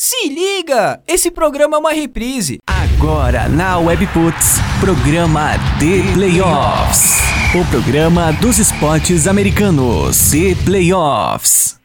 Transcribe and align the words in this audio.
Se 0.00 0.28
liga! 0.28 1.02
Esse 1.08 1.28
programa 1.28 1.76
é 1.76 1.80
uma 1.80 1.92
reprise. 1.92 2.58
Agora 2.68 3.48
na 3.48 3.78
Webputs, 3.78 4.58
programa 4.78 5.54
The 5.80 6.12
Playoffs. 6.14 7.18
O 7.52 7.64
programa 7.68 8.32
dos 8.34 8.60
esportes 8.60 9.26
americanos. 9.26 10.30
The 10.30 10.54
Playoffs. 10.64 11.80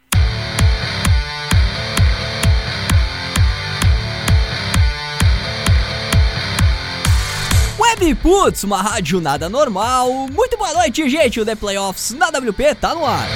Webputs, 7.80 8.64
uma 8.64 8.80
rádio 8.80 9.20
nada 9.20 9.50
normal. 9.50 10.28
Muito 10.32 10.56
boa 10.56 10.72
noite, 10.74 11.10
gente. 11.10 11.42
O 11.42 11.46
The 11.46 11.56
Playoffs 11.56 12.12
na 12.12 12.28
WP 12.28 12.76
tá 12.76 12.94
no 12.94 13.08
ar. 13.08 13.28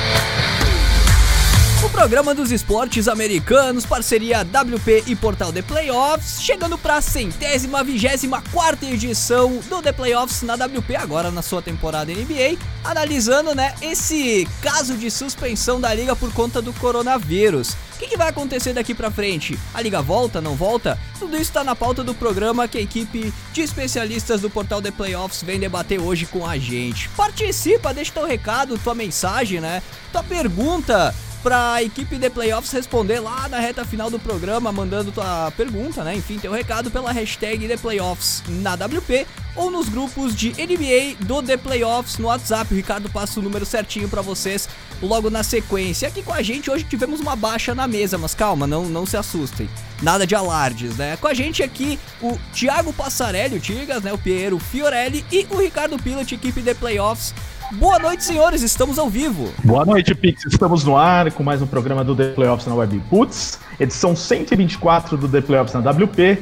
O 1.85 1.89
programa 1.91 2.33
dos 2.33 2.51
esportes 2.51 3.07
americanos, 3.07 3.85
parceria 3.85 4.41
WP 4.41 5.03
e 5.05 5.15
Portal 5.15 5.53
The 5.53 5.61
Playoffs, 5.61 6.41
chegando 6.41 6.75
para 6.75 6.95
a 6.95 7.01
centésima, 7.01 7.83
vigésima 7.83 8.41
quarta 8.51 8.87
edição 8.87 9.59
do 9.69 9.79
The 9.79 9.91
Playoffs 9.91 10.41
na 10.41 10.55
WP, 10.55 10.95
agora 10.95 11.29
na 11.29 11.43
sua 11.43 11.61
temporada 11.61 12.11
NBA, 12.11 12.57
analisando, 12.83 13.53
né, 13.53 13.75
esse 13.79 14.47
caso 14.59 14.97
de 14.97 15.11
suspensão 15.11 15.79
da 15.79 15.93
liga 15.93 16.15
por 16.15 16.33
conta 16.33 16.63
do 16.63 16.73
coronavírus. 16.73 17.73
O 17.95 17.99
que, 17.99 18.07
que, 18.07 18.17
vai 18.17 18.29
acontecer 18.29 18.73
daqui 18.73 18.93
pra 18.93 19.11
frente? 19.11 19.57
A 19.73 19.81
liga 19.81 20.01
volta, 20.01 20.41
não 20.41 20.55
volta? 20.55 20.99
Tudo 21.19 21.37
isso 21.37 21.51
tá 21.51 21.63
na 21.63 21.75
pauta 21.75 22.03
do 22.03 22.13
programa 22.13 22.67
que 22.67 22.77
a 22.77 22.81
equipe 22.81 23.33
de 23.53 23.61
especialistas 23.61 24.41
do 24.41 24.49
portal 24.49 24.81
The 24.81 24.91
Playoffs 24.91 25.41
vem 25.41 25.59
debater 25.59 25.99
hoje 25.99 26.25
com 26.25 26.45
a 26.45 26.57
gente. 26.57 27.09
Participa, 27.09 27.93
deixa 27.93 28.11
teu 28.11 28.25
recado, 28.25 28.77
tua 28.77 28.93
mensagem, 28.93 29.59
né? 29.59 29.81
Tua 30.11 30.23
pergunta 30.23 31.13
para 31.43 31.73
a 31.73 31.83
equipe 31.83 32.17
de 32.17 32.29
playoffs 32.29 32.71
responder 32.71 33.19
lá 33.19 33.47
na 33.47 33.59
reta 33.59 33.85
final 33.85 34.09
do 34.09 34.19
programa, 34.19 34.71
mandando 34.71 35.11
tua 35.11 35.51
pergunta, 35.51 36.03
né? 36.03 36.15
Enfim, 36.15 36.37
teu 36.37 36.51
recado 36.51 36.91
pela 36.91 37.11
hashtag 37.11 37.67
The 37.67 37.77
Playoffs 37.77 38.43
na 38.47 38.73
WP 38.73 39.25
ou 39.55 39.71
nos 39.71 39.89
grupos 39.89 40.35
de 40.35 40.49
NBA 40.51 41.25
do 41.25 41.41
The 41.41 41.57
Playoffs 41.57 42.17
no 42.17 42.27
WhatsApp. 42.27 42.73
O 42.73 42.77
Ricardo 42.77 43.09
passa 43.09 43.39
o 43.39 43.43
número 43.43 43.65
certinho 43.65 44.07
para 44.07 44.21
vocês 44.21 44.67
logo 45.01 45.29
na 45.29 45.43
sequência. 45.43 46.07
Aqui 46.07 46.21
com 46.21 46.33
a 46.33 46.41
gente 46.41 46.69
hoje 46.69 46.83
tivemos 46.83 47.19
uma 47.19 47.35
baixa 47.35 47.73
na 47.73 47.87
mesa, 47.87 48.17
mas 48.17 48.33
calma, 48.33 48.67
não, 48.67 48.85
não 48.85 49.05
se 49.05 49.17
assustem. 49.17 49.69
Nada 50.01 50.27
de 50.27 50.35
alardes, 50.35 50.97
né? 50.97 51.17
Com 51.17 51.27
a 51.27 51.33
gente 51.33 51.63
aqui 51.63 51.99
o 52.21 52.37
Thiago 52.53 52.93
Passarelli, 52.93 53.57
o 53.57 53.59
Tigas, 53.59 54.03
né? 54.03 54.13
O 54.13 54.17
Piero 54.17 54.59
Fiorelli 54.59 55.25
e 55.31 55.47
o 55.49 55.57
Ricardo 55.57 55.97
Pilot, 55.97 56.35
equipe 56.35 56.61
The 56.61 56.73
Playoffs 56.73 57.33
Boa 57.73 57.99
noite, 57.99 58.23
senhores, 58.23 58.61
estamos 58.61 58.97
ao 58.97 59.09
vivo. 59.09 59.51
Boa 59.61 59.83
noite, 59.83 60.15
Pix. 60.15 60.45
Estamos 60.45 60.85
no 60.85 60.95
ar 60.95 61.29
com 61.33 61.43
mais 61.43 61.61
um 61.61 61.67
programa 61.67 62.01
do 62.01 62.15
The 62.15 62.29
Playoffs 62.29 62.65
na 62.65 62.73
Web 62.73 63.01
Puts, 63.09 63.59
edição 63.77 64.15
124 64.15 65.17
do 65.17 65.27
The 65.27 65.41
Playoffs 65.41 65.73
na 65.73 65.91
WP. 65.91 66.37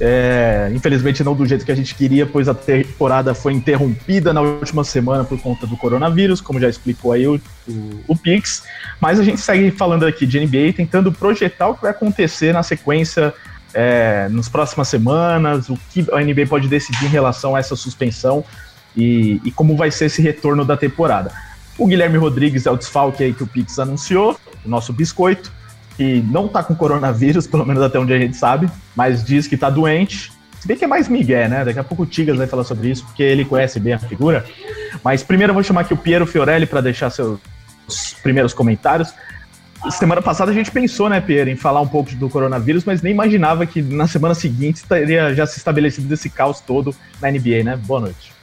É, 0.00 0.70
infelizmente 0.72 1.24
não 1.24 1.34
do 1.34 1.44
jeito 1.46 1.64
que 1.64 1.72
a 1.72 1.74
gente 1.74 1.94
queria, 1.94 2.26
pois 2.26 2.48
a 2.48 2.54
temporada 2.54 3.34
foi 3.34 3.54
interrompida 3.54 4.32
na 4.32 4.42
última 4.42 4.84
semana 4.84 5.24
por 5.24 5.40
conta 5.40 5.66
do 5.66 5.76
coronavírus, 5.76 6.40
como 6.40 6.60
já 6.60 6.68
explicou 6.68 7.12
aí 7.12 7.26
o, 7.26 7.40
o, 7.66 8.00
o 8.08 8.16
Pix. 8.16 8.62
Mas 9.00 9.18
a 9.18 9.24
gente 9.24 9.40
segue 9.40 9.70
falando 9.70 10.04
aqui 10.04 10.26
de 10.26 10.38
NBA, 10.38 10.74
tentando 10.76 11.10
projetar 11.10 11.68
o 11.68 11.74
que 11.74 11.82
vai 11.82 11.92
acontecer 11.92 12.52
na 12.52 12.62
sequência 12.62 13.32
é, 13.72 14.28
nas 14.30 14.48
próximas 14.48 14.88
semanas, 14.88 15.68
o 15.68 15.78
que 15.90 16.06
a 16.12 16.20
NBA 16.20 16.46
pode 16.46 16.68
decidir 16.68 17.06
em 17.06 17.08
relação 17.08 17.56
a 17.56 17.58
essa 17.58 17.74
suspensão 17.74 18.44
e, 18.98 19.40
e 19.44 19.50
como 19.52 19.76
vai 19.76 19.92
ser 19.92 20.06
esse 20.06 20.20
retorno 20.20 20.64
da 20.64 20.76
temporada. 20.76 21.30
O 21.78 21.86
Guilherme 21.86 22.18
Rodrigues 22.18 22.66
é 22.66 22.70
o 22.70 22.76
desfalque 22.76 23.22
aí 23.22 23.32
que 23.32 23.44
o 23.44 23.46
Pix 23.46 23.78
anunciou, 23.78 24.38
o 24.64 24.68
nosso 24.68 24.92
biscoito, 24.92 25.52
que 25.96 26.20
não 26.28 26.48
tá 26.48 26.64
com 26.64 26.74
coronavírus, 26.74 27.46
pelo 27.46 27.64
menos 27.64 27.80
até 27.80 27.98
onde 27.98 28.12
a 28.12 28.18
gente 28.18 28.36
sabe, 28.36 28.68
mas 28.96 29.24
diz 29.24 29.46
que 29.46 29.56
tá 29.56 29.70
doente. 29.70 30.32
Se 30.58 30.66
bem 30.66 30.76
que 30.76 30.84
é 30.84 30.88
mais 30.88 31.08
Miguel, 31.08 31.48
né? 31.48 31.64
Daqui 31.64 31.78
a 31.78 31.84
pouco 31.84 32.02
o 32.02 32.06
Tigas 32.06 32.36
vai 32.36 32.48
falar 32.48 32.64
sobre 32.64 32.90
isso, 32.90 33.04
porque 33.04 33.22
ele 33.22 33.44
conhece 33.44 33.78
bem 33.78 33.92
a 33.92 33.98
figura. 33.98 34.44
Mas 35.04 35.22
primeiro 35.22 35.52
eu 35.52 35.54
vou 35.54 35.62
chamar 35.62 35.82
aqui 35.82 35.94
o 35.94 35.96
Piero 35.96 36.26
Fiorelli 36.26 36.66
para 36.66 36.80
deixar 36.80 37.10
seus 37.10 37.38
primeiros 38.24 38.52
comentários. 38.52 39.14
Semana 39.90 40.20
passada 40.20 40.50
a 40.50 40.54
gente 40.54 40.72
pensou, 40.72 41.08
né, 41.08 41.20
Piero, 41.20 41.48
em 41.48 41.54
falar 41.54 41.80
um 41.80 41.86
pouco 41.86 42.12
do 42.16 42.28
coronavírus, 42.28 42.84
mas 42.84 43.00
nem 43.00 43.12
imaginava 43.12 43.64
que 43.64 43.80
na 43.80 44.08
semana 44.08 44.34
seguinte 44.34 44.78
estaria 44.78 45.32
já 45.32 45.46
se 45.46 45.58
estabelecido 45.58 46.12
esse 46.12 46.28
caos 46.28 46.58
todo 46.58 46.92
na 47.22 47.30
NBA, 47.30 47.62
né? 47.62 47.76
Boa 47.76 48.00
noite. 48.00 48.37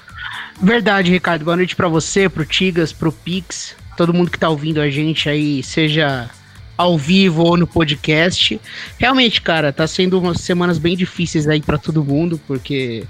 Verdade, 0.62 1.12
Ricardo. 1.12 1.44
Boa 1.44 1.58
noite 1.58 1.76
para 1.76 1.88
você, 1.88 2.30
pro 2.30 2.46
Tigas, 2.46 2.94
pro 2.94 3.12
Pix, 3.12 3.76
todo 3.98 4.14
mundo 4.14 4.32
que 4.32 4.40
tá 4.40 4.50
ouvindo 4.50 4.80
a 4.80 4.90
gente 4.90 5.28
aí, 5.30 5.62
seja 5.62 6.30
ao 6.78 6.98
vivo 6.98 7.44
ou 7.44 7.58
no 7.58 7.68
podcast. 7.68 8.60
Realmente, 8.98 9.42
cara, 9.42 9.74
tá 9.74 9.86
sendo 9.86 10.20
umas 10.20 10.42
semanas 10.42 10.78
bem 10.78 10.96
difíceis 10.96 11.48
aí 11.48 11.62
para 11.62 11.78
todo 11.78 12.04
mundo, 12.04 12.40
porque 12.48 13.06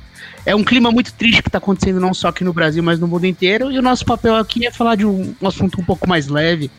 é 0.46 0.56
um 0.56 0.64
clima 0.64 0.92
muito 0.92 1.14
triste 1.14 1.44
que 1.44 1.50
tá 1.50 1.60
acontecendo 1.60 2.00
não 2.00 2.14
só 2.14 2.30
aqui 2.30 2.44
no 2.44 2.54
Brasil, 2.54 2.82
mas 2.82 3.00
no 3.00 3.08
mundo 3.08 3.26
inteiro. 3.26 3.72
E 3.72 3.78
o 3.78 3.82
nosso 3.82 4.06
papel 4.06 4.36
aqui 4.36 4.66
é 4.66 4.72
falar 4.72 4.96
de 4.96 5.06
um, 5.06 5.36
um 5.40 5.48
assunto 5.48 5.80
um 5.80 5.86
pouco 5.86 6.10
mais 6.10 6.28
leve, 6.28 6.70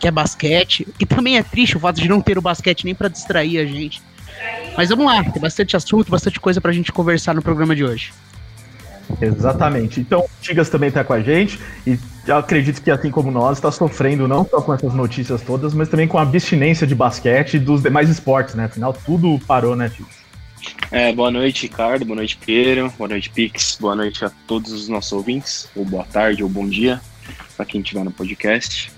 que 0.00 0.08
é 0.08 0.10
basquete. 0.10 0.86
E 0.98 1.06
também 1.06 1.38
é 1.38 1.42
triste 1.44 1.76
o 1.76 1.80
fato 1.80 2.00
de 2.00 2.08
não 2.08 2.20
ter 2.20 2.36
o 2.36 2.42
basquete 2.42 2.84
nem 2.84 2.94
para 2.94 3.08
distrair 3.08 3.58
a 3.58 3.64
gente. 3.64 4.02
Mas 4.76 4.88
vamos 4.88 5.06
lá, 5.06 5.22
tem 5.24 5.40
bastante 5.40 5.76
assunto, 5.76 6.10
bastante 6.10 6.40
coisa 6.40 6.60
pra 6.60 6.72
gente 6.72 6.92
conversar 6.92 7.34
no 7.34 7.42
programa 7.42 7.74
de 7.74 7.84
hoje. 7.84 8.12
Exatamente. 9.20 10.00
Então, 10.00 10.20
o 10.20 10.30
Tigas 10.40 10.68
também 10.68 10.88
está 10.88 11.02
com 11.02 11.12
a 11.12 11.20
gente 11.20 11.58
e 11.86 11.98
acredito 12.30 12.82
que, 12.82 12.90
assim 12.90 13.10
como 13.10 13.30
nós, 13.30 13.58
está 13.58 13.70
sofrendo 13.70 14.28
não 14.28 14.44
só 14.44 14.60
com 14.60 14.74
essas 14.74 14.94
notícias 14.94 15.42
todas, 15.42 15.74
mas 15.74 15.88
também 15.88 16.06
com 16.06 16.18
a 16.18 16.22
abstinência 16.22 16.86
de 16.86 16.94
basquete 16.94 17.54
e 17.54 17.58
dos 17.58 17.82
demais 17.82 18.08
esportes, 18.08 18.54
né? 18.54 18.64
Afinal, 18.64 18.92
tudo 18.92 19.38
parou, 19.46 19.74
né, 19.74 19.88
Tigas? 19.88 20.18
É, 20.90 21.12
boa 21.12 21.30
noite, 21.30 21.62
Ricardo. 21.62 22.04
Boa 22.04 22.16
noite, 22.16 22.38
Pedro. 22.44 22.92
Boa 22.96 23.08
noite, 23.08 23.30
Pix. 23.30 23.76
Boa 23.80 23.94
noite 23.94 24.24
a 24.24 24.30
todos 24.46 24.72
os 24.72 24.88
nossos 24.88 25.12
ouvintes. 25.12 25.68
Ou 25.74 25.84
boa 25.84 26.04
tarde, 26.04 26.42
ou 26.42 26.48
bom 26.48 26.68
dia, 26.68 27.00
para 27.56 27.66
quem 27.66 27.80
estiver 27.80 28.04
no 28.04 28.10
podcast. 28.10 28.90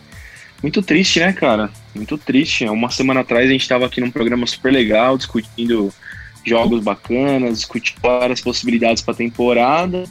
Muito 0.62 0.82
triste, 0.82 1.20
né, 1.20 1.32
cara? 1.32 1.70
Muito 1.94 2.18
triste. 2.18 2.64
Uma 2.66 2.90
semana 2.90 3.20
atrás 3.20 3.48
a 3.48 3.52
gente 3.52 3.62
estava 3.62 3.86
aqui 3.86 4.00
num 4.00 4.10
programa 4.10 4.46
super 4.46 4.72
legal, 4.72 5.16
discutindo 5.16 5.92
jogos 6.44 6.82
bacanas, 6.82 7.58
discutiu 7.58 7.94
várias 8.02 8.40
possibilidades 8.40 9.02
para 9.02 9.14
a 9.14 9.16
temporada 9.16 10.04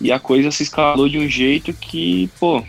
e 0.00 0.12
a 0.12 0.18
coisa 0.18 0.50
se 0.50 0.62
escalou 0.62 1.08
de 1.08 1.18
um 1.18 1.28
jeito 1.28 1.72
que, 1.72 2.30
pô, 2.38 2.62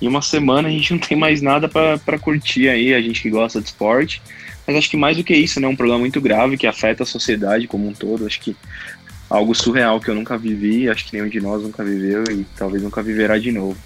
em 0.00 0.08
uma 0.08 0.22
semana 0.22 0.68
a 0.68 0.70
gente 0.70 0.92
não 0.92 0.98
tem 0.98 1.16
mais 1.16 1.42
nada 1.42 1.68
para 1.68 2.18
curtir 2.18 2.68
aí, 2.68 2.94
a 2.94 3.00
gente 3.00 3.20
que 3.20 3.30
gosta 3.30 3.60
de 3.60 3.66
esporte. 3.66 4.22
Mas 4.66 4.76
acho 4.76 4.90
que 4.90 4.96
mais 4.96 5.16
do 5.16 5.24
que 5.24 5.34
isso, 5.34 5.60
né, 5.60 5.68
um 5.68 5.76
problema 5.76 5.98
muito 6.00 6.20
grave 6.20 6.56
que 6.56 6.66
afeta 6.66 7.02
a 7.02 7.06
sociedade 7.06 7.66
como 7.66 7.88
um 7.88 7.92
todo. 7.92 8.26
Acho 8.26 8.40
que 8.40 8.56
algo 9.28 9.54
surreal 9.54 10.00
que 10.00 10.08
eu 10.08 10.14
nunca 10.14 10.38
vivi, 10.38 10.88
acho 10.88 11.04
que 11.04 11.12
nenhum 11.12 11.28
de 11.28 11.40
nós 11.40 11.62
nunca 11.62 11.84
viveu 11.84 12.24
e 12.30 12.46
talvez 12.56 12.82
nunca 12.82 13.02
viverá 13.02 13.36
de 13.36 13.52
novo. 13.52 13.76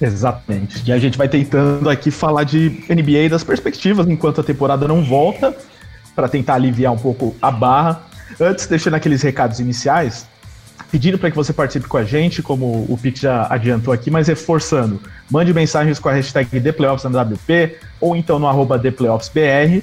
Exatamente. 0.00 0.82
E 0.86 0.92
a 0.92 0.98
gente 0.98 1.16
vai 1.16 1.28
tentando 1.28 1.88
aqui 1.88 2.10
falar 2.10 2.44
de 2.44 2.82
NBA 2.88 3.28
das 3.30 3.44
perspectivas 3.44 4.06
enquanto 4.08 4.40
a 4.40 4.44
temporada 4.44 4.88
não 4.88 5.02
volta 5.02 5.56
para 6.16 6.28
tentar 6.28 6.54
aliviar 6.54 6.92
um 6.92 6.98
pouco 6.98 7.36
a 7.40 7.50
barra. 7.50 8.00
Antes, 8.40 8.66
deixando 8.66 8.94
aqueles 8.94 9.22
recados 9.22 9.60
iniciais, 9.60 10.26
pedindo 10.90 11.18
para 11.18 11.30
que 11.30 11.36
você 11.36 11.52
participe 11.52 11.86
com 11.86 11.96
a 11.96 12.04
gente, 12.04 12.42
como 12.42 12.86
o 12.88 12.98
Pix 13.00 13.20
já 13.20 13.46
adiantou 13.50 13.92
aqui, 13.92 14.10
mas 14.10 14.28
reforçando, 14.28 15.00
mande 15.30 15.52
mensagens 15.52 15.98
com 15.98 16.08
a 16.08 16.12
hashtag 16.12 16.48
ThePlayoffsNWP 16.60 17.76
ou 18.00 18.16
então 18.16 18.38
no 18.38 18.46
arroba 18.46 18.78
ThePlayoffsBR, 18.78 19.82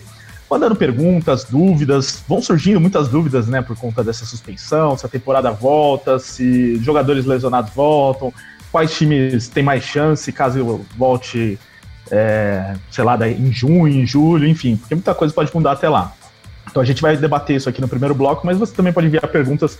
mandando 0.49 0.75
perguntas, 0.75 1.43
dúvidas, 1.45 2.23
vão 2.27 2.41
surgindo 2.41 2.79
muitas 2.79 3.07
dúvidas, 3.07 3.47
né, 3.47 3.61
por 3.61 3.77
conta 3.77 4.03
dessa 4.03 4.25
suspensão, 4.25 4.97
se 4.97 5.05
a 5.05 5.09
temporada 5.09 5.51
volta, 5.51 6.19
se 6.19 6.77
jogadores 6.77 7.25
lesionados 7.25 7.72
voltam, 7.73 8.33
quais 8.72 8.91
times 8.95 9.47
têm 9.47 9.63
mais 9.63 9.83
chance 9.83 10.31
caso 10.31 10.81
volte, 10.97 11.59
é, 12.11 12.75
sei 12.91 13.03
lá, 13.03 13.17
em 13.27 13.51
junho, 13.51 13.88
em 13.88 14.05
julho, 14.05 14.47
enfim, 14.47 14.75
porque 14.75 14.95
muita 14.95 15.13
coisa 15.13 15.33
pode 15.33 15.53
mudar 15.53 15.73
até 15.73 15.89
lá. 15.89 16.13
Então 16.69 16.81
a 16.81 16.85
gente 16.85 17.01
vai 17.01 17.15
debater 17.17 17.55
isso 17.55 17.69
aqui 17.69 17.81
no 17.81 17.87
primeiro 17.87 18.15
bloco, 18.15 18.45
mas 18.45 18.57
você 18.57 18.73
também 18.73 18.93
pode 18.93 19.07
enviar 19.07 19.27
perguntas 19.27 19.77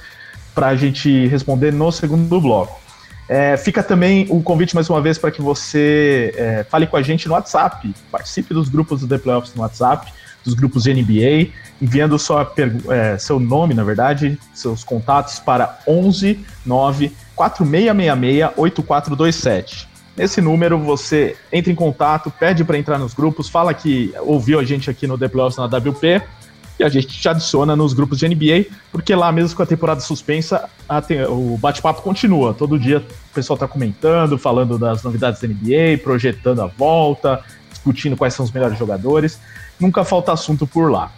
para 0.53 0.68
a 0.68 0.75
gente 0.75 1.27
responder 1.27 1.71
no 1.71 1.91
segundo 1.91 2.39
bloco. 2.39 2.81
É, 3.27 3.56
fica 3.56 3.81
também 3.81 4.27
o 4.30 4.41
convite 4.41 4.75
mais 4.75 4.89
uma 4.89 5.01
vez 5.01 5.18
para 5.18 5.31
que 5.31 5.41
você 5.41 6.33
é, 6.35 6.65
fale 6.69 6.85
com 6.85 6.97
a 6.97 7.01
gente 7.01 7.27
no 7.27 7.33
WhatsApp, 7.33 7.94
participe 8.12 8.53
dos 8.53 8.69
grupos 8.69 9.01
do 9.01 9.07
The 9.07 9.18
Playoffs 9.18 9.56
no 9.56 9.62
WhatsApp, 9.62 10.12
dos 10.44 10.53
grupos 10.53 10.83
de 10.83 10.94
NBA, 10.94 11.51
enviando 11.81 12.19
sua 12.19 12.51
é, 12.89 13.18
seu 13.18 13.39
nome, 13.39 13.74
na 13.74 13.83
verdade, 13.83 14.38
seus 14.53 14.83
contatos 14.83 15.39
para 15.39 15.80
11 15.88 16.45
9 16.65 17.12
4666 17.35 18.51
8427. 18.57 19.88
Nesse 20.15 20.41
número 20.41 20.77
você 20.77 21.35
entra 21.51 21.71
em 21.71 21.75
contato, 21.75 22.30
pede 22.30 22.63
para 22.63 22.77
entrar 22.77 23.00
nos 23.00 23.13
grupos, 23.13 23.50
fala 23.50 23.74
que 23.74 24.13
ouviu 24.19 24.59
a 24.59 24.63
gente 24.63 24.89
aqui 24.89 25.07
no 25.07 25.18
The 25.18 25.27
Playoffs 25.27 25.57
na 25.57 25.65
WP 25.65 26.21
e 26.80 26.84
a 26.84 26.90
gente 26.90 27.08
te 27.08 27.30
adiciona 27.30 27.75
nos 27.75 27.94
grupos 27.94 28.20
de 28.20 28.28
NBA, 28.28 28.66
porque 28.92 29.14
lá 29.14 29.31
mesmo 29.31 29.56
com 29.56 29.64
a 29.64 29.66
temporada 29.66 30.02
suspensa, 30.02 30.70
a, 30.90 31.02
o 31.30 31.58
bate-papo 31.58 32.02
continua. 32.02 32.54
Todo 32.54 32.80
dia 32.80 33.00
o 33.00 33.34
pessoal 33.34 33.58
tá 33.58 33.68
comentando, 33.68 34.38
falando 34.38 34.78
das 34.78 35.04
novidades 35.04 35.42
da 35.42 35.48
NBA, 35.48 36.00
projetando 36.04 36.62
a 36.62 36.68
volta, 36.68 37.42
discutindo 37.70 38.18
quais 38.18 38.34
são 38.34 38.44
os 38.44 38.52
melhores 38.52 38.78
jogadores. 38.78 39.40
Nunca 39.80 40.04
falta 40.04 40.34
assunto 40.34 40.66
por 40.66 40.92
lá. 40.92 41.12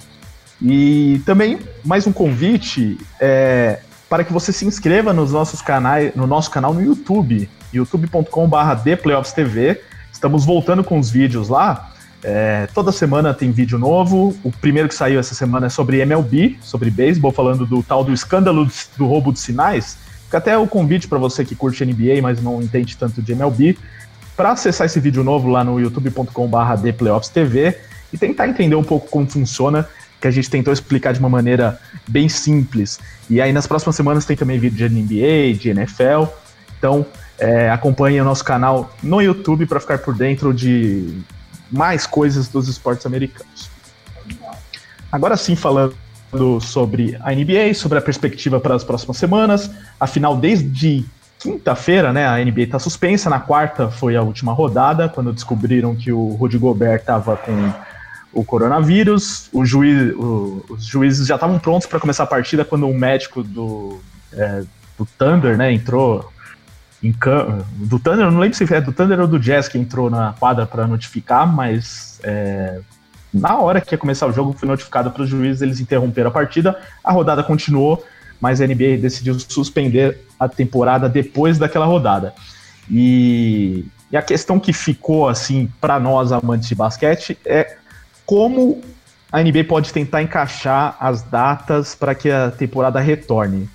E 0.62 1.22
também 1.26 1.60
mais 1.84 2.08
um 2.08 2.12
convite 2.12 2.98
é, 3.20 3.80
para 4.10 4.24
que 4.24 4.32
você 4.32 4.54
se 4.54 4.66
inscreva 4.66 5.14
nos 5.14 5.32
nossos 5.32 5.62
canais, 5.62 6.16
no 6.16 6.28
nosso 6.28 6.52
canal 6.52 6.74
no 6.74 6.82
YouTube, 6.82 7.50
youtube.com/dplayoffstv. 7.74 9.80
Estamos 10.12 10.46
voltando 10.46 10.84
com 10.84 11.00
os 11.00 11.10
vídeos 11.10 11.50
lá. 11.50 11.92
É, 12.28 12.68
toda 12.74 12.92
semana 12.92 13.36
tem 13.36 13.52
vídeo 13.52 13.78
novo. 13.78 14.36
O 14.44 14.52
primeiro 14.52 14.90
que 14.90 14.96
saiu 14.96 15.20
essa 15.20 15.36
semana 15.36 15.68
é 15.68 15.70
sobre 15.70 16.00
MLB, 16.00 16.58
sobre 16.60 16.90
beisebol, 16.90 17.32
falando 17.32 17.68
do 17.68 17.84
tal 17.84 18.04
do 18.04 18.12
escândalo 18.12 18.68
do 18.98 19.06
roubo 19.06 19.32
de 19.32 19.40
sinais. 19.40 19.96
Fica 20.24 20.40
até 20.40 20.58
o 20.58 20.66
convite 20.66 21.08
para 21.08 21.20
você 21.20 21.46
que 21.46 21.56
curte 21.56 21.86
NBA, 21.86 22.24
mas 22.24 22.42
não 22.42 22.64
entende 22.64 22.98
tanto 22.98 23.22
de 23.22 23.34
MLB, 23.34 23.78
para 24.36 24.54
acessar 24.54 24.88
esse 24.88 25.00
vídeo 25.00 25.24
novo 25.24 25.48
lá 25.50 25.64
no 25.64 25.80
youtube.com/dplayoffstv 25.80 27.76
e 28.12 28.18
tentar 28.18 28.48
entender 28.48 28.76
um 28.76 28.84
pouco 28.84 29.08
como 29.08 29.30
funciona, 29.30 29.88
que 30.20 30.28
a 30.28 30.32
gente 30.32 30.50
tentou 30.50 30.74
explicar 30.74 31.14
de 31.14 31.20
uma 31.20 31.30
maneira 31.30 31.80
bem 32.08 32.28
simples. 32.28 33.00
E 33.30 33.40
aí 33.40 33.54
nas 33.54 33.68
próximas 33.68 33.96
semanas 33.96 34.26
tem 34.26 34.36
também 34.36 34.58
vídeo 34.58 34.90
de 34.90 34.96
NBA, 34.96 35.60
de 35.60 35.70
NFL. 35.70 36.26
Então 36.80 37.06
é, 37.38 37.70
acompanhe 37.70 38.20
o 38.20 38.24
nosso 38.24 38.44
canal 38.44 38.92
no 39.04 39.22
YouTube 39.22 39.68
para 39.68 39.80
ficar 39.80 40.00
por 40.00 40.16
dentro 40.16 40.52
de 40.52 41.24
mais 41.72 42.06
coisas 42.06 42.48
dos 42.48 42.68
esportes 42.68 43.06
americanos. 43.06 43.70
Agora 45.12 45.38
sim, 45.38 45.56
falando 45.56 45.96
sobre 46.60 47.18
a 47.22 47.34
NBA, 47.34 47.74
sobre 47.74 47.98
a 47.98 48.02
perspectiva 48.02 48.60
para 48.60 48.76
as 48.76 48.84
próximas 48.84 49.18
semanas. 49.18 49.72
Afinal, 50.00 50.36
desde 50.36 51.06
quinta-feira, 51.40 52.12
né, 52.12 52.28
a 52.28 52.44
NBA 52.44 52.64
está 52.64 52.80
suspensa. 52.80 53.30
Na 53.30 53.40
quarta 53.40 53.90
foi 53.90 54.16
a 54.16 54.22
última 54.22 54.52
rodada, 54.52 55.08
quando 55.08 55.32
descobriram 55.32 55.96
que 55.96 56.12
o 56.12 56.30
Rudy 56.30 56.58
Gobert 56.58 57.00
estava 57.00 57.38
com 57.38 57.74
o 58.34 58.44
coronavírus. 58.44 59.50
O 59.54 59.66
juiz, 59.66 60.14
o, 60.16 60.66
os 60.70 60.86
juízes 60.86 61.28
já 61.28 61.36
estavam 61.36 61.60
prontos 61.60 61.88
para 61.88 62.00
começar 62.00 62.24
a 62.24 62.28
partida 62.28 62.66
quando 62.66 62.88
o 62.88 62.94
médico 62.94 63.44
do, 63.44 64.00
é, 64.34 64.64
do 64.98 65.06
Thunder, 65.18 65.58
né, 65.58 65.72
entrou 65.72 66.30
em 67.04 67.14
do 67.78 68.00
Thunder, 68.00 68.26
eu 68.26 68.32
não 68.32 68.40
lembro 68.40 68.58
se 68.58 68.74
é 68.74 68.82
do 68.82 68.92
Thunder 68.92 69.20
ou 69.20 69.28
do 69.28 69.40
Jazz 69.40 69.68
que 69.68 69.78
entrou 69.78 70.10
na 70.10 70.34
quadra 70.34 70.66
para 70.66 70.88
notificar, 70.88 71.46
mas 71.46 72.20
é, 72.24 72.80
na 73.34 73.58
hora 73.58 73.82
que 73.82 73.94
ia 73.94 73.98
começar 73.98 74.26
o 74.28 74.32
jogo 74.32 74.54
foi 74.54 74.68
notificado 74.68 75.12
para 75.12 75.24
os 75.24 75.30
juízes, 75.30 75.62
eles 75.62 75.80
interromperam 75.80 76.30
a 76.30 76.34
partida, 76.34 76.80
a 77.04 77.12
rodada 77.12 77.44
continuou, 77.44 78.04
mas 78.40 78.62
a 78.62 78.68
NBA 78.68 78.98
decidiu 79.00 79.38
suspender 79.40 80.26
a 80.40 80.48
temporada 80.48 81.10
depois 81.10 81.58
daquela 81.58 81.86
rodada. 81.86 82.34
E, 82.90 83.86
e 84.12 84.18
a 84.18 84.22
questão 84.22 84.60
que 84.60 84.72
ficou 84.72 85.28
assim 85.28 85.70
para 85.82 86.00
nós 86.00 86.32
amantes 86.32 86.68
de 86.68 86.76
basquete 86.76 87.38
é 87.46 87.78
como 88.26 88.82
a 89.32 89.44
NBA 89.44 89.66
pode 89.66 89.92
tentar 89.92 90.22
encaixar 90.22 90.96
as 91.00 91.22
datas 91.22 91.94
para 91.94 92.16
que 92.16 92.32
a 92.32 92.52
temporada 92.52 93.00
retorne. 93.00 93.70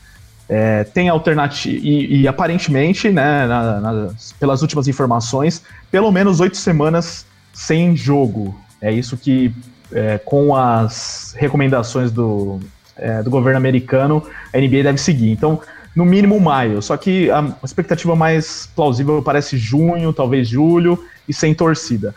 É, 0.52 0.82
tem 0.82 1.08
alternativa. 1.08 1.78
E, 1.80 2.22
e, 2.22 2.28
aparentemente, 2.28 3.08
né, 3.08 3.46
na, 3.46 3.80
na, 3.80 4.08
pelas 4.40 4.62
últimas 4.62 4.88
informações, 4.88 5.62
pelo 5.92 6.10
menos 6.10 6.40
oito 6.40 6.56
semanas 6.56 7.24
sem 7.52 7.96
jogo. 7.96 8.58
É 8.82 8.90
isso 8.90 9.16
que, 9.16 9.54
é, 9.92 10.18
com 10.18 10.56
as 10.56 11.36
recomendações 11.38 12.10
do, 12.10 12.58
é, 12.96 13.22
do 13.22 13.30
governo 13.30 13.58
americano, 13.58 14.26
a 14.52 14.58
NBA 14.58 14.82
deve 14.82 14.98
seguir. 14.98 15.30
Então, 15.30 15.60
no 15.94 16.04
mínimo 16.04 16.40
maio. 16.40 16.82
Só 16.82 16.96
que 16.96 17.30
a 17.30 17.54
expectativa 17.62 18.16
mais 18.16 18.68
plausível 18.74 19.22
parece 19.22 19.56
junho, 19.56 20.12
talvez 20.12 20.48
julho, 20.48 21.04
e 21.28 21.32
sem 21.32 21.54
torcida. 21.54 22.12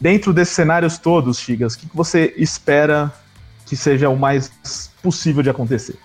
Dentro 0.00 0.32
desses 0.32 0.56
cenários 0.56 0.98
todos, 0.98 1.38
Chigas, 1.38 1.74
o 1.74 1.78
que, 1.78 1.86
que 1.86 1.96
você 1.96 2.34
espera 2.36 3.12
que 3.64 3.76
seja 3.76 4.08
o 4.08 4.16
mais 4.16 4.50
possível 5.00 5.40
de 5.42 5.50
acontecer? 5.50 5.96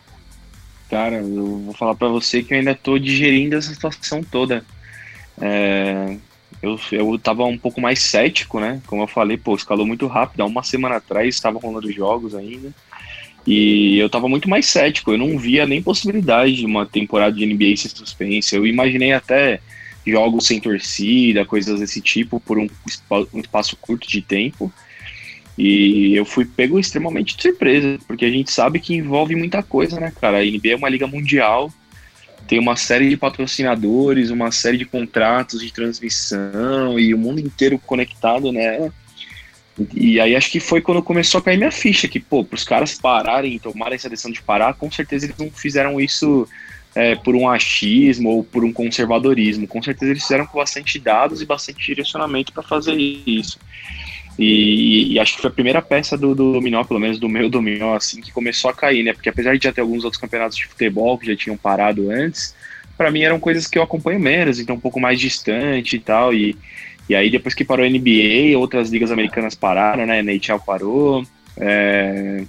Cara, 0.91 1.19
eu 1.21 1.59
vou 1.59 1.73
falar 1.73 1.95
para 1.95 2.09
você 2.09 2.43
que 2.43 2.53
eu 2.53 2.57
ainda 2.57 2.75
tô 2.75 2.99
digerindo 2.99 3.55
essa 3.55 3.73
situação 3.73 4.21
toda. 4.21 4.65
É, 5.39 6.17
eu, 6.61 6.77
eu 6.91 7.17
tava 7.17 7.45
um 7.45 7.57
pouco 7.57 7.79
mais 7.79 8.01
cético, 8.01 8.59
né? 8.59 8.81
Como 8.85 9.01
eu 9.01 9.07
falei, 9.07 9.37
pô, 9.37 9.55
escalou 9.55 9.87
muito 9.87 10.05
rápido. 10.05 10.41
Há 10.41 10.45
uma 10.45 10.63
semana 10.63 10.97
atrás 10.97 11.33
estava 11.33 11.57
rolando 11.57 11.89
jogos 11.89 12.35
ainda. 12.35 12.73
E 13.47 13.99
eu 13.99 14.09
tava 14.09 14.27
muito 14.27 14.49
mais 14.49 14.65
cético. 14.65 15.13
Eu 15.13 15.17
não 15.17 15.37
via 15.37 15.65
nem 15.65 15.81
possibilidade 15.81 16.57
de 16.57 16.65
uma 16.65 16.85
temporada 16.85 17.37
de 17.37 17.45
NBA 17.45 17.77
sem 17.77 17.89
suspense. 17.89 18.53
Eu 18.53 18.67
imaginei 18.67 19.13
até 19.13 19.61
jogos 20.05 20.45
sem 20.45 20.59
torcida, 20.59 21.45
coisas 21.45 21.79
desse 21.79 22.01
tipo, 22.01 22.37
por 22.37 22.59
um, 22.59 22.67
um 23.33 23.39
espaço 23.39 23.77
curto 23.77 24.09
de 24.09 24.21
tempo. 24.21 24.69
E 25.57 26.15
eu 26.15 26.25
fui 26.25 26.45
pego 26.45 26.79
extremamente 26.79 27.35
de 27.35 27.43
surpresa, 27.43 27.99
porque 28.07 28.25
a 28.25 28.29
gente 28.29 28.51
sabe 28.51 28.79
que 28.79 28.95
envolve 28.95 29.35
muita 29.35 29.61
coisa, 29.61 29.99
né, 29.99 30.11
cara? 30.19 30.39
A 30.39 30.45
NBA 30.45 30.71
é 30.71 30.75
uma 30.75 30.89
liga 30.89 31.05
mundial, 31.07 31.71
tem 32.47 32.59
uma 32.59 32.75
série 32.75 33.09
de 33.09 33.17
patrocinadores, 33.17 34.29
uma 34.29 34.51
série 34.51 34.77
de 34.77 34.85
contratos 34.85 35.61
de 35.61 35.71
transmissão 35.71 36.99
e 36.99 37.13
o 37.13 37.17
mundo 37.17 37.39
inteiro 37.39 37.77
conectado, 37.79 38.51
né? 38.51 38.91
E 39.93 40.19
aí 40.19 40.35
acho 40.35 40.51
que 40.51 40.59
foi 40.59 40.81
quando 40.81 41.01
começou 41.01 41.39
a 41.39 41.41
cair 41.41 41.57
minha 41.57 41.71
ficha, 41.71 42.07
que, 42.07 42.19
pô, 42.19 42.43
para 42.43 42.55
os 42.55 42.63
caras 42.63 42.97
pararem, 42.97 43.57
tomarem 43.57 43.95
essa 43.95 44.09
decisão 44.09 44.31
de 44.31 44.41
parar, 44.41 44.73
com 44.73 44.91
certeza 44.91 45.25
eles 45.25 45.37
não 45.37 45.49
fizeram 45.49 45.99
isso 45.99 46.47
é, 46.93 47.15
por 47.15 47.35
um 47.35 47.47
achismo 47.47 48.29
ou 48.29 48.43
por 48.43 48.63
um 48.63 48.73
conservadorismo. 48.73 49.67
Com 49.67 49.81
certeza 49.81 50.11
eles 50.11 50.23
fizeram 50.23 50.45
com 50.45 50.57
bastante 50.57 50.99
dados 50.99 51.41
e 51.41 51.45
bastante 51.45 51.85
direcionamento 51.85 52.51
para 52.51 52.63
fazer 52.63 52.95
isso. 52.95 53.57
E, 54.39 55.13
e, 55.13 55.19
acho 55.19 55.35
que 55.35 55.41
foi 55.41 55.49
a 55.49 55.53
primeira 55.53 55.81
peça 55.81 56.17
do, 56.17 56.33
do 56.33 56.53
dominó, 56.53 56.83
pelo 56.83 56.99
menos 56.99 57.19
do 57.19 57.27
meu 57.27 57.49
dominó, 57.49 57.95
assim, 57.95 58.21
que 58.21 58.31
começou 58.31 58.71
a 58.71 58.73
cair, 58.73 59.03
né? 59.03 59.13
Porque 59.13 59.29
apesar 59.29 59.57
de 59.57 59.63
já 59.63 59.71
ter 59.71 59.81
alguns 59.81 60.03
outros 60.03 60.21
campeonatos 60.21 60.57
de 60.57 60.65
futebol 60.65 61.17
que 61.17 61.27
já 61.27 61.35
tinham 61.35 61.57
parado 61.57 62.09
antes, 62.09 62.55
para 62.97 63.11
mim 63.11 63.21
eram 63.21 63.39
coisas 63.39 63.67
que 63.67 63.77
eu 63.77 63.83
acompanho 63.83 64.19
menos, 64.19 64.59
então 64.59 64.75
um 64.75 64.79
pouco 64.79 64.99
mais 64.99 65.19
distante 65.19 65.95
e 65.95 65.99
tal. 65.99 66.33
E, 66.33 66.55
e 67.09 67.15
aí 67.15 67.29
depois 67.29 67.53
que 67.53 67.65
parou 67.65 67.85
a 67.85 67.89
NBA, 67.89 68.57
outras 68.57 68.89
ligas 68.89 69.11
americanas 69.11 69.53
pararam, 69.53 70.05
né? 70.05 70.19
A 70.19 70.23
NHL 70.23 70.59
parou, 70.65 71.23
é, 71.57 72.43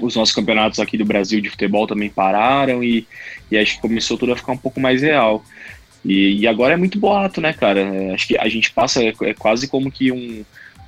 os 0.00 0.16
nossos 0.16 0.34
campeonatos 0.34 0.80
aqui 0.80 0.98
do 0.98 1.04
Brasil 1.04 1.40
de 1.40 1.50
futebol 1.50 1.86
também 1.86 2.10
pararam 2.10 2.82
e, 2.82 3.06
e 3.50 3.56
acho 3.56 3.76
que 3.76 3.82
começou 3.82 4.18
tudo 4.18 4.32
a 4.32 4.36
ficar 4.36 4.52
um 4.52 4.58
pouco 4.58 4.80
mais 4.80 5.00
real. 5.00 5.44
E, 6.04 6.40
e 6.40 6.46
agora 6.46 6.74
é 6.74 6.76
muito 6.76 6.98
boato, 6.98 7.40
né, 7.40 7.52
cara? 7.52 7.80
É, 7.80 8.14
acho 8.14 8.26
que 8.26 8.36
a 8.36 8.48
gente 8.48 8.70
passa, 8.72 9.02
é, 9.02 9.14
é 9.22 9.32
quase 9.32 9.68
como 9.68 9.90
que 9.90 10.10
um 10.10 10.44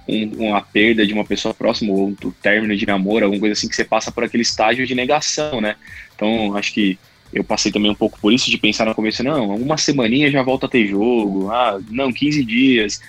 um, 0.08 0.48
uma 0.48 0.60
perda 0.60 1.06
de 1.06 1.12
uma 1.12 1.24
pessoa 1.24 1.52
próxima, 1.52 1.92
ou 1.92 2.08
o 2.10 2.32
término 2.42 2.76
de 2.76 2.86
namoro, 2.86 3.24
alguma 3.24 3.40
coisa 3.40 3.52
assim, 3.52 3.68
que 3.68 3.76
você 3.76 3.84
passa 3.84 4.12
por 4.12 4.24
aquele 4.24 4.42
estágio 4.42 4.86
de 4.86 4.94
negação, 4.94 5.60
né? 5.60 5.76
Então, 6.14 6.56
acho 6.56 6.72
que 6.72 6.98
eu 7.32 7.44
passei 7.44 7.72
também 7.72 7.90
um 7.90 7.94
pouco 7.94 8.18
por 8.20 8.32
isso, 8.32 8.50
de 8.50 8.58
pensar 8.58 8.86
no 8.86 8.94
começo, 8.94 9.22
não, 9.22 9.54
uma 9.56 9.76
semaninha 9.76 10.30
já 10.30 10.42
volta 10.42 10.66
a 10.66 10.68
ter 10.68 10.86
jogo, 10.86 11.50
ah, 11.50 11.80
não, 11.90 12.12
15 12.12 12.44
dias. 12.44 13.00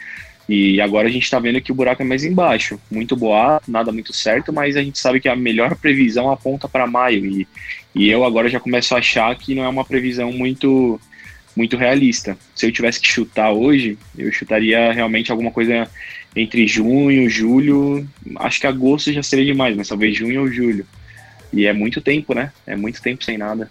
E 0.50 0.80
agora 0.80 1.08
a 1.08 1.12
gente 1.12 1.30
tá 1.30 1.40
vendo 1.40 1.60
que 1.60 1.72
o 1.72 1.76
buraco 1.76 2.02
é 2.02 2.06
mais 2.06 2.24
embaixo. 2.24 2.80
Muito 2.90 3.18
boa, 3.18 3.62
nada 3.68 3.92
muito 3.92 4.14
certo, 4.14 4.54
mas 4.54 4.78
a 4.78 4.84
gente 4.84 4.98
sabe 4.98 5.20
que 5.20 5.28
a 5.28 5.36
melhor 5.36 5.76
previsão 5.76 6.32
aponta 6.32 6.70
para 6.70 6.88
maio. 6.88 7.26
E, 7.26 7.48
e 7.94 8.10
eu 8.10 8.24
agora 8.24 8.48
já 8.48 8.60
começo 8.60 8.96
a 8.96 9.00
achar 9.00 9.36
que 9.36 9.54
não 9.54 9.64
é 9.64 9.68
uma 9.68 9.84
previsão 9.84 10.32
muito 10.32 11.00
muito 11.58 11.76
realista. 11.76 12.38
Se 12.56 12.68
eu 12.68 12.72
tivesse 12.72 13.00
que 13.00 13.08
chutar 13.08 13.52
hoje, 13.52 13.98
eu 14.16 14.32
chutaria 14.32 14.94
realmente 14.94 15.32
alguma 15.32 15.50
coisa 15.50 15.90
entre 16.36 16.68
junho, 16.68 17.28
julho, 17.28 18.08
acho 18.36 18.60
que 18.60 18.68
agosto 18.68 19.12
já 19.12 19.24
seria 19.24 19.46
demais, 19.46 19.76
mas 19.76 19.88
talvez 19.88 20.16
junho 20.16 20.42
ou 20.42 20.52
julho. 20.52 20.86
E 21.52 21.66
é 21.66 21.74
muito 21.74 22.00
tempo, 22.00 22.36
né? 22.36 22.52
É 22.68 22.76
muito 22.76 23.02
tempo 23.02 23.24
sem 23.24 23.40
nada. 23.40 23.68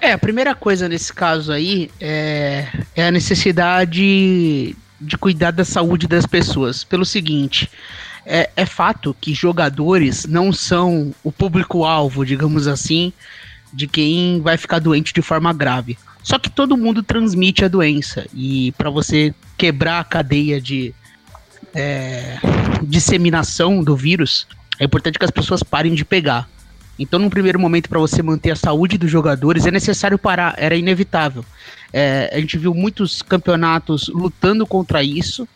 É, 0.00 0.10
a 0.10 0.18
primeira 0.18 0.52
coisa 0.52 0.88
nesse 0.88 1.12
caso 1.12 1.52
aí 1.52 1.88
é, 2.00 2.66
é 2.96 3.06
a 3.06 3.10
necessidade 3.12 4.74
de 5.00 5.16
cuidar 5.16 5.52
da 5.52 5.64
saúde 5.64 6.08
das 6.08 6.26
pessoas. 6.26 6.82
Pelo 6.82 7.04
seguinte, 7.04 7.70
é, 8.26 8.50
é 8.56 8.66
fato 8.66 9.14
que 9.20 9.32
jogadores 9.32 10.26
não 10.26 10.52
são 10.52 11.14
o 11.22 11.30
público-alvo, 11.30 12.26
digamos 12.26 12.66
assim, 12.66 13.12
de 13.72 13.86
quem 13.86 14.40
vai 14.40 14.56
ficar 14.56 14.80
doente 14.80 15.14
de 15.14 15.22
forma 15.22 15.52
grave. 15.52 15.96
Só 16.22 16.38
que 16.38 16.48
todo 16.48 16.76
mundo 16.76 17.02
transmite 17.02 17.64
a 17.64 17.68
doença. 17.68 18.26
E 18.32 18.72
para 18.72 18.90
você 18.90 19.34
quebrar 19.58 20.00
a 20.00 20.04
cadeia 20.04 20.60
de, 20.60 20.94
é, 21.74 22.38
disseminação 22.82 23.82
do 23.82 23.96
vírus, 23.96 24.46
é 24.78 24.84
importante 24.84 25.18
que 25.18 25.24
as 25.24 25.30
pessoas 25.30 25.62
parem 25.62 25.94
de 25.94 26.04
pegar. 26.04 26.48
Então, 26.98 27.18
num 27.18 27.30
primeiro 27.30 27.58
momento, 27.58 27.88
para 27.88 27.98
você 27.98 28.22
manter 28.22 28.50
a 28.50 28.56
saúde 28.56 28.98
dos 28.98 29.10
jogadores, 29.10 29.66
é 29.66 29.70
necessário 29.70 30.18
parar, 30.18 30.54
era 30.56 30.76
inevitável. 30.76 31.44
É, 31.92 32.30
a 32.32 32.38
gente 32.38 32.58
viu 32.58 32.74
muitos 32.74 33.22
campeonatos 33.22 34.08
lutando 34.08 34.66
contra 34.66 35.02
isso, 35.02 35.48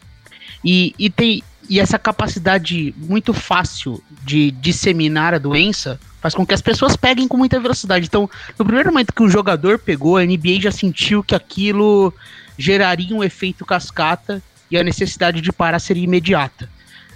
e, 0.65 0.95
e, 0.99 1.09
tem, 1.11 1.43
e 1.69 1.79
essa 1.79 1.99
capacidade 1.99 2.95
muito 2.97 3.33
fácil 3.33 4.03
de 4.25 4.51
disseminar 4.51 5.35
a 5.35 5.39
doença 5.39 6.01
faz 6.27 6.35
com 6.35 6.45
que 6.45 6.55
as 6.55 6.61
pessoas 6.61 6.97
peguem 6.97 7.29
com 7.29 7.37
muita 7.37 7.61
velocidade. 7.61 8.07
Então, 8.07 8.29
no 8.59 8.65
primeiro 8.65 8.91
momento 8.91 9.13
que 9.13 9.23
o 9.23 9.29
jogador 9.29 9.79
pegou, 9.79 10.17
a 10.17 10.25
NBA 10.25 10.61
já 10.61 10.73
sentiu 10.73 11.23
que 11.23 11.37
aquilo 11.37 12.13
geraria 12.59 13.15
um 13.15 13.23
efeito 13.23 13.65
cascata 13.65 14.43
e 14.69 14.77
a 14.77 14.83
necessidade 14.83 15.41
de 15.41 15.53
parar 15.53 15.79
seria 15.79 16.03
imediata. 16.03 16.69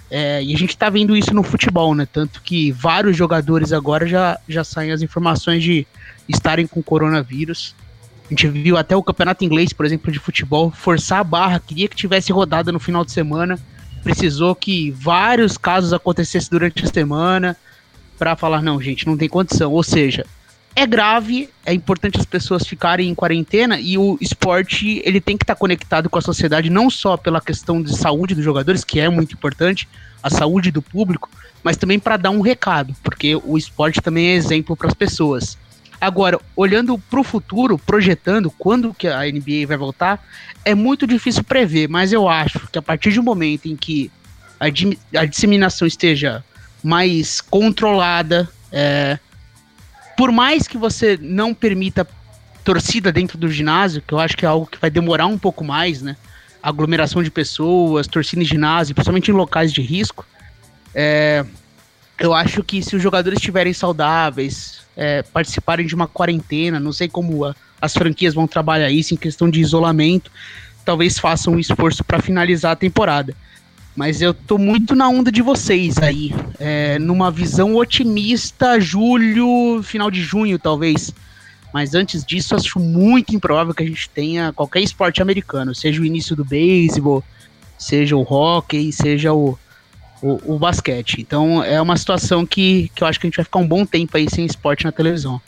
É, 0.09 0.41
e 0.41 0.53
a 0.53 0.57
gente 0.57 0.77
tá 0.77 0.89
vendo 0.89 1.15
isso 1.15 1.33
no 1.33 1.43
futebol, 1.43 1.93
né? 1.93 2.05
Tanto 2.05 2.41
que 2.41 2.71
vários 2.71 3.17
jogadores 3.17 3.73
agora 3.73 4.07
já, 4.07 4.39
já 4.47 4.63
saem 4.63 4.91
as 4.91 5.01
informações 5.01 5.61
de 5.61 5.85
estarem 6.27 6.65
com 6.65 6.81
coronavírus. 6.81 7.75
A 8.25 8.29
gente 8.29 8.47
viu 8.47 8.77
até 8.77 8.95
o 8.95 9.03
campeonato 9.03 9.43
inglês, 9.43 9.73
por 9.73 9.85
exemplo, 9.85 10.09
de 10.09 10.19
futebol, 10.19 10.71
forçar 10.71 11.19
a 11.19 11.23
barra, 11.23 11.59
queria 11.59 11.89
que 11.89 11.95
tivesse 11.97 12.31
rodada 12.31 12.71
no 12.71 12.79
final 12.79 13.03
de 13.03 13.11
semana. 13.11 13.59
Precisou 14.03 14.55
que 14.55 14.89
vários 14.91 15.57
casos 15.57 15.91
acontecessem 15.91 16.49
durante 16.49 16.85
a 16.85 16.87
semana 16.87 17.57
para 18.21 18.35
falar, 18.35 18.61
não, 18.61 18.79
gente, 18.79 19.07
não 19.07 19.17
tem 19.17 19.27
condição. 19.27 19.71
Ou 19.71 19.81
seja, 19.81 20.27
é 20.75 20.85
grave, 20.85 21.49
é 21.65 21.73
importante 21.73 22.19
as 22.19 22.25
pessoas 22.25 22.67
ficarem 22.67 23.09
em 23.09 23.15
quarentena 23.15 23.79
e 23.79 23.97
o 23.97 24.15
esporte 24.21 25.01
ele 25.03 25.19
tem 25.19 25.35
que 25.35 25.43
estar 25.43 25.55
tá 25.55 25.59
conectado 25.59 26.07
com 26.07 26.19
a 26.19 26.21
sociedade 26.21 26.69
não 26.69 26.87
só 26.87 27.17
pela 27.17 27.41
questão 27.41 27.81
de 27.81 27.97
saúde 27.97 28.35
dos 28.35 28.45
jogadores, 28.45 28.83
que 28.83 28.99
é 28.99 29.09
muito 29.09 29.33
importante, 29.33 29.89
a 30.21 30.29
saúde 30.29 30.69
do 30.69 30.83
público, 30.83 31.31
mas 31.63 31.77
também 31.77 31.97
para 31.97 32.15
dar 32.15 32.29
um 32.29 32.41
recado, 32.41 32.95
porque 33.01 33.35
o 33.43 33.57
esporte 33.57 33.99
também 33.99 34.27
é 34.27 34.35
exemplo 34.35 34.77
para 34.77 34.89
as 34.89 34.93
pessoas. 34.93 35.57
Agora, 35.99 36.39
olhando 36.55 36.99
para 36.99 37.21
o 37.21 37.23
futuro, 37.23 37.79
projetando 37.79 38.51
quando 38.51 38.93
que 38.93 39.07
a 39.07 39.21
NBA 39.21 39.65
vai 39.67 39.77
voltar, 39.77 40.23
é 40.63 40.75
muito 40.75 41.07
difícil 41.07 41.43
prever, 41.43 41.89
mas 41.89 42.13
eu 42.13 42.29
acho 42.29 42.67
que 42.71 42.77
a 42.77 42.83
partir 42.83 43.11
de 43.11 43.19
um 43.19 43.23
momento 43.23 43.65
em 43.65 43.75
que 43.75 44.11
a, 44.59 44.65
a 45.19 45.25
disseminação 45.25 45.87
esteja 45.87 46.43
mais 46.83 47.41
controlada, 47.41 48.49
é, 48.71 49.19
por 50.17 50.31
mais 50.31 50.67
que 50.67 50.77
você 50.77 51.17
não 51.21 51.53
permita 51.53 52.07
torcida 52.63 53.11
dentro 53.11 53.37
do 53.37 53.49
ginásio, 53.49 54.01
que 54.01 54.13
eu 54.13 54.19
acho 54.19 54.37
que 54.37 54.45
é 54.45 54.47
algo 54.47 54.67
que 54.67 54.79
vai 54.79 54.89
demorar 54.89 55.25
um 55.25 55.37
pouco 55.37 55.63
mais, 55.63 56.01
né? 56.01 56.15
Aglomeração 56.61 57.23
de 57.23 57.31
pessoas, 57.31 58.07
torcida 58.07 58.41
em 58.41 58.45
ginásio, 58.45 58.93
principalmente 58.93 59.31
em 59.31 59.33
locais 59.33 59.73
de 59.73 59.81
risco. 59.81 60.25
É, 60.93 61.43
eu 62.19 62.33
acho 62.33 62.63
que 62.63 62.83
se 62.83 62.95
os 62.95 63.01
jogadores 63.01 63.37
estiverem 63.37 63.73
saudáveis, 63.73 64.81
é, 64.95 65.23
participarem 65.23 65.87
de 65.87 65.95
uma 65.95 66.07
quarentena, 66.07 66.79
não 66.79 66.93
sei 66.93 67.07
como 67.07 67.45
a, 67.45 67.55
as 67.81 67.93
franquias 67.93 68.33
vão 68.35 68.45
trabalhar 68.45 68.91
isso 68.91 69.13
em 69.13 69.17
questão 69.17 69.49
de 69.49 69.59
isolamento, 69.59 70.29
talvez 70.85 71.17
façam 71.17 71.53
um 71.53 71.59
esforço 71.59 72.03
para 72.03 72.21
finalizar 72.21 72.73
a 72.73 72.75
temporada. 72.75 73.35
Mas 73.95 74.21
eu 74.21 74.33
tô 74.33 74.57
muito 74.57 74.95
na 74.95 75.09
onda 75.09 75.31
de 75.31 75.41
vocês 75.41 75.97
aí. 75.97 76.33
É, 76.59 76.97
numa 76.99 77.29
visão 77.29 77.75
otimista, 77.75 78.79
julho, 78.79 79.81
final 79.83 80.09
de 80.09 80.21
junho, 80.21 80.57
talvez. 80.57 81.13
Mas 81.73 81.93
antes 81.93 82.23
disso, 82.23 82.55
acho 82.55 82.79
muito 82.79 83.35
improvável 83.35 83.73
que 83.73 83.83
a 83.83 83.85
gente 83.85 84.09
tenha 84.09 84.51
qualquer 84.53 84.81
esporte 84.81 85.21
americano, 85.21 85.73
seja 85.73 86.01
o 86.01 86.05
início 86.05 86.35
do 86.35 86.43
beisebol, 86.43 87.23
seja 87.77 88.15
o 88.15 88.21
hockey, 88.21 88.91
seja 88.91 89.33
o, 89.33 89.57
o, 90.21 90.55
o, 90.55 90.59
basquete. 90.59 91.21
Então 91.21 91.63
é 91.63 91.81
uma 91.81 91.95
situação 91.97 92.45
que, 92.45 92.91
que 92.93 93.03
eu 93.03 93.07
acho 93.07 93.19
que 93.19 93.25
a 93.25 93.29
gente 93.29 93.37
vai 93.37 93.45
ficar 93.45 93.59
um 93.59 93.67
bom 93.67 93.85
tempo 93.85 94.15
aí 94.17 94.29
sem 94.29 94.45
esporte 94.45 94.83
na 94.83 94.91
televisão. 94.91 95.41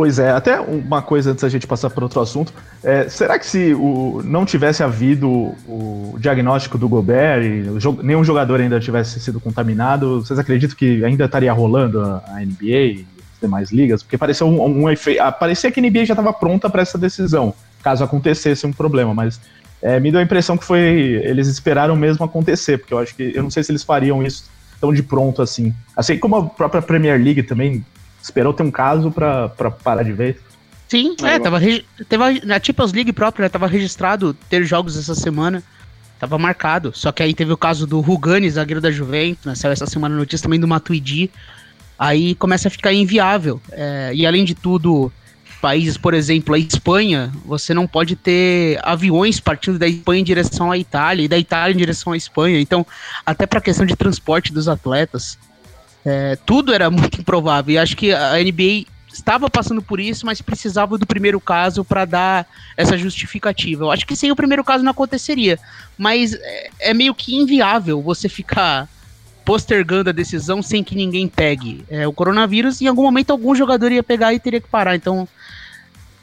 Pois 0.00 0.18
é, 0.18 0.30
até 0.30 0.58
uma 0.58 1.02
coisa 1.02 1.32
antes 1.32 1.42
da 1.42 1.48
gente 1.50 1.66
passar 1.66 1.90
para 1.90 2.02
outro 2.02 2.22
assunto. 2.22 2.54
É, 2.82 3.06
será 3.10 3.38
que 3.38 3.44
se 3.44 3.74
o, 3.74 4.22
não 4.24 4.46
tivesse 4.46 4.82
havido 4.82 5.28
o 5.68 6.16
diagnóstico 6.18 6.78
do 6.78 6.88
Gobert 6.88 7.44
e 7.44 7.68
o, 7.68 8.02
nenhum 8.02 8.24
jogador 8.24 8.62
ainda 8.62 8.80
tivesse 8.80 9.20
sido 9.20 9.38
contaminado, 9.38 10.22
vocês 10.22 10.38
acreditam 10.38 10.74
que 10.74 11.04
ainda 11.04 11.26
estaria 11.26 11.52
rolando 11.52 12.00
a, 12.00 12.24
a 12.28 12.40
NBA 12.40 12.64
e 12.64 13.06
as 13.34 13.40
demais 13.42 13.70
ligas? 13.70 14.02
Porque 14.02 14.16
pareceu 14.16 14.46
um, 14.46 14.84
um. 14.84 14.86
Ah, 15.20 15.30
parecia 15.30 15.70
que 15.70 15.78
a 15.78 15.82
NBA 15.82 16.06
já 16.06 16.14
estava 16.14 16.32
pronta 16.32 16.70
para 16.70 16.80
essa 16.80 16.96
decisão, 16.96 17.52
caso 17.82 18.02
acontecesse 18.02 18.66
um 18.66 18.72
problema, 18.72 19.12
mas 19.12 19.38
é, 19.82 20.00
me 20.00 20.10
deu 20.10 20.18
a 20.18 20.22
impressão 20.22 20.56
que 20.56 20.64
foi. 20.64 20.80
Eles 21.26 21.46
esperaram 21.46 21.94
mesmo 21.94 22.24
acontecer, 22.24 22.78
porque 22.78 22.94
eu 22.94 23.00
acho 23.00 23.14
que. 23.14 23.32
Eu 23.34 23.42
não 23.42 23.50
sei 23.50 23.62
se 23.62 23.70
eles 23.70 23.82
fariam 23.82 24.22
isso 24.22 24.48
tão 24.80 24.94
de 24.94 25.02
pronto 25.02 25.42
assim. 25.42 25.74
Assim 25.94 26.16
como 26.18 26.36
a 26.36 26.46
própria 26.46 26.80
Premier 26.80 27.22
League 27.22 27.42
também 27.42 27.84
esperou 28.22 28.52
ter 28.52 28.62
um 28.62 28.70
caso 28.70 29.10
pra, 29.10 29.48
pra 29.48 29.70
parar 29.70 30.02
de 30.02 30.12
vez. 30.12 30.36
Sim, 30.88 31.14
é, 31.22 31.38
tava, 31.38 31.60
tava 32.08 32.32
na 32.44 32.60
Champions 32.60 32.92
League 32.92 33.12
própria, 33.12 33.48
tava 33.48 33.66
registrado 33.66 34.34
ter 34.48 34.64
jogos 34.64 34.96
essa 34.96 35.14
semana. 35.14 35.62
Tava 36.18 36.36
marcado. 36.36 36.92
Só 36.94 37.10
que 37.12 37.22
aí 37.22 37.32
teve 37.32 37.52
o 37.52 37.56
caso 37.56 37.86
do 37.86 38.00
Rugani, 38.00 38.50
zagueiro 38.50 38.80
da 38.80 38.90
Juventus, 38.90 39.46
né, 39.46 39.54
saiu 39.54 39.72
essa 39.72 39.86
semana 39.86 40.14
notícia 40.14 40.42
também 40.42 40.60
do 40.60 40.68
Matuidi. 40.68 41.30
Aí 41.98 42.34
começa 42.34 42.68
a 42.68 42.70
ficar 42.70 42.92
inviável. 42.92 43.60
É, 43.72 44.10
e 44.14 44.26
além 44.26 44.44
de 44.44 44.54
tudo, 44.54 45.10
países, 45.60 45.96
por 45.96 46.14
exemplo, 46.14 46.54
a 46.54 46.58
Espanha, 46.58 47.30
você 47.44 47.72
não 47.72 47.86
pode 47.86 48.16
ter 48.16 48.80
aviões 48.82 49.38
partindo 49.38 49.78
da 49.78 49.86
Espanha 49.86 50.20
em 50.20 50.24
direção 50.24 50.72
à 50.72 50.78
Itália 50.78 51.24
e 51.24 51.28
da 51.28 51.38
Itália 51.38 51.74
em 51.74 51.78
direção 51.78 52.12
à 52.12 52.16
Espanha. 52.16 52.60
Então, 52.60 52.86
até 53.24 53.46
para 53.46 53.58
a 53.58 53.62
questão 53.62 53.86
de 53.86 53.94
transporte 53.94 54.52
dos 54.52 54.68
atletas, 54.68 55.38
é, 56.04 56.36
tudo 56.46 56.72
era 56.72 56.88
muito 56.90 57.20
improvável. 57.20 57.74
E 57.74 57.78
acho 57.78 57.96
que 57.96 58.12
a 58.12 58.34
NBA 58.34 58.86
estava 59.12 59.50
passando 59.50 59.82
por 59.82 60.00
isso, 60.00 60.24
mas 60.24 60.40
precisava 60.40 60.96
do 60.96 61.06
primeiro 61.06 61.40
caso 61.40 61.84
para 61.84 62.04
dar 62.04 62.46
essa 62.76 62.96
justificativa. 62.96 63.84
Eu 63.84 63.90
acho 63.90 64.06
que 64.06 64.16
sem 64.16 64.30
o 64.30 64.36
primeiro 64.36 64.64
caso 64.64 64.84
não 64.84 64.92
aconteceria, 64.92 65.58
mas 65.98 66.34
é, 66.34 66.70
é 66.80 66.94
meio 66.94 67.14
que 67.14 67.36
inviável 67.36 68.00
você 68.00 68.28
ficar 68.28 68.88
postergando 69.44 70.10
a 70.10 70.12
decisão 70.12 70.62
sem 70.62 70.84
que 70.84 70.94
ninguém 70.94 71.26
pegue. 71.26 71.84
É, 71.90 72.06
o 72.06 72.12
coronavírus, 72.12 72.80
em 72.80 72.86
algum 72.86 73.02
momento, 73.02 73.30
algum 73.30 73.54
jogador 73.54 73.90
ia 73.90 74.02
pegar 74.02 74.32
e 74.32 74.38
teria 74.38 74.60
que 74.60 74.68
parar. 74.68 74.94
Então, 74.94 75.26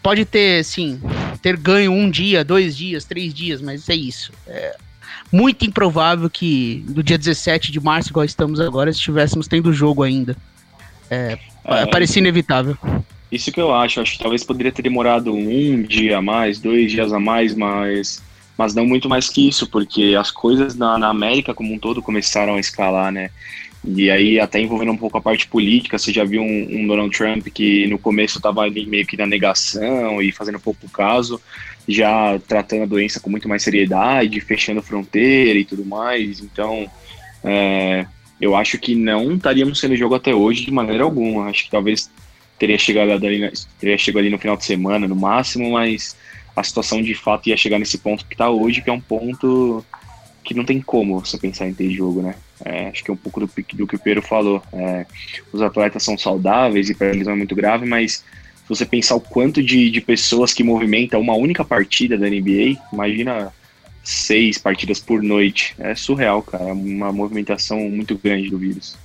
pode 0.01 0.23
ter, 0.23 0.63
sim, 0.63 1.01
ter 1.41 1.57
ganho 1.57 1.91
um 1.91 2.09
dia, 2.09 2.43
dois 2.43 2.77
dias, 2.77 3.03
três 3.03 3.33
dias, 3.33 3.61
mas 3.61 3.89
é 3.89 3.95
isso. 3.95 4.31
É, 4.47 4.77
muito 5.31 5.65
improvável 5.65 6.29
que 6.29 6.85
no 6.87 7.03
dia 7.03 7.17
17 7.17 7.71
de 7.71 7.79
março, 7.79 8.09
igual 8.09 8.25
estamos 8.25 8.59
agora, 8.59 8.89
estivéssemos 8.89 9.47
tendo 9.47 9.73
jogo 9.73 10.03
ainda. 10.03 10.35
É, 11.09 11.37
é, 11.65 11.85
parecia 11.85 12.19
inevitável. 12.19 12.77
Isso 13.31 13.51
que 13.51 13.59
eu 13.59 13.73
acho, 13.73 13.99
acho 13.99 14.13
que 14.13 14.23
talvez 14.23 14.43
poderia 14.43 14.71
ter 14.71 14.81
demorado 14.81 15.33
um 15.33 15.81
dia 15.81 16.17
a 16.17 16.21
mais, 16.21 16.59
dois 16.59 16.91
dias 16.91 17.11
a 17.11 17.19
mais, 17.19 17.53
mas, 17.53 18.23
mas 18.57 18.73
não 18.73 18.85
muito 18.85 19.09
mais 19.09 19.27
que 19.27 19.47
isso, 19.47 19.67
porque 19.67 20.15
as 20.17 20.31
coisas 20.31 20.75
na, 20.75 20.97
na 20.97 21.09
América 21.09 21.53
como 21.53 21.73
um 21.73 21.79
todo 21.79 22.01
começaram 22.01 22.55
a 22.55 22.59
escalar, 22.59 23.11
né? 23.11 23.29
E 23.85 24.09
aí, 24.09 24.39
até 24.39 24.59
envolvendo 24.59 24.91
um 24.91 24.97
pouco 24.97 25.17
a 25.17 25.21
parte 25.21 25.47
política, 25.47 25.97
você 25.97 26.11
já 26.11 26.23
viu 26.23 26.41
um, 26.41 26.67
um 26.71 26.87
Donald 26.87 27.15
Trump 27.15 27.47
que 27.47 27.85
no 27.87 27.97
começo 27.97 28.37
estava 28.37 28.69
meio 28.69 29.05
que 29.05 29.15
na 29.15 29.25
negação 29.25 30.21
e 30.21 30.31
fazendo 30.31 30.59
pouco 30.59 30.89
caso, 30.89 31.39
já 31.87 32.37
tratando 32.47 32.83
a 32.83 32.87
doença 32.87 33.19
com 33.19 33.29
muito 33.29 33.47
mais 33.47 33.63
seriedade, 33.63 34.41
fechando 34.41 34.81
fronteira 34.81 35.57
e 35.57 35.65
tudo 35.65 35.85
mais. 35.85 36.41
Então, 36.41 36.89
é, 37.43 38.05
eu 38.41 38.55
acho 38.55 38.77
que 38.77 38.95
não 38.95 39.35
estaríamos 39.35 39.79
sendo 39.79 39.95
jogo 39.95 40.15
até 40.15 40.33
hoje 40.35 40.65
de 40.65 40.71
maneira 40.71 41.03
alguma. 41.03 41.45
Acho 41.45 41.65
que 41.65 41.71
talvez 41.71 42.11
teria 42.59 42.77
chegado 42.77 43.11
ali, 43.11 43.51
teria 43.79 43.97
chegado 43.97 44.21
ali 44.21 44.29
no 44.29 44.39
final 44.39 44.57
de 44.57 44.65
semana, 44.65 45.07
no 45.07 45.15
máximo, 45.15 45.71
mas 45.71 46.15
a 46.55 46.63
situação 46.63 47.01
de 47.01 47.13
fato 47.13 47.47
ia 47.47 47.57
chegar 47.57 47.79
nesse 47.79 47.99
ponto 47.99 48.25
que 48.25 48.33
está 48.33 48.49
hoje, 48.49 48.81
que 48.81 48.89
é 48.89 48.93
um 48.93 48.99
ponto 48.99 49.85
que 50.43 50.53
não 50.53 50.65
tem 50.65 50.81
como 50.81 51.19
você 51.19 51.37
pensar 51.37 51.67
em 51.67 51.73
ter 51.73 51.89
jogo, 51.91 52.21
né? 52.21 52.35
É, 52.63 52.87
acho 52.87 53.03
que 53.03 53.11
é 53.11 53.13
um 53.13 53.17
pouco 53.17 53.39
do, 53.39 53.47
do 53.73 53.87
que 53.87 53.95
o 53.95 53.99
Pedro 53.99 54.21
falou. 54.21 54.61
É, 54.73 55.05
os 55.53 55.61
atletas 55.61 56.03
são 56.03 56.17
saudáveis 56.17 56.89
e 56.89 56.95
para 56.95 57.07
eles 57.07 57.27
não 57.27 57.33
é 57.33 57.35
muito 57.35 57.55
grave, 57.55 57.85
mas 57.85 58.23
se 58.67 58.75
você 58.75 58.85
pensar 58.85 59.15
o 59.15 59.21
quanto 59.21 59.63
de, 59.63 59.89
de 59.89 60.01
pessoas 60.01 60.53
que 60.53 60.61
movimentam 60.61 61.21
uma 61.21 61.35
única 61.35 61.63
partida 61.63 62.17
da 62.17 62.27
NBA, 62.27 62.77
imagina 62.91 63.53
seis 64.03 64.57
partidas 64.57 64.99
por 64.99 65.23
noite. 65.23 65.73
É 65.79 65.95
surreal, 65.95 66.41
cara. 66.41 66.65
É 66.65 66.73
uma 66.73 67.13
movimentação 67.13 67.79
muito 67.89 68.17
grande 68.21 68.49
do 68.49 68.57
vírus. 68.57 68.97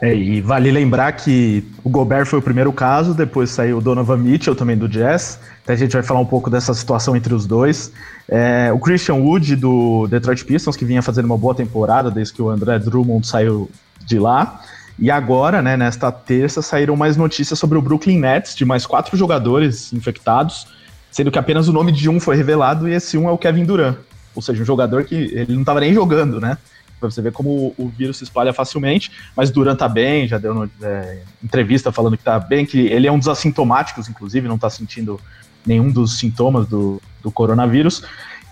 É, 0.00 0.14
e 0.14 0.40
vale 0.40 0.70
lembrar 0.70 1.10
que 1.12 1.64
o 1.82 1.90
Gobert 1.90 2.26
foi 2.26 2.38
o 2.38 2.42
primeiro 2.42 2.72
caso, 2.72 3.14
depois 3.14 3.50
saiu 3.50 3.78
o 3.78 3.80
Donovan 3.80 4.18
Mitchell 4.18 4.54
também 4.54 4.76
do 4.76 4.88
Jazz. 4.88 5.40
Então 5.64 5.74
a 5.74 5.78
gente 5.78 5.94
vai 5.94 6.02
falar 6.04 6.20
um 6.20 6.26
pouco 6.26 6.48
dessa 6.48 6.72
situação 6.72 7.16
entre 7.16 7.34
os 7.34 7.46
dois. 7.46 7.90
É, 8.28 8.70
o 8.72 8.78
Christian 8.78 9.14
Wood 9.14 9.56
do 9.56 10.06
Detroit 10.06 10.44
Pistons, 10.44 10.76
que 10.76 10.84
vinha 10.84 11.02
fazendo 11.02 11.24
uma 11.24 11.38
boa 11.38 11.54
temporada 11.54 12.12
desde 12.12 12.34
que 12.34 12.42
o 12.42 12.48
André 12.48 12.78
Drummond 12.78 13.26
saiu 13.26 13.68
de 14.04 14.20
lá. 14.20 14.60
E 14.98 15.10
agora, 15.10 15.60
né, 15.60 15.76
nesta 15.76 16.10
terça, 16.10 16.62
saíram 16.62 16.96
mais 16.96 17.16
notícias 17.16 17.58
sobre 17.58 17.76
o 17.76 17.82
Brooklyn 17.82 18.18
Nets, 18.18 18.54
de 18.54 18.64
mais 18.64 18.86
quatro 18.86 19.16
jogadores 19.16 19.92
infectados, 19.92 20.66
sendo 21.10 21.30
que 21.30 21.38
apenas 21.38 21.68
o 21.68 21.72
nome 21.72 21.92
de 21.92 22.08
um 22.08 22.18
foi 22.18 22.36
revelado 22.36 22.88
e 22.88 22.94
esse 22.94 23.18
um 23.18 23.28
é 23.28 23.32
o 23.32 23.38
Kevin 23.38 23.64
Durant. 23.64 23.96
Ou 24.34 24.40
seja, 24.40 24.62
um 24.62 24.66
jogador 24.66 25.04
que 25.04 25.14
ele 25.14 25.52
não 25.52 25.60
estava 25.60 25.80
nem 25.80 25.92
jogando, 25.92 26.40
né? 26.40 26.56
Pra 26.98 27.10
você 27.10 27.20
ver 27.20 27.32
como 27.32 27.74
o, 27.76 27.88
vírus 27.88 28.16
se 28.16 28.24
espalha 28.24 28.54
facilmente, 28.54 29.12
mas 29.36 29.50
Durant 29.50 29.78
tá 29.78 29.86
bem, 29.86 30.26
já 30.26 30.38
deu 30.38 30.68
é, 30.82 31.18
entrevista 31.44 31.92
falando 31.92 32.16
que 32.16 32.24
tá 32.24 32.38
bem, 32.38 32.64
que 32.64 32.86
ele 32.86 33.06
é 33.06 33.12
um 33.12 33.18
dos 33.18 33.28
assintomáticos, 33.28 34.08
inclusive, 34.08 34.48
não 34.48 34.56
tá 34.56 34.70
sentindo 34.70 35.20
nenhum 35.64 35.90
dos 35.90 36.18
sintomas 36.18 36.66
do, 36.66 37.00
do 37.22 37.30
coronavírus. 37.30 38.02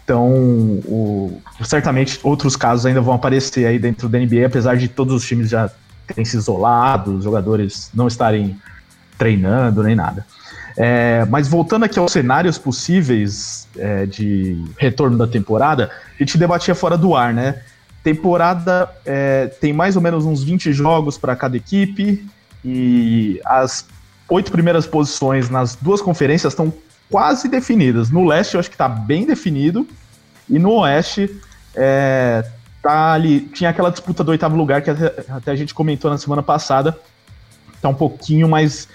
Então, 0.05 0.29
o, 0.85 1.41
certamente 1.63 2.21
outros 2.23 2.55
casos 2.55 2.85
ainda 2.85 3.01
vão 3.01 3.15
aparecer 3.15 3.67
aí 3.67 3.79
dentro 3.79 4.11
da 4.11 4.19
NBA, 4.19 4.47
apesar 4.47 4.77
de 4.77 4.89
todos 4.89 5.15
os 5.15 5.27
times 5.27 5.49
já 5.49 5.71
terem 6.07 6.25
se 6.25 6.37
isolado, 6.37 7.17
os 7.17 7.25
jogadores 7.25 7.91
não 7.95 8.07
estarem 8.07 8.59
treinando 9.19 9.83
nem 9.83 9.95
nada. 9.95 10.27
É, 10.77 11.25
mas 11.31 11.47
voltando 11.47 11.85
aqui 11.85 11.99
aos 11.99 12.13
cenários 12.13 12.59
possíveis 12.59 13.69
é, 13.77 14.07
de 14.07 14.63
retorno 14.77 15.17
da 15.17 15.27
temporada, 15.27 15.91
a 16.19 16.23
gente 16.23 16.37
debatia 16.37 16.75
fora 16.75 16.99
do 16.99 17.15
ar, 17.15 17.33
né? 17.33 17.63
Temporada 18.03 18.91
é, 19.07 19.47
tem 19.61 19.73
mais 19.73 19.97
ou 19.97 20.03
menos 20.03 20.25
uns 20.25 20.43
20 20.43 20.73
jogos 20.73 21.17
para 21.17 21.37
cada 21.37 21.57
equipe 21.57 22.27
e 22.65 23.41
as 23.45 23.87
oito 24.29 24.51
primeiras 24.51 24.87
posições 24.87 25.49
nas 25.49 25.77
duas 25.77 26.03
conferências 26.03 26.53
estão 26.53 26.73
quase 27.11 27.49
definidas. 27.49 28.11
No 28.11 28.27
leste 28.27 28.55
eu 28.55 28.61
acho 28.61 28.69
que 28.69 28.75
está 28.75 28.89
bem 28.89 29.25
definido 29.25 29.87
e 30.51 30.59
no 30.59 30.73
oeste 30.81 31.31
é, 31.75 32.45
tá 32.85 33.13
ali, 33.15 33.41
tinha 33.41 33.71
aquela 33.71 33.91
disputa 33.91 34.23
do 34.23 34.31
oitavo 34.31 34.55
lugar 34.55 34.83
que 34.83 34.91
até, 34.91 35.25
até 35.29 35.51
a 35.51 35.57
gente 35.57 35.73
comentou 35.73 36.11
na 36.11 36.19
semana 36.19 36.43
passada, 36.43 36.97
tá 37.81 37.89
um 37.89 37.95
pouquinho 37.95 38.47
mais 38.47 38.87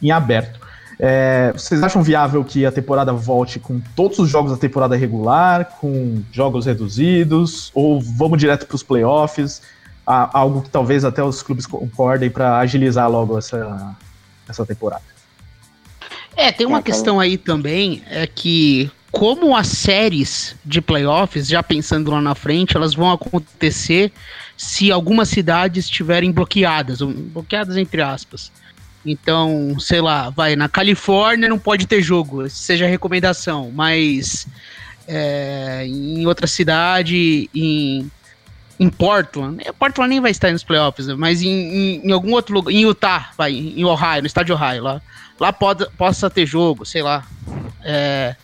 em 0.00 0.12
aberto. 0.12 0.60
É, 0.98 1.52
vocês 1.52 1.82
acham 1.82 2.00
viável 2.00 2.44
que 2.44 2.64
a 2.64 2.70
temporada 2.70 3.12
volte 3.12 3.58
com 3.58 3.80
todos 3.96 4.20
os 4.20 4.30
jogos 4.30 4.52
da 4.52 4.56
temporada 4.56 4.94
regular, 4.94 5.76
com 5.80 6.22
jogos 6.30 6.66
reduzidos, 6.66 7.72
ou 7.74 8.00
vamos 8.00 8.38
direto 8.38 8.66
para 8.66 8.76
os 8.76 8.82
playoffs? 8.84 9.60
algo 10.04 10.62
que 10.62 10.68
talvez 10.68 11.04
até 11.04 11.22
os 11.22 11.44
clubes 11.44 11.64
concordem 11.64 12.28
para 12.28 12.58
agilizar 12.58 13.08
logo 13.08 13.38
essa, 13.38 13.96
essa 14.48 14.66
temporada. 14.66 15.04
É, 16.36 16.50
tem 16.50 16.66
uma 16.66 16.82
questão 16.82 17.20
aí 17.20 17.38
também, 17.38 18.02
é 18.10 18.26
que 18.26 18.90
como 19.12 19.54
as 19.54 19.68
séries 19.68 20.56
de 20.64 20.80
playoffs, 20.80 21.46
já 21.46 21.62
pensando 21.62 22.10
lá 22.10 22.20
na 22.20 22.34
frente, 22.34 22.74
elas 22.74 22.94
vão 22.94 23.12
acontecer 23.12 24.10
se 24.56 24.90
algumas 24.90 25.28
cidades 25.28 25.84
estiverem 25.84 26.32
bloqueadas, 26.32 27.02
bloqueadas 27.02 27.76
entre 27.76 28.00
aspas. 28.00 28.50
Então, 29.04 29.76
sei 29.78 30.00
lá, 30.00 30.30
vai, 30.30 30.56
na 30.56 30.68
Califórnia 30.68 31.48
não 31.48 31.58
pode 31.58 31.86
ter 31.86 32.00
jogo, 32.00 32.48
seja 32.48 32.86
recomendação, 32.86 33.70
mas 33.74 34.46
é, 35.06 35.84
em 35.86 36.26
outra 36.26 36.46
cidade, 36.46 37.50
em, 37.54 38.10
em 38.80 38.88
Portland, 38.88 39.62
é, 39.62 39.72
Portland 39.72 40.08
nem 40.08 40.20
vai 40.20 40.30
estar 40.30 40.50
nos 40.52 40.64
playoffs, 40.64 41.06
mas 41.18 41.42
em, 41.42 41.48
em, 41.48 42.06
em 42.06 42.12
algum 42.12 42.32
outro 42.32 42.54
lugar, 42.54 42.72
em 42.72 42.82
Utah, 42.82 43.30
vai, 43.36 43.52
em 43.52 43.84
Ohio, 43.84 44.22
no 44.22 44.26
estado 44.26 44.46
de 44.46 44.52
Ohio, 44.52 44.84
lá, 44.84 45.02
lá 45.38 45.52
pode, 45.52 45.84
possa 45.98 46.30
ter 46.30 46.46
jogo, 46.46 46.86
sei 46.86 47.02
lá. 47.02 47.26
É, 47.84 48.36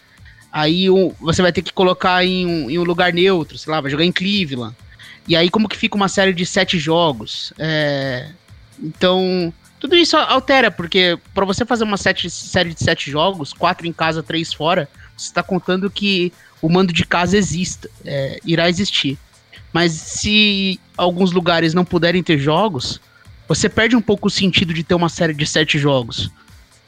aí 0.58 0.90
um, 0.90 1.12
você 1.20 1.40
vai 1.40 1.52
ter 1.52 1.62
que 1.62 1.72
colocar 1.72 2.24
em 2.24 2.44
um, 2.44 2.68
em 2.68 2.78
um, 2.78 2.82
lugar 2.82 3.12
neutro, 3.12 3.56
sei 3.56 3.72
lá, 3.72 3.80
vai 3.80 3.90
jogar 3.90 4.04
em 4.04 4.10
Cleveland. 4.10 4.74
E 5.26 5.36
aí 5.36 5.48
como 5.48 5.68
que 5.68 5.76
fica 5.76 5.94
uma 5.94 6.08
série 6.08 6.32
de 6.32 6.44
sete 6.44 6.78
jogos? 6.78 7.52
É, 7.58 8.30
então, 8.82 9.52
tudo 9.78 9.94
isso 9.94 10.16
altera, 10.16 10.70
porque 10.70 11.16
para 11.32 11.44
você 11.44 11.64
fazer 11.64 11.84
uma 11.84 11.96
sete, 11.96 12.28
série 12.28 12.74
de 12.74 12.82
sete 12.82 13.08
jogos, 13.08 13.52
quatro 13.52 13.86
em 13.86 13.92
casa, 13.92 14.22
três 14.22 14.52
fora, 14.52 14.88
você 15.16 15.26
está 15.26 15.42
contando 15.42 15.88
que 15.88 16.32
o 16.60 16.68
mando 16.68 16.92
de 16.92 17.04
casa 17.04 17.36
exista, 17.36 17.88
é, 18.04 18.40
irá 18.44 18.68
existir. 18.68 19.16
Mas 19.72 19.92
se 19.92 20.80
alguns 20.96 21.30
lugares 21.30 21.72
não 21.72 21.84
puderem 21.84 22.22
ter 22.22 22.38
jogos, 22.38 23.00
você 23.46 23.68
perde 23.68 23.94
um 23.94 24.02
pouco 24.02 24.26
o 24.26 24.30
sentido 24.30 24.74
de 24.74 24.82
ter 24.82 24.94
uma 24.94 25.08
série 25.08 25.34
de 25.34 25.46
sete 25.46 25.78
jogos. 25.78 26.30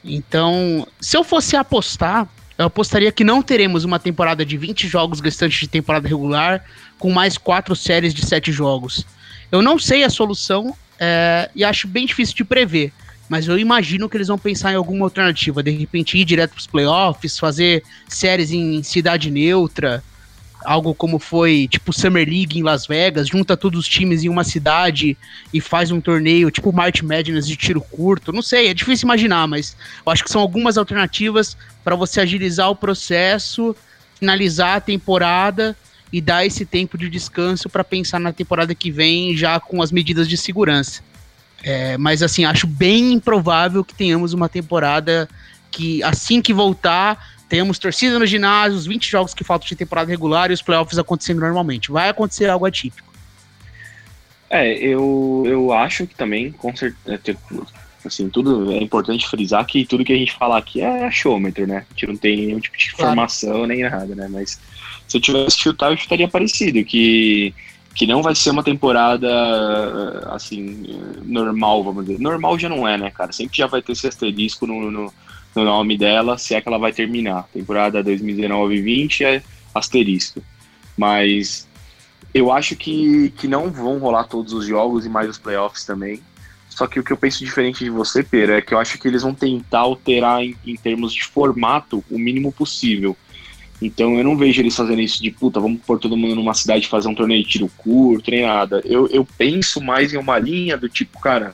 Então, 0.03 0.85
se 0.99 1.15
eu 1.15 1.23
fosse 1.23 1.55
apostar, 1.55 2.27
eu 2.61 2.67
apostaria 2.67 3.11
que 3.11 3.23
não 3.23 3.41
teremos 3.41 3.83
uma 3.83 3.99
temporada 3.99 4.45
de 4.45 4.55
20 4.57 4.87
jogos 4.87 5.19
restantes 5.19 5.59
de 5.59 5.67
temporada 5.67 6.07
regular, 6.07 6.63
com 6.99 7.11
mais 7.11 7.37
quatro 7.37 7.75
séries 7.75 8.13
de 8.13 8.25
7 8.25 8.51
jogos. 8.51 9.05
Eu 9.51 9.61
não 9.61 9.79
sei 9.79 10.03
a 10.03 10.09
solução 10.09 10.75
é, 10.99 11.49
e 11.55 11.63
acho 11.63 11.87
bem 11.87 12.05
difícil 12.05 12.35
de 12.35 12.43
prever, 12.43 12.93
mas 13.27 13.47
eu 13.47 13.57
imagino 13.57 14.07
que 14.07 14.15
eles 14.15 14.27
vão 14.27 14.37
pensar 14.37 14.71
em 14.71 14.75
alguma 14.75 15.05
alternativa. 15.05 15.63
De 15.63 15.71
repente, 15.71 16.17
ir 16.17 16.23
direto 16.23 16.51
para 16.51 16.59
os 16.59 16.67
playoffs, 16.67 17.39
fazer 17.39 17.83
séries 18.07 18.51
em 18.51 18.83
cidade 18.83 19.31
neutra, 19.31 20.03
algo 20.63 20.93
como 20.93 21.19
foi 21.19 21.67
tipo 21.69 21.93
Summer 21.93 22.27
League 22.27 22.57
em 22.57 22.63
Las 22.63 22.85
Vegas, 22.85 23.27
junta 23.27 23.57
todos 23.57 23.79
os 23.79 23.87
times 23.87 24.23
em 24.23 24.29
uma 24.29 24.43
cidade 24.43 25.17
e 25.53 25.59
faz 25.59 25.91
um 25.91 26.01
torneio 26.01 26.51
tipo 26.51 26.71
March 26.71 27.01
Madness 27.01 27.47
de 27.47 27.55
tiro 27.55 27.81
curto. 27.81 28.31
Não 28.31 28.41
sei, 28.41 28.67
é 28.67 28.73
difícil 28.73 29.05
imaginar, 29.05 29.47
mas 29.47 29.75
eu 30.05 30.11
acho 30.11 30.23
que 30.23 30.31
são 30.31 30.41
algumas 30.41 30.77
alternativas 30.77 31.57
para 31.83 31.95
você 31.95 32.21
agilizar 32.21 32.69
o 32.69 32.75
processo, 32.75 33.75
finalizar 34.19 34.77
a 34.77 34.81
temporada 34.81 35.75
e 36.11 36.21
dar 36.21 36.45
esse 36.45 36.65
tempo 36.65 36.97
de 36.97 37.09
descanso 37.09 37.69
para 37.69 37.83
pensar 37.83 38.19
na 38.19 38.33
temporada 38.33 38.75
que 38.75 38.91
vem 38.91 39.35
já 39.35 39.59
com 39.59 39.81
as 39.81 39.91
medidas 39.91 40.27
de 40.27 40.37
segurança. 40.37 41.01
É, 41.63 41.97
mas 41.97 42.23
assim, 42.23 42.43
acho 42.43 42.67
bem 42.67 43.13
improvável 43.13 43.83
que 43.83 43.93
tenhamos 43.93 44.33
uma 44.33 44.49
temporada 44.49 45.29
que 45.69 46.03
assim 46.03 46.41
que 46.41 46.53
voltar 46.53 47.39
temos 47.51 47.77
torcida 47.77 48.17
no 48.17 48.25
ginásio, 48.25 48.77
os 48.77 48.85
20 48.85 49.11
jogos 49.11 49.33
que 49.33 49.43
faltam 49.43 49.67
de 49.67 49.75
temporada 49.75 50.09
regular 50.09 50.49
e 50.49 50.53
os 50.53 50.61
playoffs 50.61 50.97
acontecendo 50.97 51.41
normalmente. 51.41 51.91
Vai 51.91 52.07
acontecer 52.07 52.49
algo 52.49 52.65
atípico. 52.65 53.11
É, 54.49 54.71
eu, 54.77 55.43
eu 55.45 55.73
acho 55.73 56.07
que 56.07 56.15
também, 56.15 56.53
com 56.53 56.73
certeza, 56.73 57.19
é, 57.27 58.07
assim, 58.07 58.29
tudo 58.29 58.71
é 58.71 58.77
importante 58.77 59.27
frisar 59.27 59.65
que 59.65 59.83
tudo 59.83 60.05
que 60.05 60.13
a 60.13 60.17
gente 60.17 60.31
fala 60.31 60.57
aqui 60.57 60.79
é 60.79 61.03
achômetro, 61.03 61.67
né? 61.67 61.85
A 61.89 61.93
gente 61.93 62.07
não 62.07 62.15
tem 62.15 62.37
nenhum 62.37 62.59
tipo 62.61 62.77
de 62.77 62.87
informação 62.87 63.49
claro. 63.49 63.67
nem 63.67 63.81
nada, 63.81 64.15
né? 64.15 64.29
Mas 64.31 64.57
se 65.05 65.17
eu 65.17 65.21
tivesse 65.21 65.59
chutar, 65.59 65.91
eu 65.91 65.97
chutaria 65.97 66.29
parecido, 66.29 66.85
que, 66.85 67.53
que 67.93 68.07
não 68.07 68.23
vai 68.23 68.33
ser 68.33 68.51
uma 68.51 68.63
temporada, 68.63 69.27
assim, 70.31 71.01
normal, 71.25 71.83
vamos 71.83 72.05
dizer. 72.05 72.17
Normal 72.17 72.57
já 72.57 72.69
não 72.69 72.87
é, 72.87 72.97
né, 72.97 73.11
cara? 73.11 73.33
Sempre 73.33 73.57
já 73.57 73.67
vai 73.67 73.81
ter 73.81 73.91
esse 73.91 74.07
asterisco 74.07 74.65
no, 74.65 74.89
no 74.89 75.13
no 75.55 75.63
nome 75.63 75.97
dela, 75.97 76.37
se 76.37 76.55
é 76.55 76.61
que 76.61 76.67
ela 76.67 76.77
vai 76.77 76.93
terminar. 76.93 77.47
Temporada 77.53 78.03
2019-20 78.03 79.21
é 79.21 79.43
asterisco. 79.73 80.41
Mas 80.97 81.67
eu 82.33 82.51
acho 82.51 82.75
que, 82.75 83.33
que 83.37 83.47
não 83.47 83.69
vão 83.69 83.97
rolar 83.97 84.25
todos 84.25 84.53
os 84.53 84.65
jogos 84.65 85.05
e 85.05 85.09
mais 85.09 85.29
os 85.29 85.37
playoffs 85.37 85.85
também. 85.85 86.21
Só 86.69 86.87
que 86.87 86.99
o 86.99 87.03
que 87.03 87.11
eu 87.11 87.17
penso 87.17 87.43
diferente 87.43 87.83
de 87.83 87.89
você, 87.89 88.23
Pera, 88.23 88.57
é 88.57 88.61
que 88.61 88.73
eu 88.73 88.79
acho 88.79 88.97
que 88.97 89.07
eles 89.07 89.21
vão 89.21 89.33
tentar 89.33 89.79
alterar 89.79 90.41
em, 90.41 90.55
em 90.65 90.75
termos 90.75 91.13
de 91.13 91.23
formato 91.23 92.03
o 92.09 92.17
mínimo 92.17 92.51
possível. 92.51 93.15
Então 93.81 94.17
eu 94.17 94.23
não 94.23 94.37
vejo 94.37 94.61
eles 94.61 94.75
fazendo 94.75 95.01
isso 95.01 95.21
de 95.21 95.31
puta, 95.31 95.59
vamos 95.59 95.81
pôr 95.81 95.99
todo 95.99 96.15
mundo 96.15 96.35
numa 96.35 96.53
cidade 96.53 96.87
fazer 96.87 97.07
um 97.07 97.15
torneio 97.15 97.43
de 97.43 97.49
tiro 97.49 97.69
curto, 97.77 98.29
nem 98.29 98.43
nada. 98.43 98.81
Eu, 98.85 99.07
eu 99.07 99.27
penso 99.37 99.81
mais 99.81 100.13
em 100.13 100.17
uma 100.17 100.37
linha 100.37 100.77
do 100.77 100.87
tipo, 100.87 101.19
cara, 101.19 101.53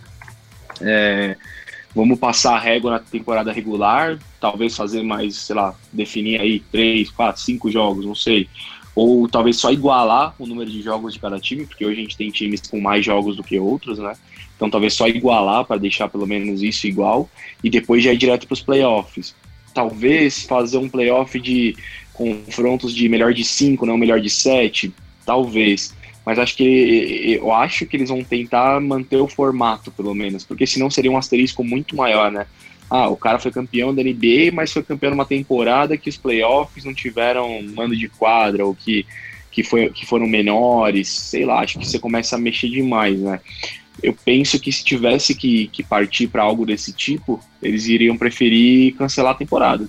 é, 0.81 1.37
Vamos 1.95 2.19
passar 2.19 2.55
a 2.55 2.59
régua 2.59 2.91
na 2.91 2.99
temporada 2.99 3.51
regular, 3.51 4.19
talvez 4.39 4.75
fazer 4.75 5.01
mais, 5.01 5.35
sei 5.35 5.55
lá, 5.55 5.73
definir 5.91 6.39
aí 6.39 6.59
três, 6.59 7.09
quatro, 7.09 7.41
cinco 7.41 7.71
jogos, 7.71 8.05
não 8.05 8.13
sei. 8.13 8.47
Ou 8.95 9.27
talvez 9.27 9.57
só 9.57 9.71
igualar 9.71 10.35
o 10.39 10.45
número 10.45 10.69
de 10.69 10.81
jogos 10.81 11.13
de 11.13 11.19
cada 11.19 11.39
time, 11.39 11.65
porque 11.65 11.85
hoje 11.85 11.99
a 11.99 12.01
gente 12.03 12.17
tem 12.17 12.29
times 12.29 12.61
com 12.61 12.79
mais 12.79 13.05
jogos 13.05 13.35
do 13.35 13.43
que 13.43 13.59
outros, 13.59 13.99
né? 13.99 14.13
Então 14.55 14.69
talvez 14.69 14.93
só 14.93 15.07
igualar 15.07 15.65
para 15.65 15.77
deixar 15.77 16.09
pelo 16.09 16.25
menos 16.25 16.61
isso 16.61 16.87
igual 16.87 17.29
e 17.63 17.69
depois 17.69 18.03
já 18.03 18.11
ir 18.11 18.17
direto 18.17 18.47
para 18.47 18.53
os 18.53 18.61
playoffs. 18.61 19.35
Talvez 19.73 20.43
fazer 20.43 20.79
um 20.79 20.89
playoff 20.89 21.39
de 21.39 21.75
confrontos 22.13 22.93
de 22.93 23.07
melhor 23.07 23.33
de 23.33 23.43
cinco, 23.43 23.85
não 23.85 23.97
melhor 23.97 24.19
de 24.19 24.29
sete, 24.29 24.91
talvez 25.23 25.95
mas 26.27 26.37
acho 26.37 26.57
que 26.57 27.39
eu 27.39 27.53
acho 27.53 27.85
que 27.85 27.95
eles 27.95 28.09
vão 28.09 28.21
tentar 28.21 28.81
manter 28.81 29.15
o 29.15 29.29
formato, 29.29 29.93
pelo 29.93 30.13
menos, 30.13 30.43
porque 30.43 30.67
senão 30.67 30.89
seria 30.89 31.09
um 31.09 31.17
asterisco 31.17 31.63
muito 31.63 31.95
maior, 31.95 32.29
né? 32.29 32.45
Ah, 32.89 33.07
o 33.07 33.15
cara 33.15 33.39
foi 33.39 33.49
campeão 33.49 33.95
da 33.95 34.03
NBA, 34.03 34.51
mas 34.51 34.73
foi 34.73 34.83
campeão 34.83 35.11
numa 35.11 35.23
temporada 35.23 35.95
que 35.95 36.09
os 36.09 36.17
playoffs 36.17 36.83
não 36.83 36.93
tiveram 36.93 37.61
mando 37.73 37.95
de 37.95 38.09
quadra, 38.09 38.65
ou 38.65 38.75
que, 38.75 39.05
que, 39.49 39.63
foi, 39.63 39.89
que 39.89 40.05
foram 40.05 40.27
menores, 40.27 41.07
sei 41.07 41.45
lá, 41.45 41.61
acho 41.61 41.79
que 41.79 41.87
você 41.87 41.97
começa 41.97 42.35
a 42.35 42.39
mexer 42.39 42.67
demais, 42.67 43.17
né? 43.17 43.39
Eu 44.03 44.13
penso 44.13 44.59
que 44.59 44.69
se 44.69 44.83
tivesse 44.83 45.33
que, 45.33 45.67
que 45.69 45.81
partir 45.81 46.27
para 46.27 46.43
algo 46.43 46.65
desse 46.65 46.91
tipo, 46.91 47.39
eles 47.63 47.85
iriam 47.85 48.17
preferir 48.17 48.95
cancelar 48.95 49.31
a 49.31 49.37
temporada 49.37 49.87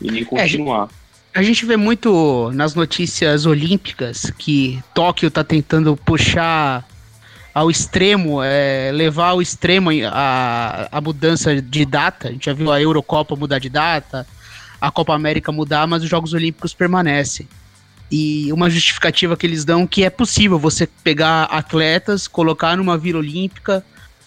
e 0.00 0.10
nem 0.10 0.22
é, 0.22 0.24
continuar. 0.24 0.88
É, 0.90 1.03
a 1.34 1.42
gente 1.42 1.66
vê 1.66 1.76
muito 1.76 2.52
nas 2.54 2.76
notícias 2.76 3.44
olímpicas 3.44 4.32
que 4.38 4.80
Tóquio 4.94 5.26
está 5.26 5.42
tentando 5.42 5.96
puxar 5.96 6.86
ao 7.52 7.68
extremo, 7.70 8.40
é, 8.40 8.92
levar 8.92 9.30
ao 9.30 9.42
extremo 9.42 9.90
a, 10.12 10.88
a 10.92 11.00
mudança 11.00 11.60
de 11.60 11.84
data. 11.84 12.28
A 12.28 12.32
gente 12.32 12.46
já 12.46 12.52
viu 12.52 12.70
a 12.70 12.80
Eurocopa 12.80 13.34
mudar 13.34 13.58
de 13.58 13.68
data, 13.68 14.24
a 14.80 14.92
Copa 14.92 15.12
América 15.12 15.50
mudar, 15.50 15.88
mas 15.88 16.04
os 16.04 16.08
Jogos 16.08 16.32
Olímpicos 16.32 16.72
permanecem. 16.72 17.48
E 18.10 18.52
uma 18.52 18.70
justificativa 18.70 19.36
que 19.36 19.44
eles 19.44 19.64
dão 19.64 19.88
que 19.88 20.04
é 20.04 20.10
possível 20.10 20.56
você 20.56 20.86
pegar 21.02 21.44
atletas, 21.44 22.28
colocar 22.28 22.76
numa 22.76 22.96
vila 22.96 23.18
olímpica, 23.18 23.84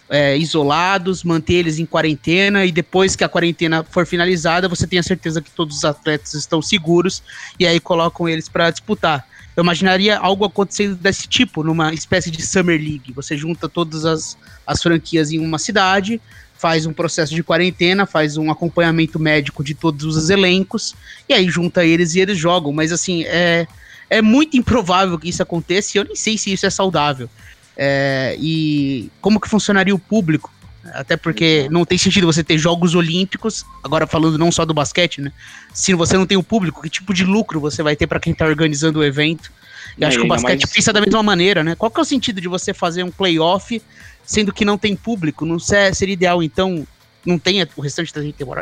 é, 0.09 0.37
isolados, 0.37 1.23
manter 1.23 1.55
eles 1.55 1.79
em 1.79 1.85
quarentena 1.85 2.65
e 2.65 2.71
depois 2.71 3.15
que 3.15 3.23
a 3.23 3.29
quarentena 3.29 3.83
for 3.83 4.05
finalizada, 4.05 4.67
você 4.67 4.87
tem 4.87 4.99
a 4.99 5.03
certeza 5.03 5.41
que 5.41 5.51
todos 5.51 5.77
os 5.77 5.85
atletas 5.85 6.33
estão 6.33 6.61
seguros 6.61 7.21
e 7.59 7.65
aí 7.65 7.79
colocam 7.79 8.27
eles 8.27 8.47
para 8.47 8.71
disputar. 8.71 9.27
Eu 9.55 9.63
imaginaria 9.63 10.19
algo 10.19 10.45
acontecendo 10.45 10.95
desse 10.95 11.27
tipo, 11.27 11.63
numa 11.63 11.91
espécie 11.91 12.29
de 12.29 12.45
Summer 12.45 12.79
League. 12.79 13.11
Você 13.13 13.35
junta 13.35 13.67
todas 13.67 14.05
as, 14.05 14.37
as 14.65 14.83
franquias 14.83 15.31
em 15.31 15.39
uma 15.39 15.57
cidade, 15.57 16.21
faz 16.53 16.85
um 16.85 16.93
processo 16.93 17.33
de 17.33 17.43
quarentena, 17.43 18.05
faz 18.05 18.37
um 18.37 18.51
acompanhamento 18.51 19.19
médico 19.19 19.63
de 19.63 19.73
todos 19.73 20.15
os 20.15 20.29
elencos, 20.29 20.95
e 21.27 21.33
aí 21.33 21.49
junta 21.49 21.83
eles 21.83 22.13
e 22.13 22.19
eles 22.19 22.37
jogam. 22.37 22.71
Mas 22.71 22.91
assim, 22.91 23.23
é, 23.25 23.65
é 24.09 24.21
muito 24.21 24.55
improvável 24.55 25.17
que 25.17 25.27
isso 25.27 25.41
aconteça 25.41 25.97
e 25.97 25.99
eu 25.99 26.05
nem 26.05 26.15
sei 26.15 26.37
se 26.37 26.53
isso 26.53 26.65
é 26.65 26.69
saudável. 26.69 27.27
É, 27.77 28.35
e 28.39 29.11
como 29.21 29.39
que 29.39 29.47
funcionaria 29.47 29.93
o 29.93 29.99
público? 29.99 30.51
Até 30.93 31.15
porque 31.15 31.67
não 31.69 31.85
tem 31.85 31.97
sentido 31.97 32.25
você 32.25 32.43
ter 32.43 32.57
Jogos 32.57 32.95
Olímpicos, 32.95 33.65
agora 33.83 34.07
falando 34.07 34.37
não 34.37 34.51
só 34.51 34.65
do 34.65 34.73
basquete, 34.73 35.21
né? 35.21 35.31
Se 35.73 35.93
você 35.93 36.17
não 36.17 36.25
tem 36.25 36.37
o 36.37 36.43
público, 36.43 36.81
que 36.81 36.89
tipo 36.89 37.13
de 37.13 37.23
lucro 37.23 37.59
você 37.59 37.83
vai 37.83 37.95
ter 37.95 38.07
para 38.07 38.19
quem 38.19 38.33
tá 38.33 38.45
organizando 38.45 38.99
o 38.99 39.03
evento? 39.03 39.51
E 39.97 40.03
é, 40.03 40.07
acho 40.07 40.17
que 40.17 40.25
o 40.25 40.27
basquete 40.27 40.63
mais... 40.63 40.73
pensa 40.73 40.93
da 40.93 41.01
mesma 41.01 41.21
maneira, 41.21 41.63
né? 41.63 41.75
Qual 41.75 41.91
que 41.91 41.99
é 41.99 42.01
o 42.03 42.05
sentido 42.05 42.41
de 42.41 42.47
você 42.47 42.73
fazer 42.73 43.03
um 43.03 43.11
playoff 43.11 43.81
sendo 44.23 44.53
que 44.53 44.65
não 44.65 44.77
tem 44.77 44.95
público? 44.95 45.45
Não 45.45 45.59
seria 45.59 46.13
ideal, 46.13 46.41
então, 46.41 46.87
não 47.25 47.37
tenha 47.37 47.67
o 47.75 47.81
restante 47.81 48.13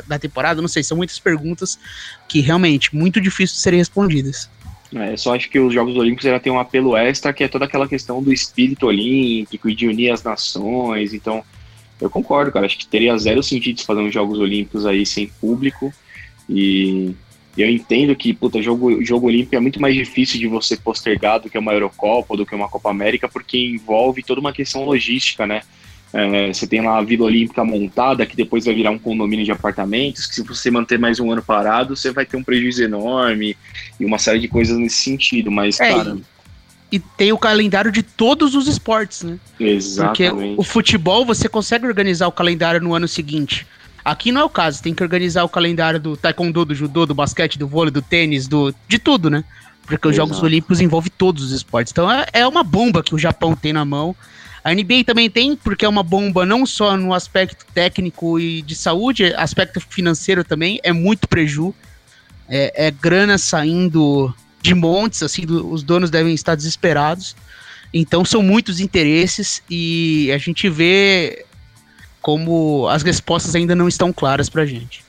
da 0.08 0.20
temporada? 0.20 0.62
Não 0.62 0.68
sei, 0.68 0.84
são 0.84 0.98
muitas 0.98 1.20
perguntas 1.20 1.78
que 2.28 2.42
realmente 2.42 2.96
muito 2.96 3.22
difícil 3.22 3.56
de 3.56 3.62
serem 3.62 3.80
respondidas. 3.80 4.50
É, 4.96 5.18
só 5.18 5.36
acho 5.36 5.50
que 5.50 5.60
os 5.60 5.74
Jogos 5.74 5.96
Olímpicos 5.98 6.26
ela 6.26 6.40
tem 6.40 6.52
um 6.52 6.60
apelo 6.60 6.96
extra, 6.96 7.34
que 7.34 7.44
é 7.44 7.48
toda 7.48 7.66
aquela 7.66 7.88
questão 7.88 8.24
do 8.24 8.32
espírito 8.32 8.88
olímpico 8.88 9.70
e 9.70 9.76
de 9.76 9.88
unir 9.88 10.12
as 10.12 10.24
nações. 10.24 11.14
Então, 11.14 11.44
eu 12.00 12.10
concordo, 12.10 12.52
cara. 12.52 12.66
Acho 12.66 12.78
que 12.78 12.88
teria 12.88 13.18
zero 13.18 13.44
sentido 13.44 13.84
fazer 13.84 14.02
uns 14.02 14.14
Jogos 14.14 14.40
Olímpicos 14.40 14.86
aí 14.86 15.06
sem 15.06 15.28
público. 15.28 15.94
E 16.50 17.14
eu 17.58 17.70
entendo 17.70 18.16
que, 18.16 18.34
puta, 18.34 18.62
jogo, 18.62 19.04
jogo 19.04 19.28
olímpico 19.28 19.56
é 19.56 19.60
muito 19.60 19.82
mais 19.82 19.96
difícil 19.96 20.40
de 20.40 20.48
você 20.48 20.78
postergar 20.78 21.40
do 21.40 21.50
que 21.50 21.58
uma 21.58 21.74
Eurocopa 21.74 22.36
do 22.36 22.46
que 22.46 22.56
uma 22.56 22.70
Copa 22.70 22.90
América, 22.90 23.28
porque 23.28 23.58
envolve 23.58 24.24
toda 24.24 24.42
uma 24.42 24.54
questão 24.54 24.86
logística, 24.86 25.46
né? 25.46 25.62
É, 26.18 26.54
você 26.54 26.66
tem 26.66 26.82
lá 26.82 26.98
a 26.98 27.02
Vila 27.02 27.26
Olímpica 27.26 27.62
montada, 27.66 28.26
que 28.26 28.38
depois 28.38 28.64
vai 28.64 28.74
virar 28.74 28.90
um 28.90 28.98
condomínio 28.98 29.44
de 29.44 29.52
apartamentos, 29.52 30.26
que 30.26 30.36
se 30.36 30.44
você 30.44 30.72
manter 30.72 30.98
mais 30.98 31.20
um 31.20 31.30
ano 31.30 31.44
parado, 31.44 31.94
você 31.94 32.10
vai 32.10 32.26
ter 32.26 32.38
um 32.38 32.44
prejuízo 32.44 32.82
enorme 32.82 33.58
e 34.00 34.06
uma 34.06 34.18
série 34.18 34.40
de 34.40 34.48
coisas 34.48 34.78
nesse 34.78 34.96
sentido. 34.96 35.52
Mas, 35.52 35.78
é, 35.78 35.94
cara. 35.94 36.18
E, 36.90 36.96
e 36.96 37.00
tem 37.00 37.34
o 37.34 37.38
calendário 37.38 37.92
de 37.92 38.02
todos 38.02 38.56
os 38.56 38.66
esportes, 38.66 39.24
né? 39.24 39.38
Exatamente. 39.60 40.30
Porque 40.30 40.56
o 40.58 40.64
futebol 40.64 41.26
você 41.26 41.50
consegue 41.50 41.86
organizar 41.86 42.28
o 42.28 42.32
calendário 42.32 42.80
no 42.80 42.94
ano 42.94 43.10
seguinte. 43.10 43.68
Aqui 44.06 44.32
não 44.32 44.40
é 44.40 44.44
o 44.46 44.50
caso, 44.50 44.82
tem 44.82 44.94
que 44.94 45.04
organizar 45.04 45.44
o 45.44 45.50
calendário 45.50 46.00
do 46.00 46.16
taekwondo, 46.16 46.64
do 46.64 46.74
judô, 46.74 47.06
do 47.06 47.14
basquete, 47.14 47.60
do 47.60 47.68
vôlei, 47.68 47.92
do 47.92 48.02
tênis, 48.02 48.48
do 48.48 48.74
de 48.88 49.00
tudo, 49.00 49.30
né? 49.30 49.44
Porque 49.86 50.08
os 50.08 50.16
Exato. 50.16 50.30
Jogos 50.30 50.42
Olímpicos 50.42 50.80
envolvem 50.80 51.12
todos 51.18 51.44
os 51.44 51.52
esportes. 51.52 51.92
Então 51.92 52.10
é, 52.10 52.26
é 52.32 52.48
uma 52.48 52.64
bomba 52.64 53.04
que 53.04 53.14
o 53.14 53.20
Japão 53.20 53.54
tem 53.54 53.74
na 53.74 53.84
mão 53.84 54.16
a 54.66 54.74
NBA 54.74 55.04
também 55.06 55.30
tem, 55.30 55.56
porque 55.56 55.86
é 55.86 55.88
uma 55.88 56.02
bomba 56.02 56.44
não 56.44 56.66
só 56.66 56.98
no 56.98 57.14
aspecto 57.14 57.68
técnico 57.72 58.40
e 58.40 58.64
de 58.64 58.74
saúde, 58.74 59.32
aspecto 59.36 59.80
financeiro 59.80 60.44
também, 60.44 60.80
é 60.82 60.92
muito 60.92 61.28
preju. 61.28 61.72
É, 62.50 62.88
é 62.88 62.90
grana 62.92 63.38
saindo 63.38 64.34
de 64.64 64.74
montes, 64.74 65.22
assim, 65.22 65.46
do, 65.46 65.72
os 65.72 65.84
donos 65.84 66.10
devem 66.10 66.34
estar 66.34 66.56
desesperados. 66.56 67.36
Então 67.94 68.26
são 68.26 68.42
muitos 68.42 68.80
interesses 68.80 69.62
e 69.70 70.32
a 70.34 70.40
gente 70.40 70.68
vê 70.68 71.46
como 72.20 72.88
as 72.88 73.04
respostas 73.04 73.54
ainda 73.54 73.76
não 73.76 73.88
estão 73.88 74.12
claras 74.12 74.50
pra 74.50 74.66
gente. 74.66 75.06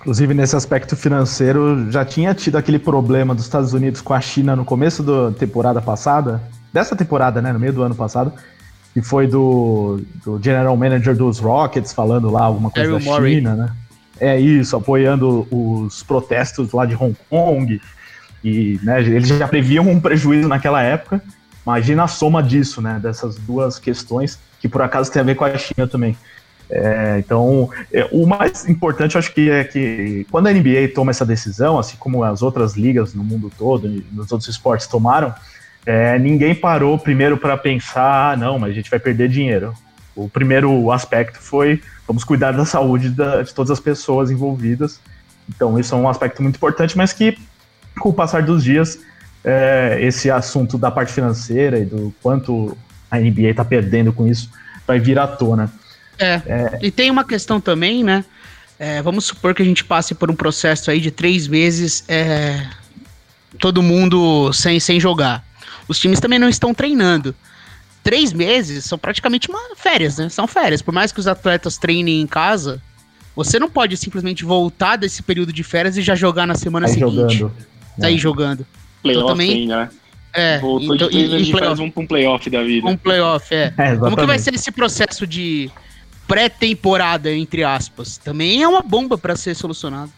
Inclusive, 0.00 0.34
nesse 0.34 0.56
aspecto 0.56 0.96
financeiro, 0.96 1.88
já 1.88 2.04
tinha 2.04 2.34
tido 2.34 2.56
aquele 2.56 2.80
problema 2.80 3.32
dos 3.32 3.44
Estados 3.44 3.72
Unidos 3.72 4.00
com 4.00 4.12
a 4.12 4.20
China 4.20 4.56
no 4.56 4.64
começo 4.64 5.04
da 5.04 5.30
temporada 5.30 5.80
passada, 5.80 6.42
dessa 6.74 6.96
temporada, 6.96 7.40
né, 7.40 7.52
no 7.52 7.60
meio 7.60 7.72
do 7.72 7.84
ano 7.84 7.94
passado, 7.94 8.32
que 8.92 9.00
foi 9.00 9.28
do, 9.28 10.00
do 10.24 10.42
General 10.42 10.76
Manager 10.76 11.14
dos 11.14 11.38
Rockets 11.38 11.92
falando 11.92 12.28
lá 12.28 12.42
alguma 12.42 12.68
coisa 12.68 12.90
Daryl 12.90 13.04
da 13.04 13.12
Murray. 13.12 13.34
China, 13.36 13.54
né? 13.54 13.70
É 14.18 14.40
isso, 14.40 14.76
apoiando 14.76 15.46
os 15.52 16.02
protestos 16.02 16.72
lá 16.72 16.84
de 16.84 16.96
Hong 16.96 17.16
Kong. 17.30 17.80
E 18.42 18.80
né, 18.82 19.00
eles 19.00 19.28
já 19.28 19.46
previam 19.46 19.88
um 19.88 20.00
prejuízo 20.00 20.48
naquela 20.48 20.82
época. 20.82 21.22
Imagina 21.64 22.04
a 22.04 22.08
soma 22.08 22.42
disso, 22.42 22.82
né? 22.82 22.98
Dessas 23.00 23.36
duas 23.36 23.78
questões, 23.78 24.38
que 24.60 24.68
por 24.68 24.82
acaso 24.82 25.12
tem 25.12 25.22
a 25.22 25.24
ver 25.24 25.36
com 25.36 25.44
a 25.44 25.56
China 25.56 25.86
também. 25.86 26.16
É, 26.68 27.16
então, 27.18 27.70
é, 27.92 28.08
o 28.10 28.26
mais 28.26 28.68
importante, 28.68 29.14
eu 29.14 29.18
acho 29.20 29.32
que 29.32 29.48
é 29.48 29.62
que 29.62 30.26
quando 30.30 30.48
a 30.48 30.52
NBA 30.52 30.90
toma 30.94 31.10
essa 31.10 31.24
decisão, 31.24 31.78
assim 31.78 31.96
como 31.96 32.24
as 32.24 32.42
outras 32.42 32.74
ligas 32.74 33.14
no 33.14 33.22
mundo 33.22 33.50
todo, 33.56 33.88
nos 34.12 34.32
outros 34.32 34.48
esportes 34.48 34.86
tomaram, 34.86 35.32
é, 35.86 36.18
ninguém 36.18 36.54
parou 36.54 36.98
primeiro 36.98 37.36
para 37.36 37.56
pensar, 37.56 38.32
ah, 38.32 38.36
não, 38.36 38.58
mas 38.58 38.70
a 38.70 38.74
gente 38.74 38.90
vai 38.90 38.98
perder 38.98 39.28
dinheiro. 39.28 39.74
O 40.16 40.28
primeiro 40.28 40.90
aspecto 40.90 41.38
foi 41.40 41.82
vamos 42.06 42.24
cuidar 42.24 42.52
da 42.52 42.64
saúde 42.64 43.10
da, 43.10 43.42
de 43.42 43.52
todas 43.52 43.70
as 43.70 43.80
pessoas 43.80 44.30
envolvidas. 44.30 45.00
Então, 45.48 45.78
isso 45.78 45.94
é 45.94 45.98
um 45.98 46.08
aspecto 46.08 46.42
muito 46.42 46.56
importante, 46.56 46.96
mas 46.96 47.12
que, 47.12 47.36
com 47.98 48.08
o 48.08 48.12
passar 48.12 48.42
dos 48.42 48.64
dias, 48.64 48.98
é, 49.44 49.98
esse 50.00 50.30
assunto 50.30 50.78
da 50.78 50.90
parte 50.90 51.12
financeira 51.12 51.78
e 51.78 51.84
do 51.84 52.14
quanto 52.22 52.76
a 53.10 53.18
NBA 53.18 53.50
está 53.50 53.64
perdendo 53.64 54.12
com 54.12 54.26
isso 54.26 54.50
vai 54.86 54.98
vir 54.98 55.18
à 55.18 55.26
tona. 55.26 55.70
É, 56.18 56.40
é, 56.46 56.78
e 56.80 56.90
tem 56.90 57.10
uma 57.10 57.24
questão 57.24 57.60
também, 57.60 58.02
né? 58.04 58.24
É, 58.78 59.02
vamos 59.02 59.26
supor 59.26 59.54
que 59.54 59.62
a 59.62 59.64
gente 59.64 59.84
passe 59.84 60.14
por 60.14 60.30
um 60.30 60.34
processo 60.34 60.90
aí 60.90 61.00
de 61.00 61.10
três 61.10 61.46
meses, 61.46 62.04
é, 62.08 62.66
todo 63.58 63.82
mundo 63.82 64.52
sem, 64.52 64.80
sem 64.80 64.98
jogar 64.98 65.44
os 65.88 65.98
times 65.98 66.20
também 66.20 66.38
não 66.38 66.48
estão 66.48 66.74
treinando. 66.74 67.34
Três 68.02 68.32
meses 68.32 68.84
são 68.84 68.98
praticamente 68.98 69.48
uma 69.48 69.74
férias, 69.76 70.18
né? 70.18 70.28
São 70.28 70.46
férias. 70.46 70.82
Por 70.82 70.92
mais 70.92 71.10
que 71.10 71.20
os 71.20 71.26
atletas 71.26 71.78
treinem 71.78 72.20
em 72.20 72.26
casa, 72.26 72.80
você 73.34 73.58
não 73.58 73.70
pode 73.70 73.96
simplesmente 73.96 74.44
voltar 74.44 74.96
desse 74.96 75.22
período 75.22 75.52
de 75.52 75.62
férias 75.62 75.96
e 75.96 76.02
já 76.02 76.14
jogar 76.14 76.46
na 76.46 76.54
semana 76.54 76.86
Sai 76.86 76.98
seguinte. 76.98 77.36
Jogando. 77.36 77.66
Sair 77.98 78.14
é. 78.14 78.18
jogando. 78.18 78.66
Playoff 79.02 79.24
então, 79.24 79.28
também, 79.28 79.66
né? 79.66 79.88
É, 80.32 80.58
Voltou 80.58 80.96
então, 80.96 81.08
de 81.08 81.16
e, 81.16 81.42
e 81.42 81.50
playoff. 81.52 81.80
um, 81.80 81.92
um 81.96 82.06
playoff 82.06 82.50
da 82.50 82.62
vida. 82.62 82.88
Um 82.88 82.96
playoff, 82.96 83.54
é. 83.54 83.72
é 83.78 83.96
Como 83.96 84.16
que 84.16 84.26
vai 84.26 84.38
ser 84.38 84.54
esse 84.54 84.72
processo 84.72 85.26
de 85.26 85.70
pré-temporada, 86.26 87.32
entre 87.32 87.62
aspas? 87.62 88.18
Também 88.18 88.62
é 88.62 88.68
uma 88.68 88.82
bomba 88.82 89.16
para 89.16 89.36
ser 89.36 89.54
solucionado. 89.54 90.10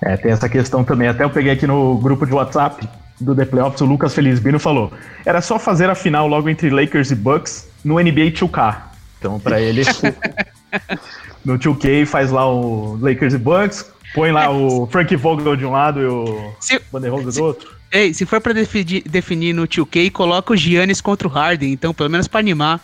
É, 0.00 0.16
tem 0.16 0.30
essa 0.30 0.48
questão 0.48 0.84
também. 0.84 1.08
Até 1.08 1.24
eu 1.24 1.30
peguei 1.30 1.52
aqui 1.52 1.66
no 1.66 1.98
grupo 1.98 2.24
de 2.24 2.32
WhatsApp 2.32 2.88
do 3.20 3.34
The 3.34 3.44
Playoffs, 3.44 3.80
o 3.80 3.84
Lucas 3.84 4.14
Felizbino 4.14 4.58
falou: 4.58 4.92
era 5.24 5.40
só 5.40 5.58
fazer 5.58 5.90
a 5.90 5.94
final 5.94 6.26
logo 6.26 6.48
entre 6.48 6.70
Lakers 6.70 7.10
e 7.10 7.14
Bucks 7.14 7.68
no 7.84 7.94
NBA 7.94 8.32
2K. 8.32 8.76
Então, 9.18 9.40
para 9.40 9.60
ele, 9.62 9.82
no 11.44 11.58
2K 11.58 12.06
faz 12.06 12.30
lá 12.30 12.50
o 12.50 12.98
Lakers 13.00 13.34
e 13.34 13.38
Bucks, 13.38 13.90
põe 14.14 14.30
lá 14.30 14.50
o 14.50 14.86
Frank 14.86 15.14
Vogel 15.16 15.56
de 15.56 15.64
um 15.64 15.72
lado 15.72 16.00
e 16.00 16.06
o 16.06 16.54
Vanderhold 16.92 17.30
do 17.30 17.44
outro. 17.44 17.78
Ei, 17.90 18.12
se 18.12 18.26
for 18.26 18.40
para 18.40 18.52
definir, 18.52 19.02
definir 19.08 19.54
no 19.54 19.66
2K, 19.66 20.10
coloca 20.12 20.52
o 20.52 20.56
Giannis 20.56 21.00
contra 21.00 21.26
o 21.26 21.30
Harden, 21.30 21.72
então, 21.72 21.94
pelo 21.94 22.10
menos 22.10 22.28
para 22.28 22.40
animar. 22.40 22.80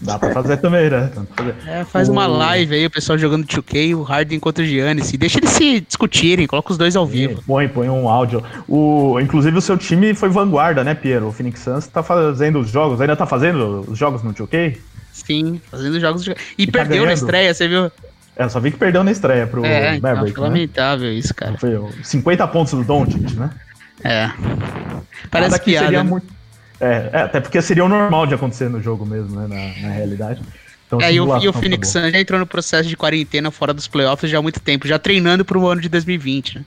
Dá 0.00 0.18
pra 0.18 0.30
fazer 0.30 0.58
também, 0.58 0.90
né? 0.90 1.10
É, 1.66 1.84
faz 1.84 2.08
o... 2.08 2.12
uma 2.12 2.26
live 2.26 2.74
aí, 2.74 2.86
o 2.86 2.90
pessoal 2.90 3.16
jogando 3.16 3.46
2K, 3.46 3.96
o 3.96 4.02
Harden 4.02 4.38
contra 4.38 4.62
o 4.62 4.66
Giannis. 4.66 5.10
Deixa 5.12 5.38
eles 5.38 5.50
se 5.50 5.80
discutirem, 5.80 6.46
coloca 6.46 6.70
os 6.70 6.78
dois 6.78 6.94
ao 6.94 7.06
vivo. 7.06 7.42
Põe, 7.46 7.66
põe 7.66 7.88
um 7.88 8.08
áudio. 8.08 8.44
O, 8.68 9.18
inclusive 9.20 9.56
o 9.56 9.60
seu 9.60 9.78
time 9.78 10.14
foi 10.14 10.28
vanguarda, 10.28 10.84
né, 10.84 10.94
Piero? 10.94 11.28
O 11.28 11.32
Phoenix 11.32 11.60
Suns 11.60 11.86
tá 11.86 12.02
fazendo 12.02 12.60
os 12.60 12.68
jogos, 12.68 13.00
ainda 13.00 13.16
tá 13.16 13.24
fazendo 13.24 13.86
os 13.88 13.98
jogos 13.98 14.22
no 14.22 14.34
2K? 14.34 14.76
Sim, 15.12 15.60
fazendo 15.70 15.98
jogos. 15.98 16.26
E, 16.26 16.34
e 16.58 16.66
tá 16.66 16.72
perdeu 16.72 16.96
ganhando. 16.98 17.06
na 17.06 17.12
estreia, 17.14 17.54
você 17.54 17.66
viu? 17.66 17.90
É, 18.36 18.48
só 18.50 18.60
vi 18.60 18.70
que 18.70 18.76
perdeu 18.76 19.02
na 19.02 19.10
estreia 19.10 19.46
pro 19.46 19.64
é, 19.64 19.98
Maverick, 19.98 20.38
né? 20.38 20.46
lamentável 20.46 21.10
isso, 21.10 21.34
cara. 21.34 21.56
Foi 21.56 21.80
50 22.02 22.46
pontos 22.48 22.74
do 22.74 22.84
Doncic, 22.84 23.32
né? 23.34 23.50
É. 24.04 24.30
Parece 25.30 25.52
Nada 25.52 25.58
que 25.58 25.70
piada. 25.70 25.86
seria 25.86 26.04
né? 26.04 26.10
muito 26.10 26.35
é, 26.80 27.10
é, 27.12 27.20
até 27.22 27.40
porque 27.40 27.60
seria 27.62 27.84
o 27.84 27.88
normal 27.88 28.26
de 28.26 28.34
acontecer 28.34 28.68
no 28.68 28.82
jogo 28.82 29.06
mesmo, 29.06 29.40
né? 29.40 29.46
Na, 29.48 29.88
na 29.88 29.94
realidade. 29.94 30.40
Então, 30.86 31.00
é, 31.00 31.12
e 31.12 31.20
o, 31.20 31.38
e 31.38 31.48
o 31.48 31.52
Phoenix 31.52 31.88
Suns 31.88 32.12
já 32.12 32.20
entrou 32.20 32.38
no 32.38 32.46
processo 32.46 32.88
de 32.88 32.96
quarentena 32.96 33.50
fora 33.50 33.74
dos 33.74 33.88
playoffs 33.88 34.30
já 34.30 34.38
há 34.38 34.42
muito 34.42 34.60
tempo, 34.60 34.86
já 34.86 34.98
treinando 34.98 35.44
para 35.44 35.58
o 35.58 35.66
ano 35.66 35.80
de 35.80 35.88
2020, 35.88 36.58
né? 36.58 36.64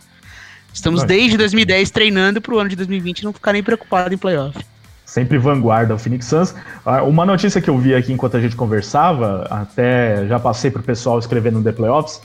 Estamos 0.73 1.03
desde 1.03 1.37
2010 1.37 1.89
treinando 1.89 2.41
para 2.41 2.53
o 2.53 2.59
ano 2.59 2.69
de 2.69 2.75
2020 2.75 3.23
não 3.23 3.33
ficar 3.33 3.53
nem 3.53 3.63
preocupado 3.63 4.13
em 4.13 4.17
playoff. 4.17 4.57
Sempre 5.03 5.39
vanguarda 5.39 5.95
o 5.95 5.97
Phoenix 5.97 6.27
Suns. 6.27 6.53
Ah, 6.85 7.01
uma 7.01 7.25
notícia 7.25 7.59
que 7.59 7.69
eu 7.69 7.77
vi 7.77 7.95
aqui 7.95 8.13
enquanto 8.13 8.37
a 8.37 8.41
gente 8.41 8.55
conversava, 8.55 9.47
até 9.49 10.27
já 10.27 10.39
passei 10.39 10.69
para 10.69 10.81
o 10.81 10.83
pessoal 10.83 11.17
escrever 11.17 11.51
no 11.51 11.63
The 11.63 11.71
Playoffs, 11.71 12.21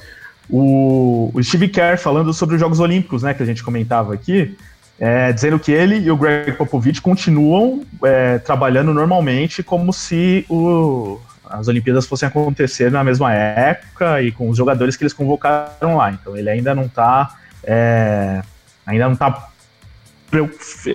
o, 0.50 1.30
o 1.32 1.42
Steve 1.42 1.68
Kerr 1.68 1.98
falando 1.98 2.34
sobre 2.34 2.56
os 2.56 2.60
Jogos 2.60 2.80
Olímpicos, 2.80 3.22
né, 3.22 3.32
que 3.32 3.42
a 3.42 3.46
gente 3.46 3.64
comentava 3.64 4.12
aqui, 4.12 4.56
é, 4.98 5.32
dizendo 5.32 5.58
que 5.58 5.72
ele 5.72 5.98
e 5.98 6.10
o 6.10 6.16
Greg 6.16 6.52
Popovich 6.52 7.00
continuam 7.00 7.84
é, 8.04 8.38
trabalhando 8.38 8.94
normalmente 8.94 9.62
como 9.62 9.92
se 9.92 10.46
o, 10.48 11.20
as 11.44 11.66
Olimpíadas 11.68 12.06
fossem 12.06 12.28
acontecer 12.28 12.90
na 12.90 13.02
mesma 13.02 13.32
época 13.32 14.22
e 14.22 14.30
com 14.30 14.48
os 14.48 14.56
jogadores 14.56 14.96
que 14.96 15.02
eles 15.02 15.12
convocaram 15.12 15.96
lá. 15.96 16.12
Então 16.12 16.36
ele 16.36 16.48
ainda 16.48 16.74
não 16.74 16.84
está 16.84 17.36
é, 17.64 18.42
ainda 18.86 19.08
não 19.08 19.16
tá 19.16 19.50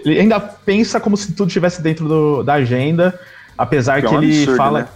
ele 0.05 0.19
ainda 0.19 0.39
pensa 0.39 0.99
como 0.99 1.15
se 1.15 1.33
tudo 1.33 1.47
estivesse 1.47 1.81
dentro 1.81 2.07
do, 2.07 2.43
da 2.43 2.55
agenda, 2.55 3.17
apesar 3.57 4.01
que, 4.01 4.07
que 4.07 4.13
é 4.13 4.17
um 4.17 4.21
ele 4.21 4.37
absurdo, 4.37 4.57
fala 4.57 4.79
né? 4.81 4.87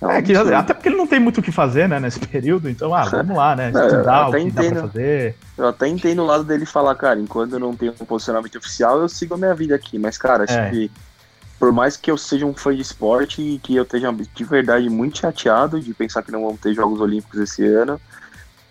É, 0.00 0.22
que, 0.22 0.32
até 0.34 0.72
porque 0.72 0.88
ele 0.88 0.96
não 0.96 1.08
tem 1.08 1.18
muito 1.18 1.38
o 1.38 1.42
que 1.42 1.50
fazer, 1.50 1.88
né, 1.88 1.98
nesse 1.98 2.20
período, 2.20 2.70
então, 2.70 2.94
ah, 2.94 3.04
vamos 3.04 3.36
lá, 3.36 3.56
né, 3.56 3.70
estudar 3.74 4.28
o 4.28 4.30
que 4.32 4.38
entendo, 4.38 4.74
dá 4.74 4.80
pra 4.80 4.88
fazer. 4.88 5.34
Eu 5.56 5.68
até 5.68 5.88
entendo 5.88 6.22
o 6.22 6.26
lado 6.26 6.44
dele 6.44 6.64
falar, 6.64 6.94
cara, 6.94 7.18
enquanto 7.18 7.54
eu 7.54 7.58
não 7.58 7.74
tenho 7.74 7.92
um 8.00 8.04
posicionamento 8.04 8.56
oficial, 8.56 9.00
eu 9.00 9.08
sigo 9.08 9.34
a 9.34 9.38
minha 9.38 9.54
vida 9.54 9.74
aqui, 9.74 9.98
mas, 9.98 10.16
cara, 10.16 10.44
acho 10.44 10.52
é. 10.52 10.70
que 10.70 10.90
por 11.58 11.72
mais 11.72 11.96
que 11.96 12.10
eu 12.10 12.16
seja 12.16 12.46
um 12.46 12.54
fã 12.54 12.72
de 12.72 12.80
esporte 12.80 13.42
e 13.42 13.58
que 13.58 13.74
eu 13.74 13.82
esteja 13.82 14.12
de 14.12 14.44
verdade 14.44 14.88
muito 14.88 15.18
chateado 15.18 15.80
de 15.80 15.92
pensar 15.92 16.22
que 16.22 16.30
não 16.30 16.42
vão 16.42 16.56
ter 16.56 16.72
Jogos 16.72 17.00
Olímpicos 17.00 17.40
esse 17.40 17.66
ano, 17.66 18.00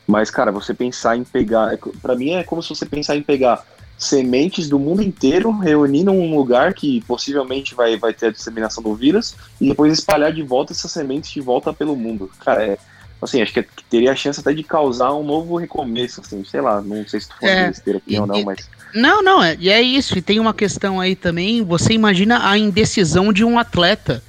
mas, 0.07 0.31
cara, 0.31 0.53
você 0.53 0.73
pensar 0.73 1.17
em 1.17 1.25
pegar. 1.25 1.73
É 1.73 1.79
para 2.01 2.15
mim 2.15 2.31
é 2.31 2.43
como 2.43 2.63
se 2.63 2.69
você 2.69 2.85
pensar 2.85 3.17
em 3.17 3.21
pegar 3.21 3.61
sementes 3.97 4.69
do 4.69 4.77
mundo 4.77 5.01
inteiro, 5.01 5.51
reunir 5.51 6.03
num 6.03 6.35
lugar 6.35 6.73
que 6.73 7.01
possivelmente 7.07 7.73
vai, 7.73 7.97
vai 7.97 8.13
ter 8.13 8.27
a 8.27 8.31
disseminação 8.31 8.83
do 8.83 8.93
vírus, 8.93 9.35
e 9.59 9.69
depois 9.69 9.91
espalhar 9.91 10.31
de 10.31 10.43
volta 10.43 10.71
essas 10.71 10.91
sementes 10.91 11.31
de 11.31 11.41
volta 11.41 11.73
pelo 11.73 11.95
mundo. 11.95 12.29
Cara, 12.43 12.63
é. 12.63 12.77
Assim, 13.19 13.41
acho 13.41 13.51
que, 13.51 13.65
teria 13.89 14.11
a 14.11 14.15
chance 14.15 14.39
até 14.39 14.53
de 14.53 14.61
causar 14.61 15.11
um 15.15 15.23
novo 15.23 15.57
recomeço, 15.57 16.21
assim, 16.21 16.45
sei 16.45 16.61
lá, 16.61 16.79
não 16.81 17.07
sei 17.07 17.19
se 17.19 17.29
tu 17.29 17.35
for 17.39 17.49
é, 17.49 17.67
besteira 17.69 17.97
aqui 17.97 18.19
ou 18.19 18.27
não, 18.27 18.43
mas. 18.43 18.69
Não, 18.93 19.23
não, 19.23 19.43
é, 19.43 19.57
e 19.59 19.71
é 19.71 19.81
isso, 19.81 20.15
e 20.15 20.21
tem 20.21 20.39
uma 20.39 20.53
questão 20.53 20.99
aí 20.99 21.15
também, 21.15 21.63
você 21.63 21.93
imagina 21.93 22.47
a 22.47 22.55
indecisão 22.59 23.33
de 23.33 23.43
um 23.43 23.57
atleta 23.57 24.21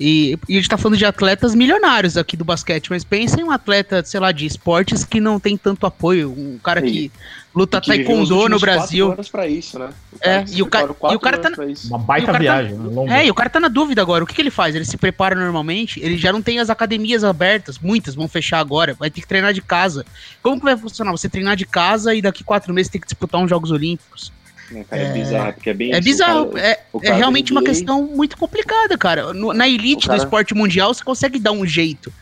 e, 0.00 0.38
e, 0.48 0.54
a 0.54 0.56
gente 0.60 0.68
tá 0.68 0.76
falando 0.76 0.96
de 0.96 1.04
atletas 1.04 1.54
milionários 1.54 2.16
aqui 2.16 2.36
do 2.36 2.44
basquete, 2.44 2.88
mas 2.90 3.02
pensa 3.02 3.40
em 3.40 3.44
um 3.44 3.50
atleta, 3.50 4.04
sei 4.04 4.20
lá, 4.20 4.30
de 4.30 4.46
esportes 4.46 5.04
que 5.04 5.20
não 5.20 5.40
tem 5.40 5.56
tanto 5.56 5.86
apoio. 5.86 6.30
Um 6.30 6.58
cara 6.58 6.80
Sim. 6.80 6.86
que 6.86 7.12
luta 7.54 7.80
que 7.80 7.88
taekwondo 7.88 8.48
no 8.48 8.60
Brasil. 8.60 9.16
Pra 9.32 9.48
isso, 9.48 9.78
né? 9.78 9.90
é, 10.20 10.44
e 10.52 10.62
o, 10.62 10.66
cara, 10.66 10.94
e 11.10 11.16
o 11.16 11.18
cara 11.18 11.38
tá. 11.38 11.50
Na, 11.50 11.56
uma 11.88 11.98
baita 11.98 12.32
tá 12.32 12.38
viagem, 12.38 12.76
tá, 12.76 12.82
né? 12.82 13.22
É, 13.22 13.26
e 13.26 13.30
o 13.30 13.34
cara 13.34 13.50
tá 13.50 13.58
na 13.58 13.68
dúvida 13.68 14.00
agora. 14.00 14.22
O 14.22 14.26
que, 14.26 14.34
que 14.34 14.40
ele 14.40 14.50
faz? 14.50 14.76
Ele 14.76 14.84
se 14.84 14.96
prepara 14.96 15.34
normalmente, 15.34 16.00
ele 16.00 16.16
já 16.16 16.32
não 16.32 16.40
tem 16.40 16.60
as 16.60 16.70
academias 16.70 17.24
abertas, 17.24 17.78
muitas 17.78 18.14
vão 18.14 18.28
fechar 18.28 18.60
agora, 18.60 18.94
vai 18.94 19.10
ter 19.10 19.20
que 19.20 19.26
treinar 19.26 19.52
de 19.52 19.62
casa. 19.62 20.06
Como 20.40 20.58
que 20.58 20.64
vai 20.64 20.76
funcionar? 20.76 21.10
Você 21.10 21.28
treinar 21.28 21.56
de 21.56 21.66
casa 21.66 22.14
e 22.14 22.22
daqui 22.22 22.44
quatro 22.44 22.72
meses 22.72 22.90
tem 22.90 23.00
que 23.00 23.06
disputar 23.06 23.40
uns 23.40 23.50
Jogos 23.50 23.72
Olímpicos. 23.72 24.32
Né, 24.70 24.84
cara, 24.88 25.02
é, 25.02 25.06
é 25.06 25.12
bizarro, 25.12 25.52
porque 25.52 25.70
é 25.70 25.74
bem 25.74 25.94
É 25.94 26.00
bizarro, 26.00 26.50
cara, 26.50 26.66
é, 26.66 26.80
é 27.02 27.12
realmente 27.12 27.52
uma 27.52 27.62
questão 27.62 28.02
muito 28.02 28.36
complicada, 28.36 28.98
cara. 28.98 29.32
No, 29.32 29.52
na 29.52 29.68
elite 29.68 30.06
cara... 30.06 30.18
do 30.18 30.24
esporte 30.24 30.54
mundial 30.54 30.92
você 30.92 31.02
consegue 31.02 31.38
dar 31.38 31.52
um 31.52 31.66
jeito. 31.66 32.12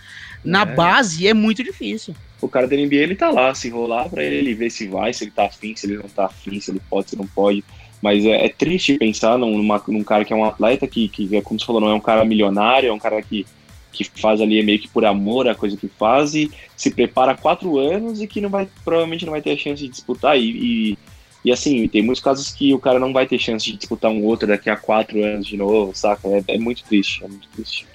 Na 0.44 0.62
é. 0.62 0.66
base 0.66 1.26
é 1.26 1.34
muito 1.34 1.62
difícil. 1.62 2.14
O 2.40 2.48
cara 2.48 2.68
da 2.68 2.76
NBA 2.76 2.96
ele 2.96 3.16
tá 3.16 3.30
lá, 3.30 3.54
se 3.54 3.68
rolar 3.68 4.08
pra 4.08 4.22
ele 4.22 4.54
ver 4.54 4.70
se 4.70 4.86
vai, 4.86 5.12
se 5.12 5.24
ele 5.24 5.30
tá 5.30 5.46
afim, 5.46 5.74
se 5.74 5.86
ele 5.86 5.96
não 5.96 6.08
tá 6.08 6.26
afim, 6.26 6.60
se 6.60 6.70
ele 6.70 6.80
pode, 6.88 7.10
se 7.10 7.16
não 7.16 7.26
pode. 7.26 7.64
Mas 8.00 8.24
é, 8.24 8.44
é 8.44 8.48
triste 8.48 8.98
pensar 8.98 9.38
numa, 9.38 9.82
num 9.88 10.04
cara 10.04 10.24
que 10.24 10.32
é 10.32 10.36
um 10.36 10.44
atleta 10.44 10.86
que, 10.86 11.08
que, 11.08 11.34
é 11.34 11.40
como 11.40 11.58
você 11.58 11.66
falou, 11.66 11.80
não 11.80 11.90
é 11.90 11.94
um 11.94 12.00
cara 12.00 12.24
milionário, 12.24 12.90
é 12.90 12.92
um 12.92 12.98
cara 12.98 13.20
que, 13.22 13.46
que 13.90 14.04
faz 14.04 14.40
ali 14.40 14.62
meio 14.62 14.78
que 14.78 14.88
por 14.88 15.04
amor 15.04 15.48
a 15.48 15.54
coisa 15.54 15.76
que 15.76 15.88
faz 15.88 16.34
e 16.34 16.50
se 16.76 16.90
prepara 16.90 17.32
há 17.32 17.36
quatro 17.36 17.78
anos 17.78 18.20
e 18.20 18.26
que 18.26 18.40
não 18.40 18.50
vai, 18.50 18.68
provavelmente 18.84 19.24
não 19.24 19.32
vai 19.32 19.40
ter 19.40 19.52
a 19.52 19.56
chance 19.56 19.82
de 19.82 19.88
disputar. 19.88 20.38
E, 20.38 20.92
e 20.92 20.98
e 21.46 21.52
assim, 21.52 21.86
tem 21.86 22.02
muitos 22.02 22.20
casos 22.20 22.50
que 22.50 22.74
o 22.74 22.78
cara 22.80 22.98
não 22.98 23.12
vai 23.12 23.24
ter 23.24 23.38
chance 23.38 23.64
de 23.64 23.76
disputar 23.76 24.10
um 24.10 24.24
outro 24.24 24.48
daqui 24.48 24.68
a 24.68 24.76
quatro 24.76 25.22
anos 25.22 25.46
de 25.46 25.56
novo, 25.56 25.92
saca? 25.94 26.26
É, 26.26 26.42
é 26.48 26.58
muito 26.58 26.82
triste, 26.82 27.24
é 27.24 27.28
muito 27.28 27.46
triste. 27.54 27.86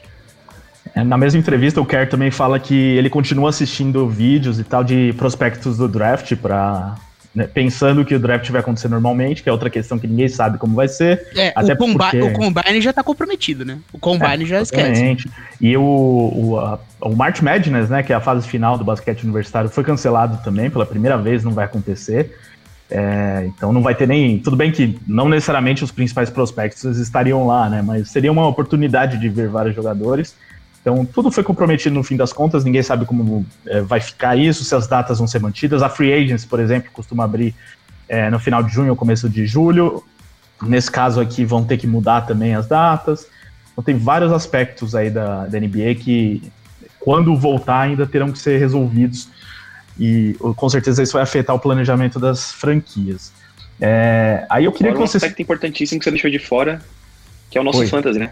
É, 0.95 1.03
na 1.03 1.17
mesma 1.17 1.37
entrevista, 1.37 1.81
o 1.81 1.85
Kerr 1.85 2.07
também 2.07 2.31
fala 2.31 2.57
que 2.61 2.73
ele 2.73 3.09
continua 3.09 3.49
assistindo 3.49 4.07
vídeos 4.07 4.57
e 4.57 4.63
tal 4.63 4.85
de 4.85 5.11
prospectos 5.17 5.75
do 5.75 5.89
draft 5.89 6.33
para 6.37 6.95
né, 7.35 7.45
pensando 7.45 8.05
que 8.05 8.15
o 8.15 8.19
draft 8.19 8.49
vai 8.49 8.61
acontecer 8.61 8.87
normalmente, 8.87 9.43
que 9.43 9.49
é 9.49 9.51
outra 9.51 9.69
questão 9.69 9.99
que 9.99 10.07
ninguém 10.07 10.29
sabe 10.29 10.57
como 10.57 10.73
vai 10.73 10.87
ser. 10.87 11.27
É, 11.35 11.51
até 11.53 11.73
o, 11.73 11.77
combi 11.77 11.97
porque... 11.97 12.21
o 12.21 12.31
Combine 12.31 12.79
já 12.79 12.91
está 12.91 13.03
comprometido, 13.03 13.65
né? 13.65 13.79
O 13.91 13.99
Combine 13.99 14.43
é, 14.43 14.47
já 14.47 14.61
esquece. 14.61 15.17
E 15.59 15.75
o, 15.75 15.81
o, 15.81 16.57
a, 16.57 16.79
o 17.01 17.13
March 17.17 17.41
Madness, 17.41 17.89
né, 17.89 18.01
que 18.01 18.13
é 18.13 18.15
a 18.15 18.21
fase 18.21 18.47
final 18.47 18.77
do 18.77 18.85
basquete 18.85 19.23
universitário, 19.23 19.69
foi 19.69 19.83
cancelado 19.83 20.41
também, 20.41 20.69
pela 20.69 20.85
primeira 20.85 21.17
vez 21.17 21.43
não 21.43 21.51
vai 21.51 21.65
acontecer. 21.65 22.33
É, 22.93 23.45
então 23.45 23.71
não 23.71 23.81
vai 23.81 23.95
ter 23.95 24.05
nem. 24.05 24.37
Tudo 24.37 24.57
bem 24.57 24.69
que 24.69 24.99
não 25.07 25.29
necessariamente 25.29 25.81
os 25.81 25.91
principais 25.91 26.29
prospectos 26.29 26.97
estariam 26.97 27.47
lá, 27.47 27.69
né? 27.69 27.81
Mas 27.81 28.11
seria 28.11 28.29
uma 28.29 28.45
oportunidade 28.45 29.17
de 29.17 29.29
ver 29.29 29.47
vários 29.47 29.73
jogadores. 29.73 30.35
Então 30.81 31.05
tudo 31.05 31.31
foi 31.31 31.41
comprometido 31.41 31.95
no 31.95 32.03
fim 32.03 32.17
das 32.17 32.33
contas, 32.33 32.65
ninguém 32.65 32.83
sabe 32.83 33.05
como 33.05 33.45
é, 33.65 33.79
vai 33.81 34.01
ficar 34.01 34.35
isso, 34.35 34.65
se 34.65 34.75
as 34.75 34.87
datas 34.87 35.19
vão 35.19 35.27
ser 35.27 35.39
mantidas. 35.39 35.81
A 35.81 35.87
Free 35.87 36.11
Agents, 36.11 36.43
por 36.43 36.59
exemplo, 36.59 36.91
costuma 36.91 37.23
abrir 37.23 37.55
é, 38.09 38.29
no 38.29 38.39
final 38.39 38.61
de 38.61 38.73
junho 38.73 38.89
ou 38.89 38.95
começo 38.95 39.29
de 39.29 39.45
julho. 39.45 40.03
Nesse 40.61 40.91
caso 40.91 41.21
aqui 41.21 41.45
vão 41.45 41.63
ter 41.63 41.77
que 41.77 41.87
mudar 41.87 42.21
também 42.21 42.55
as 42.55 42.67
datas. 42.67 43.25
Então 43.71 43.81
tem 43.81 43.97
vários 43.97 44.33
aspectos 44.33 44.93
aí 44.95 45.09
da, 45.09 45.45
da 45.45 45.59
NBA 45.59 45.95
que, 45.95 46.51
quando 46.99 47.33
voltar, 47.37 47.81
ainda 47.81 48.05
terão 48.05 48.33
que 48.33 48.37
ser 48.37 48.57
resolvidos 48.59 49.29
e 49.99 50.35
com 50.55 50.69
certeza 50.69 51.03
isso 51.03 51.13
vai 51.13 51.23
afetar 51.23 51.55
o 51.55 51.59
planejamento 51.59 52.19
das 52.19 52.51
franquias. 52.51 53.31
É, 53.79 54.45
aí 54.49 54.65
eu 54.65 54.71
queria 54.71 54.91
Agora, 54.91 55.05
que 55.05 55.11
você. 55.11 55.17
Um 55.17 55.19
aspecto 55.19 55.41
importantíssimo 55.41 55.99
que 55.99 56.03
você 56.03 56.11
deixou 56.11 56.29
de 56.29 56.39
fora, 56.39 56.81
que 57.49 57.57
é 57.57 57.61
o 57.61 57.63
nosso 57.63 57.79
Oi. 57.79 57.87
fantasy, 57.87 58.19
né? 58.19 58.31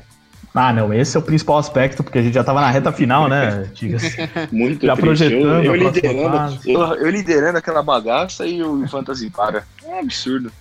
Ah, 0.53 0.73
não, 0.73 0.93
esse 0.93 1.15
é 1.15 1.19
o 1.19 1.23
principal 1.23 1.57
aspecto, 1.57 2.03
porque 2.03 2.17
a 2.17 2.21
gente 2.21 2.33
já 2.33 2.43
tava 2.43 2.59
na 2.59 2.69
reta 2.71 2.91
final, 2.91 3.27
né, 3.27 3.69
Tigas? 3.73 4.03
Muito 4.51 4.85
já 4.85 4.95
projetando. 4.95 5.63
Eu, 5.63 5.63
eu 5.63 5.75
liderando, 5.75 6.59
eu, 6.65 6.81
eu, 6.95 7.09
liderando 7.09 7.57
aquela 7.57 7.83
bagaça 7.83 8.45
e 8.47 8.61
o 8.61 8.87
Fantasy 8.87 9.29
para. 9.29 9.63
É 9.83 9.87
um 9.87 9.99
absurdo. 9.99 10.51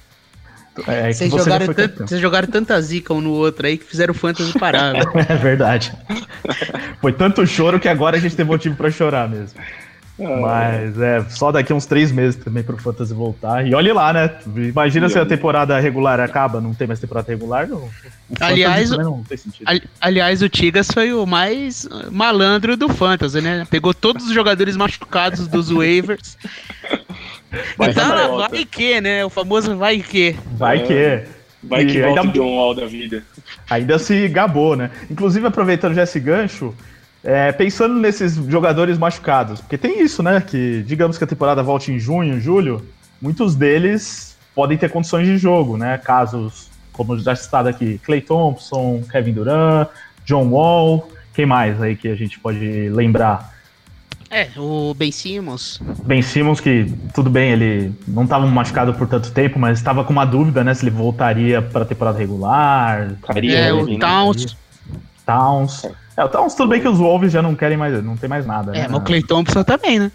É, 0.87 1.11
é 1.11 1.13
vocês, 1.13 1.31
jogaram 1.31 1.75
tanto, 1.75 2.07
vocês 2.07 2.21
jogaram 2.21 2.49
tanta 2.49 2.81
zica 2.81 3.13
um 3.13 3.21
no 3.21 3.33
outro 3.33 3.67
aí 3.67 3.79
que 3.79 3.85
fizeram 3.85 4.13
o 4.13 4.17
Fantasy 4.17 4.57
parar. 4.59 4.95
é 5.29 5.37
verdade. 5.37 5.93
Foi 7.01 7.13
tanto 7.13 7.47
choro 7.47 7.81
que 7.81 7.89
agora 7.89 8.17
a 8.17 8.21
gente 8.21 8.37
tem 8.37 8.45
motivo 8.45 8.77
para 8.77 8.91
chorar 8.91 9.29
mesmo. 9.29 9.59
Mas 10.19 11.01
é 11.01 11.25
só 11.29 11.53
daqui 11.53 11.73
a 11.73 11.77
uns 11.77 11.87
três 11.87 12.11
meses 12.11 12.35
também 12.43 12.63
pro 12.65 12.77
Fantasy 12.77 13.15
voltar. 13.15 13.65
E 13.65 13.73
olhe 13.75 13.93
lá, 13.93 14.13
né? 14.13 14.31
Imagina 14.57 15.07
e 15.07 15.11
se 15.11 15.19
a 15.19 15.25
temporada 15.25 15.79
regular 15.79 16.19
acaba, 16.19 16.61
não 16.61 16.75
tem 16.75 16.89
mais 16.89 16.99
temporada 16.99 17.31
regular. 17.31 17.69
Não, 17.69 17.89
aliás, 18.41 18.91
não 18.91 19.23
aliás, 20.01 20.43
o 20.43 20.49
Tigas 20.49 20.89
foi 20.93 21.13
o 21.13 21.25
mais 21.25 21.89
malandro 22.11 22.77
do 22.77 22.89
Fantasy, 22.89 23.41
né? 23.41 23.65
Pegou 23.71 23.95
todos 23.95 24.27
os 24.27 24.35
jogadores 24.35 24.77
machucados 24.77 25.47
dos 25.47 25.71
waivers. 25.71 26.37
Vai 27.77 27.91
então, 27.91 28.37
vai 28.37 28.65
que, 28.65 29.01
né? 29.01 29.25
O 29.25 29.31
famoso 29.31 29.77
vai 29.77 30.01
que. 30.01 30.37
Vai 30.53 30.83
que. 30.83 30.93
É. 30.93 31.27
Vai 31.63 31.87
que 31.87 32.01
volta 32.01 32.21
ainda, 32.21 32.33
John 32.33 32.57
Wall 32.57 32.75
da 32.75 32.87
vida. 32.87 33.23
Ainda 33.69 33.99
se 33.99 34.29
gabou, 34.29 34.77
né? 34.77 34.91
Inclusive, 35.11 35.47
aproveitando 35.47 35.95
já 35.95 36.05
esse 36.05 36.21
gancho, 36.21 36.75
é, 37.29 37.53
pensando 37.53 37.95
nesses 38.01 38.37
jogadores 38.37 38.97
machucados, 38.97 39.61
porque 39.61 39.77
tem 39.77 40.01
isso, 40.03 40.23
né? 40.23 40.41
Que 40.41 40.83
digamos 40.87 41.19
que 41.19 41.25
a 41.25 41.27
temporada 41.27 41.63
volte 41.63 41.93
em 41.93 41.99
junho, 41.99 42.41
julho, 42.41 42.83
muitos 43.21 43.55
deles 43.55 44.35
podem 44.55 44.79
ter 44.79 44.91
condições 44.91 45.27
de 45.27 45.37
jogo, 45.37 45.77
né? 45.77 45.99
Casos 45.99 46.71
como 46.91 47.19
já 47.19 47.37
citado 47.37 47.69
aqui, 47.69 48.01
Clay 48.03 48.23
Thompson, 48.23 49.03
Kevin 49.13 49.35
Durant, 49.35 49.89
John 50.25 50.49
Wall, 50.49 51.07
quem 51.35 51.45
mais 51.45 51.83
aí 51.83 51.97
que 51.97 52.09
a 52.09 52.15
gente 52.15 52.41
pode 52.41 52.89
lembrar? 52.89 53.55
É, 54.31 54.49
o 54.57 54.95
Ben 54.95 55.13
Simmons. 55.13 55.83
Ben 56.05 56.23
Simmons, 56.23 56.61
que 56.61 56.91
tudo 57.15 57.29
bem, 57.29 57.53
ele 57.53 57.93
não 58.07 58.25
estava 58.25 58.47
machucado 58.47 58.95
por 58.95 59.07
tanto 59.07 59.31
tempo, 59.33 59.59
mas 59.59 59.77
estava 59.77 60.03
com 60.03 60.15
uma 60.15 60.25
dúvida, 60.25 60.65
né? 60.65 60.73
Se 60.73 60.83
ele 60.83 60.91
voltaria 60.91 61.61
para 61.61 61.83
a 61.83 61.87
temporada 61.87 62.19
regular. 62.19 63.17
É, 63.37 63.71
o 63.71 63.87
né? 63.87 63.99
Towns. 63.99 64.57
Towns. 65.27 65.85
É. 65.85 66.08
É, 66.19 66.25
então, 66.25 66.49
tudo 66.49 66.67
bem 66.67 66.81
que 66.81 66.89
os 66.89 66.99
Wolves 66.99 67.31
já 67.31 67.41
não 67.41 67.55
querem 67.55 67.77
mais, 67.77 68.03
não 68.03 68.17
tem 68.17 68.29
mais 68.29 68.45
nada. 68.45 68.77
É, 68.77 68.83
né? 68.83 68.89
mas 68.91 69.01
o 69.01 69.05
Clay 69.05 69.23
Thompson 69.23 69.63
também, 69.63 70.01
né? 70.01 70.11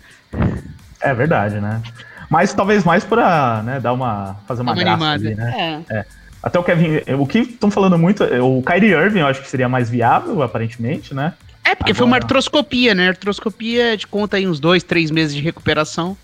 É 1.00 1.14
verdade, 1.14 1.62
né? 1.62 1.82
Mas 2.30 2.54
talvez 2.54 2.84
mais 2.84 3.06
pra 3.06 3.62
né, 3.64 3.80
dar 3.80 3.94
uma. 3.94 4.36
fazer 4.46 4.64
uma, 4.64 4.74
uma 4.74 4.84
graça 4.84 5.06
animada. 5.06 5.28
Ali, 5.28 5.36
né? 5.36 5.84
É. 5.90 6.00
é. 6.00 6.06
Até 6.42 6.60
o 6.60 6.64
Kevin. 6.64 7.00
O 7.18 7.26
que 7.26 7.40
estão 7.40 7.72
falando 7.72 7.98
muito. 7.98 8.22
O 8.44 8.62
Kyrie 8.62 8.92
Irving 8.92 9.20
eu 9.20 9.28
acho 9.28 9.42
que 9.42 9.48
seria 9.48 9.70
mais 9.70 9.90
viável, 9.90 10.42
aparentemente, 10.42 11.14
né? 11.14 11.34
É, 11.64 11.74
porque 11.74 11.92
Agora... 11.92 11.96
foi 11.96 12.08
uma 12.08 12.18
artroscopia, 12.18 12.94
né? 12.94 13.08
Artroscopia 13.08 13.96
de 13.96 14.06
conta 14.06 14.36
aí 14.36 14.46
uns 14.46 14.60
dois, 14.60 14.84
três 14.84 15.10
meses 15.10 15.34
de 15.34 15.42
recuperação. 15.42 16.18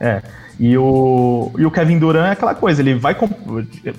É. 0.00 0.22
E 0.58 0.76
o, 0.76 1.52
e 1.56 1.64
o 1.64 1.70
Kevin 1.70 1.98
Durant 1.98 2.28
é 2.28 2.32
aquela 2.32 2.54
coisa, 2.54 2.82
ele 2.82 2.94
vai. 2.94 3.16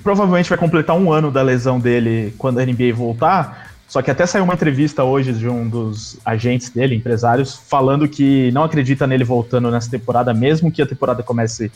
Provavelmente 0.03 0.49
vai 0.49 0.57
completar 0.57 0.97
um 0.97 1.11
ano 1.11 1.31
da 1.31 1.41
lesão 1.41 1.79
dele 1.79 2.33
quando 2.37 2.59
a 2.59 2.65
NBA 2.65 2.93
voltar. 2.93 3.70
Só 3.91 4.01
que 4.01 4.09
até 4.09 4.25
saiu 4.25 4.45
uma 4.45 4.53
entrevista 4.53 5.03
hoje 5.03 5.33
de 5.33 5.49
um 5.49 5.67
dos 5.67 6.17
agentes 6.23 6.69
dele, 6.69 6.95
empresários, 6.95 7.57
falando 7.67 8.07
que 8.07 8.49
não 8.53 8.63
acredita 8.63 9.05
nele 9.05 9.25
voltando 9.25 9.69
nessa 9.69 9.91
temporada, 9.91 10.33
mesmo 10.33 10.71
que 10.71 10.81
a 10.81 10.85
temporada 10.85 11.21
comece 11.21 11.69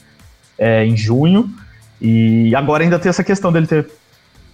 é, 0.58 0.86
em 0.86 0.96
junho. 0.96 1.54
E 2.00 2.56
agora 2.56 2.86
ainda 2.86 2.98
tem 2.98 3.10
essa 3.10 3.22
questão 3.22 3.52
dele 3.52 3.68
ter 3.68 3.92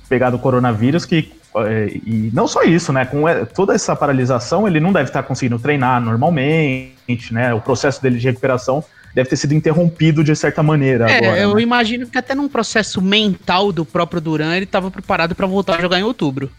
pegado 0.10 0.38
o 0.38 0.40
coronavírus, 0.40 1.06
que 1.06 1.32
é, 1.56 1.92
e 2.04 2.32
não 2.34 2.48
só 2.48 2.64
isso, 2.64 2.92
né? 2.92 3.06
Com 3.06 3.30
é, 3.30 3.46
toda 3.46 3.76
essa 3.76 3.96
paralisação, 3.96 4.68
ele 4.68 4.80
não 4.80 4.92
deve 4.92 5.12
estar 5.12 5.22
conseguindo 5.22 5.60
treinar 5.60 6.02
normalmente, 6.02 7.32
né? 7.32 7.54
O 7.54 7.62
processo 7.62 8.02
dele 8.02 8.18
de 8.18 8.26
recuperação 8.26 8.84
deve 9.14 9.30
ter 9.30 9.36
sido 9.36 9.54
interrompido 9.54 10.24
de 10.24 10.36
certa 10.36 10.64
maneira. 10.64 11.12
É, 11.12 11.18
agora, 11.18 11.40
eu 11.40 11.54
né? 11.54 11.62
imagino 11.62 12.08
que 12.08 12.18
até 12.18 12.34
num 12.34 12.50
processo 12.50 13.00
mental 13.04 13.72
do 13.72 13.86
próprio 13.86 14.20
Duran, 14.20 14.56
ele 14.56 14.66
estava 14.66 14.90
preparado 14.90 15.36
para 15.36 15.46
voltar 15.46 15.78
a 15.78 15.82
jogar 15.82 16.00
em 16.00 16.04
outubro. 16.04 16.50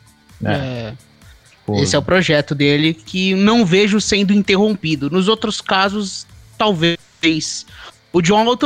É. 0.45 0.95
Pô. 1.65 1.81
Esse 1.81 1.95
é 1.95 1.99
o 1.99 2.03
projeto 2.03 2.55
dele 2.55 2.93
que 2.93 3.35
não 3.35 3.65
vejo 3.65 4.01
sendo 4.01 4.33
interrompido. 4.33 5.09
Nos 5.11 5.29
outros 5.29 5.61
casos, 5.61 6.27
talvez. 6.59 7.67
O 8.13 8.21
John 8.21 8.45
Wall 8.45 8.59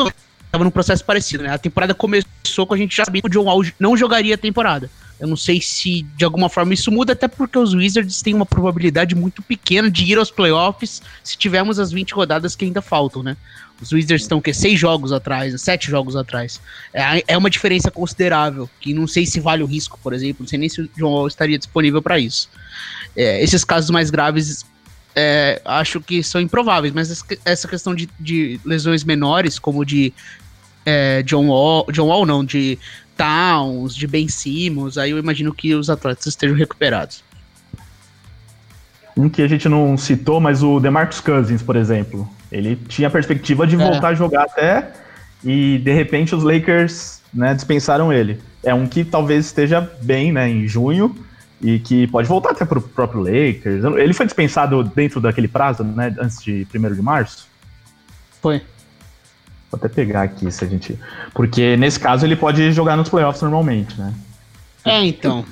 estava 0.47 0.65
num 0.65 0.71
processo 0.71 1.05
parecido, 1.05 1.45
né? 1.45 1.51
A 1.53 1.59
temporada 1.59 1.95
começou 1.95 2.67
com 2.67 2.75
a 2.75 2.77
gente 2.77 2.97
já 2.97 3.05
sabia 3.05 3.21
que 3.21 3.29
o 3.29 3.31
John 3.31 3.45
Wall 3.45 3.62
não 3.79 3.97
jogaria 3.97 4.35
a 4.35 4.39
temporada. 4.39 4.91
Eu 5.19 5.27
não 5.27 5.37
sei 5.37 5.61
se 5.61 6.03
de 6.17 6.25
alguma 6.25 6.49
forma 6.49 6.75
isso 6.75 6.91
muda, 6.91 7.12
até 7.15 7.27
porque 7.27 7.59
os 7.59 7.73
Wizards 7.75 8.21
têm 8.21 8.35
uma 8.35 8.45
probabilidade 8.45 9.15
muito 9.15 9.43
pequena 9.43 9.91
de 9.91 10.05
ir 10.05 10.19
aos 10.19 10.31
playoffs 10.31 11.03
se 11.23 11.39
tivermos 11.39 11.79
as 11.79 11.91
20 11.91 12.12
rodadas 12.12 12.55
que 12.55 12.65
ainda 12.65 12.83
faltam, 12.83 13.23
né? 13.23 13.37
Os 13.81 13.93
Wizards 13.93 14.23
estão 14.23 14.41
que 14.41 14.55
seis 14.55 14.79
jogos 14.79 15.12
atrás, 15.12 15.61
sete 15.61 15.91
jogos 15.91 16.17
atrás. 16.17 16.61
É, 16.95 17.23
é 17.29 17.37
uma 17.37 17.51
diferença 17.51 17.91
considerável, 17.91 18.69
que 18.81 18.95
não 18.95 19.07
sei 19.07 19.27
se 19.27 19.39
vale 19.39 19.62
o 19.62 19.67
risco, 19.67 19.99
por 20.03 20.12
exemplo, 20.12 20.39
não 20.41 20.49
sei 20.49 20.59
nem 20.59 20.69
se 20.69 20.81
o 20.81 20.89
John 20.97 21.12
Wall 21.12 21.29
estaria 21.29 21.59
disponível 21.59 22.01
para 22.01 22.19
isso. 22.19 22.49
É, 23.15 23.43
esses 23.43 23.65
casos 23.65 23.91
mais 23.91 24.11
graves 24.11 24.65
é, 25.15 25.61
acho 25.65 26.01
que 26.01 26.23
são 26.23 26.41
improváveis, 26.41 26.93
mas 26.93 27.25
essa 27.45 27.67
questão 27.67 27.95
de, 27.95 28.09
de 28.21 28.61
lesões 28.65 29.05
menores, 29.05 29.59
como 29.59 29.85
de 29.85 30.12
é, 30.85 31.23
John 31.23 31.49
Wall, 31.49 31.87
John 31.91 32.07
Wall 32.07 32.27
não, 32.27 32.45
de 32.45 32.79
Towns, 33.17 33.95
de 33.95 34.07
Ben 34.07 34.29
Simmons, 34.29 34.99
aí 34.99 35.11
eu 35.11 35.19
imagino 35.19 35.55
que 35.55 35.75
os 35.75 35.89
atletas 35.89 36.27
estejam 36.27 36.57
recuperados. 36.57 37.25
Um 39.17 39.31
que 39.31 39.41
a 39.41 39.49
gente 39.49 39.69
não 39.69 39.97
citou, 39.97 40.39
mas 40.39 40.62
o 40.62 40.79
DeMarcus 40.79 41.21
Cousins, 41.21 41.62
por 41.62 41.77
exemplo. 41.77 42.29
Ele 42.57 42.77
tinha 42.88 43.09
a 43.09 43.11
perspectiva 43.11 43.66
de 43.66 43.75
é. 43.75 43.79
voltar 43.79 44.09
a 44.09 44.14
jogar 44.14 44.45
até, 44.45 44.92
e 45.45 45.79
de 45.79 45.92
repente 45.92 46.35
os 46.35 46.42
Lakers 46.42 47.21
né, 47.33 47.55
dispensaram 47.55 48.12
ele. 48.12 48.40
É 48.62 48.75
um 48.75 48.87
que 48.87 49.05
talvez 49.05 49.47
esteja 49.47 49.81
bem 50.03 50.33
né, 50.33 50.49
em 50.49 50.66
junho, 50.66 51.14
e 51.61 51.79
que 51.79 52.07
pode 52.09 52.29
voltar 52.29 52.51
até 52.51 52.64
para 52.64 52.79
o 52.79 52.83
próprio 52.83 53.21
Lakers. 53.21 53.85
Ele 53.97 54.12
foi 54.12 54.27
dispensado 54.27 54.83
dentro 54.85 55.21
daquele 55.21 55.49
prazo, 55.49 55.83
né, 55.85 56.14
antes 56.19 56.42
de 56.42 56.66
1 56.75 56.95
de 56.95 57.03
março? 57.03 57.47
Foi. 58.42 58.59
Vou 59.71 59.79
até 59.79 59.88
pegar 59.88 60.23
aqui 60.23 60.51
se 60.51 60.64
a 60.64 60.69
gente. 60.69 60.99
Porque 61.35 61.77
nesse 61.77 61.99
caso 61.99 62.25
ele 62.25 62.37
pode 62.37 62.73
jogar 62.73 62.97
nos 62.97 63.09
playoffs 63.09 63.42
normalmente, 63.42 63.99
né? 63.99 64.14
É, 64.85 65.05
então. 65.05 65.45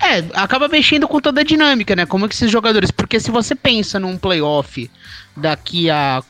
É, 0.00 0.18
acaba 0.34 0.66
mexendo 0.66 1.06
com 1.06 1.20
toda 1.20 1.42
a 1.42 1.44
dinâmica, 1.44 1.94
né? 1.94 2.04
Como 2.04 2.24
é 2.24 2.28
que 2.28 2.34
esses 2.34 2.50
jogadores. 2.50 2.90
Porque 2.90 3.20
se 3.20 3.30
você 3.30 3.54
pensa 3.54 4.00
num 4.00 4.18
playoff 4.18 4.90
daqui 5.36 5.88
a. 5.88 6.22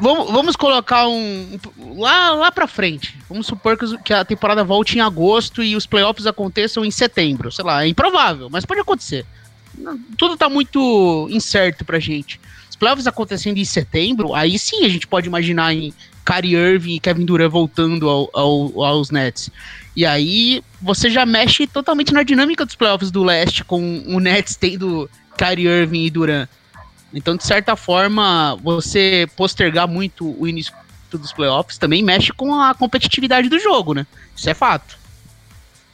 Vamos, 0.00 0.30
vamos 0.30 0.56
colocar 0.56 1.06
um. 1.08 1.58
Lá, 1.96 2.30
lá 2.30 2.52
pra 2.52 2.66
frente. 2.66 3.18
Vamos 3.28 3.46
supor 3.46 3.76
que, 3.76 3.98
que 3.98 4.12
a 4.12 4.24
temporada 4.24 4.64
volte 4.64 4.98
em 4.98 5.00
agosto 5.00 5.62
e 5.62 5.76
os 5.76 5.86
playoffs 5.86 6.26
aconteçam 6.26 6.84
em 6.84 6.90
setembro. 6.90 7.52
Sei 7.52 7.64
lá, 7.64 7.84
é 7.84 7.88
improvável, 7.88 8.48
mas 8.50 8.64
pode 8.64 8.80
acontecer. 8.80 9.24
Tudo 10.18 10.36
tá 10.36 10.48
muito 10.48 11.28
incerto 11.30 11.84
pra 11.84 11.98
gente. 11.98 12.40
Os 12.68 12.76
playoffs 12.76 13.06
acontecendo 13.06 13.58
em 13.58 13.64
setembro, 13.64 14.34
aí 14.34 14.58
sim 14.58 14.84
a 14.84 14.88
gente 14.88 15.06
pode 15.06 15.26
imaginar 15.26 15.72
em 15.72 15.92
Kyrie 16.24 16.54
Irving 16.54 16.94
e 16.94 17.00
Kevin 17.00 17.24
Durant 17.24 17.50
voltando 17.50 18.08
ao, 18.08 18.30
ao, 18.32 18.84
aos 18.84 19.10
Nets. 19.10 19.50
E 19.94 20.06
aí 20.06 20.62
você 20.80 21.10
já 21.10 21.26
mexe 21.26 21.66
totalmente 21.66 22.12
na 22.12 22.22
dinâmica 22.22 22.64
dos 22.64 22.74
playoffs 22.74 23.10
do 23.10 23.22
leste, 23.22 23.64
com 23.64 24.02
o 24.06 24.18
Nets 24.20 24.56
tendo 24.56 25.08
Kyrie 25.36 25.66
Irving 25.66 26.04
e 26.04 26.10
Durant. 26.10 26.48
Então, 27.12 27.36
de 27.36 27.44
certa 27.44 27.76
forma, 27.76 28.56
você 28.62 29.28
postergar 29.36 29.86
muito 29.86 30.34
o 30.40 30.46
início 30.46 30.72
dos 31.10 31.32
playoffs 31.32 31.76
também 31.76 32.02
mexe 32.02 32.32
com 32.32 32.54
a 32.54 32.74
competitividade 32.74 33.48
do 33.48 33.58
jogo, 33.58 33.92
né? 33.92 34.06
Isso 34.34 34.48
é 34.48 34.54
fato. 34.54 34.96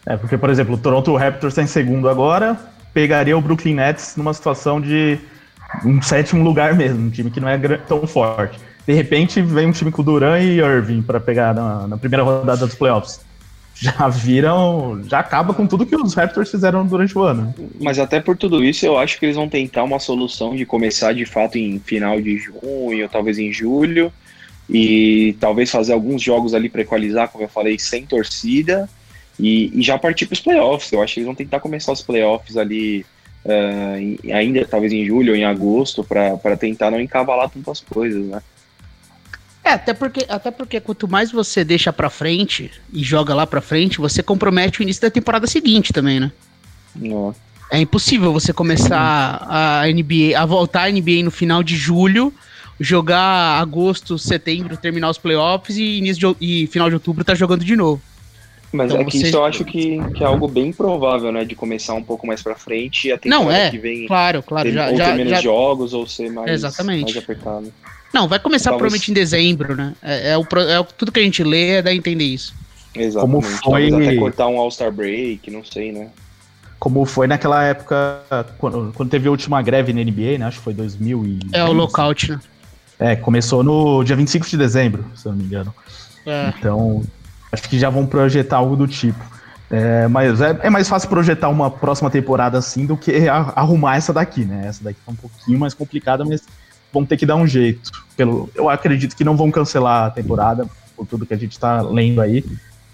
É, 0.07 0.17
porque, 0.17 0.39
por 0.39 0.49
exemplo, 0.49 0.75
o 0.75 0.79
Toronto 0.79 1.15
Raptors 1.17 1.53
está 1.53 1.63
em 1.63 1.67
segundo 1.67 2.09
agora, 2.09 2.57
pegaria 2.95 3.37
o 3.37 3.41
Brooklyn 3.41 3.75
Nets 3.75 4.15
numa 4.17 4.33
situação 4.33 4.81
de 4.81 5.19
um 5.85 6.01
sétimo 6.01 6.45
lugar 6.45 6.75
mesmo, 6.75 7.07
um 7.07 7.11
time 7.11 7.31
que 7.31 7.41
não 7.41 7.49
é 7.49 7.59
tão 7.79 8.07
forte 8.07 8.59
de 8.89 8.95
repente 8.95 9.43
vem 9.43 9.67
um 9.67 9.71
time 9.71 9.93
com 9.93 10.03
Duran 10.03 10.39
e 10.39 10.61
Irving 10.61 11.03
para 11.03 11.21
pegar 11.21 11.53
na, 11.53 11.87
na, 11.87 11.99
primeira 11.99 12.25
rodada 12.25 12.67
dos 12.67 12.75
playoffs. 12.75 13.21
Já 13.81 14.09
viram, 14.09 15.01
já 15.09 15.21
acaba 15.21 15.55
com 15.55 15.67
tudo 15.67 15.87
que 15.87 15.95
os 15.95 16.13
Raptors 16.13 16.51
fizeram 16.51 16.85
durante 16.85 17.17
o 17.17 17.23
ano. 17.23 17.55
Mas 17.81 17.99
até 17.99 18.21
por 18.21 18.37
tudo 18.37 18.65
isso, 18.65 18.85
eu 18.85 18.99
acho 18.99 19.19
que 19.19 19.27
eles 19.27 19.37
vão 19.37 19.49
tentar 19.49 19.85
uma 19.85 20.01
solução 20.01 20.57
de 20.57 20.67
começar 20.67 21.13
de 21.13 21.25
fato 21.25 21.57
em 21.59 21.79
final 21.79 22.21
de 22.21 22.39
junho, 22.39 23.09
talvez 23.09 23.39
em 23.39 23.53
julho, 23.53 24.13
e 24.69 25.37
talvez 25.39 25.71
fazer 25.71 25.93
alguns 25.93 26.21
jogos 26.21 26.55
ali 26.55 26.69
para 26.69 26.83
equalizar, 26.83 27.29
como 27.29 27.45
eu 27.45 27.49
falei, 27.49 27.79
sem 27.79 28.05
torcida, 28.05 28.89
e, 29.39 29.71
e 29.79 29.81
já 29.81 29.97
partir 29.97 30.27
para 30.27 30.35
os 30.35 30.41
playoffs. 30.41 30.91
Eu 30.91 31.01
acho 31.01 31.15
que 31.15 31.21
eles 31.21 31.27
vão 31.27 31.35
tentar 31.37 31.61
começar 31.61 31.93
os 31.93 32.03
playoffs 32.03 32.57
ali 32.57 33.07
uh, 33.45 34.33
ainda 34.35 34.65
talvez 34.65 34.93
em 34.93 35.07
julho 35.07 35.33
ou 35.33 35.39
em 35.39 35.45
agosto, 35.45 36.03
para 36.03 36.57
tentar 36.57 36.91
não 36.91 37.01
encavalar 37.01 37.49
tantas 37.49 37.81
coisas, 37.81 38.25
né? 38.27 38.43
É, 39.69 39.73
até 39.73 39.93
porque, 39.93 40.25
até 40.27 40.51
porque 40.51 40.81
quanto 40.81 41.07
mais 41.07 41.31
você 41.31 41.63
deixa 41.63 41.93
pra 41.93 42.09
frente 42.09 42.71
e 42.91 43.05
joga 43.05 43.35
lá 43.35 43.47
pra 43.47 43.61
frente, 43.61 43.99
você 43.99 44.23
compromete 44.23 44.81
o 44.81 44.83
início 44.83 45.03
da 45.03 45.11
temporada 45.11 45.47
seguinte 45.47 45.93
também, 45.93 46.19
né? 46.19 46.33
Não. 46.97 47.35
É 47.71 47.79
impossível 47.79 48.33
você 48.33 48.51
começar 48.51 49.47
a 49.47 49.83
NBA, 49.87 50.39
a 50.39 50.47
voltar 50.47 50.85
a 50.85 50.91
NBA 50.91 51.23
no 51.23 51.31
final 51.31 51.63
de 51.63 51.77
julho, 51.77 52.33
jogar 52.81 53.61
agosto, 53.61 54.19
setembro, 54.19 54.75
terminar 54.75 55.11
os 55.11 55.19
playoffs 55.19 55.77
e 55.77 55.99
início 55.99 56.35
de, 56.35 56.63
e 56.63 56.67
final 56.69 56.89
de 56.89 56.95
outubro 56.95 57.23
tá 57.23 57.35
jogando 57.35 57.63
de 57.63 57.77
novo. 57.77 58.01
Mas 58.73 58.91
então, 58.91 59.03
é 59.03 59.05
que 59.05 59.19
você... 59.19 59.27
isso 59.27 59.37
eu 59.37 59.45
acho 59.45 59.67
que, 59.67 59.99
que 60.15 60.23
é 60.23 60.27
algo 60.27 60.49
bem 60.49 60.73
provável, 60.73 61.31
né? 61.31 61.45
De 61.45 61.55
começar 61.55 61.93
um 61.93 62.03
pouco 62.03 62.27
mais 62.27 62.43
pra 62.43 62.55
frente 62.55 63.09
e 63.09 63.13
a 63.13 63.19
temporada 63.19 63.45
Não, 63.45 63.53
é, 63.53 63.71
que 63.71 63.79
vem. 63.79 64.07
Claro, 64.07 64.43
claro. 64.43 64.67
Ter, 64.67 64.75
já, 64.75 64.89
ou 64.89 64.97
já, 64.97 65.05
ter 65.11 65.15
menos 65.15 65.33
já... 65.33 65.41
jogos 65.43 65.93
ou 65.93 66.07
ser 66.07 66.31
mais, 66.31 66.51
Exatamente. 66.51 67.13
mais 67.13 67.17
apertado. 67.19 67.71
Não, 68.13 68.27
vai 68.27 68.39
começar 68.39 68.71
Talvez... 68.71 68.79
provavelmente 68.79 69.11
em 69.11 69.15
dezembro, 69.15 69.77
né? 69.77 69.95
É, 70.03 70.31
é, 70.33 70.39
o, 70.39 70.43
é 70.43 70.83
tudo 70.97 71.13
que 71.13 71.21
a 71.21 71.23
gente 71.23 71.43
lê 71.45 71.77
é 71.77 71.83
da 71.83 71.95
entender 71.95 72.25
isso. 72.25 72.55
Exatamente. 72.95 73.21
Como 73.21 73.43
foi... 73.43 73.91
Talvez 73.91 74.09
até 74.09 74.17
cortar 74.17 74.49
um 74.49 74.59
All-Star 74.59 74.91
Break, 74.91 75.51
não 75.51 75.65
sei, 75.65 75.93
né? 75.93 76.09
Como 76.79 77.05
foi 77.05 77.27
naquela 77.27 77.63
época, 77.65 78.21
quando, 78.57 78.93
quando 78.95 79.11
teve 79.11 79.27
a 79.27 79.31
última 79.31 79.61
greve 79.61 79.93
na 79.93 80.03
NBA, 80.03 80.39
né? 80.39 80.47
Acho 80.47 80.59
que 80.59 80.65
foi 80.65 80.75
2000 80.75 81.27
e... 81.27 81.39
É, 81.53 81.65
o 81.65 81.73
lockout, 81.73 82.31
né? 82.31 82.41
É, 82.99 83.17
começou 83.17 83.63
no 83.63 84.03
dia 84.03 84.17
25 84.17 84.47
de 84.49 84.57
dezembro, 84.57 85.05
se 85.15 85.27
eu 85.27 85.33
não 85.33 85.39
me 85.39 85.45
engano. 85.45 85.75
É. 86.27 86.53
Então, 86.59 87.03
acho 87.53 87.69
que 87.69 87.79
já 87.79 87.91
vão 87.91 88.07
projetar 88.07 88.57
algo 88.57 88.77
do 88.77 88.87
tipo. 88.87 89.23
É, 89.71 90.09
mas 90.09 90.41
é, 90.41 90.59
é, 90.63 90.71
mais 90.71 90.89
fácil 90.89 91.09
projetar 91.09 91.49
uma 91.49 91.71
próxima 91.71 92.11
temporada 92.11 92.57
assim 92.57 92.87
do 92.87 92.97
que 92.97 93.29
a, 93.29 93.53
arrumar 93.55 93.97
essa 93.97 94.13
daqui, 94.13 94.45
né? 94.45 94.67
Essa 94.67 94.83
daqui 94.83 94.99
tá 95.05 95.13
um 95.13 95.17
pouquinho 95.17 95.59
mais 95.59 95.75
complicada, 95.75 96.25
mas 96.25 96.43
vão 96.93 97.05
ter 97.05 97.17
que 97.17 97.27
dar 97.27 97.37
um 97.37 97.47
jeito. 97.47 97.91
Pelo, 98.17 98.51
eu 98.55 98.69
acredito 98.69 99.17
que 99.17 99.25
não 99.25 99.37
vão 99.37 99.51
cancelar 99.51 100.07
a 100.07 100.11
temporada, 100.11 100.69
por 100.97 101.07
tudo 101.07 101.27
que 101.27 101.35
a 101.35 101.39
gente 101.39 101.53
está 101.53 101.81
lendo 101.83 102.21
aí, 102.21 102.45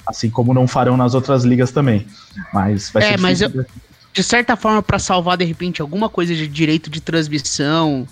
assim 0.07 0.29
como 0.29 0.53
não 0.53 0.67
farão 0.69 0.97
nas 0.97 1.15
outras 1.15 1.45
ligas 1.45 1.73
também. 1.73 2.07
Mas 2.53 2.91
vai 2.91 3.03
é, 3.03 3.11
ser 3.13 3.21
mas 3.21 3.41
eu, 3.41 3.67
de 4.13 4.23
certa 4.23 4.57
forma, 4.57 4.83
para 4.83 4.99
salvar 4.99 5.37
de 5.37 5.45
repente 5.45 5.83
alguma 5.83 6.09
coisa 6.09 6.35
de 6.35 6.47
direito 6.47 6.91
de 6.91 7.01
transmissão, 7.01 8.07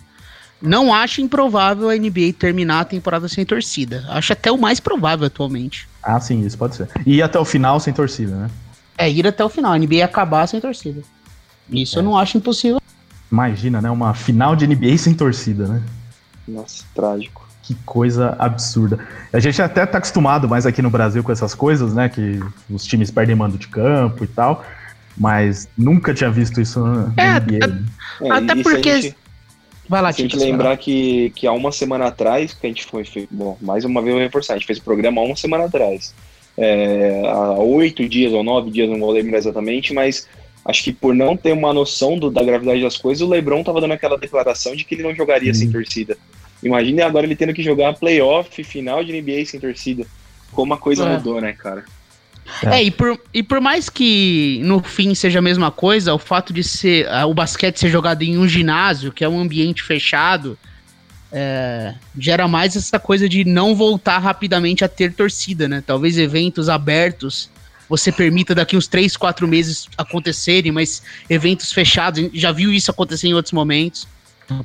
não 0.60 0.92
acho 0.92 1.20
improvável 1.20 1.90
a 1.90 1.94
NBA 1.94 2.32
terminar 2.38 2.80
a 2.80 2.84
temporada 2.84 3.28
sem 3.28 3.44
torcida. 3.44 4.04
Acho 4.08 4.32
até 4.32 4.50
o 4.50 4.58
mais 4.58 4.80
provável 4.80 5.26
atualmente. 5.26 5.88
Ah, 6.02 6.18
sim, 6.18 6.44
isso 6.44 6.58
pode 6.58 6.76
ser. 6.76 6.88
E 7.06 7.16
ir 7.16 7.22
até 7.22 7.38
o 7.38 7.44
final 7.44 7.78
sem 7.78 7.92
torcida, 7.92 8.34
né? 8.34 8.50
É, 8.98 9.10
ir 9.10 9.26
até 9.26 9.44
o 9.44 9.48
final. 9.48 9.72
A 9.72 9.78
NBA 9.78 10.04
acabar 10.04 10.46
sem 10.46 10.60
torcida. 10.60 11.02
Isso 11.70 11.96
é. 11.96 12.00
eu 12.00 12.02
não 12.02 12.16
acho 12.16 12.36
impossível. 12.36 12.81
Imagina, 13.32 13.80
né? 13.80 13.90
Uma 13.90 14.12
final 14.12 14.54
de 14.54 14.66
NBA 14.66 14.98
sem 14.98 15.14
torcida, 15.14 15.66
né? 15.66 15.82
Nossa, 16.46 16.84
trágico. 16.94 17.48
Que 17.62 17.74
coisa 17.86 18.36
absurda. 18.38 18.98
A 19.32 19.40
gente 19.40 19.62
até 19.62 19.86
tá 19.86 19.96
acostumado 19.96 20.46
mais 20.46 20.66
aqui 20.66 20.82
no 20.82 20.90
Brasil 20.90 21.24
com 21.24 21.32
essas 21.32 21.54
coisas, 21.54 21.94
né? 21.94 22.10
Que 22.10 22.40
os 22.68 22.84
times 22.84 23.10
perdem 23.10 23.34
mando 23.34 23.56
de 23.56 23.68
campo 23.68 24.22
e 24.22 24.26
tal. 24.26 24.62
Mas 25.16 25.66
nunca 25.78 26.12
tinha 26.12 26.30
visto 26.30 26.60
isso 26.60 26.80
na 26.80 27.12
é, 27.16 27.40
NBA. 27.40 27.66
Né? 27.66 27.84
É, 28.20 28.30
até 28.32 28.62
porque. 28.62 29.00
Gente, 29.00 29.16
vai 29.88 30.02
lá, 30.02 30.12
Se 30.12 30.20
a 30.20 30.24
gente 30.24 30.36
lembrar 30.36 30.76
que, 30.76 31.30
que 31.34 31.46
há 31.46 31.52
uma 31.52 31.72
semana 31.72 32.08
atrás, 32.08 32.52
que 32.52 32.66
a 32.66 32.68
gente 32.68 32.84
foi. 32.84 33.04
Bom, 33.30 33.56
mais 33.62 33.84
uma 33.86 34.02
vez 34.02 34.10
eu 34.10 34.18
vou 34.18 34.26
reforçar, 34.26 34.54
a 34.54 34.56
gente 34.58 34.66
fez 34.66 34.78
o 34.78 34.82
programa 34.82 35.22
há 35.22 35.24
uma 35.24 35.36
semana 35.36 35.64
atrás. 35.64 36.14
É, 36.58 37.22
há 37.26 37.52
oito 37.52 38.06
dias 38.06 38.32
ou 38.34 38.44
nove 38.44 38.70
dias, 38.70 38.90
não 38.90 38.98
vou 38.98 39.10
lembrar 39.10 39.38
exatamente, 39.38 39.94
mas 39.94 40.28
acho 40.64 40.84
que 40.84 40.92
por 40.92 41.14
não 41.14 41.36
ter 41.36 41.52
uma 41.52 41.72
noção 41.72 42.18
do, 42.18 42.30
da 42.30 42.42
gravidade 42.42 42.82
das 42.82 42.96
coisas, 42.96 43.20
o 43.20 43.30
LeBron 43.30 43.64
tava 43.64 43.80
dando 43.80 43.94
aquela 43.94 44.18
declaração 44.18 44.76
de 44.76 44.84
que 44.84 44.94
ele 44.94 45.02
não 45.02 45.14
jogaria 45.14 45.50
uhum. 45.50 45.54
sem 45.54 45.70
torcida. 45.70 46.16
Imagine 46.62 47.02
agora 47.02 47.26
ele 47.26 47.34
tendo 47.34 47.52
que 47.52 47.62
jogar 47.62 47.94
playoff, 47.94 48.62
final 48.62 49.02
de 49.02 49.20
NBA 49.20 49.44
sem 49.46 49.58
torcida. 49.58 50.06
Como 50.52 50.72
a 50.72 50.78
coisa 50.78 51.04
é. 51.04 51.16
mudou, 51.16 51.40
né, 51.40 51.52
cara? 51.52 51.84
É, 52.64 52.76
é, 52.76 52.82
e, 52.84 52.90
por, 52.90 53.20
e 53.32 53.42
por 53.42 53.60
mais 53.60 53.88
que 53.88 54.60
no 54.64 54.82
fim 54.82 55.14
seja 55.14 55.38
a 55.38 55.42
mesma 55.42 55.70
coisa, 55.70 56.14
o 56.14 56.18
fato 56.18 56.52
de 56.52 56.62
ser 56.62 57.06
uh, 57.06 57.28
o 57.28 57.34
basquete 57.34 57.78
ser 57.78 57.88
jogado 57.88 58.22
em 58.22 58.38
um 58.38 58.46
ginásio, 58.46 59.12
que 59.12 59.24
é 59.24 59.28
um 59.28 59.40
ambiente 59.40 59.82
fechado, 59.82 60.58
é, 61.32 61.94
gera 62.18 62.46
mais 62.46 62.76
essa 62.76 62.98
coisa 62.98 63.28
de 63.28 63.44
não 63.44 63.74
voltar 63.74 64.18
rapidamente 64.18 64.84
a 64.84 64.88
ter 64.88 65.14
torcida, 65.14 65.66
né? 65.66 65.82
Talvez 65.84 66.18
eventos 66.18 66.68
abertos 66.68 67.50
você 67.88 68.10
permita 68.10 68.54
daqui 68.54 68.76
uns 68.76 68.86
3, 68.86 69.16
4 69.16 69.46
meses 69.46 69.88
acontecerem, 69.96 70.72
mas 70.72 71.02
eventos 71.28 71.72
fechados, 71.72 72.30
já 72.32 72.52
viu 72.52 72.72
isso 72.72 72.90
acontecer 72.90 73.28
em 73.28 73.34
outros 73.34 73.52
momentos. 73.52 74.06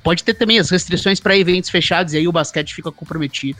Pode 0.04 0.24
ter 0.24 0.34
também 0.34 0.60
as 0.60 0.70
restrições 0.70 1.20
para 1.20 1.38
eventos 1.38 1.70
fechados 1.70 2.14
e 2.14 2.18
aí 2.18 2.28
o 2.28 2.32
basquete 2.32 2.74
fica 2.74 2.92
comprometido. 2.92 3.60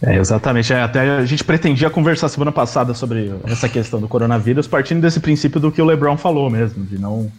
É, 0.00 0.16
exatamente. 0.16 0.72
É, 0.72 0.80
até 0.80 1.00
a 1.00 1.24
gente 1.26 1.42
pretendia 1.42 1.90
conversar 1.90 2.28
semana 2.28 2.52
passada 2.52 2.94
sobre 2.94 3.32
essa 3.44 3.68
questão 3.68 4.00
do 4.00 4.06
coronavírus, 4.06 4.66
partindo 4.66 5.00
desse 5.00 5.18
princípio 5.18 5.60
do 5.60 5.72
que 5.72 5.82
o 5.82 5.84
LeBron 5.84 6.16
falou 6.16 6.48
mesmo, 6.48 6.84
de 6.84 6.98
não 6.98 7.30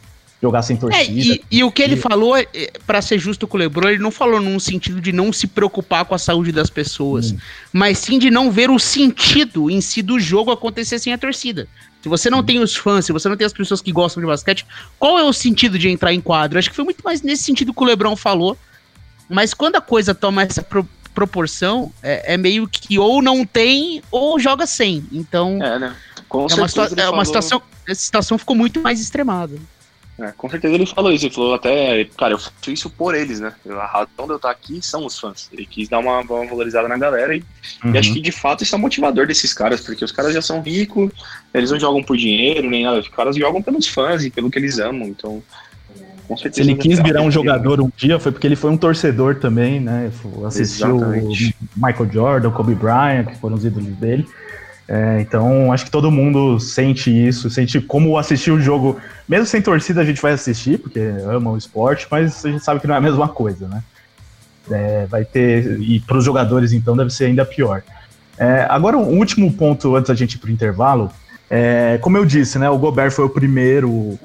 jogar 0.41 0.61
sem 0.61 0.77
torcida. 0.77 1.03
É, 1.03 1.07
e, 1.11 1.43
e, 1.51 1.63
o 1.63 1.71
que 1.71 1.81
ele 1.81 1.97
falou, 1.97 2.37
é, 2.37 2.47
para 2.87 3.01
ser 3.01 3.19
justo 3.19 3.47
com 3.47 3.57
o 3.57 3.59
LeBron, 3.59 3.89
ele 3.89 4.01
não 4.01 4.11
falou 4.11 4.41
num 4.41 4.59
sentido 4.59 5.01
de 5.01 5.11
não 5.11 5.33
se 5.33 5.47
preocupar 5.47 6.05
com 6.05 6.15
a 6.15 6.17
saúde 6.17 6.51
das 6.51 6.69
pessoas, 6.69 7.31
hum. 7.31 7.37
mas 7.73 7.97
sim 7.97 8.17
de 8.17 8.31
não 8.31 8.49
ver 8.49 8.69
o 8.69 8.79
sentido 8.79 9.69
em 9.69 9.81
si 9.81 10.01
do 10.01 10.19
jogo 10.19 10.51
acontecer 10.51 10.97
sem 10.99 11.11
a 11.11 11.17
torcida. 11.17 11.67
Se 12.01 12.07
você 12.07 12.29
não 12.29 12.39
hum. 12.39 12.43
tem 12.43 12.59
os 12.59 12.75
fãs, 12.75 13.05
se 13.05 13.11
você 13.11 13.27
não 13.27 13.35
tem 13.35 13.45
as 13.45 13.53
pessoas 13.53 13.81
que 13.81 13.91
gostam 13.91 14.21
de 14.21 14.27
basquete, 14.27 14.65
qual 14.97 15.19
é 15.19 15.23
o 15.23 15.33
sentido 15.33 15.77
de 15.77 15.89
entrar 15.89 16.13
em 16.13 16.21
quadro? 16.21 16.57
Acho 16.57 16.69
que 16.69 16.75
foi 16.75 16.85
muito 16.85 17.03
mais 17.03 17.21
nesse 17.21 17.43
sentido 17.43 17.73
que 17.73 17.83
o 17.83 17.85
LeBron 17.85 18.15
falou. 18.15 18.57
Mas 19.27 19.53
quando 19.53 19.75
a 19.75 19.81
coisa 19.81 20.15
toma 20.15 20.43
essa 20.43 20.63
pro 20.63 20.87
proporção, 21.13 21.91
é, 22.01 22.35
é, 22.35 22.37
meio 22.37 22.65
que 22.67 22.97
ou 22.97 23.21
não 23.21 23.45
tem 23.45 24.01
ou 24.09 24.39
joga 24.39 24.65
sem. 24.65 25.05
Então. 25.11 25.61
É, 25.61 25.77
né? 25.77 25.95
Com 26.29 26.47
é 26.49 26.53
uma, 26.53 26.67
é 27.01 27.09
uma 27.09 27.25
situação. 27.25 27.61
Essa 27.85 28.01
situação 28.01 28.37
ficou 28.37 28.55
muito 28.55 28.79
mais 28.79 29.01
extremada. 29.01 29.57
É, 30.21 30.33
com 30.35 30.49
certeza 30.49 30.75
ele 30.75 30.85
falou 30.85 31.11
isso, 31.13 31.25
ele 31.25 31.33
falou 31.33 31.53
até, 31.53 32.03
cara, 32.17 32.33
eu 32.33 32.37
faço 32.37 32.69
isso 32.69 32.89
por 32.89 33.15
eles, 33.15 33.39
né? 33.39 33.53
A 33.69 33.85
razão 33.85 34.25
de 34.25 34.31
eu 34.31 34.35
estar 34.35 34.51
aqui 34.51 34.81
são 34.81 35.05
os 35.05 35.17
fãs. 35.17 35.49
Ele 35.53 35.65
quis 35.65 35.87
dar 35.87 35.99
uma, 35.99 36.19
uma 36.19 36.45
valorizada 36.45 36.89
na 36.89 36.97
galera 36.97 37.35
e, 37.35 37.43
uhum. 37.83 37.93
e, 37.93 37.97
acho 37.97 38.13
que 38.13 38.19
de 38.19 38.31
fato 38.31 38.63
isso 38.63 38.75
é 38.75 38.77
motivador 38.77 39.25
desses 39.25 39.53
caras, 39.53 39.79
porque 39.79 40.03
os 40.03 40.11
caras 40.11 40.33
já 40.33 40.41
são 40.41 40.61
ricos, 40.61 41.11
eles 41.53 41.71
não 41.71 41.79
jogam 41.79 42.03
por 42.03 42.17
dinheiro 42.17 42.69
nem 42.69 42.83
nada, 42.83 42.99
os 42.99 43.07
caras 43.07 43.35
jogam 43.35 43.61
pelos 43.61 43.87
fãs 43.87 44.25
e 44.25 44.29
pelo 44.29 44.51
que 44.51 44.59
eles 44.59 44.77
amam, 44.77 45.07
então 45.07 45.41
com 46.27 46.37
certeza. 46.37 46.63
Se 46.63 46.69
ele 46.69 46.77
quis 46.77 46.99
virar 46.99 47.21
um 47.21 47.31
jogador 47.31 47.81
um 47.81 47.89
dia, 47.95 48.19
foi 48.19 48.31
porque 48.31 48.45
ele 48.45 48.55
foi 48.55 48.69
um 48.69 48.77
torcedor 48.77 49.35
também, 49.35 49.79
né? 49.79 50.11
Assistiu 50.45 50.97
Exatamente. 50.97 51.55
o 51.75 51.87
Michael 51.87 52.11
Jordan, 52.11 52.49
o 52.49 52.51
Kobe 52.51 52.75
Bryant, 52.75 53.25
que 53.25 53.37
foram 53.37 53.55
os 53.55 53.65
ídolos 53.65 53.95
dele. 53.95 54.27
É, 54.91 55.21
então, 55.21 55.71
acho 55.71 55.85
que 55.85 55.91
todo 55.91 56.09
mundo 56.09 56.59
sente 56.59 57.11
isso, 57.11 57.47
sente 57.47 57.79
como 57.79 58.17
assistir 58.17 58.49
o 58.49 58.59
jogo, 58.59 58.99
mesmo 59.27 59.45
sem 59.45 59.61
torcida, 59.61 60.01
a 60.01 60.03
gente 60.03 60.19
vai 60.19 60.31
assistir, 60.31 60.79
porque 60.79 60.99
ama 61.27 61.51
o 61.51 61.57
esporte, 61.57 62.07
mas 62.09 62.43
a 62.43 62.49
gente 62.49 62.63
sabe 62.63 62.79
que 62.79 62.87
não 62.87 62.95
é 62.95 62.97
a 62.97 63.01
mesma 63.01 63.27
coisa, 63.27 63.67
né? 63.67 63.83
É, 64.71 65.05
vai 65.05 65.23
ter, 65.23 65.79
e 65.79 65.99
para 65.99 66.17
os 66.17 66.25
jogadores, 66.25 66.73
então, 66.73 66.97
deve 66.97 67.11
ser 67.11 67.25
ainda 67.25 67.45
pior. 67.45 67.83
É, 68.35 68.65
agora, 68.67 68.97
um 68.97 69.19
último 69.19 69.53
ponto 69.53 69.95
antes 69.95 70.09
da 70.09 70.15
gente 70.15 70.33
ir 70.33 70.37
para 70.39 70.49
o 70.49 70.53
intervalo. 70.53 71.11
É, 71.51 71.99
como 72.01 72.17
eu 72.17 72.25
disse, 72.25 72.57
né, 72.57 72.67
o 72.67 72.77
Gobert 72.79 73.11
foi 73.11 73.25
o 73.25 73.29
primeiro 73.29 74.17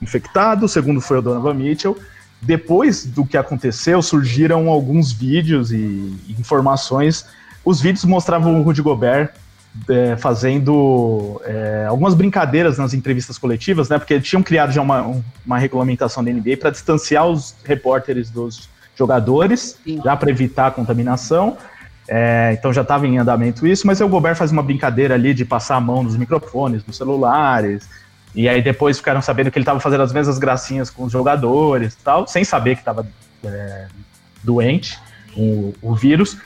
infectado, 0.00 0.66
o 0.66 0.68
segundo 0.68 1.00
foi 1.00 1.18
o 1.18 1.22
Donovan 1.22 1.54
Mitchell. 1.54 1.98
Depois 2.40 3.04
do 3.04 3.26
que 3.26 3.36
aconteceu, 3.36 4.00
surgiram 4.00 4.68
alguns 4.68 5.10
vídeos 5.10 5.72
e 5.72 6.14
informações. 6.38 7.26
Os 7.64 7.80
vídeos 7.80 8.04
mostravam 8.04 8.60
o 8.60 8.62
Rudy 8.62 8.82
Gobert 8.82 9.30
é, 9.88 10.16
fazendo 10.16 11.40
é, 11.44 11.86
algumas 11.88 12.14
brincadeiras 12.14 12.78
nas 12.78 12.94
entrevistas 12.94 13.38
coletivas, 13.38 13.88
né? 13.88 13.98
Porque 13.98 14.20
tinham 14.20 14.42
criado 14.42 14.72
já 14.72 14.82
uma, 14.82 15.22
uma 15.44 15.58
regulamentação 15.58 16.22
da 16.22 16.30
NBA 16.30 16.56
para 16.58 16.70
distanciar 16.70 17.26
os 17.26 17.54
repórteres 17.64 18.30
dos 18.30 18.68
jogadores, 18.96 19.78
Sim. 19.84 20.00
já 20.04 20.16
para 20.16 20.30
evitar 20.30 20.68
a 20.68 20.70
contaminação. 20.70 21.56
É, 22.08 22.54
então 22.58 22.72
já 22.72 22.82
estava 22.82 23.06
em 23.06 23.18
andamento 23.18 23.66
isso, 23.66 23.86
mas 23.86 24.00
o 24.00 24.08
Gobert 24.08 24.36
faz 24.36 24.50
uma 24.50 24.62
brincadeira 24.62 25.14
ali 25.14 25.32
de 25.32 25.44
passar 25.44 25.76
a 25.76 25.80
mão 25.80 26.02
nos 26.02 26.16
microfones, 26.16 26.84
nos 26.84 26.96
celulares, 26.96 27.88
e 28.34 28.48
aí 28.48 28.60
depois 28.60 28.98
ficaram 28.98 29.22
sabendo 29.22 29.50
que 29.50 29.58
ele 29.58 29.62
estava 29.62 29.78
fazendo 29.78 30.02
as 30.02 30.12
mesmas 30.12 30.38
gracinhas 30.38 30.90
com 30.90 31.04
os 31.04 31.12
jogadores 31.12 31.94
tal, 32.02 32.26
sem 32.26 32.44
saber 32.44 32.74
que 32.74 32.80
estava 32.80 33.06
é, 33.44 33.86
doente, 34.42 34.98
o, 35.36 35.72
o 35.80 35.94
vírus. 35.94 36.36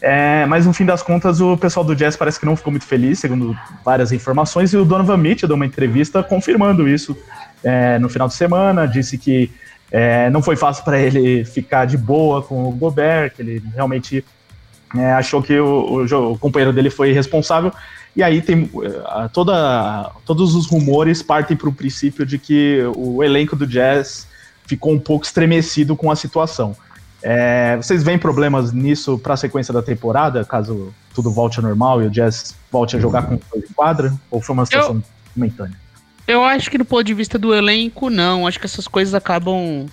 É, 0.00 0.46
mas 0.46 0.64
no 0.64 0.72
fim 0.72 0.84
das 0.84 1.02
contas, 1.02 1.40
o 1.40 1.56
pessoal 1.56 1.84
do 1.84 1.94
Jazz 1.94 2.16
parece 2.16 2.38
que 2.38 2.46
não 2.46 2.56
ficou 2.56 2.70
muito 2.70 2.86
feliz, 2.86 3.18
segundo 3.18 3.56
várias 3.84 4.12
informações, 4.12 4.72
e 4.72 4.76
o 4.76 4.84
Donovan 4.84 5.16
Mitchell 5.16 5.48
deu 5.48 5.56
uma 5.56 5.66
entrevista 5.66 6.22
confirmando 6.22 6.88
isso 6.88 7.16
é, 7.64 7.98
no 7.98 8.08
final 8.08 8.28
de 8.28 8.34
semana, 8.34 8.86
disse 8.86 9.18
que 9.18 9.50
é, 9.90 10.30
não 10.30 10.42
foi 10.42 10.54
fácil 10.54 10.84
para 10.84 10.98
ele 10.98 11.44
ficar 11.44 11.84
de 11.84 11.96
boa 11.96 12.42
com 12.42 12.68
o 12.68 12.70
Gobert, 12.70 13.32
que 13.34 13.42
ele 13.42 13.62
realmente 13.74 14.24
é, 14.96 15.12
achou 15.12 15.42
que 15.42 15.58
o, 15.58 16.06
o, 16.06 16.32
o 16.32 16.38
companheiro 16.38 16.72
dele 16.72 16.90
foi 16.90 17.12
responsável, 17.12 17.72
e 18.18 18.22
aí 18.22 18.42
tem 18.42 18.68
eh, 18.82 19.28
toda, 19.32 20.10
todos 20.24 20.56
os 20.56 20.66
rumores 20.66 21.22
partem 21.22 21.56
para 21.56 21.68
o 21.68 21.72
princípio 21.72 22.26
de 22.26 22.36
que 22.36 22.82
o 22.96 23.22
elenco 23.22 23.54
do 23.54 23.64
Jazz 23.64 24.26
ficou 24.66 24.92
um 24.92 24.98
pouco 24.98 25.24
estremecido 25.24 25.94
com 25.94 26.10
a 26.10 26.16
situação. 26.16 26.74
É, 27.22 27.76
vocês 27.76 28.02
veem 28.02 28.18
problemas 28.18 28.72
nisso 28.72 29.18
para 29.18 29.34
a 29.34 29.36
sequência 29.36 29.74
da 29.74 29.82
temporada, 29.82 30.44
caso 30.44 30.94
tudo 31.14 31.30
volte 31.30 31.58
ao 31.58 31.64
normal 31.64 32.02
e 32.02 32.06
o 32.06 32.10
Jazz 32.10 32.54
volte 32.70 32.96
a 32.96 33.00
jogar 33.00 33.22
com 33.22 33.34
o 33.34 33.62
quadra? 33.74 34.12
Ou 34.30 34.40
foi 34.40 34.54
uma 34.54 34.64
situação 34.64 34.96
eu, 34.96 35.02
momentânea? 35.34 35.76
Eu 36.26 36.44
acho 36.44 36.70
que 36.70 36.78
do 36.78 36.84
ponto 36.84 37.04
de 37.04 37.14
vista 37.14 37.38
do 37.38 37.54
elenco, 37.54 38.08
não. 38.08 38.46
Acho 38.46 38.60
que 38.60 38.66
essas 38.66 38.86
coisas 38.86 39.14
acabam 39.14 39.86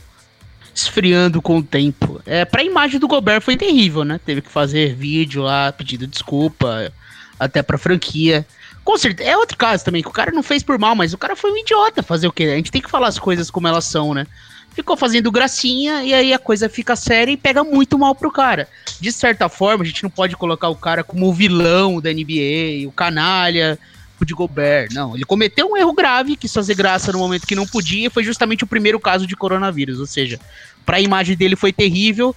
esfriando 0.73 1.41
com 1.41 1.57
o 1.57 1.63
tempo. 1.63 2.21
É, 2.25 2.43
para 2.43 2.61
a 2.61 2.65
imagem 2.65 2.99
do 2.99 3.07
Gobert 3.07 3.41
foi 3.41 3.55
terrível, 3.55 4.03
né? 4.03 4.19
Teve 4.23 4.41
que 4.41 4.51
fazer 4.51 4.93
vídeo 4.93 5.41
lá 5.41 5.71
pedindo 5.71 6.05
desculpa 6.05 6.91
até 7.39 7.63
pra 7.63 7.77
franquia. 7.77 8.45
Com 8.83 8.97
certeza, 8.97 9.29
é 9.29 9.37
outro 9.37 9.57
caso 9.57 9.83
também, 9.83 10.03
que 10.03 10.09
o 10.09 10.11
cara 10.11 10.31
não 10.31 10.43
fez 10.43 10.61
por 10.61 10.77
mal, 10.77 10.93
mas 10.93 11.13
o 11.13 11.17
cara 11.17 11.35
foi 11.35 11.51
um 11.51 11.57
idiota 11.57 12.03
fazer 12.03 12.27
o 12.27 12.31
quê? 12.31 12.43
A 12.43 12.55
gente 12.57 12.71
tem 12.71 12.81
que 12.81 12.91
falar 12.91 13.07
as 13.07 13.17
coisas 13.17 13.49
como 13.49 13.67
elas 13.67 13.85
são, 13.85 14.13
né? 14.13 14.27
Ficou 14.75 14.97
fazendo 14.97 15.31
gracinha 15.31 16.03
e 16.03 16.13
aí 16.13 16.33
a 16.33 16.37
coisa 16.37 16.67
fica 16.67 16.97
séria 16.97 17.31
e 17.31 17.37
pega 17.37 17.63
muito 17.63 17.97
mal 17.97 18.13
pro 18.13 18.29
cara. 18.29 18.67
De 18.99 19.09
certa 19.09 19.47
forma, 19.47 19.83
a 19.83 19.87
gente 19.87 20.03
não 20.03 20.09
pode 20.09 20.35
colocar 20.35 20.67
o 20.67 20.75
cara 20.75 21.01
como 21.01 21.27
o 21.27 21.33
vilão 21.33 22.01
da 22.01 22.11
NBA, 22.11 22.85
o 22.85 22.91
canalha, 22.91 23.79
o 24.19 24.25
de 24.25 24.33
Gobert. 24.33 24.89
Não, 24.93 25.15
ele 25.15 25.23
cometeu 25.23 25.69
um 25.69 25.77
erro 25.77 25.93
grave, 25.93 26.35
quis 26.35 26.53
fazer 26.53 26.75
graça 26.75 27.11
no 27.11 27.19
momento 27.19 27.47
que 27.47 27.55
não 27.55 27.65
podia, 27.65 28.07
e 28.07 28.09
foi 28.09 28.23
justamente 28.23 28.65
o 28.65 28.67
primeiro 28.67 28.99
caso 28.99 29.25
de 29.25 29.35
coronavírus. 29.35 29.99
Ou 29.99 30.05
seja, 30.05 30.39
para 30.85 30.97
a 30.97 31.01
imagem 31.01 31.37
dele 31.37 31.55
foi 31.55 31.71
terrível 31.71 32.35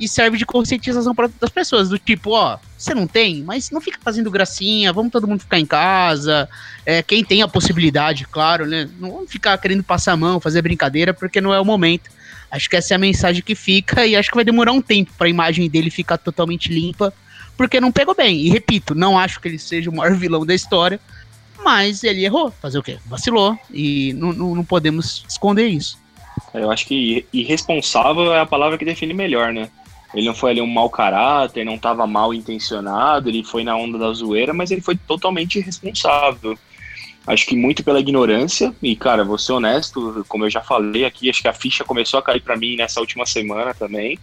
e 0.00 0.08
serve 0.08 0.38
de 0.38 0.46
conscientização 0.46 1.14
para 1.14 1.28
as 1.42 1.50
pessoas, 1.50 1.90
do 1.90 1.98
tipo, 1.98 2.30
ó, 2.30 2.58
você 2.76 2.94
não 2.94 3.06
tem, 3.06 3.42
mas 3.42 3.70
não 3.70 3.82
fica 3.82 3.98
fazendo 4.02 4.30
gracinha, 4.30 4.94
vamos 4.94 5.12
todo 5.12 5.28
mundo 5.28 5.40
ficar 5.40 5.60
em 5.60 5.66
casa, 5.66 6.48
é, 6.86 7.02
quem 7.02 7.22
tem 7.22 7.42
a 7.42 7.48
possibilidade, 7.48 8.24
claro, 8.24 8.64
né, 8.64 8.88
não 8.98 9.12
vamos 9.12 9.30
ficar 9.30 9.58
querendo 9.58 9.84
passar 9.84 10.12
a 10.12 10.16
mão, 10.16 10.40
fazer 10.40 10.62
brincadeira, 10.62 11.12
porque 11.12 11.38
não 11.38 11.52
é 11.52 11.60
o 11.60 11.64
momento. 11.64 12.10
Acho 12.50 12.68
que 12.68 12.76
essa 12.76 12.94
é 12.94 12.96
a 12.96 12.98
mensagem 12.98 13.42
que 13.42 13.54
fica 13.54 14.06
e 14.06 14.16
acho 14.16 14.30
que 14.30 14.34
vai 14.34 14.44
demorar 14.44 14.72
um 14.72 14.80
tempo 14.80 15.12
para 15.16 15.26
a 15.26 15.30
imagem 15.30 15.68
dele 15.68 15.90
ficar 15.90 16.16
totalmente 16.16 16.72
limpa, 16.72 17.12
porque 17.56 17.78
não 17.78 17.92
pegou 17.92 18.14
bem. 18.14 18.40
E 18.40 18.48
repito, 18.48 18.94
não 18.94 19.18
acho 19.18 19.38
que 19.38 19.48
ele 19.48 19.58
seja 19.58 19.90
o 19.90 19.94
maior 19.94 20.16
vilão 20.16 20.46
da 20.46 20.54
história, 20.54 20.98
mas 21.62 22.02
ele 22.02 22.24
errou. 22.24 22.50
Fazer 22.50 22.78
o 22.78 22.82
quê? 22.82 22.98
Vacilou 23.06 23.56
e 23.70 24.14
não, 24.14 24.32
não, 24.32 24.54
não 24.56 24.64
podemos 24.64 25.24
esconder 25.28 25.68
isso. 25.68 25.98
Eu 26.54 26.70
acho 26.70 26.86
que 26.86 27.26
irresponsável 27.32 28.32
é 28.32 28.40
a 28.40 28.46
palavra 28.46 28.78
que 28.78 28.84
define 28.84 29.12
melhor, 29.12 29.52
né? 29.52 29.68
Ele 30.14 30.26
não 30.26 30.34
foi 30.34 30.50
ali 30.50 30.60
um 30.60 30.66
mau 30.66 30.90
caráter, 30.90 31.64
não 31.64 31.76
estava 31.76 32.06
mal 32.06 32.34
intencionado, 32.34 33.28
ele 33.28 33.44
foi 33.44 33.62
na 33.62 33.76
onda 33.76 33.98
da 33.98 34.12
zoeira, 34.12 34.52
mas 34.52 34.70
ele 34.70 34.80
foi 34.80 34.96
totalmente 34.96 35.58
irresponsável. 35.58 36.58
Acho 37.26 37.46
que 37.46 37.54
muito 37.54 37.84
pela 37.84 38.00
ignorância, 38.00 38.74
e 38.82 38.96
cara, 38.96 39.24
vou 39.24 39.38
ser 39.38 39.52
honesto, 39.52 40.24
como 40.26 40.44
eu 40.44 40.50
já 40.50 40.60
falei 40.62 41.04
aqui, 41.04 41.30
acho 41.30 41.42
que 41.42 41.48
a 41.48 41.52
ficha 41.52 41.84
começou 41.84 42.18
a 42.18 42.22
cair 42.22 42.40
para 42.40 42.56
mim 42.56 42.76
nessa 42.76 42.98
última 42.98 43.26
semana 43.26 43.74
também. 43.74 44.18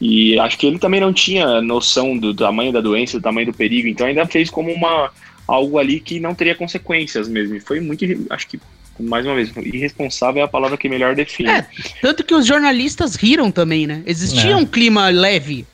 E 0.00 0.38
acho 0.38 0.58
que 0.58 0.66
ele 0.66 0.78
também 0.78 1.00
não 1.00 1.12
tinha 1.12 1.62
noção 1.62 2.18
do 2.18 2.34
tamanho 2.34 2.72
da 2.72 2.80
doença, 2.80 3.18
do 3.18 3.22
tamanho 3.22 3.46
do 3.46 3.54
perigo, 3.54 3.86
então 3.86 4.06
ainda 4.06 4.26
fez 4.26 4.50
como 4.50 4.72
uma 4.72 5.10
algo 5.46 5.78
ali 5.78 6.00
que 6.00 6.18
não 6.18 6.34
teria 6.34 6.54
consequências 6.54 7.28
mesmo. 7.28 7.60
Foi 7.60 7.80
muito, 7.80 8.04
acho 8.30 8.48
que 8.48 8.60
mais 8.98 9.24
uma 9.24 9.34
vez, 9.34 9.50
irresponsável 9.56 10.42
é 10.42 10.44
a 10.44 10.48
palavra 10.48 10.76
que 10.76 10.88
melhor 10.88 11.14
define. 11.14 11.50
É, 11.50 11.66
tanto 12.00 12.24
que 12.24 12.34
os 12.34 12.46
jornalistas 12.46 13.14
riram 13.14 13.50
também, 13.50 13.86
né? 13.86 14.02
Existia 14.06 14.52
é. 14.52 14.56
um 14.56 14.66
clima 14.66 15.08
leve, 15.08 15.66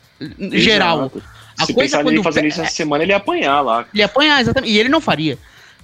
geral. 0.53 1.01
Exato. 1.01 1.23
A 1.59 1.66
Se 1.66 1.75
coisa 1.75 2.03
quando 2.03 2.23
fazer 2.23 2.47
isso 2.47 2.61
essa 2.61 2.73
semana, 2.73 3.03
ele 3.03 3.12
ia 3.12 3.16
apanhar 3.16 3.61
lá. 3.61 3.81
Ele 3.93 4.01
ia 4.01 4.07
apanhar, 4.07 4.41
exatamente. 4.41 4.73
E 4.73 4.79
ele 4.79 4.89
não 4.89 5.01
faria. 5.01 5.37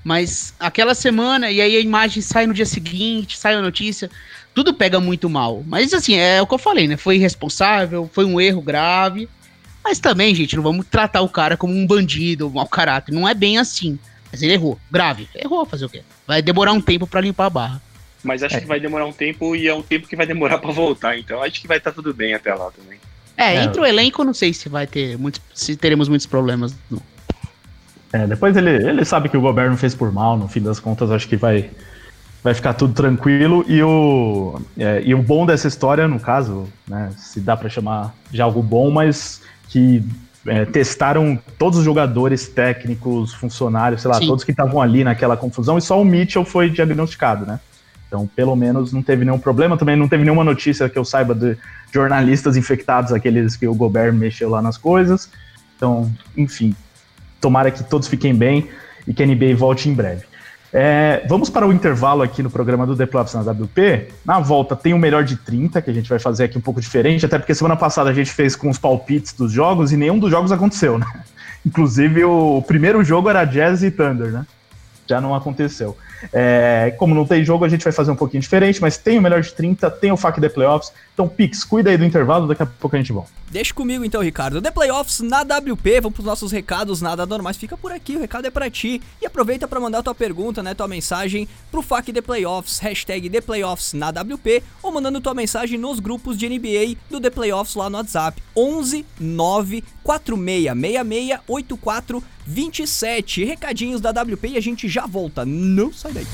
Mas 0.04 0.54
aquela 0.60 0.94
semana, 0.94 1.50
e 1.50 1.60
aí 1.60 1.76
a 1.76 1.80
imagem 1.80 2.22
sai 2.22 2.46
no 2.46 2.54
dia 2.54 2.66
seguinte, 2.66 3.36
sai 3.36 3.54
a 3.54 3.62
notícia, 3.62 4.10
tudo 4.54 4.72
pega 4.72 5.00
muito 5.00 5.28
mal. 5.28 5.64
Mas 5.66 5.92
assim, 5.92 6.14
é 6.14 6.40
o 6.40 6.46
que 6.46 6.54
eu 6.54 6.58
falei, 6.58 6.86
né? 6.86 6.96
Foi 6.96 7.16
irresponsável, 7.16 8.08
foi 8.12 8.24
um 8.24 8.40
erro 8.40 8.62
grave. 8.62 9.28
Mas 9.82 9.98
também, 9.98 10.34
gente, 10.34 10.56
não 10.56 10.62
vamos 10.62 10.86
tratar 10.86 11.22
o 11.22 11.28
cara 11.28 11.56
como 11.56 11.74
um 11.74 11.86
bandido, 11.86 12.46
um 12.46 12.50
mau 12.50 12.66
caráter. 12.66 13.12
Não 13.12 13.28
é 13.28 13.34
bem 13.34 13.58
assim. 13.58 13.98
Mas 14.34 14.42
ele 14.42 14.52
errou. 14.52 14.78
Grave. 14.90 15.28
Errou, 15.34 15.64
fazer 15.64 15.84
o 15.84 15.88
quê? 15.88 16.02
Vai 16.26 16.42
demorar 16.42 16.72
um 16.72 16.80
tempo 16.80 17.06
para 17.06 17.20
limpar 17.20 17.46
a 17.46 17.50
barra. 17.50 17.82
Mas 18.22 18.42
acho 18.42 18.56
é. 18.56 18.60
que 18.60 18.66
vai 18.66 18.80
demorar 18.80 19.06
um 19.06 19.12
tempo 19.12 19.54
e 19.54 19.68
é 19.68 19.74
um 19.74 19.82
tempo 19.82 20.08
que 20.08 20.16
vai 20.16 20.26
demorar 20.26 20.58
para 20.58 20.72
voltar. 20.72 21.16
Então 21.16 21.42
acho 21.42 21.60
que 21.60 21.68
vai 21.68 21.78
estar 21.78 21.90
tá 21.90 21.94
tudo 21.94 22.12
bem 22.12 22.34
até 22.34 22.52
lá 22.52 22.70
também. 22.70 22.98
É, 23.36 23.56
é, 23.56 23.64
entre 23.64 23.80
o 23.80 23.84
elenco, 23.84 24.24
não 24.24 24.34
sei 24.34 24.52
se 24.52 24.68
vai 24.68 24.86
ter 24.86 25.18
muitos, 25.18 25.40
se 25.54 25.76
teremos 25.76 26.08
muitos 26.08 26.26
problemas. 26.26 26.74
Não. 26.90 27.00
É, 28.12 28.26
depois 28.26 28.56
ele, 28.56 28.70
ele 28.70 29.04
sabe 29.04 29.28
que 29.28 29.36
o 29.36 29.40
governo 29.40 29.76
fez 29.76 29.94
por 29.94 30.12
mal, 30.12 30.36
no 30.36 30.46
fim 30.48 30.60
das 30.60 30.78
contas, 30.78 31.10
acho 31.10 31.28
que 31.28 31.36
vai, 31.36 31.68
vai 32.44 32.54
ficar 32.54 32.74
tudo 32.74 32.94
tranquilo. 32.94 33.64
E 33.68 33.82
o, 33.82 34.60
é, 34.78 35.02
e 35.04 35.14
o 35.14 35.22
bom 35.22 35.44
dessa 35.44 35.66
história, 35.66 36.06
no 36.06 36.20
caso, 36.20 36.68
né, 36.86 37.10
se 37.16 37.40
dá 37.40 37.56
para 37.56 37.68
chamar 37.68 38.14
de 38.30 38.40
algo 38.40 38.62
bom, 38.62 38.90
mas 38.90 39.42
que 39.68 40.02
é, 40.46 40.64
testaram 40.64 41.38
todos 41.58 41.78
os 41.78 41.84
jogadores 41.84 42.48
técnicos, 42.48 43.32
funcionários, 43.32 44.02
sei 44.02 44.10
lá, 44.10 44.18
Sim. 44.18 44.26
todos 44.26 44.44
que 44.44 44.50
estavam 44.50 44.80
ali 44.80 45.02
naquela 45.02 45.36
confusão, 45.36 45.78
e 45.78 45.82
só 45.82 46.00
o 46.00 46.04
Mitchell 46.04 46.44
foi 46.44 46.68
diagnosticado, 46.68 47.46
né? 47.46 47.60
Então, 48.06 48.28
pelo 48.28 48.54
menos 48.54 48.92
não 48.92 49.02
teve 49.02 49.24
nenhum 49.24 49.40
problema. 49.40 49.76
Também 49.76 49.96
não 49.96 50.06
teve 50.06 50.22
nenhuma 50.22 50.44
notícia 50.44 50.88
que 50.88 50.96
eu 50.96 51.04
saiba 51.04 51.34
de 51.34 51.56
jornalistas 51.92 52.56
infectados, 52.56 53.12
aqueles 53.12 53.56
que 53.56 53.66
o 53.66 53.74
Gobert 53.74 54.12
mexeu 54.12 54.48
lá 54.48 54.62
nas 54.62 54.78
coisas. 54.78 55.28
Então, 55.76 56.12
enfim, 56.36 56.76
tomara 57.40 57.72
que 57.72 57.82
todos 57.82 58.06
fiquem 58.06 58.32
bem 58.32 58.68
e 59.06 59.12
que 59.12 59.22
a 59.22 59.26
NBA 59.26 59.56
volte 59.56 59.88
em 59.88 59.94
breve. 59.94 60.24
É, 60.76 61.24
vamos 61.28 61.48
para 61.48 61.64
o 61.64 61.72
intervalo 61.72 62.20
aqui 62.20 62.42
no 62.42 62.50
programa 62.50 62.84
do 62.84 62.96
Playoffs 63.06 63.32
na 63.32 63.48
WP. 63.48 64.08
Na 64.24 64.40
volta 64.40 64.74
tem 64.74 64.92
o 64.92 64.98
melhor 64.98 65.22
de 65.22 65.36
30, 65.36 65.80
que 65.80 65.88
a 65.88 65.94
gente 65.94 66.08
vai 66.08 66.18
fazer 66.18 66.44
aqui 66.44 66.58
um 66.58 66.60
pouco 66.60 66.80
diferente, 66.80 67.24
até 67.24 67.38
porque 67.38 67.54
semana 67.54 67.76
passada 67.76 68.10
a 68.10 68.12
gente 68.12 68.32
fez 68.32 68.56
com 68.56 68.68
os 68.68 68.76
palpites 68.76 69.32
dos 69.34 69.52
jogos 69.52 69.92
e 69.92 69.96
nenhum 69.96 70.18
dos 70.18 70.32
jogos 70.32 70.50
aconteceu, 70.50 70.98
né? 70.98 71.06
Inclusive 71.64 72.24
o 72.24 72.60
primeiro 72.66 73.04
jogo 73.04 73.30
era 73.30 73.44
Jazz 73.44 73.84
e 73.84 73.90
Thunder, 73.92 74.32
né? 74.32 74.44
Já 75.06 75.20
não 75.20 75.32
aconteceu. 75.32 75.96
É, 76.32 76.92
como 76.98 77.14
não 77.14 77.24
tem 77.24 77.44
jogo, 77.44 77.64
a 77.64 77.68
gente 77.68 77.84
vai 77.84 77.92
fazer 77.92 78.10
um 78.10 78.16
pouquinho 78.16 78.40
diferente, 78.40 78.80
mas 78.80 78.96
tem 78.96 79.16
o 79.16 79.22
melhor 79.22 79.42
de 79.42 79.52
30, 79.52 79.88
tem 79.92 80.10
o 80.10 80.16
FAQ 80.16 80.40
The 80.40 80.48
Playoffs. 80.48 80.92
Então, 81.14 81.28
Pix, 81.28 81.62
cuida 81.62 81.90
aí 81.90 81.96
do 81.96 82.04
intervalo, 82.04 82.48
daqui 82.48 82.64
a 82.64 82.66
pouco 82.66 82.96
a 82.96 82.98
gente 82.98 83.12
volta. 83.12 83.30
Deixa 83.48 83.72
comigo 83.72 84.04
então, 84.04 84.20
Ricardo. 84.20 84.60
The 84.60 84.72
Playoffs 84.72 85.20
na 85.20 85.42
WP, 85.42 86.00
vamos 86.00 86.14
pros 86.14 86.26
nossos 86.26 86.50
recados 86.50 87.00
nada 87.00 87.24
normais. 87.24 87.56
Fica 87.56 87.76
por 87.76 87.92
aqui, 87.92 88.16
o 88.16 88.20
recado 88.20 88.48
é 88.48 88.50
para 88.50 88.68
ti. 88.68 89.00
E 89.22 89.26
aproveita 89.26 89.68
para 89.68 89.78
mandar 89.78 90.02
tua 90.02 90.14
pergunta, 90.14 90.60
né, 90.60 90.74
tua 90.74 90.88
mensagem 90.88 91.48
pro 91.70 91.82
FAQ 91.82 92.12
The 92.12 92.20
Playoffs, 92.20 92.80
hashtag 92.80 93.30
The 93.30 93.40
Playoffs 93.40 93.92
na 93.92 94.10
WP, 94.10 94.60
ou 94.82 94.90
mandando 94.90 95.20
tua 95.20 95.34
mensagem 95.34 95.78
nos 95.78 96.00
grupos 96.00 96.36
de 96.36 96.48
NBA 96.48 96.96
do 97.08 97.20
The 97.20 97.30
Playoffs 97.30 97.76
lá 97.76 97.88
no 97.88 97.98
WhatsApp. 97.98 98.42
11 98.56 99.06
9 99.20 99.84
4666 100.02 101.40
84 101.46 102.24
27. 102.44 103.44
Recadinhos 103.44 104.00
da 104.00 104.10
WP 104.10 104.48
e 104.48 104.56
a 104.56 104.60
gente 104.60 104.88
já 104.88 105.06
volta. 105.06 105.44
Não 105.44 105.92
sai 105.92 106.12
daí. 106.12 106.26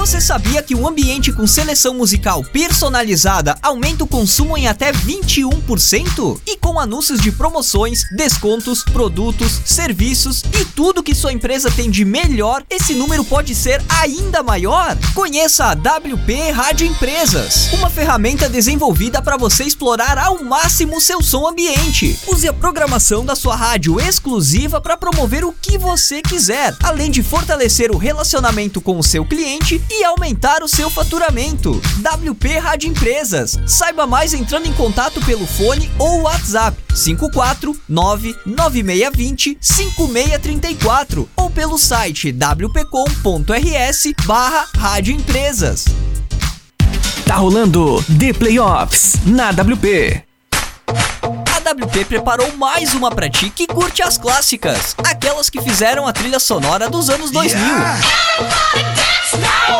Você 0.00 0.18
sabia 0.18 0.62
que 0.62 0.74
um 0.74 0.88
ambiente 0.88 1.30
com 1.30 1.46
seleção 1.46 1.92
musical 1.92 2.42
personalizada 2.42 3.58
aumenta 3.62 4.02
o 4.02 4.06
consumo 4.06 4.56
em 4.56 4.66
até 4.66 4.92
21%? 4.92 6.40
E 6.46 6.56
com 6.56 6.80
anúncios 6.80 7.20
de 7.20 7.30
promoções, 7.30 8.04
descontos, 8.10 8.82
produtos, 8.82 9.60
serviços 9.66 10.42
e 10.58 10.64
tudo 10.64 11.02
que 11.02 11.14
sua 11.14 11.34
empresa 11.34 11.70
tem 11.70 11.90
de 11.90 12.06
melhor, 12.06 12.64
esse 12.70 12.94
número 12.94 13.22
pode 13.22 13.54
ser 13.54 13.82
ainda 13.90 14.42
maior? 14.42 14.96
Conheça 15.14 15.66
a 15.66 15.72
WP 15.72 16.50
Rádio 16.50 16.86
Empresas, 16.86 17.70
uma 17.74 17.90
ferramenta 17.90 18.48
desenvolvida 18.48 19.20
para 19.20 19.36
você 19.36 19.64
explorar 19.64 20.16
ao 20.16 20.42
máximo 20.42 20.98
seu 20.98 21.22
som 21.22 21.46
ambiente. 21.46 22.18
Use 22.26 22.48
a 22.48 22.54
programação 22.54 23.22
da 23.22 23.36
sua 23.36 23.54
rádio 23.54 24.00
exclusiva 24.00 24.80
para 24.80 24.96
promover 24.96 25.44
o 25.44 25.52
que 25.52 25.76
você 25.76 26.22
quiser, 26.22 26.74
além 26.82 27.10
de 27.10 27.22
fortalecer 27.22 27.90
o 27.90 27.98
relacionamento 27.98 28.80
com 28.80 28.98
o 28.98 29.04
seu 29.04 29.26
cliente 29.26 29.78
e 29.90 30.04
aumentar 30.04 30.62
o 30.62 30.68
seu 30.68 30.88
faturamento. 30.88 31.80
WP 31.98 32.58
Rádio 32.58 32.88
Empresas. 32.88 33.58
Saiba 33.66 34.06
mais 34.06 34.32
entrando 34.32 34.66
em 34.66 34.72
contato 34.72 35.20
pelo 35.22 35.46
fone 35.46 35.90
ou 35.98 36.22
WhatsApp 36.22 36.76
549 36.94 38.36
9620 38.46 39.58
5634 39.60 41.28
ou 41.36 41.50
pelo 41.50 41.76
site 41.76 42.32
wpcom.rs 42.32 44.12
barra 44.24 44.66
Rádio 44.76 45.14
Empresas. 45.14 45.84
Tá 47.26 47.36
rolando 47.36 48.02
The 48.18 48.32
Playoffs 48.32 49.16
na 49.24 49.50
WP. 49.50 50.24
A 50.90 51.72
WP 51.72 52.04
preparou 52.06 52.56
mais 52.56 52.94
uma 52.94 53.10
pra 53.10 53.28
ti 53.28 53.50
que 53.50 53.66
curte 53.66 54.02
as 54.02 54.18
clássicas, 54.18 54.96
aquelas 55.04 55.48
que 55.48 55.60
fizeram 55.60 56.06
a 56.06 56.12
trilha 56.12 56.40
sonora 56.40 56.88
dos 56.88 57.08
anos 57.08 57.30
2000. 57.30 57.60
Yeah. 57.60 58.00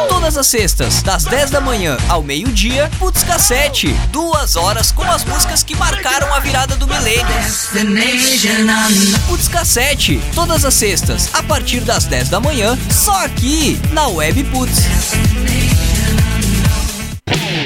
Todas 0.09 0.37
as 0.37 0.47
sextas, 0.47 1.03
das 1.03 1.25
10 1.25 1.51
da 1.51 1.61
manhã 1.61 1.97
ao 2.09 2.23
meio-dia, 2.23 2.91
Putz 2.99 3.23
Cassete. 3.23 3.93
Duas 4.11 4.57
horas 4.57 4.93
com 4.93 5.03
as 5.03 5.25
músicas 5.25 5.62
que 5.62 5.75
marcaram 5.77 6.33
a 6.35 6.41
virada 6.41 6.77
do 6.77 6.87
milênio. 6.87 7.27
Putz 9.27 9.49
Cassete. 9.49 10.21
Todas 10.35 10.64
as 10.64 10.75
sextas, 10.75 11.31
a 11.33 11.43
partir 11.43 11.81
das 11.81 12.05
10 12.05 12.29
da 12.29 12.41
manhã, 12.41 12.79
só 12.91 13.25
aqui 13.25 13.81
na 13.93 14.07
Web 14.09 14.45
Putz. 14.45 15.80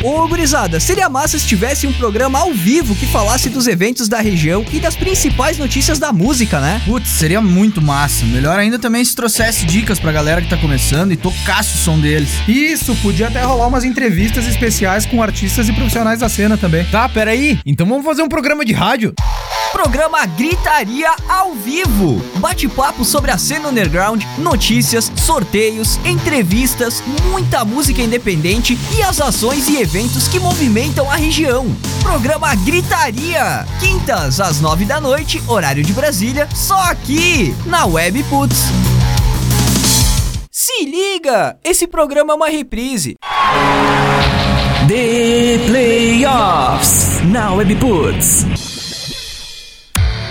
Ô, 0.05 0.29
gurizada, 0.29 0.79
seria 0.79 1.09
massa 1.09 1.39
se 1.39 1.47
tivesse 1.47 1.87
um 1.87 1.93
programa 1.95 2.39
ao 2.39 2.53
vivo 2.53 2.95
que 2.95 3.07
falasse 3.07 3.49
dos 3.49 3.67
eventos 3.67 4.07
da 4.07 4.21
região 4.21 4.63
e 4.71 4.79
das 4.79 4.95
principais 4.95 5.57
notícias 5.57 5.99
da 5.99 6.13
música, 6.13 6.61
né? 6.61 6.83
Putz, 6.85 7.09
seria 7.09 7.41
muito 7.41 7.81
massa. 7.81 8.27
Melhor 8.27 8.59
ainda 8.59 8.79
também 8.79 9.03
se 9.03 9.17
trouxesse 9.17 9.65
dicas 9.65 9.99
pra 9.99 10.13
galera 10.13 10.43
que 10.43 10.49
tá 10.51 10.59
começando 10.59 11.13
e 11.13 11.17
tocasse 11.17 11.77
o 11.77 11.79
som 11.79 11.99
deles. 11.99 12.29
Isso, 12.47 12.95
podia 12.97 13.29
até 13.29 13.41
rolar 13.41 13.67
umas 13.67 13.83
entrevistas 13.83 14.47
especiais 14.47 15.07
com 15.07 15.23
artistas 15.23 15.71
e 15.71 15.73
profissionais 15.73 16.21
da 16.21 16.29
cena 16.29 16.59
também. 16.59 16.85
Tá, 16.85 17.09
peraí. 17.09 17.59
Então 17.65 17.87
vamos 17.87 18.05
fazer 18.05 18.23
um 18.23 18.29
programa 18.29 18.63
de 18.63 18.75
rádio? 18.75 19.15
Programa 19.75 20.25
Gritaria 20.25 21.11
ao 21.29 21.53
vivo. 21.53 22.23
Bate-papo 22.39 23.05
sobre 23.05 23.33
a 23.33 23.37
cena 23.37 23.71
underground, 23.71 24.23
notícias, 24.39 25.11
sorteios, 25.17 25.99
entrevistas, 26.05 27.03
muita 27.29 27.65
música 27.65 28.01
independente 28.01 28.79
e 28.97 29.03
as 29.03 29.21
ações 29.21 29.69
e 29.69 29.77
eventos 29.77 30.29
que 30.29 30.39
movimentam 30.39 31.11
a 31.11 31.17
região. 31.17 31.67
Programa 32.01 32.55
Gritaria. 32.55 33.67
Quintas 33.81 34.39
às 34.39 34.61
nove 34.61 34.85
da 34.85 35.01
noite, 35.01 35.43
horário 35.49 35.83
de 35.83 35.93
Brasília, 35.93 36.49
só 36.55 36.79
aqui 36.85 37.53
na 37.67 37.85
Web 37.85 38.23
Putz. 38.31 38.67
Se 40.53 40.85
liga! 40.85 41.59
Esse 41.65 41.89
programa 41.89 42.33
é 42.33 42.37
uma 42.37 42.49
reprise. 42.49 43.17
The 44.87 45.59
Playoffs 45.67 47.25
na 47.25 47.53
Web 47.53 47.75
Putz. 47.75 48.74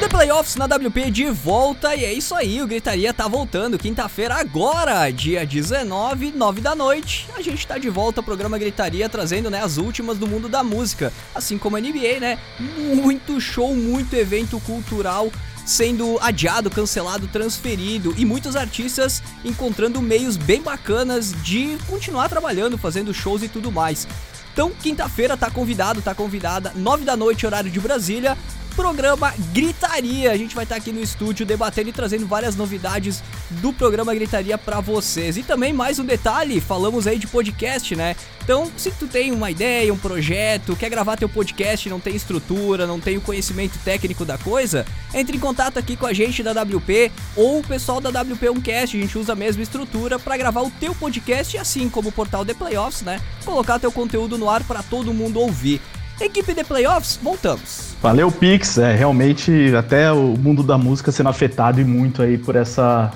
The 0.03 0.09
Playoffs 0.09 0.57
na 0.57 0.65
WP 0.65 1.11
de 1.11 1.29
volta 1.29 1.95
e 1.95 2.03
é 2.03 2.11
isso 2.11 2.35
aí, 2.35 2.61
o 2.61 2.67
Gritaria 2.67 3.13
tá 3.13 3.25
voltando 3.25 3.79
quinta-feira 3.79 4.35
agora, 4.35 5.09
dia 5.09 5.45
19, 5.45 6.33
9 6.35 6.59
da 6.59 6.75
noite. 6.75 7.25
A 7.33 7.41
gente 7.41 7.65
tá 7.65 7.77
de 7.77 7.89
volta 7.89 8.19
ao 8.19 8.23
programa 8.23 8.57
Gritaria 8.57 9.07
trazendo, 9.07 9.49
né, 9.49 9.63
as 9.63 9.77
últimas 9.77 10.17
do 10.17 10.27
mundo 10.27 10.49
da 10.49 10.61
música, 10.61 11.13
assim 11.33 11.57
como 11.57 11.77
a 11.77 11.79
NBA, 11.79 12.19
né? 12.19 12.37
Muito 12.59 13.39
show, 13.39 13.73
muito 13.73 14.13
evento 14.13 14.59
cultural 14.65 15.31
sendo 15.65 16.19
adiado, 16.19 16.69
cancelado, 16.69 17.25
transferido 17.27 18.13
e 18.17 18.25
muitos 18.25 18.57
artistas 18.57 19.23
encontrando 19.45 20.01
meios 20.01 20.35
bem 20.35 20.61
bacanas 20.61 21.33
de 21.41 21.77
continuar 21.87 22.27
trabalhando, 22.27 22.77
fazendo 22.77 23.13
shows 23.13 23.41
e 23.41 23.47
tudo 23.47 23.71
mais. 23.71 24.05
Então, 24.51 24.69
quinta-feira 24.69 25.37
tá 25.37 25.49
convidado, 25.49 26.01
tá 26.01 26.13
convidada, 26.13 26.73
9 26.75 27.05
da 27.05 27.17
noite, 27.17 27.45
horário 27.45 27.71
de 27.71 27.79
Brasília, 27.79 28.37
programa 28.75 29.33
Gritaria. 29.53 30.31
A 30.31 30.37
gente 30.37 30.55
vai 30.55 30.63
estar 30.63 30.75
aqui 30.75 30.91
no 30.91 31.01
estúdio 31.01 31.45
debatendo 31.45 31.89
e 31.89 31.93
trazendo 31.93 32.25
várias 32.27 32.55
novidades 32.55 33.23
do 33.49 33.71
programa 33.71 34.13
Gritaria 34.13 34.57
para 34.57 34.79
vocês. 34.79 35.37
E 35.37 35.43
também 35.43 35.71
mais 35.71 35.99
um 35.99 36.05
detalhe, 36.05 36.59
falamos 36.59 37.07
aí 37.07 37.17
de 37.17 37.27
podcast, 37.27 37.95
né? 37.95 38.15
Então, 38.43 38.69
se 38.75 38.91
tu 38.91 39.07
tem 39.07 39.31
uma 39.31 39.49
ideia, 39.49 39.93
um 39.93 39.97
projeto, 39.97 40.75
quer 40.75 40.89
gravar 40.89 41.15
teu 41.15 41.29
podcast, 41.29 41.89
não 41.89 41.99
tem 41.99 42.15
estrutura, 42.15 42.85
não 42.85 42.99
tem 42.99 43.15
o 43.15 43.21
conhecimento 43.21 43.79
técnico 43.85 44.25
da 44.25 44.37
coisa, 44.37 44.85
entre 45.13 45.37
em 45.37 45.39
contato 45.39 45.77
aqui 45.77 45.95
com 45.95 46.05
a 46.05 46.13
gente 46.13 46.43
da 46.43 46.51
WP 46.51 47.11
ou 47.35 47.59
o 47.59 47.63
pessoal 47.63 48.01
da 48.01 48.11
WP1cast. 48.11 48.83
A 48.83 49.01
gente 49.01 49.17
usa 49.17 49.33
a 49.33 49.35
mesma 49.35 49.63
estrutura 49.63 50.19
para 50.19 50.35
gravar 50.35 50.61
o 50.61 50.71
teu 50.71 50.93
podcast 50.93 51.57
assim 51.57 51.89
como 51.89 52.09
o 52.09 52.11
portal 52.11 52.45
The 52.45 52.53
Playoffs, 52.53 53.01
né? 53.01 53.21
Colocar 53.45 53.79
teu 53.79 53.91
conteúdo 53.91 54.37
no 54.37 54.49
ar 54.49 54.63
para 54.63 54.83
todo 54.83 55.13
mundo 55.13 55.39
ouvir. 55.39 55.79
Equipe 56.19 56.53
de 56.53 56.63
playoffs, 56.63 57.19
voltamos. 57.21 57.95
Valeu, 58.01 58.31
Pix. 58.31 58.77
É 58.77 58.95
realmente 58.95 59.73
até 59.75 60.11
o 60.11 60.35
mundo 60.37 60.63
da 60.63 60.77
música 60.77 61.11
sendo 61.11 61.29
afetado 61.29 61.81
e 61.81 61.85
muito 61.85 62.21
aí 62.21 62.37
por 62.37 62.55
essa, 62.55 63.11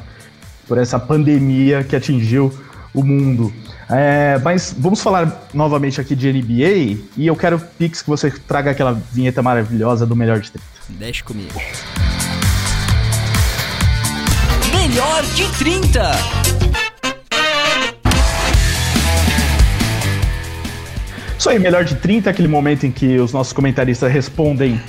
por 0.68 0.78
essa 0.78 1.00
pandemia 1.00 1.84
que 1.84 1.96
atingiu 1.96 2.52
o 2.94 3.04
mundo. 3.04 3.54
É, 3.90 4.38
mas 4.44 4.76
vamos 4.78 5.02
falar 5.02 5.48
novamente 5.54 6.02
aqui 6.02 6.16
de 6.16 6.32
NBA 6.32 7.00
e 7.16 7.28
eu 7.28 7.36
quero, 7.36 7.60
Pix, 7.60 8.02
que 8.02 8.10
você 8.10 8.30
traga 8.30 8.72
aquela 8.72 8.94
vinheta 9.14 9.42
maravilhosa 9.42 10.06
do 10.06 10.16
Melhor 10.16 10.40
de 10.40 10.52
30. 10.52 10.68
Deixa 10.90 11.24
comigo. 11.24 11.54
Melhor 14.74 15.24
de 15.36 15.48
30. 15.58 16.57
Isso 21.38 21.50
aí, 21.50 21.60
melhor 21.60 21.84
de 21.84 21.96
30, 21.96 22.30
aquele 22.30 22.48
momento 22.48 22.86
em 22.86 22.92
que 22.92 23.18
os 23.20 23.32
nossos 23.32 23.54
comentaristas 23.54 24.12
respondem 24.12 24.82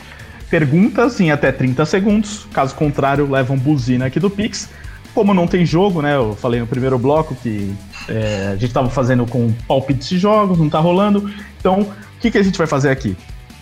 perguntas 0.48 1.20
em 1.20 1.30
até 1.30 1.52
30 1.52 1.84
segundos. 1.84 2.46
Caso 2.52 2.74
contrário, 2.74 3.30
levam 3.30 3.56
buzina 3.56 4.06
aqui 4.06 4.18
do 4.18 4.30
Pix. 4.30 4.70
Como 5.14 5.34
não 5.34 5.46
tem 5.46 5.66
jogo, 5.66 6.00
né? 6.00 6.16
Eu 6.16 6.34
falei 6.34 6.58
no 6.58 6.66
primeiro 6.66 6.98
bloco 6.98 7.34
que 7.34 7.74
é, 8.08 8.48
a 8.48 8.52
gente 8.52 8.66
estava 8.66 8.88
fazendo 8.88 9.26
com 9.26 9.52
palpites 9.66 10.08
de 10.08 10.18
jogos, 10.18 10.58
não 10.58 10.70
tá 10.70 10.78
rolando. 10.78 11.30
Então, 11.60 11.80
o 11.82 12.20
que, 12.20 12.30
que 12.30 12.38
a 12.38 12.42
gente 12.42 12.56
vai 12.56 12.66
fazer 12.66 12.88
aqui? 12.90 13.14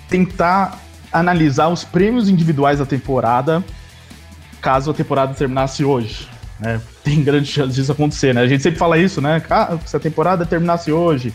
Tentar 0.08 0.80
analisar 1.12 1.68
os 1.68 1.82
prêmios 1.82 2.28
individuais 2.28 2.78
da 2.78 2.86
temporada, 2.86 3.64
caso 4.60 4.92
a 4.92 4.94
temporada 4.94 5.34
terminasse 5.34 5.84
hoje. 5.84 6.28
Né? 6.60 6.80
Tem 7.02 7.22
grande 7.22 7.48
chance 7.48 7.74
disso 7.74 7.90
acontecer, 7.90 8.32
né? 8.32 8.42
A 8.42 8.46
gente 8.46 8.62
sempre 8.62 8.78
fala 8.78 8.96
isso, 8.96 9.20
né? 9.20 9.42
Ah, 9.50 9.76
se 9.84 9.96
a 9.96 10.00
temporada 10.00 10.46
terminasse 10.46 10.92
hoje, 10.92 11.32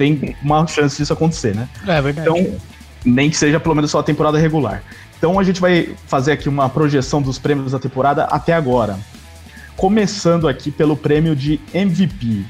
tem 0.00 0.34
uma 0.42 0.66
chance 0.66 0.96
disso 0.96 1.12
acontecer, 1.12 1.54
né? 1.54 1.68
É 1.86 2.00
verdade. 2.00 2.26
Então, 2.26 2.58
nem 3.04 3.28
que 3.28 3.36
seja 3.36 3.60
pelo 3.60 3.74
menos 3.74 3.90
só 3.90 3.98
a 3.98 4.02
temporada 4.02 4.38
regular. 4.38 4.82
Então 5.18 5.38
a 5.38 5.44
gente 5.44 5.60
vai 5.60 5.90
fazer 6.06 6.32
aqui 6.32 6.48
uma 6.48 6.70
projeção 6.70 7.20
dos 7.20 7.38
prêmios 7.38 7.72
da 7.72 7.78
temporada 7.78 8.24
até 8.24 8.54
agora. 8.54 8.98
Começando 9.76 10.48
aqui 10.48 10.70
pelo 10.70 10.96
prêmio 10.96 11.36
de 11.36 11.60
MVP. 11.74 12.46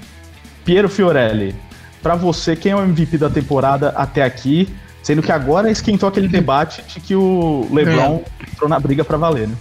Piero 0.64 0.88
Fiorelli, 0.88 1.56
para 2.00 2.14
você, 2.14 2.54
quem 2.54 2.70
é 2.70 2.76
o 2.76 2.82
MVP 2.82 3.18
da 3.18 3.28
temporada 3.28 3.88
até 3.96 4.22
aqui? 4.22 4.68
Sendo 5.02 5.20
que 5.20 5.32
agora 5.32 5.68
esquentou 5.72 6.08
aquele 6.08 6.28
debate 6.28 6.82
de 6.82 7.00
que 7.00 7.16
o 7.16 7.66
LeBron 7.72 8.22
entrou 8.48 8.68
na 8.68 8.78
briga 8.78 9.04
para 9.04 9.16
valer, 9.16 9.48
né? 9.48 9.56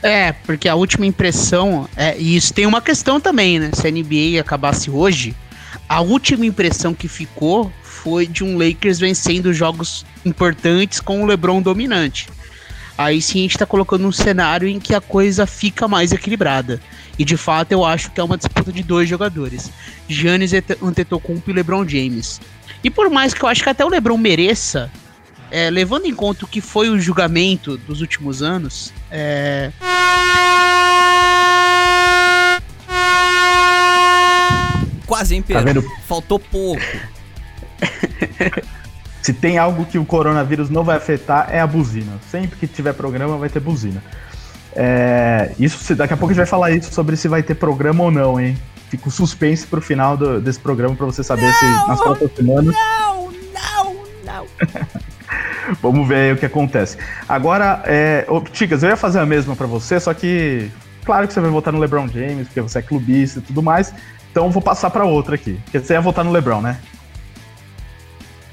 É, 0.00 0.32
porque 0.32 0.68
a 0.68 0.76
última 0.76 1.06
impressão, 1.06 1.88
é, 1.96 2.16
e 2.16 2.36
isso 2.36 2.54
tem 2.54 2.66
uma 2.66 2.80
questão 2.80 3.18
também, 3.18 3.58
né? 3.58 3.70
Se 3.72 3.88
a 3.88 3.90
NBA 3.90 4.38
acabasse 4.38 4.90
hoje, 4.90 5.34
a 5.88 6.00
última 6.00 6.46
impressão 6.46 6.94
que 6.94 7.08
ficou 7.08 7.72
foi 7.82 8.26
de 8.26 8.42
um 8.42 8.58
Lakers 8.58 8.98
vencendo 8.98 9.52
jogos 9.52 10.04
importantes 10.24 11.00
com 11.00 11.22
o 11.22 11.26
LeBron 11.26 11.60
dominante. 11.62 12.28
Aí 12.96 13.20
sim 13.20 13.40
a 13.40 13.42
gente 13.42 13.58
tá 13.58 13.66
colocando 13.66 14.06
um 14.06 14.12
cenário 14.12 14.68
em 14.68 14.78
que 14.78 14.94
a 14.94 15.00
coisa 15.00 15.46
fica 15.46 15.88
mais 15.88 16.12
equilibrada. 16.12 16.80
E 17.18 17.24
de 17.24 17.36
fato 17.36 17.72
eu 17.72 17.84
acho 17.84 18.10
que 18.10 18.20
é 18.20 18.24
uma 18.24 18.36
disputa 18.36 18.72
de 18.72 18.82
dois 18.82 19.08
jogadores: 19.08 19.70
Giannis 20.08 20.52
Antetokounmpo 20.82 21.50
e 21.50 21.54
LeBron 21.54 21.86
James. 21.86 22.40
E 22.82 22.90
por 22.90 23.10
mais 23.10 23.34
que 23.34 23.42
eu 23.42 23.48
acho 23.48 23.62
que 23.62 23.68
até 23.68 23.84
o 23.84 23.88
LeBron 23.88 24.16
mereça, 24.16 24.90
é, 25.50 25.70
levando 25.70 26.06
em 26.06 26.14
conta 26.14 26.44
o 26.44 26.48
que 26.48 26.60
foi 26.60 26.88
o 26.88 26.98
julgamento 26.98 27.76
dos 27.78 28.00
últimos 28.00 28.42
anos, 28.42 28.92
é, 29.10 29.72
Quase, 35.06 35.34
hein, 35.34 35.42
Tá 35.42 35.62
Pedro? 35.62 35.82
vendo? 35.82 35.92
Faltou 36.06 36.38
pouco. 36.38 36.80
Se 39.22 39.32
tem 39.32 39.56
algo 39.56 39.86
que 39.86 39.98
o 39.98 40.04
coronavírus 40.04 40.68
não 40.68 40.84
vai 40.84 40.96
afetar, 40.96 41.48
é 41.50 41.58
a 41.60 41.66
buzina. 41.66 42.12
Sempre 42.30 42.58
que 42.58 42.66
tiver 42.66 42.92
programa, 42.92 43.38
vai 43.38 43.48
ter 43.48 43.60
buzina. 43.60 44.02
É, 44.76 45.52
isso, 45.58 45.94
daqui 45.94 46.12
a 46.12 46.16
pouco 46.16 46.32
a 46.32 46.34
gente 46.34 46.38
vai 46.42 46.46
falar 46.46 46.72
isso 46.72 46.92
sobre 46.92 47.16
se 47.16 47.26
vai 47.28 47.42
ter 47.42 47.54
programa 47.54 48.04
ou 48.04 48.10
não, 48.10 48.38
hein? 48.40 48.58
Fica 48.90 49.08
o 49.08 49.10
suspense 49.10 49.66
pro 49.66 49.80
final 49.80 50.16
do- 50.16 50.40
desse 50.40 50.58
programa 50.60 50.94
pra 50.94 51.06
você 51.06 51.22
saber 51.22 51.50
se 51.54 51.64
nas 51.88 52.00
próximas 52.00 52.34
semanas. 52.36 52.74
Não, 52.74 53.32
não, 53.54 53.94
não. 54.24 54.46
Vamos 55.80 56.06
ver 56.06 56.16
aí 56.16 56.32
o 56.32 56.36
que 56.36 56.44
acontece. 56.44 56.98
Agora, 57.26 57.82
é, 57.86 58.26
ô, 58.28 58.40
Ticas, 58.42 58.82
eu 58.82 58.90
ia 58.90 58.96
fazer 58.96 59.20
a 59.20 59.26
mesma 59.26 59.56
pra 59.56 59.66
você, 59.66 59.98
só 59.98 60.12
que 60.12 60.70
claro 61.04 61.26
que 61.26 61.32
você 61.32 61.40
vai 61.40 61.50
votar 61.50 61.72
no 61.72 61.78
LeBron 61.80 62.06
James, 62.08 62.46
porque 62.48 62.60
você 62.60 62.80
é 62.80 62.82
clubista 62.82 63.38
e 63.38 63.42
tudo 63.42 63.62
mais. 63.62 63.92
Então 64.34 64.46
eu 64.46 64.50
vou 64.50 64.60
passar 64.60 64.90
pra 64.90 65.04
outra 65.04 65.36
aqui. 65.36 65.60
Porque 65.62 65.78
você 65.78 65.92
ia 65.92 66.00
votar 66.00 66.24
no 66.24 66.32
LeBron, 66.32 66.60
né? 66.60 66.80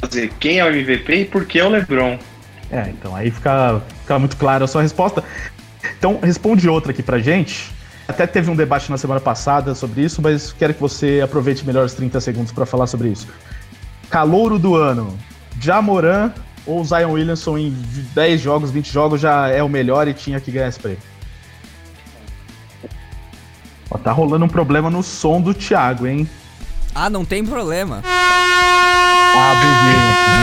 Dizer 0.08 0.32
quem 0.40 0.60
é 0.60 0.64
o 0.64 0.68
MVP 0.68 1.16
e 1.16 1.26
por 1.26 1.44
que 1.44 1.58
é 1.58 1.66
o 1.66 1.70
LeBron. 1.70 2.20
É, 2.70 2.90
então 2.90 3.16
aí 3.16 3.32
fica, 3.32 3.82
fica 4.02 4.20
muito 4.20 4.38
clara 4.38 4.66
a 4.66 4.68
sua 4.68 4.84
resposta. 4.84 5.24
Então, 5.98 6.20
responde 6.22 6.70
outra 6.70 6.92
aqui 6.92 7.02
pra 7.02 7.18
gente. 7.18 7.72
Até 8.08 8.28
teve 8.28 8.52
um 8.52 8.56
debate 8.56 8.92
na 8.92 8.98
semana 9.00 9.20
passada 9.20 9.74
sobre 9.74 10.04
isso, 10.04 10.22
mas 10.22 10.54
quero 10.54 10.76
que 10.76 10.80
você 10.80 11.20
aproveite 11.24 11.66
melhor 11.66 11.84
os 11.84 11.96
30 11.96 12.22
segundos 12.22 12.52
pra 12.52 12.68
falar 12.68 12.86
sobre 12.86 13.10
isso. 13.10 13.28
Calouro 14.08 14.60
do 14.60 14.76
ano, 14.76 15.18
Jamoran 15.60 16.32
ou 16.64 16.86
Zion 16.86 17.14
Williamson 17.14 17.58
em 17.58 17.76
10 18.14 18.40
jogos, 18.40 18.70
20 18.70 18.94
jogos 18.94 19.20
já 19.20 19.48
é 19.48 19.64
o 19.64 19.70
melhor 19.70 20.08
e 20.08 20.14
tinha 20.14 20.40
que 20.40 20.52
ganhar 20.52 20.68
esse 20.68 20.80
prêmio? 20.80 21.11
Ó, 23.92 23.98
tá 23.98 24.12
rolando 24.12 24.46
um 24.46 24.50
problema 24.50 24.90
no 24.90 25.04
som 25.04 25.42
do 25.42 25.54
Thiago, 25.54 26.08
hein? 26.08 26.28
Ah, 26.96 27.10
não 27.10 27.26
tem 27.26 27.46
problema. 27.46 28.02
Ah, 28.06 29.54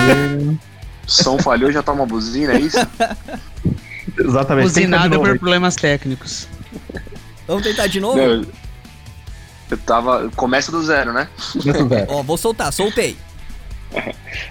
buzinha. 0.07 0.59
Som 1.07 1.39
falhou, 1.39 1.73
já 1.73 1.83
toma 1.83 2.05
buzina, 2.05 2.53
é 2.53 2.61
isso? 2.61 2.77
Exatamente. 4.19 4.65
Buzinada 4.65 5.19
por 5.19 5.31
aí. 5.31 5.39
problemas 5.39 5.75
técnicos. 5.75 6.47
Vamos 7.47 7.63
tentar 7.63 7.87
de 7.87 8.01
novo? 8.01 8.19
Não, 8.19 8.47
eu, 9.71 9.79
tava. 9.79 10.31
Começa 10.37 10.71
do 10.71 10.83
zero, 10.83 11.13
né? 11.15 11.29
Começa 11.53 11.85
do 11.85 11.89
zero. 11.89 12.07
Ó, 12.11 12.23
vou 12.23 12.37
soltar, 12.37 12.71
soltei. 12.73 13.17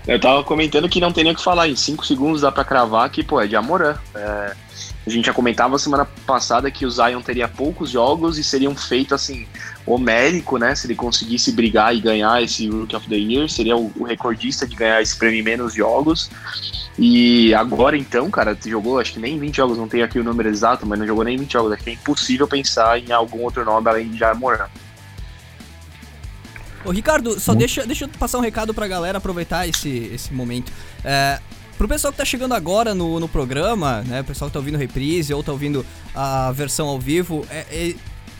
Eu 0.08 0.20
tava 0.20 0.44
comentando 0.44 0.90
que 0.90 1.00
não 1.00 1.12
tem 1.12 1.24
nem 1.24 1.34
o 1.34 1.36
que 1.36 1.44
falar. 1.44 1.68
Em 1.68 1.76
5 1.76 2.04
segundos 2.06 2.42
dá 2.42 2.52
pra 2.52 2.64
cravar 2.64 3.10
que, 3.12 3.24
pô, 3.24 3.40
é 3.40 3.46
de 3.46 3.56
Amorã. 3.56 3.96
É, 4.16 4.56
a 5.08 5.10
gente 5.10 5.26
já 5.26 5.34
comentava 5.34 5.80
semana 5.80 6.06
passada 6.26 6.70
que 6.70 6.86
o 6.86 6.92
Zion 6.92 7.22
teria 7.22 7.48
poucos 7.48 7.90
jogos 7.90 8.38
e 8.38 8.44
seria 8.44 8.70
um 8.70 8.76
feito, 8.76 9.16
assim, 9.16 9.48
homérico, 9.86 10.58
né? 10.58 10.76
Se 10.76 10.86
ele 10.86 10.96
conseguisse 10.96 11.54
brigar 11.54 11.96
e 11.96 12.02
ganhar 12.02 12.44
esse 12.44 12.68
Rookie 12.68 12.94
of 12.94 13.08
the 13.08 13.16
Year, 13.16 13.48
seria 13.48 13.78
o, 13.78 13.90
o 13.96 14.04
recordista 14.04 14.68
de 14.68 14.76
ganhar 14.76 15.02
esse 15.02 15.16
prêmio 15.16 15.40
em 15.40 15.44
menos 15.44 15.74
jogos. 15.74 16.30
E 17.00 17.54
agora, 17.54 17.96
então, 17.96 18.30
cara, 18.30 18.58
jogou 18.66 19.00
acho 19.00 19.14
que 19.14 19.20
nem 19.20 19.40
20 19.40 19.56
jogos, 19.56 19.78
não 19.78 19.88
tenho 19.88 20.04
aqui 20.04 20.20
o 20.20 20.24
número 20.26 20.50
exato, 20.50 20.86
mas 20.86 21.00
não 21.00 21.08
jogou 21.08 21.24
nem 21.24 21.38
20 21.38 21.54
jogos. 21.54 21.72
Acho 21.72 21.84
que 21.86 21.90
é 21.90 21.94
impossível 21.94 22.46
pensar 22.46 23.00
em 23.00 23.10
algum 23.14 23.44
outro 23.44 23.64
nome 23.64 23.90
além 23.90 24.10
de 24.10 24.22
Amorã. 24.26 24.68
Ô, 26.84 26.92
Ricardo, 26.92 27.40
só 27.40 27.56
deixa, 27.56 27.86
deixa 27.86 28.04
eu 28.04 28.10
passar 28.10 28.40
um 28.40 28.42
recado 28.42 28.74
pra 28.74 28.90
galera 28.90 29.20
aproveitar 29.20 29.66
esse, 29.70 30.12
esse 30.14 30.34
momento. 30.34 30.70
É, 31.02 31.40
pro 31.78 31.88
pessoal 31.88 32.12
que 32.12 32.18
tá 32.18 32.26
chegando 32.26 32.54
agora 32.54 32.94
no, 32.96 33.20
no 33.20 33.28
programa, 33.28 34.02
né? 34.08 34.22
O 34.22 34.24
pessoal 34.24 34.50
que 34.50 34.54
tá 34.54 34.60
ouvindo 34.60 34.78
reprise 34.78 35.34
ou 35.34 35.44
tá 35.44 35.52
ouvindo 35.52 35.86
a 36.16 36.52
versão 36.52 36.88
ao 36.88 37.00
vivo, 37.00 37.46
é- 37.50 37.66
é- 37.72 37.96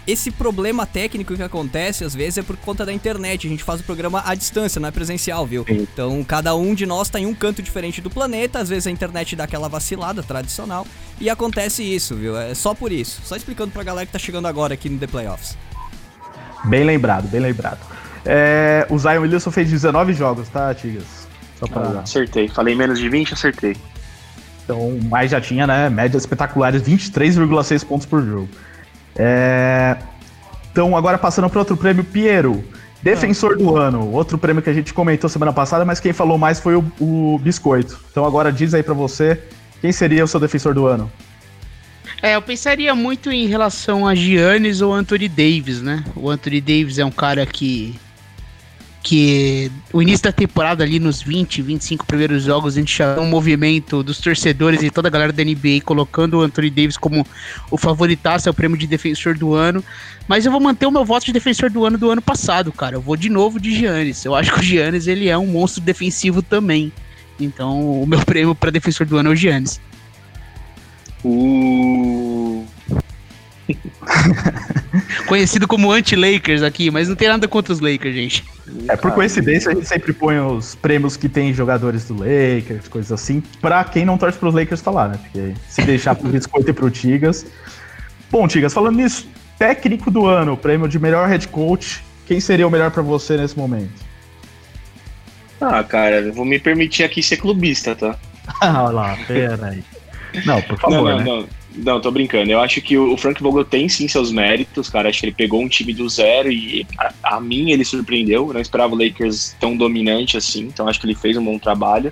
esse 0.08 0.32
problema 0.32 0.86
técnico 0.86 1.36
que 1.36 1.44
acontece 1.44 2.06
às 2.06 2.16
vezes 2.16 2.38
é 2.38 2.42
por 2.42 2.56
conta 2.56 2.86
da 2.86 2.94
internet. 2.94 3.46
A 3.46 3.50
gente 3.50 3.64
faz 3.64 3.82
o 3.82 3.84
programa 3.84 4.24
à 4.26 4.34
distância, 4.36 4.80
não 4.80 4.88
é 4.88 4.92
presencial, 4.92 5.46
viu? 5.46 5.66
Sim. 5.68 5.82
Então 5.82 6.24
cada 6.24 6.56
um 6.56 6.74
de 6.74 6.86
nós 6.86 7.10
tá 7.10 7.20
em 7.20 7.26
um 7.26 7.34
canto 7.34 7.62
diferente 7.62 8.00
do 8.02 8.10
planeta. 8.10 8.60
Às 8.60 8.70
vezes 8.70 8.88
a 8.88 8.92
internet 8.92 9.36
dá 9.36 9.44
aquela 9.44 9.68
vacilada 9.68 10.24
tradicional 10.24 10.88
e 11.20 11.30
acontece 11.30 11.84
isso, 11.84 12.16
viu? 12.16 12.38
É 12.38 12.56
só 12.56 12.74
por 12.74 12.90
isso. 12.92 13.22
Só 13.26 13.36
explicando 13.36 13.72
pra 13.72 13.84
galera 13.84 14.06
que 14.06 14.12
tá 14.14 14.20
chegando 14.20 14.48
agora 14.48 14.76
aqui 14.76 14.88
no 14.90 14.98
The 14.98 15.08
Playoffs. 15.08 15.58
Bem 16.64 16.86
lembrado, 16.86 17.28
bem 17.28 17.42
lembrado. 17.42 17.80
É, 18.26 18.88
o 18.90 18.98
Zion 18.98 19.22
Williamson 19.22 19.52
fez 19.52 19.70
19 19.70 20.14
jogos, 20.14 20.48
tá, 20.48 20.74
Tigas? 20.74 21.04
Só 21.60 21.68
pra... 21.68 21.82
Ah, 21.82 22.02
acertei. 22.02 22.48
Falei 22.48 22.76
menos 22.76 23.00
de 23.00 23.10
20, 23.10 23.34
acertei. 23.34 23.76
Então, 24.64 25.00
mas 25.10 25.32
já 25.32 25.40
tinha, 25.40 25.66
né, 25.66 25.90
médias 25.90 26.24
espetaculares, 26.24 26.82
23,6 26.82 27.86
pontos 27.86 28.06
por 28.06 28.22
jogo. 28.22 28.50
É, 29.16 29.96
Então, 30.72 30.96
agora 30.96 31.18
passando 31.18 31.50
para 31.50 31.60
outro 31.60 31.78
prêmio, 31.78 32.04
Piero, 32.04 32.64
defensor 33.02 33.58
do 33.58 33.78
ano, 33.78 34.12
outro 34.12 34.38
prêmio 34.38 34.62
que 34.62 34.70
a 34.70 34.74
gente 34.74 34.94
comentou 34.94 35.30
semana 35.30 35.54
passada, 35.54 35.86
mas 35.86 36.00
quem 36.00 36.14
falou 36.14 36.38
mais 36.38 36.60
foi 36.60 36.76
o, 36.76 36.86
o 37.00 37.40
Biscoito. 37.42 38.00
Então, 38.12 38.26
agora 38.26 38.52
diz 38.52 38.74
aí 38.74 38.84
para 38.84 38.94
você 38.94 39.42
quem 39.82 39.92
seria 39.92 40.24
o 40.24 40.28
seu 40.28 40.40
defensor 40.40 40.74
do 40.74 40.86
ano? 40.86 41.12
É, 42.22 42.36
eu 42.36 42.42
pensaria 42.42 42.94
muito 42.96 43.32
em 43.32 43.48
relação 43.48 44.08
a 44.08 44.16
Giannis 44.16 44.82
ou 44.82 44.94
Anthony 44.94 45.30
Davis, 45.30 45.82
né? 45.82 46.04
O 46.16 46.30
Anthony 46.30 46.60
Davis 46.60 46.98
é 46.98 47.06
um 47.06 47.12
cara 47.12 47.46
que 47.46 47.96
que 49.04 49.72
o 49.94 50.02
início 50.02 50.24
da 50.24 50.32
temporada 50.32 50.84
ali 50.84 51.00
nos 51.00 51.22
20, 51.22 51.62
25 51.62 52.06
primeiros 52.06 52.44
jogos 52.44 52.76
a 52.76 52.80
gente 52.80 52.98
já 52.98 53.20
um 53.20 53.28
movimento 53.28 54.04
dos 54.04 54.20
torcedores 54.20 54.82
e 54.84 54.90
toda 54.90 55.08
a 55.08 55.12
galera 55.12 55.32
da 55.32 55.44
NBA 55.44 55.82
colocando 55.86 56.40
o 56.40 56.42
Anthony 56.42 56.70
Davis 56.70 56.98
como 56.98 57.26
o 57.72 57.78
favoritaço 57.78 58.50
ao 58.50 58.54
prêmio 58.54 58.78
de 58.78 58.88
defensor 58.88 59.38
do 59.38 59.54
ano, 59.54 59.84
mas 60.28 60.46
eu 60.46 60.52
vou 60.52 60.60
manter 60.60 60.86
o 60.86 60.92
meu 60.92 61.06
voto 61.06 61.26
de 61.26 61.32
defensor 61.32 61.70
do 61.70 61.86
ano 61.86 61.98
do 61.98 62.10
ano 62.10 62.22
passado, 62.22 62.72
cara. 62.72 62.96
Eu 62.96 63.02
vou 63.02 63.16
de 63.16 63.30
novo 63.30 63.60
de 63.60 63.74
Giannis. 63.74 64.26
Eu 64.26 64.36
acho 64.36 64.52
que 64.52 64.60
o 64.60 64.64
Giannis 64.64 65.08
ele 65.08 65.30
é 65.30 65.38
um 65.38 65.48
monstro 65.48 65.82
defensivo 65.82 66.42
também. 66.42 66.92
Então, 67.40 68.02
o 68.02 68.06
meu 68.06 68.20
prêmio 68.26 68.54
para 68.54 68.72
defensor 68.72 69.06
do 69.06 69.18
ano 69.18 69.30
é 69.30 69.34
o 69.34 69.36
Giannis. 69.36 69.80
Uh, 71.24 72.66
Conhecido 75.28 75.68
como 75.68 75.92
anti-Lakers 75.92 76.64
aqui, 76.64 76.90
mas 76.90 77.10
não 77.10 77.16
tem 77.16 77.28
nada 77.28 77.48
contra 77.48 77.74
os 77.74 77.80
Lakers, 77.80 78.16
gente. 78.16 78.46
É 78.88 78.96
por 78.96 79.12
coincidência 79.12 79.72
a 79.72 79.76
gente 79.76 79.88
sempre 79.88 80.14
põe 80.14 80.40
os 80.40 80.76
prêmios 80.76 81.18
que 81.18 81.28
tem 81.28 81.54
jogadores 81.54 82.06
do 82.06 82.16
Lakers, 82.16 82.88
coisas 82.88 83.12
assim, 83.12 83.42
pra 83.62 83.84
quem 83.84 84.06
não 84.06 84.18
torce 84.18 84.38
pros 84.38 84.54
Lakers 84.54 84.82
falar, 84.82 85.10
né? 85.10 85.20
Porque 85.22 85.54
se 85.68 85.82
deixar 85.84 86.16
pro 86.16 86.30
biscoito 86.30 86.70
e 86.70 86.74
pro 86.74 86.90
Tigas. 86.90 87.46
Bom, 88.32 88.48
Tigas, 88.48 88.74
falando 88.74 88.98
nisso, 88.98 89.28
técnico 89.58 90.10
do 90.12 90.26
ano, 90.26 90.56
prêmio 90.58 90.88
de 90.88 91.00
melhor 91.00 91.28
head 91.28 91.48
coach, 91.48 92.04
quem 92.26 92.40
seria 92.40 92.68
o 92.68 92.72
melhor 92.72 92.92
pra 92.92 93.02
você 93.02 93.38
nesse 93.38 93.58
momento? 93.58 94.08
Ah, 95.60 95.84
cara, 95.84 96.22
eu 96.22 96.34
vou 96.34 96.46
me 96.46 96.60
permitir 96.60 97.04
aqui 97.04 97.24
ser 97.24 97.38
clubista, 97.38 97.96
tá? 97.96 98.16
Ah, 98.62 98.84
olha 98.84 98.94
lá, 98.94 99.18
pera 99.28 99.68
aí. 99.68 99.84
Não, 100.46 100.62
por 100.62 100.80
favor, 100.80 100.96
não, 100.96 101.04
não, 101.04 101.18
né? 101.18 101.24
não. 101.26 101.57
Não, 101.76 102.02
tô 102.02 102.10
brincando. 102.10 102.52
Eu 102.52 102.60
acho 102.60 102.82
que 102.82 102.98
o 102.98 103.16
Frank 103.18 103.42
Vogel 103.42 103.66
tem 103.66 103.88
sim 103.88 104.08
seus 104.08 104.32
méritos, 104.32 104.90
cara. 104.90 105.10
Acho 105.10 105.20
que 105.20 105.26
ele 105.28 105.36
pegou 105.36 105.62
um 105.62 105.68
time 105.68 105.94
do 105.94 106.08
zero 106.10 106.52
e 106.52 106.88
a, 106.98 107.36
a 107.36 107.40
mim 107.40 107.72
ele 107.72 107.86
surpreendeu. 107.86 108.48
Eu 108.48 108.54
não 108.54 108.62
esperava 108.62 108.96
o 108.96 108.98
Lakers 108.98 109.56
tão 109.60 109.76
dominante 109.78 110.38
assim, 110.38 110.62
então 110.62 110.88
acho 110.88 111.00
que 111.00 111.06
ele 111.06 111.16
fez 111.16 111.38
um 111.38 111.44
bom 111.44 111.60
trabalho. 111.60 112.12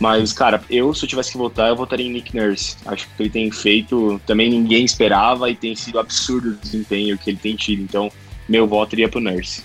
Mas, 0.00 0.32
cara, 0.32 0.62
eu 0.68 0.92
se 0.92 1.04
eu 1.04 1.08
tivesse 1.08 1.32
que 1.32 1.38
votar, 1.38 1.68
eu 1.68 1.76
votaria 1.76 2.06
em 2.06 2.12
Nick 2.12 2.34
Nurse. 2.34 2.76
Acho 2.86 3.06
que 3.06 3.22
ele 3.22 3.30
tem 3.30 3.50
feito, 3.50 4.20
também 4.26 4.50
ninguém 4.50 4.84
esperava 4.84 5.50
e 5.50 5.54
tem 5.54 5.74
sido 5.74 5.98
absurdo 5.98 6.50
o 6.50 6.56
desempenho 6.56 7.16
que 7.18 7.30
ele 7.30 7.38
tem 7.38 7.54
tido. 7.54 7.82
Então, 7.82 8.10
meu 8.48 8.66
voto 8.66 8.94
iria 8.94 9.08
pro 9.08 9.20
Nurse. 9.20 9.62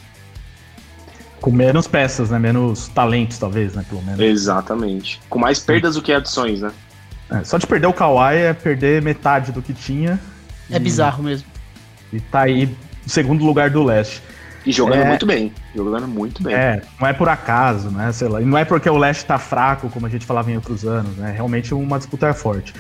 Com 1.41 1.51
menos 1.51 1.87
peças, 1.87 2.29
né? 2.29 2.37
Menos 2.37 2.89
talentos, 2.89 3.37
talvez, 3.37 3.73
né? 3.73 3.85
Pelo 3.87 4.01
menos. 4.01 4.19
Exatamente. 4.19 5.19
Com 5.29 5.39
mais 5.39 5.59
perdas 5.59 5.95
do 5.95 6.01
que 6.01 6.11
adições, 6.11 6.61
né? 6.61 6.71
É, 7.31 7.43
só 7.43 7.57
de 7.57 7.67
perder 7.67 7.87
o 7.87 7.93
Kawhi 7.93 8.35
é 8.37 8.53
perder 8.53 9.01
metade 9.01 9.51
do 9.51 9.61
que 9.61 9.73
tinha. 9.73 10.19
É 10.71 10.75
E- 10.77 10.79
bizarro 10.79 11.23
mesmo. 11.23 11.47
E 12.11 12.19
tá 12.19 12.41
aí 12.41 12.65
no 12.65 13.09
segundo 13.09 13.45
lugar 13.45 13.69
do 13.69 13.83
leste. 13.83 14.21
E 14.65 14.71
jogando 14.71 15.01
É. 15.01 15.05
muito 15.07 15.25
bem. 15.25 15.53
Jogando 15.75 16.07
muito 16.07 16.43
bem. 16.43 16.53
É, 16.53 16.81
não 16.99 17.07
é 17.07 17.13
por 17.13 17.29
acaso, 17.29 17.89
né? 17.89 18.11
Sei 18.11 18.27
lá. 18.27 18.41
E 18.41 18.45
não 18.45 18.57
é 18.57 18.65
porque 18.65 18.89
o 18.89 18.97
leste 18.97 19.25
tá 19.25 19.37
fraco, 19.37 19.89
como 19.89 20.05
a 20.05 20.09
gente 20.09 20.25
falava 20.25 20.51
em 20.51 20.55
outros 20.55 20.85
anos, 20.85 21.15
né? 21.17 21.31
Realmente 21.35 21.73
uma 21.73 21.97
disputa 21.97 22.27
é 22.27 22.33
forte. 22.33 22.73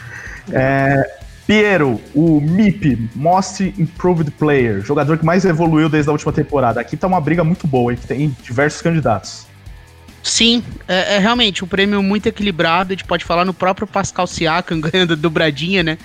É, 0.51 1.19
Piero, 1.47 1.99
o 2.13 2.39
MIP, 2.41 3.09
Most 3.15 3.73
Improved 3.77 4.29
Player, 4.31 4.81
jogador 4.81 5.17
que 5.17 5.25
mais 5.25 5.45
evoluiu 5.45 5.89
desde 5.89 6.09
a 6.09 6.11
última 6.11 6.31
temporada. 6.31 6.79
Aqui 6.81 6.95
tá 6.97 7.07
uma 7.07 7.19
briga 7.21 7.43
muito 7.43 7.65
boa, 7.65 7.91
hein? 7.91 7.97
que 7.99 8.05
tem 8.07 8.35
diversos 8.43 8.81
candidatos. 8.81 9.47
Sim, 10.21 10.63
é, 10.87 11.15
é 11.15 11.19
realmente 11.19 11.63
um 11.63 11.67
prêmio 11.67 12.01
muito 12.03 12.27
equilibrado. 12.27 12.93
A 12.93 12.95
gente 12.95 13.05
pode 13.05 13.23
falar 13.23 13.45
no 13.45 13.53
próprio 13.53 13.87
Pascal 13.87 14.27
Siakam 14.27 14.79
ganhando 14.81 15.13
a 15.13 15.15
dobradinha, 15.15 15.83
né? 15.83 15.97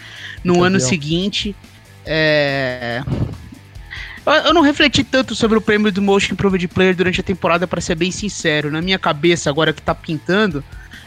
No 0.43 0.55
Campeão. 0.55 0.67
ano 0.67 0.81
seguinte. 0.81 1.55
É... 2.07 3.03
Eu, 4.27 4.33
eu 4.33 4.55
não 4.55 4.62
refleti 4.62 5.05
tanto 5.05 5.35
sobre 5.35 5.59
o 5.59 5.61
prêmio 5.61 5.93
do 5.93 6.01
Most 6.01 6.33
Improved 6.33 6.67
Player 6.69 6.95
durante 6.95 7.21
a 7.21 7.25
temporada, 7.25 7.67
para 7.67 7.81
ser 7.81 7.95
bem 7.95 8.11
sincero. 8.11 8.71
Na 8.71 8.81
minha 8.81 8.99
cabeça, 8.99 9.51
agora 9.51 9.73
que 9.73 9.83
tá 9.83 9.95
pintando, 9.95 10.65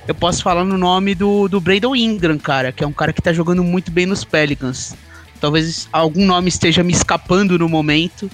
eu 0.08 0.14
posso 0.14 0.44
falar 0.44 0.64
no 0.64 0.78
nome 0.78 1.16
do, 1.16 1.48
do 1.48 1.60
Brandon 1.60 1.96
Ingram, 1.96 2.38
cara, 2.38 2.72
que 2.72 2.84
é 2.84 2.88
um 2.88 2.94
cara 2.94 3.12
que 3.12 3.22
tá 3.22 3.34
jogando 3.34 3.64
muito 3.64 3.92
bem 3.92 4.06
nos 4.06 4.24
Pelicans. 4.24 4.96
Talvez 5.40 5.88
algum 5.92 6.26
nome 6.26 6.50
esteja 6.50 6.84
me 6.84 6.94
escapando 6.94 7.58
no 7.58 7.70
momento. 7.70 8.30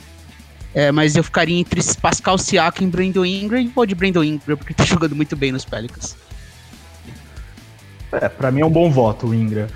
É, 0.74 0.91
mas 0.91 1.15
eu 1.15 1.24
ficaria 1.24 1.59
entre 1.59 1.82
Pascal 2.01 2.38
Siakam 2.38 2.88
e 2.88 2.89
Brandon 2.89 3.26
Ingram 3.26 3.71
vou 3.76 3.86
de 3.86 3.93
Brandon 3.93 4.24
Ingram, 4.24 4.57
porque 4.57 4.74
tá 4.74 4.84
jogando 4.86 5.15
muito 5.15 5.36
bem 5.36 5.51
nos 5.51 5.63
Pelicans. 5.65 6.15
É, 8.11 8.28
pra 8.30 8.51
mim 8.51 8.61
é 8.61 8.65
um 8.65 8.69
bom 8.69 8.91
voto 8.91 9.28
o 9.28 9.36
Ingram. 9.36 9.67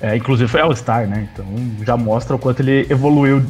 É, 0.00 0.16
inclusive 0.16 0.48
foi 0.48 0.60
All-Star, 0.60 1.06
né? 1.06 1.28
Então 1.32 1.46
já 1.84 1.96
mostra 1.96 2.34
o 2.34 2.38
quanto 2.38 2.60
ele 2.60 2.86
evoluiu. 2.88 3.44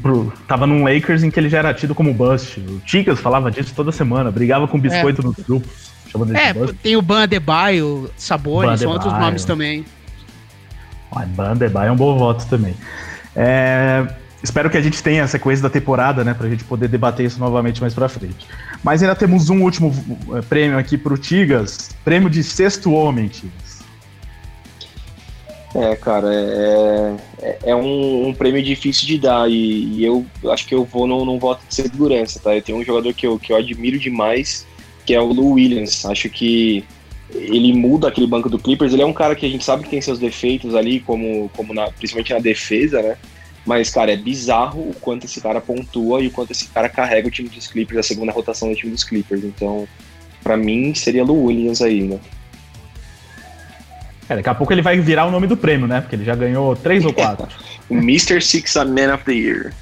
Pro, 0.00 0.32
tava 0.48 0.66
num 0.66 0.82
Lakers 0.84 1.22
em 1.22 1.30
que 1.30 1.38
ele 1.38 1.48
já 1.48 1.58
era 1.58 1.74
tido 1.74 1.94
como 1.94 2.14
bust. 2.14 2.58
O 2.58 2.80
Ticas 2.80 3.20
falava 3.20 3.50
disso 3.50 3.72
toda 3.74 3.92
semana, 3.92 4.30
brigava 4.30 4.66
com 4.66 4.78
biscoito 4.78 5.22
nos 5.22 5.36
grupos, 5.36 5.92
É, 6.34 6.54
tem 6.82 6.96
o 6.96 7.02
Ban 7.02 7.24
Adebayo, 7.24 8.10
Sabonis, 8.16 8.70
Ban 8.70 8.76
são 8.78 8.90
outros 8.90 9.08
Adebayo. 9.10 9.26
nomes 9.26 9.44
também. 9.44 9.84
Ah, 11.12 11.26
Bandeba 11.26 11.84
é 11.84 11.92
um 11.92 11.96
bom 11.96 12.18
voto 12.18 12.46
também. 12.46 12.74
É, 13.36 14.06
espero 14.44 14.68
que 14.68 14.76
a 14.76 14.80
gente 14.80 15.02
tenha 15.02 15.24
a 15.24 15.26
sequência 15.26 15.62
da 15.62 15.70
temporada, 15.70 16.22
né? 16.22 16.34
Pra 16.34 16.48
gente 16.48 16.62
poder 16.64 16.86
debater 16.86 17.24
isso 17.24 17.40
novamente 17.40 17.80
mais 17.80 17.94
pra 17.94 18.08
frente. 18.08 18.46
Mas 18.82 19.02
ainda 19.02 19.16
temos 19.16 19.48
um 19.48 19.62
último 19.62 19.90
eh, 20.34 20.42
prêmio 20.42 20.78
aqui 20.78 20.98
pro 20.98 21.16
Tigas. 21.16 21.90
Prêmio 22.04 22.28
de 22.28 22.44
sexto 22.44 22.92
homem, 22.92 23.26
Tigas. 23.26 23.82
É, 25.74 25.96
cara, 25.96 26.28
é, 26.32 27.16
é, 27.42 27.58
é 27.70 27.74
um, 27.74 28.28
um 28.28 28.34
prêmio 28.34 28.62
difícil 28.62 29.08
de 29.08 29.18
dar 29.18 29.50
e, 29.50 29.54
e 29.54 30.04
eu 30.04 30.24
acho 30.52 30.66
que 30.66 30.74
eu 30.74 30.84
vou 30.84 31.06
num, 31.06 31.24
num 31.24 31.38
voto 31.38 31.62
de 31.66 31.74
segurança, 31.74 32.38
tá? 32.38 32.54
Eu 32.54 32.62
tenho 32.62 32.78
um 32.78 32.84
jogador 32.84 33.12
que 33.12 33.26
eu, 33.26 33.38
que 33.38 33.52
eu 33.52 33.56
admiro 33.56 33.98
demais, 33.98 34.64
que 35.04 35.14
é 35.14 35.20
o 35.20 35.32
Lou 35.32 35.52
Williams. 35.52 36.04
Acho 36.04 36.28
que 36.28 36.84
ele 37.30 37.72
muda 37.72 38.08
aquele 38.08 38.26
banco 38.26 38.48
do 38.48 38.58
Clippers. 38.58 38.92
Ele 38.92 39.02
é 39.02 39.06
um 39.06 39.12
cara 39.12 39.34
que 39.34 39.46
a 39.46 39.48
gente 39.48 39.64
sabe 39.64 39.84
que 39.84 39.90
tem 39.90 40.00
seus 40.00 40.18
defeitos 40.18 40.74
ali, 40.74 41.00
como, 41.00 41.50
como 41.56 41.72
na, 41.72 41.90
principalmente 41.90 42.32
na 42.32 42.38
defesa, 42.38 43.02
né? 43.02 43.16
Mas, 43.64 43.88
cara, 43.90 44.12
é 44.12 44.16
bizarro 44.16 44.80
o 44.80 44.94
quanto 45.00 45.24
esse 45.24 45.40
cara 45.40 45.60
pontua 45.60 46.20
e 46.20 46.26
o 46.26 46.30
quanto 46.30 46.50
esse 46.50 46.68
cara 46.68 46.88
carrega 46.88 47.28
o 47.28 47.30
time 47.30 47.48
dos 47.48 47.66
Clippers, 47.66 48.00
a 48.00 48.02
segunda 48.02 48.30
rotação 48.30 48.68
do 48.68 48.76
time 48.76 48.92
dos 48.92 49.04
Clippers. 49.04 49.42
Então, 49.42 49.88
pra 50.42 50.56
mim, 50.56 50.94
seria 50.94 51.24
Lou 51.24 51.44
Williams 51.44 51.80
aí, 51.80 52.02
né? 52.02 52.20
É, 54.28 54.36
daqui 54.36 54.48
a 54.48 54.54
pouco 54.54 54.72
ele 54.72 54.82
vai 54.82 54.98
virar 55.00 55.26
o 55.26 55.30
nome 55.30 55.46
do 55.46 55.56
prêmio, 55.56 55.86
né? 55.86 56.00
Porque 56.00 56.16
ele 56.16 56.24
já 56.24 56.34
ganhou 56.34 56.76
três 56.76 57.04
ou 57.04 57.12
quatro. 57.12 57.48
O 57.86 57.96
Mr. 57.96 58.40
Six 58.40 58.76
Man 58.76 59.14
of 59.14 59.24
the 59.24 59.32
Year. 59.32 59.74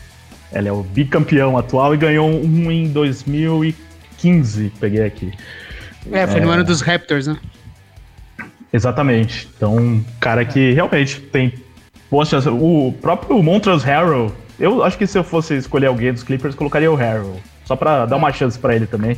ele 0.53 0.69
é 0.69 0.73
o 0.73 0.83
bicampeão 0.83 1.57
atual 1.57 1.95
e 1.95 1.97
ganhou 1.97 2.29
um 2.29 2.69
em 2.69 2.89
2015, 2.89 4.73
peguei 4.81 5.05
aqui. 5.05 5.33
É, 6.11 6.27
foi 6.27 6.41
no 6.41 6.51
ano 6.51 6.65
dos 6.65 6.81
Raptors, 6.81 7.29
né? 7.29 7.39
Exatamente. 8.73 9.49
Então, 9.57 9.77
um 9.77 10.05
cara 10.19 10.45
que 10.45 10.73
realmente 10.73 11.21
tem 11.21 11.53
chances. 12.21 12.47
O 12.47 12.93
próprio 13.01 13.43
Montrezl 13.43 13.87
Harrell, 13.87 14.33
eu 14.59 14.83
acho 14.83 14.99
que 14.99 15.07
se 15.07 15.19
eu 15.19 15.25
fosse 15.25 15.57
escolher 15.57 15.87
alguém 15.87 16.13
dos 16.13 16.23
Clippers, 16.23 16.55
colocaria 16.55 16.91
o 16.91 16.95
Harrell. 16.95 17.41
Só 17.65 17.75
pra 17.75 18.05
dar 18.07 18.17
uma 18.17 18.33
chance 18.33 18.59
pra 18.59 18.75
ele 18.77 18.87
também. 18.87 19.17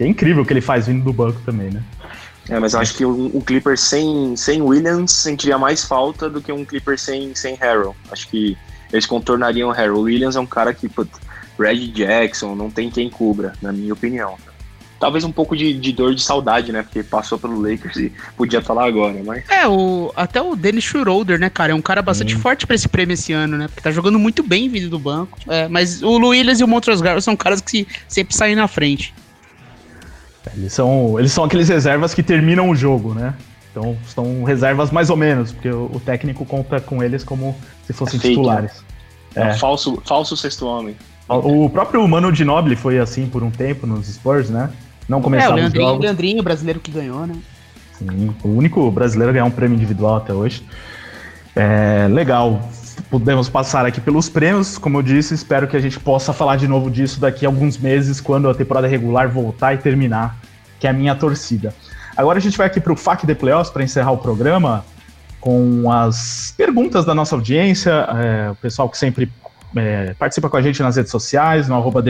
É 0.00 0.06
incrível 0.06 0.42
o 0.42 0.46
que 0.46 0.52
ele 0.52 0.60
faz 0.60 0.86
vindo 0.86 1.04
do 1.04 1.12
banco 1.12 1.40
também, 1.44 1.70
né? 1.70 1.82
É, 2.48 2.58
mas 2.58 2.74
eu 2.74 2.80
acho 2.80 2.94
que 2.94 3.04
um, 3.04 3.30
um 3.34 3.40
Clipper 3.40 3.76
sem, 3.76 4.36
sem 4.36 4.62
Williams 4.62 5.12
sentiria 5.12 5.58
mais 5.58 5.84
falta 5.84 6.30
do 6.30 6.40
que 6.40 6.52
um 6.52 6.64
Clipper 6.64 6.98
sem, 6.98 7.34
sem 7.34 7.54
Harrell. 7.56 7.94
Acho 8.10 8.28
que 8.28 8.56
eles 8.92 9.04
contornariam 9.04 9.68
o 9.68 9.72
Harrell. 9.72 9.96
O 9.96 10.02
Williams 10.02 10.36
é 10.36 10.40
um 10.40 10.46
cara 10.46 10.72
que, 10.72 10.88
put, 10.88 11.10
Red 11.58 11.88
Jackson, 11.88 12.54
não 12.54 12.70
tem 12.70 12.90
quem 12.90 13.10
cubra, 13.10 13.52
na 13.60 13.72
minha 13.72 13.92
opinião. 13.92 14.36
Talvez 15.06 15.22
um 15.22 15.30
pouco 15.30 15.56
de, 15.56 15.72
de 15.72 15.92
dor 15.92 16.16
de 16.16 16.20
saudade, 16.20 16.72
né? 16.72 16.82
Porque 16.82 17.00
passou 17.04 17.38
pelo 17.38 17.60
Lakers 17.60 17.96
e 17.96 18.12
podia 18.36 18.58
estar 18.58 18.72
lá 18.74 18.84
agora, 18.88 19.14
mas. 19.24 19.44
É, 19.48 19.64
o, 19.68 20.12
até 20.16 20.42
o 20.42 20.56
Dennis 20.56 20.82
Schroeder, 20.82 21.38
né, 21.38 21.48
cara? 21.48 21.70
É 21.70 21.74
um 21.76 21.80
cara 21.80 22.02
bastante 22.02 22.34
forte 22.34 22.66
pra 22.66 22.74
esse 22.74 22.88
prêmio 22.88 23.14
esse 23.14 23.32
ano, 23.32 23.56
né? 23.56 23.68
Porque 23.68 23.80
tá 23.80 23.92
jogando 23.92 24.18
muito 24.18 24.42
bem 24.42 24.68
vindo 24.68 24.90
do 24.90 24.98
banco. 24.98 25.38
É, 25.46 25.68
mas 25.68 26.02
o 26.02 26.16
Williams 26.18 26.58
e 26.58 26.64
o 26.64 26.66
Montrezl 26.66 27.20
são 27.20 27.36
caras 27.36 27.60
que 27.60 27.70
se- 27.70 27.86
sempre 28.08 28.34
saem 28.34 28.56
na 28.56 28.66
frente. 28.66 29.14
Eles 30.56 30.72
são, 30.72 31.18
eles 31.20 31.30
são 31.30 31.44
aqueles 31.44 31.68
reservas 31.68 32.12
que 32.12 32.22
terminam 32.22 32.68
o 32.68 32.74
jogo, 32.74 33.14
né? 33.14 33.32
Então 33.70 33.96
são 34.08 34.42
reservas 34.42 34.90
mais 34.90 35.08
ou 35.08 35.16
menos, 35.16 35.52
porque 35.52 35.68
o, 35.68 35.88
o 35.94 36.00
técnico 36.00 36.44
conta 36.44 36.80
com 36.80 37.00
eles 37.00 37.22
como 37.22 37.56
se 37.86 37.92
fossem 37.92 38.18
É 38.18 38.22
fake, 38.22 38.34
titulares. 38.34 38.84
É. 39.36 39.42
É. 39.42 39.52
um 39.52 39.54
falso, 39.54 40.02
falso 40.04 40.36
sexto 40.36 40.66
homem. 40.66 40.96
O 41.28 41.68
próprio 41.68 42.06
Mano 42.06 42.32
Ginobili 42.34 42.76
foi 42.76 42.98
assim 43.00 43.26
por 43.26 43.42
um 43.42 43.50
tempo 43.50 43.86
nos 43.86 44.06
Spurs, 44.06 44.48
né? 44.48 44.70
Não 45.08 45.18
É, 45.18 45.48
o 45.48 45.54
Leandrinho, 45.54 45.86
jogos. 45.86 46.04
Leandrinho, 46.04 46.42
brasileiro 46.42 46.80
que 46.80 46.90
ganhou, 46.90 47.26
né? 47.26 47.34
Sim, 47.92 48.34
o 48.42 48.48
único 48.48 48.90
brasileiro 48.90 49.30
a 49.30 49.32
ganhar 49.32 49.44
um 49.44 49.50
prêmio 49.50 49.76
individual 49.76 50.16
até 50.16 50.32
hoje. 50.32 50.64
É, 51.54 52.06
legal. 52.10 52.60
Podemos 53.10 53.48
passar 53.48 53.86
aqui 53.86 54.00
pelos 54.00 54.28
prêmios. 54.28 54.78
Como 54.78 54.98
eu 54.98 55.02
disse, 55.02 55.32
espero 55.34 55.68
que 55.68 55.76
a 55.76 55.80
gente 55.80 55.98
possa 56.00 56.32
falar 56.32 56.56
de 56.56 56.66
novo 56.66 56.90
disso 56.90 57.20
daqui 57.20 57.46
a 57.46 57.48
alguns 57.48 57.78
meses, 57.78 58.20
quando 58.20 58.48
a 58.50 58.54
temporada 58.54 58.86
regular 58.86 59.28
voltar 59.28 59.74
e 59.74 59.78
terminar, 59.78 60.36
que 60.80 60.86
é 60.86 60.90
a 60.90 60.92
minha 60.92 61.14
torcida. 61.14 61.74
Agora 62.16 62.38
a 62.38 62.40
gente 62.40 62.56
vai 62.58 62.66
aqui 62.66 62.80
para 62.80 62.92
o 62.92 62.96
FAQ 62.96 63.26
de 63.26 63.34
Playoffs 63.34 63.70
para 63.70 63.84
encerrar 63.84 64.12
o 64.12 64.18
programa. 64.18 64.84
com 65.46 65.88
as 65.92 66.52
perguntas 66.56 67.04
da 67.04 67.14
nossa 67.14 67.36
audiência, 67.36 67.92
é, 67.92 68.50
o 68.50 68.56
pessoal 68.56 68.88
que 68.88 68.98
sempre 68.98 69.30
é, 69.74 70.14
participa 70.14 70.48
com 70.48 70.56
a 70.56 70.62
gente 70.62 70.82
nas 70.82 70.96
redes 70.96 71.10
sociais, 71.10 71.68
no 71.68 71.74
arroba 71.74 72.02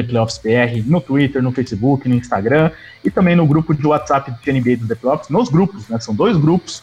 no 0.85 1.01
Twitter, 1.01 1.43
no 1.43 1.53
Facebook, 1.53 2.09
no 2.09 2.15
Instagram 2.15 2.71
e 3.05 3.11
também 3.11 3.35
no 3.35 3.47
grupo 3.47 3.75
de 3.75 3.87
WhatsApp 3.87 4.31
do 4.31 4.53
NBA 4.53 4.77
do 4.77 4.87
The 4.87 4.97
nos 5.31 5.49
grupos, 5.49 5.89
né? 5.89 5.99
São 6.01 6.15
dois 6.15 6.37
grupos. 6.37 6.83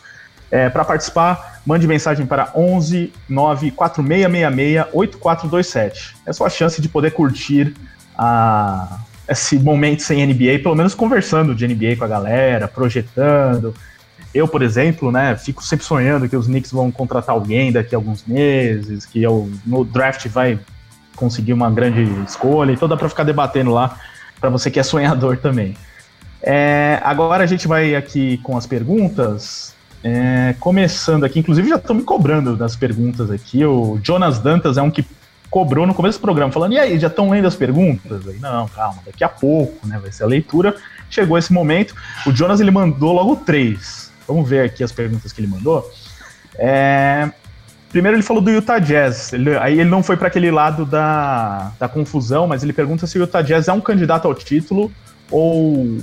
É, 0.49 0.69
para 0.69 0.85
participar, 0.85 1.61
mande 1.65 1.87
mensagem 1.87 2.27
para 2.27 2.51
11 2.55 3.11
94666 3.27 4.85
8427. 4.93 6.15
É 6.27 6.33
sua 6.33 6.49
chance 6.49 6.79
de 6.79 6.87
poder 6.87 7.11
curtir 7.11 7.73
a, 8.15 8.99
esse 9.27 9.57
momento 9.57 10.03
sem 10.03 10.25
NBA, 10.25 10.59
pelo 10.61 10.75
menos 10.75 10.93
conversando 10.93 11.55
de 11.55 11.67
NBA 11.67 11.95
com 11.97 12.03
a 12.03 12.07
galera, 12.07 12.67
projetando. 12.67 13.73
Eu, 14.33 14.47
por 14.47 14.61
exemplo, 14.61 15.11
né, 15.11 15.35
fico 15.35 15.63
sempre 15.63 15.85
sonhando 15.85 16.27
que 16.27 16.35
os 16.35 16.47
Knicks 16.47 16.71
vão 16.71 16.91
contratar 16.91 17.35
alguém 17.35 17.71
daqui 17.71 17.93
a 17.93 17.97
alguns 17.97 18.25
meses, 18.25 19.05
que 19.05 19.21
eu, 19.21 19.49
no 19.65 19.85
draft 19.85 20.27
vai 20.27 20.59
conseguir 21.15 21.53
uma 21.53 21.69
grande 21.69 22.03
escolha, 22.23 22.71
então 22.71 22.87
dá 22.87 22.97
para 22.97 23.07
ficar 23.07 23.23
debatendo 23.23 23.71
lá 23.71 23.97
para 24.39 24.49
você 24.49 24.71
que 24.71 24.79
é 24.79 24.83
sonhador 24.83 25.37
também. 25.37 25.75
É, 26.41 26.99
agora 27.03 27.43
a 27.43 27.47
gente 27.47 27.67
vai 27.67 27.95
aqui 27.95 28.37
com 28.39 28.57
as 28.57 28.65
perguntas. 28.65 29.73
É, 30.03 30.53
começando 30.59 31.23
aqui, 31.23 31.39
inclusive 31.39 31.69
já 31.69 31.77
estão 31.77 31.95
me 31.95 32.03
cobrando 32.03 32.57
das 32.57 32.75
perguntas 32.75 33.31
aqui. 33.31 33.63
O 33.63 33.97
Jonas 34.03 34.39
Dantas 34.39 34.77
é 34.77 34.81
um 34.81 34.91
que 34.91 35.05
cobrou 35.49 35.85
no 35.85 35.93
começo 35.93 36.17
do 36.17 36.21
programa, 36.21 36.51
falando: 36.51 36.73
e 36.73 36.79
aí, 36.79 36.99
já 36.99 37.07
estão 37.07 37.29
lendo 37.29 37.47
as 37.47 37.55
perguntas? 37.55 38.27
Aí, 38.27 38.39
não, 38.39 38.67
calma, 38.67 38.97
daqui 39.05 39.23
a 39.23 39.29
pouco, 39.29 39.87
né? 39.87 39.99
Vai 40.01 40.11
ser 40.11 40.23
a 40.23 40.27
leitura. 40.27 40.75
Chegou 41.09 41.37
esse 41.37 41.53
momento. 41.53 41.95
O 42.25 42.35
Jonas 42.35 42.59
ele 42.59 42.71
mandou 42.71 43.13
logo 43.13 43.35
três. 43.37 44.02
Vamos 44.27 44.47
ver 44.47 44.65
aqui 44.65 44.83
as 44.83 44.91
perguntas 44.91 45.31
que 45.31 45.41
ele 45.41 45.47
mandou. 45.47 45.89
É, 46.55 47.31
Primeiro 47.93 48.17
ele 48.17 48.23
falou 48.23 48.41
do 48.41 48.49
Utah 48.49 48.79
Jazz. 48.79 49.33
Ele, 49.33 49.55
aí 49.55 49.79
ele 49.79 49.89
não 49.89 50.01
foi 50.01 50.17
para 50.17 50.27
aquele 50.27 50.49
lado 50.49 50.83
da, 50.83 51.71
da 51.79 51.87
confusão, 51.87 52.47
mas 52.47 52.63
ele 52.63 52.73
pergunta 52.73 53.05
se 53.05 53.19
o 53.19 53.21
Utah 53.21 53.43
Jazz 53.43 53.67
é 53.67 53.71
um 53.71 53.79
candidato 53.79 54.27
ao 54.27 54.33
título 54.33 54.91
ou 55.29 55.99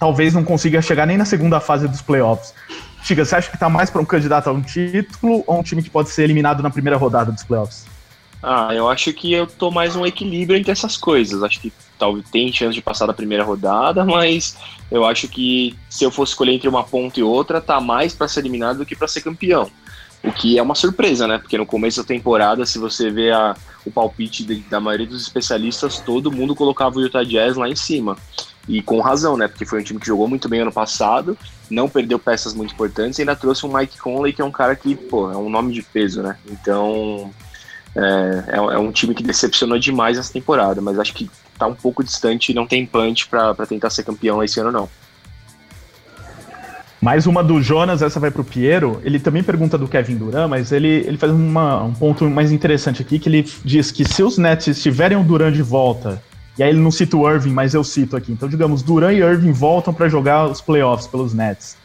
talvez 0.00 0.32
não 0.32 0.42
consiga 0.42 0.80
chegar 0.80 1.04
nem 1.04 1.18
na 1.18 1.26
segunda 1.26 1.60
fase 1.60 1.86
dos 1.86 2.00
playoffs. 2.00 2.54
Chica, 3.02 3.26
você 3.26 3.36
acha 3.36 3.50
que 3.50 3.58
tá 3.58 3.68
mais 3.68 3.90
para 3.90 4.00
um 4.00 4.06
candidato 4.06 4.48
a 4.48 4.52
um 4.52 4.62
título 4.62 5.44
ou 5.46 5.60
um 5.60 5.62
time 5.62 5.82
que 5.82 5.90
pode 5.90 6.08
ser 6.08 6.22
eliminado 6.22 6.62
na 6.62 6.70
primeira 6.70 6.96
rodada 6.96 7.30
dos 7.30 7.44
playoffs? 7.44 7.84
Ah, 8.42 8.70
eu 8.72 8.88
acho 8.88 9.12
que 9.12 9.30
eu 9.30 9.46
tô 9.46 9.70
mais 9.70 9.96
um 9.96 10.06
equilíbrio 10.06 10.58
entre 10.58 10.72
essas 10.72 10.96
coisas. 10.96 11.42
Acho 11.42 11.60
que 11.60 11.70
talvez 11.98 12.24
tem 12.30 12.50
chance 12.50 12.74
de 12.74 12.80
passar 12.80 13.04
da 13.04 13.12
primeira 13.12 13.44
rodada, 13.44 14.02
mas 14.02 14.56
eu 14.90 15.04
acho 15.04 15.28
que 15.28 15.76
se 15.88 16.04
eu 16.04 16.10
fosse 16.10 16.32
escolher 16.32 16.52
entre 16.52 16.68
uma 16.68 16.84
ponta 16.84 17.20
e 17.20 17.22
outra, 17.22 17.60
tá 17.60 17.80
mais 17.80 18.14
para 18.14 18.28
ser 18.28 18.40
eliminado 18.40 18.78
do 18.78 18.86
que 18.86 18.96
para 18.96 19.08
ser 19.08 19.20
campeão. 19.20 19.70
O 20.22 20.32
que 20.32 20.58
é 20.58 20.62
uma 20.62 20.74
surpresa, 20.74 21.28
né? 21.28 21.38
Porque 21.38 21.56
no 21.56 21.66
começo 21.66 22.02
da 22.02 22.06
temporada, 22.06 22.66
se 22.66 22.78
você 22.78 23.10
vê 23.10 23.30
a, 23.30 23.54
o 23.84 23.90
palpite 23.90 24.44
de, 24.44 24.56
da 24.62 24.80
maioria 24.80 25.06
dos 25.06 25.22
especialistas, 25.22 26.00
todo 26.00 26.32
mundo 26.32 26.56
colocava 26.56 26.98
o 26.98 27.02
Utah 27.02 27.22
Jazz 27.22 27.56
lá 27.56 27.68
em 27.68 27.76
cima. 27.76 28.16
E 28.66 28.82
com 28.82 29.00
razão, 29.00 29.36
né? 29.36 29.46
Porque 29.46 29.64
foi 29.64 29.80
um 29.80 29.84
time 29.84 30.00
que 30.00 30.06
jogou 30.06 30.26
muito 30.26 30.48
bem 30.48 30.60
ano 30.60 30.72
passado, 30.72 31.38
não 31.70 31.88
perdeu 31.88 32.18
peças 32.18 32.52
muito 32.52 32.74
importantes 32.74 33.18
e 33.18 33.22
ainda 33.22 33.36
trouxe 33.36 33.64
um 33.64 33.72
Mike 33.72 33.98
Conley, 33.98 34.32
que 34.32 34.42
é 34.42 34.44
um 34.44 34.50
cara 34.50 34.74
que, 34.74 34.94
pô, 34.94 35.30
é 35.30 35.36
um 35.36 35.48
nome 35.48 35.72
de 35.72 35.82
peso, 35.82 36.22
né? 36.22 36.36
Então, 36.50 37.30
é, 37.94 38.44
é, 38.48 38.56
é 38.56 38.78
um 38.78 38.90
time 38.90 39.14
que 39.14 39.22
decepcionou 39.22 39.78
demais 39.78 40.18
essa 40.18 40.32
temporada, 40.32 40.80
mas 40.80 40.98
acho 40.98 41.14
que 41.14 41.30
tá 41.58 41.66
um 41.66 41.74
pouco 41.74 42.02
distante 42.04 42.52
e 42.52 42.54
não 42.54 42.66
tem 42.66 42.86
punch 42.86 43.28
para 43.28 43.54
tentar 43.66 43.90
ser 43.90 44.04
campeão 44.04 44.42
esse 44.42 44.60
ano, 44.60 44.72
não. 44.72 44.88
Mais 47.00 47.26
uma 47.28 47.44
do 47.44 47.62
Jonas, 47.62 48.02
essa 48.02 48.18
vai 48.18 48.30
pro 48.30 48.42
Piero. 48.42 49.00
Ele 49.04 49.20
também 49.20 49.42
pergunta 49.42 49.78
do 49.78 49.86
Kevin 49.86 50.16
Durant, 50.16 50.48
mas 50.48 50.72
ele, 50.72 50.88
ele 50.88 51.16
faz 51.16 51.32
uma, 51.32 51.84
um 51.84 51.92
ponto 51.92 52.28
mais 52.28 52.50
interessante 52.50 53.02
aqui, 53.02 53.18
que 53.20 53.28
ele 53.28 53.48
diz 53.64 53.92
que 53.92 54.04
se 54.04 54.22
os 54.22 54.36
Nets 54.36 54.82
tiverem 54.82 55.16
o 55.16 55.22
Durant 55.22 55.54
de 55.54 55.62
volta, 55.62 56.20
e 56.58 56.62
aí 56.62 56.70
ele 56.70 56.80
não 56.80 56.90
cita 56.90 57.16
o 57.16 57.30
Irving, 57.30 57.52
mas 57.52 57.72
eu 57.72 57.84
cito 57.84 58.16
aqui. 58.16 58.32
Então, 58.32 58.48
digamos, 58.48 58.82
Durant 58.82 59.14
e 59.14 59.20
Irving 59.20 59.52
voltam 59.52 59.94
para 59.94 60.08
jogar 60.08 60.46
os 60.46 60.60
playoffs 60.60 61.06
pelos 61.06 61.32
Nets. 61.32 61.76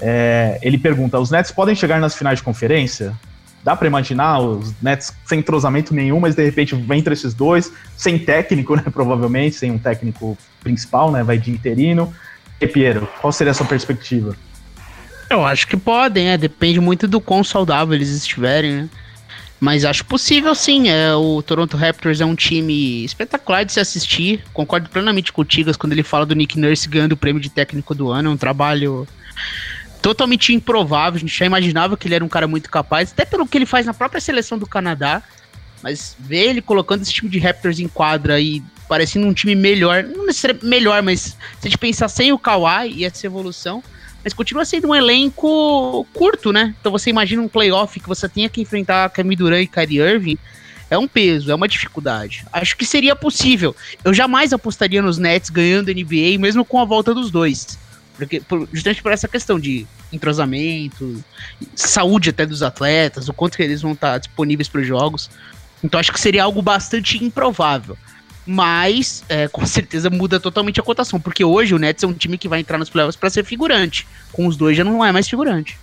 É, 0.00 0.58
ele 0.62 0.76
pergunta: 0.76 1.18
os 1.18 1.30
Nets 1.30 1.52
podem 1.52 1.76
chegar 1.76 2.00
nas 2.00 2.16
finais 2.16 2.40
de 2.40 2.44
conferência? 2.44 3.14
Dá 3.66 3.74
para 3.74 3.88
imaginar 3.88 4.38
os 4.38 4.72
Nets 4.80 5.12
sem 5.24 5.40
entrosamento 5.40 5.92
nenhum, 5.92 6.20
mas 6.20 6.36
de 6.36 6.44
repente 6.44 6.76
vem 6.76 7.00
entre 7.00 7.12
esses 7.12 7.34
dois, 7.34 7.72
sem 7.96 8.16
técnico, 8.16 8.76
né? 8.78 8.84
Provavelmente, 8.92 9.56
sem 9.56 9.72
um 9.72 9.78
técnico 9.78 10.38
principal, 10.62 11.10
né? 11.10 11.24
Vai 11.24 11.36
de 11.36 11.50
interino. 11.50 12.14
E 12.60 12.66
Piero, 12.68 13.08
qual 13.20 13.32
seria 13.32 13.50
a 13.50 13.54
sua 13.54 13.66
perspectiva? 13.66 14.36
Eu 15.28 15.44
acho 15.44 15.66
que 15.66 15.76
podem, 15.76 16.28
é. 16.28 16.38
Depende 16.38 16.78
muito 16.78 17.08
do 17.08 17.20
quão 17.20 17.42
saudável 17.42 17.92
eles 17.92 18.10
estiverem, 18.10 18.72
né? 18.72 18.88
Mas 19.58 19.84
acho 19.84 20.04
possível 20.04 20.54
sim. 20.54 20.88
É, 20.88 21.12
o 21.16 21.42
Toronto 21.42 21.76
Raptors 21.76 22.20
é 22.20 22.24
um 22.24 22.36
time 22.36 23.04
espetacular 23.04 23.64
de 23.64 23.72
se 23.72 23.80
assistir. 23.80 24.44
Concordo 24.52 24.88
plenamente 24.88 25.32
com 25.32 25.42
o 25.42 25.44
Tigas 25.44 25.76
quando 25.76 25.92
ele 25.92 26.04
fala 26.04 26.24
do 26.24 26.36
Nick 26.36 26.56
Nurse 26.56 26.88
ganhando 26.88 27.14
o 27.14 27.16
prêmio 27.16 27.42
de 27.42 27.50
técnico 27.50 27.96
do 27.96 28.12
ano. 28.12 28.30
É 28.30 28.32
um 28.32 28.36
trabalho 28.36 29.08
totalmente 30.02 30.52
improvável. 30.52 31.16
A 31.16 31.20
gente 31.20 31.36
já 31.36 31.46
imaginava 31.46 31.96
que 31.96 32.06
ele 32.06 32.14
era 32.14 32.24
um 32.24 32.28
cara 32.28 32.46
muito 32.46 32.70
capaz, 32.70 33.12
até 33.12 33.24
pelo 33.24 33.46
que 33.46 33.58
ele 33.58 33.66
faz 33.66 33.86
na 33.86 33.94
própria 33.94 34.20
seleção 34.20 34.58
do 34.58 34.66
Canadá. 34.66 35.22
Mas 35.82 36.16
ver 36.18 36.48
ele 36.48 36.62
colocando 36.62 37.02
esse 37.02 37.12
time 37.12 37.28
de 37.28 37.38
Raptors 37.38 37.78
em 37.78 37.88
quadra 37.88 38.40
e 38.40 38.62
parecendo 38.88 39.26
um 39.26 39.32
time 39.32 39.54
melhor, 39.54 40.02
não 40.04 40.26
necessariamente 40.26 40.66
melhor, 40.66 41.02
mas 41.02 41.20
se 41.20 41.36
a 41.62 41.68
gente 41.68 41.78
pensar 41.78 42.08
sem 42.08 42.32
o 42.32 42.38
Kawhi 42.38 42.92
e 42.94 43.04
essa 43.04 43.26
evolução, 43.26 43.82
mas 44.24 44.32
continua 44.32 44.64
sendo 44.64 44.88
um 44.88 44.94
elenco 44.94 46.06
curto, 46.12 46.52
né? 46.52 46.74
Então 46.80 46.90
você 46.90 47.10
imagina 47.10 47.42
um 47.42 47.48
playoff 47.48 48.00
que 48.00 48.08
você 48.08 48.28
tenha 48.28 48.48
que 48.48 48.60
enfrentar 48.60 49.10
Kevin 49.10 49.36
Durant 49.36 49.62
e 49.62 49.66
Kyrie 49.66 50.00
Irving, 50.00 50.38
é 50.90 50.96
um 50.96 51.08
peso, 51.08 51.50
é 51.50 51.54
uma 51.54 51.68
dificuldade. 51.68 52.44
Acho 52.52 52.76
que 52.76 52.84
seria 52.84 53.16
possível. 53.16 53.74
Eu 54.04 54.14
jamais 54.14 54.52
apostaria 54.52 55.02
nos 55.02 55.18
Nets 55.18 55.50
ganhando 55.50 55.92
NBA, 55.92 56.38
mesmo 56.38 56.64
com 56.64 56.80
a 56.80 56.84
volta 56.84 57.12
dos 57.12 57.30
dois. 57.30 57.78
Porque, 58.16 58.42
justamente 58.72 59.02
por 59.02 59.12
essa 59.12 59.28
questão 59.28 59.60
de 59.60 59.86
entrosamento, 60.12 61.22
saúde 61.74 62.30
até 62.30 62.46
dos 62.46 62.62
atletas, 62.62 63.28
o 63.28 63.32
quanto 63.32 63.56
que 63.56 63.62
eles 63.62 63.82
vão 63.82 63.92
estar 63.92 64.18
disponíveis 64.18 64.68
para 64.68 64.80
os 64.80 64.86
jogos. 64.86 65.30
Então 65.84 66.00
acho 66.00 66.12
que 66.12 66.20
seria 66.20 66.44
algo 66.44 66.62
bastante 66.62 67.22
improvável 67.22 67.96
mas 68.46 69.24
é, 69.28 69.48
com 69.48 69.66
certeza 69.66 70.08
muda 70.08 70.38
totalmente 70.38 70.78
a 70.78 70.82
cotação, 70.82 71.20
porque 71.20 71.44
hoje 71.44 71.74
o 71.74 71.78
Nets 71.78 72.04
é 72.04 72.06
um 72.06 72.12
time 72.12 72.38
que 72.38 72.48
vai 72.48 72.60
entrar 72.60 72.78
nos 72.78 72.88
playoffs 72.88 73.16
para 73.16 73.28
ser 73.28 73.44
figurante. 73.44 74.06
Com 74.32 74.46
os 74.46 74.56
dois 74.56 74.76
já 74.76 74.84
não 74.84 75.04
é 75.04 75.10
mais 75.10 75.28
figurante. 75.28 75.76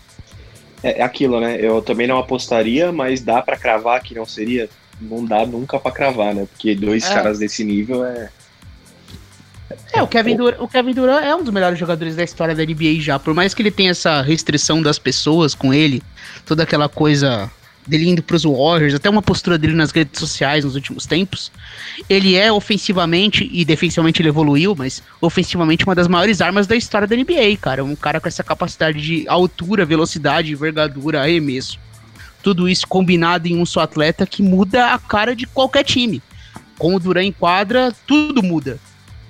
É, 0.81 0.99
é 0.99 1.03
aquilo, 1.03 1.39
né? 1.39 1.57
Eu 1.59 1.81
também 1.81 2.07
não 2.07 2.17
apostaria, 2.17 2.91
mas 2.91 3.21
dá 3.21 3.41
para 3.41 3.57
cravar 3.57 4.01
que 4.01 4.15
não 4.15 4.25
seria. 4.25 4.69
Não 5.01 5.25
dá 5.25 5.45
nunca 5.45 5.79
para 5.79 5.91
cravar, 5.91 6.33
né? 6.33 6.47
Porque 6.49 6.75
dois 6.75 7.03
é. 7.03 7.13
caras 7.13 7.39
desse 7.39 7.63
nível 7.63 8.05
é. 8.05 8.29
É, 9.91 10.01
o 10.01 10.07
Kevin, 10.07 10.35
Durant, 10.35 10.59
o 10.59 10.67
Kevin 10.67 10.93
Durant 10.93 11.23
é 11.23 11.35
um 11.35 11.43
dos 11.43 11.53
melhores 11.53 11.77
jogadores 11.77 12.15
da 12.15 12.23
história 12.23 12.55
da 12.55 12.63
NBA 12.63 12.99
já. 12.99 13.19
Por 13.19 13.33
mais 13.33 13.53
que 13.53 13.61
ele 13.61 13.71
tenha 13.71 13.91
essa 13.91 14.21
restrição 14.21 14.81
das 14.81 14.99
pessoas 14.99 15.53
com 15.53 15.73
ele, 15.73 16.01
toda 16.45 16.63
aquela 16.63 16.89
coisa 16.89 17.49
dele 17.87 18.09
indo 18.09 18.23
para 18.23 18.35
os 18.35 18.43
Warriors, 18.43 18.93
até 18.93 19.09
uma 19.09 19.21
postura 19.21 19.57
dele 19.57 19.73
nas 19.73 19.91
redes 19.91 20.19
sociais 20.19 20.63
nos 20.63 20.75
últimos 20.75 21.05
tempos. 21.05 21.51
Ele 22.09 22.35
é 22.35 22.51
ofensivamente 22.51 23.49
e 23.51 23.63
defensivamente 23.65 24.21
ele 24.21 24.29
evoluiu, 24.29 24.75
mas 24.75 25.03
ofensivamente 25.21 25.85
uma 25.85 25.95
das 25.95 26.07
maiores 26.07 26.41
armas 26.41 26.67
da 26.67 26.75
história 26.75 27.07
da 27.07 27.15
NBA, 27.15 27.57
cara. 27.59 27.83
Um 27.83 27.95
cara 27.95 28.19
com 28.19 28.27
essa 28.27 28.43
capacidade 28.43 29.01
de 29.01 29.27
altura, 29.27 29.85
velocidade, 29.85 30.51
envergadura, 30.51 31.21
arremesso. 31.21 31.79
Tudo 32.41 32.67
isso 32.67 32.87
combinado 32.87 33.47
em 33.47 33.57
um 33.57 33.65
só 33.65 33.81
atleta 33.81 34.25
que 34.25 34.43
muda 34.43 34.93
a 34.93 34.99
cara 34.99 35.35
de 35.35 35.45
qualquer 35.45 35.83
time. 35.83 36.21
Com 36.77 36.95
o 36.95 36.99
Duran 36.99 37.23
em 37.23 37.31
quadra, 37.31 37.93
tudo 38.05 38.43
muda. 38.43 38.79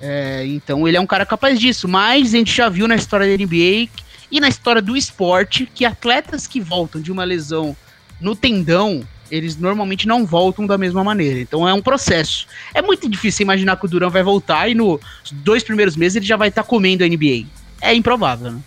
É, 0.06 0.44
então 0.48 0.86
ele 0.86 0.98
é 0.98 1.00
um 1.00 1.06
cara 1.06 1.24
capaz 1.24 1.58
disso, 1.58 1.88
mas 1.88 2.34
a 2.34 2.36
gente 2.36 2.54
já 2.54 2.68
viu 2.68 2.86
na 2.86 2.94
história 2.94 3.26
da 3.26 3.42
NBA 3.42 3.88
e 4.30 4.38
na 4.38 4.48
história 4.48 4.82
do 4.82 4.94
esporte 4.94 5.66
que 5.74 5.82
atletas 5.82 6.46
que 6.46 6.60
voltam 6.60 7.00
de 7.00 7.10
uma 7.10 7.24
lesão 7.24 7.74
no 8.20 8.36
tendão, 8.36 9.02
eles 9.30 9.56
normalmente 9.56 10.06
não 10.06 10.26
voltam 10.26 10.66
da 10.66 10.76
mesma 10.76 11.02
maneira. 11.02 11.40
Então 11.40 11.66
é 11.66 11.72
um 11.72 11.80
processo. 11.80 12.46
É 12.74 12.82
muito 12.82 13.08
difícil 13.08 13.44
imaginar 13.44 13.78
que 13.78 13.86
o 13.86 13.88
Durão 13.88 14.10
vai 14.10 14.22
voltar 14.22 14.68
e 14.68 14.74
nos 14.74 15.00
dois 15.32 15.64
primeiros 15.64 15.96
meses 15.96 16.16
ele 16.16 16.26
já 16.26 16.36
vai 16.36 16.48
estar 16.48 16.64
tá 16.64 16.68
comendo 16.68 17.02
a 17.02 17.08
NBA. 17.08 17.46
É 17.80 17.94
improvável, 17.94 18.52
né? 18.52 18.60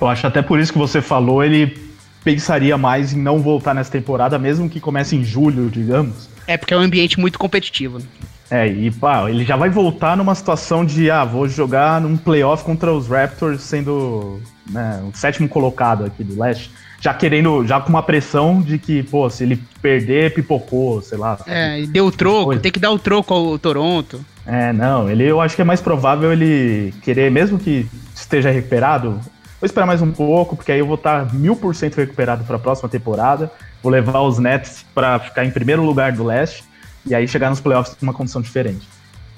Eu 0.00 0.08
acho 0.08 0.26
até 0.26 0.40
por 0.40 0.58
isso 0.58 0.72
que 0.72 0.78
você 0.78 1.02
falou, 1.02 1.44
ele 1.44 1.78
pensaria 2.24 2.78
mais 2.78 3.12
em 3.12 3.20
não 3.20 3.42
voltar 3.42 3.74
nessa 3.74 3.90
temporada, 3.90 4.38
mesmo 4.38 4.70
que 4.70 4.80
comece 4.80 5.14
em 5.14 5.22
julho, 5.22 5.68
digamos. 5.68 6.26
É, 6.46 6.56
porque 6.56 6.72
é 6.72 6.76
um 6.78 6.80
ambiente 6.80 7.20
muito 7.20 7.38
competitivo. 7.38 7.98
Né? 7.98 8.06
É, 8.52 8.66
e 8.66 8.90
pá, 8.90 9.30
ele 9.30 9.46
já 9.46 9.56
vai 9.56 9.70
voltar 9.70 10.14
numa 10.14 10.34
situação 10.34 10.84
de, 10.84 11.10
ah, 11.10 11.24
vou 11.24 11.48
jogar 11.48 12.02
num 12.02 12.18
playoff 12.18 12.62
contra 12.62 12.92
os 12.92 13.08
Raptors, 13.08 13.62
sendo 13.62 14.42
né, 14.70 15.02
o 15.10 15.16
sétimo 15.16 15.48
colocado 15.48 16.04
aqui 16.04 16.22
do 16.22 16.38
leste 16.38 16.70
já 17.00 17.14
querendo, 17.14 17.66
já 17.66 17.80
com 17.80 17.88
uma 17.88 18.02
pressão 18.02 18.60
de 18.60 18.78
que, 18.78 19.02
pô, 19.02 19.28
se 19.28 19.42
ele 19.42 19.60
perder, 19.80 20.34
pipocou, 20.34 21.00
sei 21.00 21.16
lá. 21.16 21.36
É, 21.46 21.80
e 21.80 21.86
deu 21.86 22.06
o 22.06 22.12
troco, 22.12 22.44
coisa. 22.44 22.60
tem 22.60 22.70
que 22.70 22.78
dar 22.78 22.92
o 22.92 22.98
troco 22.98 23.32
ao 23.32 23.58
Toronto. 23.58 24.24
É, 24.46 24.72
não, 24.72 25.10
ele 25.10 25.24
eu 25.24 25.40
acho 25.40 25.56
que 25.56 25.62
é 25.62 25.64
mais 25.64 25.80
provável 25.80 26.30
ele 26.30 26.92
querer, 27.02 27.30
mesmo 27.30 27.58
que 27.58 27.88
esteja 28.14 28.50
recuperado, 28.50 29.18
Vou 29.60 29.66
esperar 29.66 29.86
mais 29.86 30.02
um 30.02 30.10
pouco, 30.10 30.56
porque 30.56 30.72
aí 30.72 30.80
eu 30.80 30.86
vou 30.86 30.96
estar 30.96 31.32
mil 31.32 31.54
por 31.54 31.72
cento 31.72 31.94
recuperado 31.94 32.42
para 32.42 32.56
a 32.56 32.58
próxima 32.58 32.88
temporada. 32.88 33.48
Vou 33.80 33.92
levar 33.92 34.20
os 34.22 34.36
Nets 34.40 34.84
para 34.92 35.20
ficar 35.20 35.44
em 35.44 35.52
primeiro 35.52 35.84
lugar 35.84 36.10
do 36.10 36.24
leste 36.24 36.64
e 37.06 37.14
aí 37.14 37.26
chegar 37.26 37.50
nos 37.50 37.60
playoffs 37.60 37.94
com 37.94 38.06
uma 38.06 38.14
condição 38.14 38.40
diferente. 38.40 38.88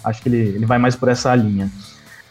Acho 0.04 0.22
que 0.22 0.28
ele, 0.28 0.56
ele 0.56 0.66
vai 0.66 0.78
mais 0.78 0.94
por 0.94 1.08
essa 1.08 1.34
linha. 1.34 1.70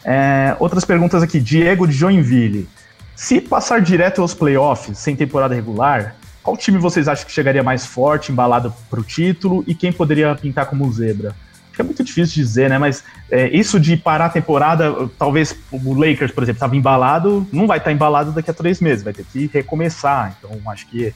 É, 0.04 0.54
outras 0.60 0.84
perguntas 0.84 1.22
aqui. 1.22 1.40
Diego 1.40 1.86
de 1.86 1.92
Joinville. 1.92 2.68
Se 3.16 3.40
passar 3.40 3.80
direto 3.80 4.20
aos 4.20 4.34
playoffs, 4.34 4.98
sem 4.98 5.16
temporada 5.16 5.54
regular, 5.54 6.16
qual 6.42 6.56
time 6.56 6.78
vocês 6.78 7.08
acham 7.08 7.24
que 7.24 7.32
chegaria 7.32 7.62
mais 7.62 7.86
forte, 7.86 8.30
embalado 8.30 8.72
para 8.90 9.00
o 9.00 9.02
título 9.02 9.64
e 9.66 9.74
quem 9.74 9.92
poderia 9.92 10.34
pintar 10.34 10.66
como 10.66 10.90
zebra? 10.92 11.30
Acho 11.30 11.76
que 11.76 11.80
é 11.80 11.84
muito 11.84 12.04
difícil 12.04 12.34
dizer, 12.34 12.68
né? 12.68 12.76
Mas 12.76 13.02
é, 13.30 13.48
isso 13.48 13.80
de 13.80 13.96
parar 13.96 14.26
a 14.26 14.28
temporada, 14.28 15.08
talvez 15.18 15.56
o 15.72 15.94
Lakers, 15.94 16.32
por 16.32 16.42
exemplo, 16.42 16.58
estava 16.58 16.76
embalado, 16.76 17.46
não 17.50 17.66
vai 17.66 17.78
estar 17.78 17.90
tá 17.90 17.92
embalado 17.92 18.30
daqui 18.30 18.50
a 18.50 18.54
três 18.54 18.80
meses, 18.80 19.02
vai 19.02 19.12
ter 19.12 19.24
que 19.24 19.50
recomeçar. 19.52 20.36
Então, 20.38 20.60
acho 20.70 20.86
que 20.88 21.14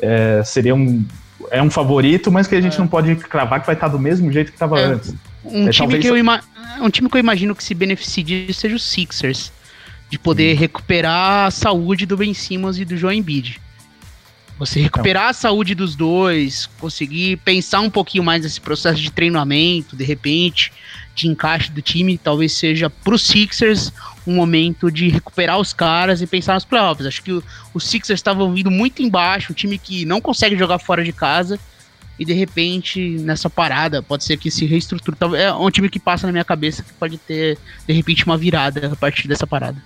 é, 0.00 0.42
seria 0.44 0.74
um, 0.74 1.04
é 1.50 1.62
um 1.62 1.70
favorito, 1.70 2.30
mas 2.30 2.46
que 2.46 2.54
a 2.54 2.60
gente 2.60 2.74
é. 2.74 2.78
não 2.78 2.86
pode 2.86 3.14
cravar 3.16 3.60
que 3.60 3.66
vai 3.66 3.74
estar 3.74 3.88
do 3.88 3.98
mesmo 3.98 4.30
jeito 4.32 4.48
que 4.48 4.56
estava 4.56 4.78
é. 4.78 4.84
antes. 4.84 5.14
Um, 5.44 5.68
é, 5.68 5.70
time 5.70 5.98
que 5.98 6.06
eu 6.06 6.16
ima... 6.16 6.40
um 6.80 6.90
time 6.90 7.08
que 7.08 7.16
eu 7.16 7.20
imagino 7.20 7.54
que 7.54 7.64
se 7.64 7.74
beneficie 7.74 8.22
disso 8.22 8.60
seja 8.60 8.76
o 8.76 8.78
Sixers. 8.78 9.52
De 10.08 10.18
poder 10.18 10.56
hum. 10.56 10.58
recuperar 10.58 11.46
a 11.46 11.50
saúde 11.50 12.04
do 12.04 12.16
Ben 12.16 12.34
Simmons 12.34 12.78
e 12.78 12.84
do 12.84 12.96
João 12.96 13.12
Embiid. 13.12 13.60
Você 14.58 14.78
recuperar 14.78 15.28
a 15.28 15.32
saúde 15.32 15.74
dos 15.74 15.96
dois, 15.96 16.68
conseguir 16.78 17.38
pensar 17.38 17.80
um 17.80 17.88
pouquinho 17.88 18.22
mais 18.22 18.42
nesse 18.42 18.60
processo 18.60 19.00
de 19.00 19.10
treinamento, 19.10 19.96
de 19.96 20.04
repente, 20.04 20.70
de 21.20 21.28
encaixe 21.28 21.70
do 21.70 21.82
time, 21.82 22.18
talvez 22.18 22.52
seja 22.52 22.90
pro 22.90 23.18
Sixers 23.18 23.92
um 24.26 24.34
momento 24.34 24.90
de 24.90 25.08
recuperar 25.08 25.58
os 25.58 25.72
caras 25.72 26.20
e 26.20 26.26
pensar 26.26 26.54
nos 26.54 26.64
playoffs. 26.64 27.06
Acho 27.06 27.22
que 27.22 27.42
os 27.72 27.84
Sixers 27.84 28.18
estavam 28.18 28.52
vindo 28.52 28.70
muito 28.70 29.02
embaixo, 29.02 29.52
um 29.52 29.54
time 29.54 29.78
que 29.78 30.04
não 30.04 30.20
consegue 30.20 30.56
jogar 30.56 30.78
fora 30.78 31.04
de 31.04 31.12
casa 31.12 31.58
e 32.18 32.24
de 32.24 32.34
repente 32.34 33.16
nessa 33.20 33.48
parada 33.48 34.02
pode 34.02 34.24
ser 34.24 34.36
que 34.36 34.50
se 34.50 34.66
reestruture. 34.66 35.16
É 35.36 35.52
um 35.52 35.70
time 35.70 35.88
que 35.88 35.98
passa 35.98 36.26
na 36.26 36.32
minha 36.32 36.44
cabeça 36.44 36.82
que 36.82 36.92
pode 36.92 37.16
ter 37.16 37.58
de 37.86 37.92
repente 37.94 38.26
uma 38.26 38.36
virada 38.36 38.92
a 38.92 38.96
partir 38.96 39.26
dessa 39.26 39.46
parada. 39.46 39.82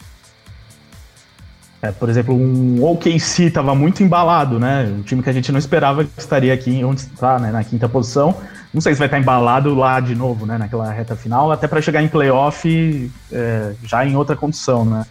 É, 1.85 1.93
por 1.93 2.09
exemplo, 2.09 2.35
um 2.35 2.83
OKC 2.83 3.45
estava 3.45 3.75
muito 3.75 4.03
embalado, 4.03 4.59
né? 4.59 4.85
Um 4.85 5.03
time 5.03 5.23
que 5.23 5.29
a 5.29 5.33
gente 5.35 5.53
não 5.53 5.59
esperava 5.59 6.03
que 6.03 6.19
estaria 6.19 6.55
aqui 6.55 6.83
onde 6.83 7.03
está, 7.03 7.39
né? 7.39 7.53
Na 7.53 7.63
quinta 7.63 7.87
posição. 7.87 8.35
Não 8.73 8.81
sei 8.81 8.95
se 8.95 8.99
vai 8.99 9.07
estar 9.07 9.21
embalado 9.21 9.75
lá 9.75 10.01
de 10.01 10.15
novo, 10.15 10.47
né? 10.47 10.57
Naquela 10.57 10.91
reta 10.91 11.15
final, 11.15 11.53
até 11.53 11.69
para 11.69 11.83
chegar 11.83 12.03
em 12.03 12.09
playoff 12.09 13.11
é, 13.31 13.75
já 13.85 14.07
em 14.07 14.17
outra 14.17 14.35
condição, 14.35 14.87
né? 14.87 15.05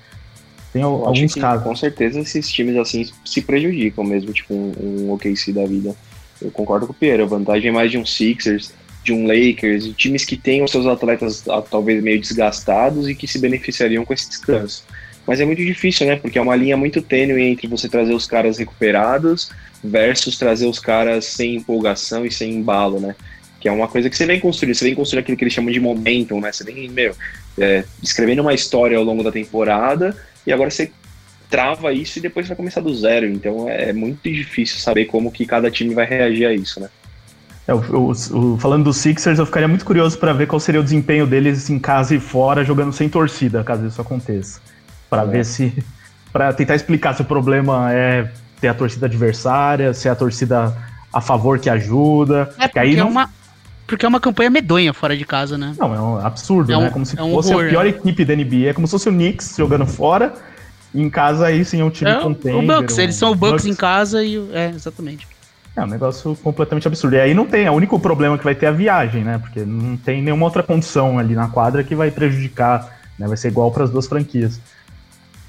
Tem 0.72 0.82
alguns 0.82 1.36
casos. 1.36 1.64
Com 1.64 1.76
certeza 1.76 2.20
esses 2.20 2.50
times 2.50 2.76
assim 2.78 3.08
se 3.24 3.42
prejudicam 3.44 4.04
mesmo, 4.04 4.34
tipo 4.34 4.52
um, 4.56 4.74
um 4.80 5.12
OKC 5.12 5.54
da 5.54 5.68
vida. 5.68 5.96
Eu 6.42 6.50
concordo 6.50 6.88
com 6.88 6.94
o 6.94 6.96
Pierre. 6.96 7.22
A 7.22 7.28
vantagem 7.28 7.70
é 7.70 7.72
mais 7.72 7.92
de 7.92 8.00
um 8.00 8.06
Sixers, 8.06 8.74
de 9.04 9.14
um 9.14 9.28
Lakers, 9.28 9.84
de 9.84 9.94
times 9.94 10.26
que 10.26 10.36
têm 10.36 10.64
os 10.64 10.72
seus 10.72 10.88
atletas 10.88 11.48
ah, 11.48 11.62
talvez 11.62 12.02
meio 12.02 12.20
desgastados 12.20 13.08
e 13.08 13.14
que 13.14 13.28
se 13.28 13.38
beneficiariam 13.38 14.04
com 14.04 14.12
esse 14.12 14.28
descanso. 14.28 14.84
Mas 15.26 15.40
é 15.40 15.46
muito 15.46 15.64
difícil, 15.64 16.06
né? 16.06 16.16
Porque 16.16 16.38
é 16.38 16.42
uma 16.42 16.56
linha 16.56 16.76
muito 16.76 17.02
tênue 17.02 17.42
entre 17.44 17.68
você 17.68 17.88
trazer 17.88 18.14
os 18.14 18.26
caras 18.26 18.58
recuperados 18.58 19.50
versus 19.84 20.38
trazer 20.38 20.66
os 20.66 20.80
caras 20.80 21.26
sem 21.26 21.56
empolgação 21.56 22.26
e 22.26 22.32
sem 22.32 22.54
embalo, 22.54 23.00
né? 23.00 23.16
Que 23.60 23.70
é 23.70 23.72
uma 23.72 23.88
coisa 23.88 24.10
que 24.10 24.18
você 24.18 24.26
vem 24.26 24.40
construir, 24.40 24.76
você 24.76 24.86
vem 24.86 24.96
construir 24.96 25.22
aquilo 25.22 25.38
que 25.38 25.44
eles 25.44 25.54
chamam 25.54 25.72
de 25.72 25.80
momentum, 25.80 26.42
né? 26.42 26.52
Você 26.52 26.64
vem, 26.64 26.90
meu, 26.90 27.16
é, 27.58 27.86
escrevendo 28.02 28.42
uma 28.42 28.54
história 28.54 28.98
ao 28.98 29.04
longo 29.04 29.24
da 29.24 29.32
temporada 29.32 30.16
e 30.46 30.52
agora 30.52 30.70
você 30.70 30.92
trava 31.50 31.94
isso 31.94 32.20
e 32.20 32.22
depois 32.22 32.48
vai 32.48 32.58
começar 32.58 32.82
do 32.82 32.94
zero. 32.94 33.26
Então 33.26 33.70
é 33.70 33.94
muito 33.94 34.30
difícil 34.30 34.80
saber 34.80 35.06
como 35.06 35.32
que 35.32 35.46
cada 35.46 35.72
time 35.72 35.94
vai 35.94 36.06
reagir 36.06 36.46
a 36.46 36.54
isso, 36.54 36.82
né? 36.82 36.90
É, 37.66 37.72
falando 38.60 38.84
dos 38.84 38.98
Sixers, 38.98 39.40
eu 39.40 39.46
ficaria 39.46 39.70
muito 39.70 39.86
curioso 39.86 40.18
para 40.18 40.34
ver 40.34 40.48
qual 40.48 40.60
seria 40.60 40.82
o 40.82 40.84
desempenho 40.84 41.26
deles 41.26 41.70
em 41.70 41.80
casa 41.80 42.14
e 42.14 42.20
fora, 42.20 42.66
jogando 42.66 42.92
sem 42.92 43.08
torcida, 43.08 43.64
caso 43.64 43.88
isso 43.88 44.02
aconteça 44.02 44.60
para 45.14 45.24
é. 45.24 45.32
ver 45.32 45.46
se. 45.46 45.84
para 46.32 46.52
tentar 46.54 46.76
explicar 46.76 47.14
se 47.14 47.22
o 47.22 47.26
problema 47.26 47.94
é 47.94 48.30
ter 48.60 48.68
a 48.68 48.74
torcida 48.74 49.06
adversária, 49.06 49.94
se 49.94 50.08
é 50.08 50.12
a 50.12 50.16
torcida 50.16 50.76
a 51.12 51.22
favor 51.22 51.60
que 51.60 51.70
ajuda. 51.70 52.50
É 52.58 52.68
porque, 52.68 52.80
aí 52.80 52.94
é 52.94 52.98
não... 52.98 53.08
é 53.08 53.10
uma, 53.10 53.30
porque 53.86 54.06
é 54.06 54.10
uma 54.10 54.20
campanha 54.20 54.50
medonha 54.50 54.94
fora 54.94 55.16
de 55.16 55.26
casa, 55.26 55.58
né? 55.58 55.76
Não, 55.78 55.94
é 55.94 56.02
um 56.02 56.26
absurdo, 56.26 56.72
é 56.72 56.78
um, 56.78 56.82
né? 56.82 56.90
Como 56.90 57.06
se 57.06 57.20
é 57.20 57.22
um 57.22 57.34
fosse 57.34 57.54
horror, 57.54 57.66
a 57.66 57.70
pior 57.70 57.84
né? 57.84 57.90
equipe 57.90 58.26
da 58.26 58.36
NBA, 58.36 58.70
é 58.70 58.74
como 58.74 58.88
se 58.88 58.92
fosse 58.92 59.10
o 59.10 59.12
Knicks 59.12 59.56
jogando 59.58 59.86
fora. 59.86 60.34
E 60.94 61.02
em 61.02 61.10
casa 61.10 61.48
aí 61.48 61.66
sim 61.66 61.82
é 61.82 61.84
um 61.84 61.90
time 61.90 62.12
é, 62.12 62.16
contender. 62.16 62.64
O 62.64 62.66
Bucks, 62.66 62.98
um, 62.98 63.02
eles 63.02 63.16
são 63.16 63.32
o 63.32 63.36
Bucks, 63.36 63.64
Bucks, 63.64 63.66
em 63.66 63.76
casa 63.76 64.24
e. 64.24 64.38
É, 64.54 64.70
exatamente. 64.70 65.28
É 65.76 65.82
um 65.84 65.88
negócio 65.88 66.36
completamente 66.44 66.88
absurdo. 66.88 67.16
E 67.16 67.20
aí 67.20 67.34
não 67.34 67.48
tem, 67.48 67.66
é 67.66 67.72
o 67.72 67.74
único 67.74 68.00
problema 68.00 68.38
que 68.38 68.44
vai 68.44 68.54
ter 68.54 68.68
a 68.68 68.72
viagem, 68.72 69.24
né? 69.24 69.40
Porque 69.40 69.62
não 69.62 69.98
tem 69.98 70.22
nenhuma 70.22 70.46
outra 70.46 70.62
condição 70.62 71.18
ali 71.18 71.34
na 71.34 71.48
quadra 71.48 71.84
que 71.84 71.96
vai 71.96 72.12
prejudicar, 72.12 73.00
né? 73.18 73.28
Vai 73.28 73.38
ser 73.38 73.48
igual 73.48 73.72
para 73.72 73.84
as 73.84 73.90
duas 73.90 74.06
franquias. 74.06 74.60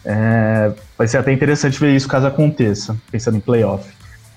É, 0.05 0.73
vai 0.99 1.09
ser 1.09 1.19
até 1.19 1.33
interessante 1.33 1.79
ver 1.81 1.95
isso 1.95 2.07
caso 2.07 2.27
aconteça, 2.27 2.97
pensando 3.11 3.37
em 3.37 3.41
playoff. 3.41 3.91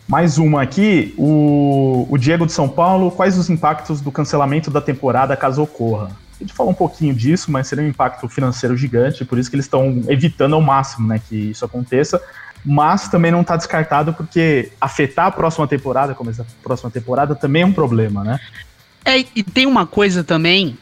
Mais 0.07 0.37
uma 0.37 0.61
aqui, 0.61 1.13
o, 1.17 2.07
o 2.09 2.17
Diego 2.17 2.45
de 2.45 2.53
São 2.53 2.69
Paulo, 2.69 3.11
quais 3.11 3.37
os 3.37 3.49
impactos 3.49 3.99
do 3.99 4.09
cancelamento 4.11 4.71
da 4.71 4.79
temporada 4.79 5.35
caso 5.35 5.61
ocorra? 5.61 6.11
A 6.39 6.43
gente 6.43 6.53
falou 6.53 6.71
um 6.71 6.75
pouquinho 6.75 7.13
disso, 7.13 7.51
mas 7.51 7.67
seria 7.67 7.83
um 7.83 7.87
impacto 7.87 8.29
financeiro 8.29 8.77
gigante, 8.77 9.25
por 9.25 9.37
isso 9.37 9.49
que 9.49 9.55
eles 9.55 9.65
estão 9.65 10.03
evitando 10.07 10.53
ao 10.53 10.61
máximo 10.61 11.07
né, 11.07 11.19
que 11.27 11.35
isso 11.49 11.65
aconteça. 11.65 12.21
Mas 12.63 13.07
também 13.09 13.31
não 13.31 13.41
está 13.41 13.57
descartado 13.57 14.13
porque 14.13 14.71
afetar 14.79 15.27
a 15.27 15.31
próxima 15.31 15.67
temporada, 15.67 16.13
como 16.13 16.29
essa 16.29 16.45
próxima 16.63 16.89
temporada, 16.89 17.35
também 17.35 17.63
é 17.63 17.65
um 17.65 17.73
problema, 17.73 18.23
né? 18.23 18.39
É, 19.03 19.19
e 19.19 19.43
tem 19.43 19.65
uma 19.65 19.85
coisa 19.85 20.23
também 20.23 20.77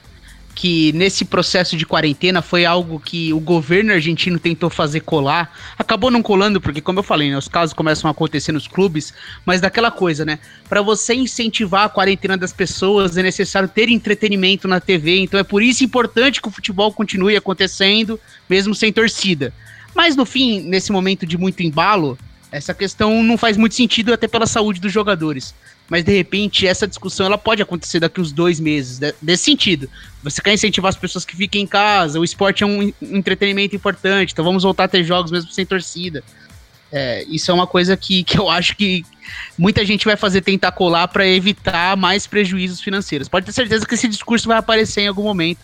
que 0.55 0.93
nesse 0.93 1.25
processo 1.25 1.75
de 1.75 1.85
quarentena 1.85 2.41
foi 2.41 2.65
algo 2.65 2.97
que 2.97 3.33
o 3.33 3.39
governo 3.41 3.91
argentino 3.91 4.39
tentou 4.39 4.69
fazer 4.69 5.01
colar. 5.01 5.53
Acabou 5.77 6.09
não 6.09 6.23
colando, 6.23 6.61
porque, 6.61 6.79
como 6.79 6.99
eu 6.99 7.03
falei, 7.03 7.29
né, 7.29 7.37
os 7.37 7.49
casos 7.49 7.73
começam 7.73 8.07
a 8.07 8.11
acontecer 8.11 8.53
nos 8.53 8.65
clubes, 8.65 9.13
mas 9.45 9.59
daquela 9.59 9.91
coisa, 9.91 10.23
né? 10.23 10.39
Para 10.69 10.81
você 10.81 11.13
incentivar 11.13 11.83
a 11.83 11.89
quarentena 11.89 12.37
das 12.37 12.53
pessoas, 12.53 13.17
é 13.17 13.21
necessário 13.21 13.67
ter 13.67 13.89
entretenimento 13.89 14.65
na 14.65 14.79
TV. 14.79 15.19
Então 15.19 15.37
é 15.37 15.43
por 15.43 15.61
isso 15.61 15.83
importante 15.83 16.41
que 16.41 16.47
o 16.47 16.51
futebol 16.51 16.91
continue 16.93 17.35
acontecendo, 17.35 18.17
mesmo 18.49 18.73
sem 18.73 18.93
torcida. 18.93 19.53
Mas 19.93 20.15
no 20.15 20.25
fim, 20.25 20.61
nesse 20.61 20.91
momento 20.91 21.25
de 21.25 21.37
muito 21.37 21.63
embalo, 21.63 22.17
essa 22.49 22.73
questão 22.73 23.21
não 23.21 23.37
faz 23.37 23.57
muito 23.57 23.75
sentido 23.75 24.13
até 24.13 24.25
pela 24.25 24.47
saúde 24.47 24.79
dos 24.79 24.91
jogadores 24.91 25.53
mas 25.89 26.03
de 26.03 26.15
repente 26.15 26.67
essa 26.67 26.87
discussão 26.87 27.25
ela 27.25 27.37
pode 27.37 27.61
acontecer 27.61 27.99
daqui 27.99 28.19
uns 28.19 28.31
dois 28.31 28.59
meses, 28.59 28.99
de, 28.99 29.13
desse 29.21 29.43
sentido. 29.43 29.89
Você 30.23 30.41
quer 30.41 30.53
incentivar 30.53 30.89
as 30.89 30.95
pessoas 30.95 31.25
que 31.25 31.35
fiquem 31.35 31.63
em 31.63 31.67
casa, 31.67 32.19
o 32.19 32.23
esporte 32.23 32.63
é 32.63 32.67
um 32.67 32.91
entretenimento 33.01 33.75
importante, 33.75 34.33
então 34.33 34.43
vamos 34.43 34.63
voltar 34.63 34.85
a 34.85 34.87
ter 34.87 35.03
jogos 35.03 35.31
mesmo 35.31 35.51
sem 35.51 35.65
torcida. 35.65 36.23
É, 36.91 37.23
isso 37.27 37.51
é 37.51 37.53
uma 37.53 37.67
coisa 37.67 37.97
que, 37.97 38.23
que 38.25 38.37
eu 38.39 38.49
acho 38.49 38.75
que 38.75 39.05
muita 39.57 39.85
gente 39.85 40.05
vai 40.05 40.15
fazer 40.15 40.41
tentar 40.41 40.71
colar 40.71 41.07
para 41.07 41.27
evitar 41.27 41.95
mais 41.97 42.25
prejuízos 42.25 42.81
financeiros. 42.81 43.27
Pode 43.27 43.45
ter 43.45 43.51
certeza 43.51 43.85
que 43.85 43.93
esse 43.93 44.07
discurso 44.07 44.47
vai 44.47 44.57
aparecer 44.57 45.01
em 45.01 45.07
algum 45.07 45.23
momento 45.23 45.59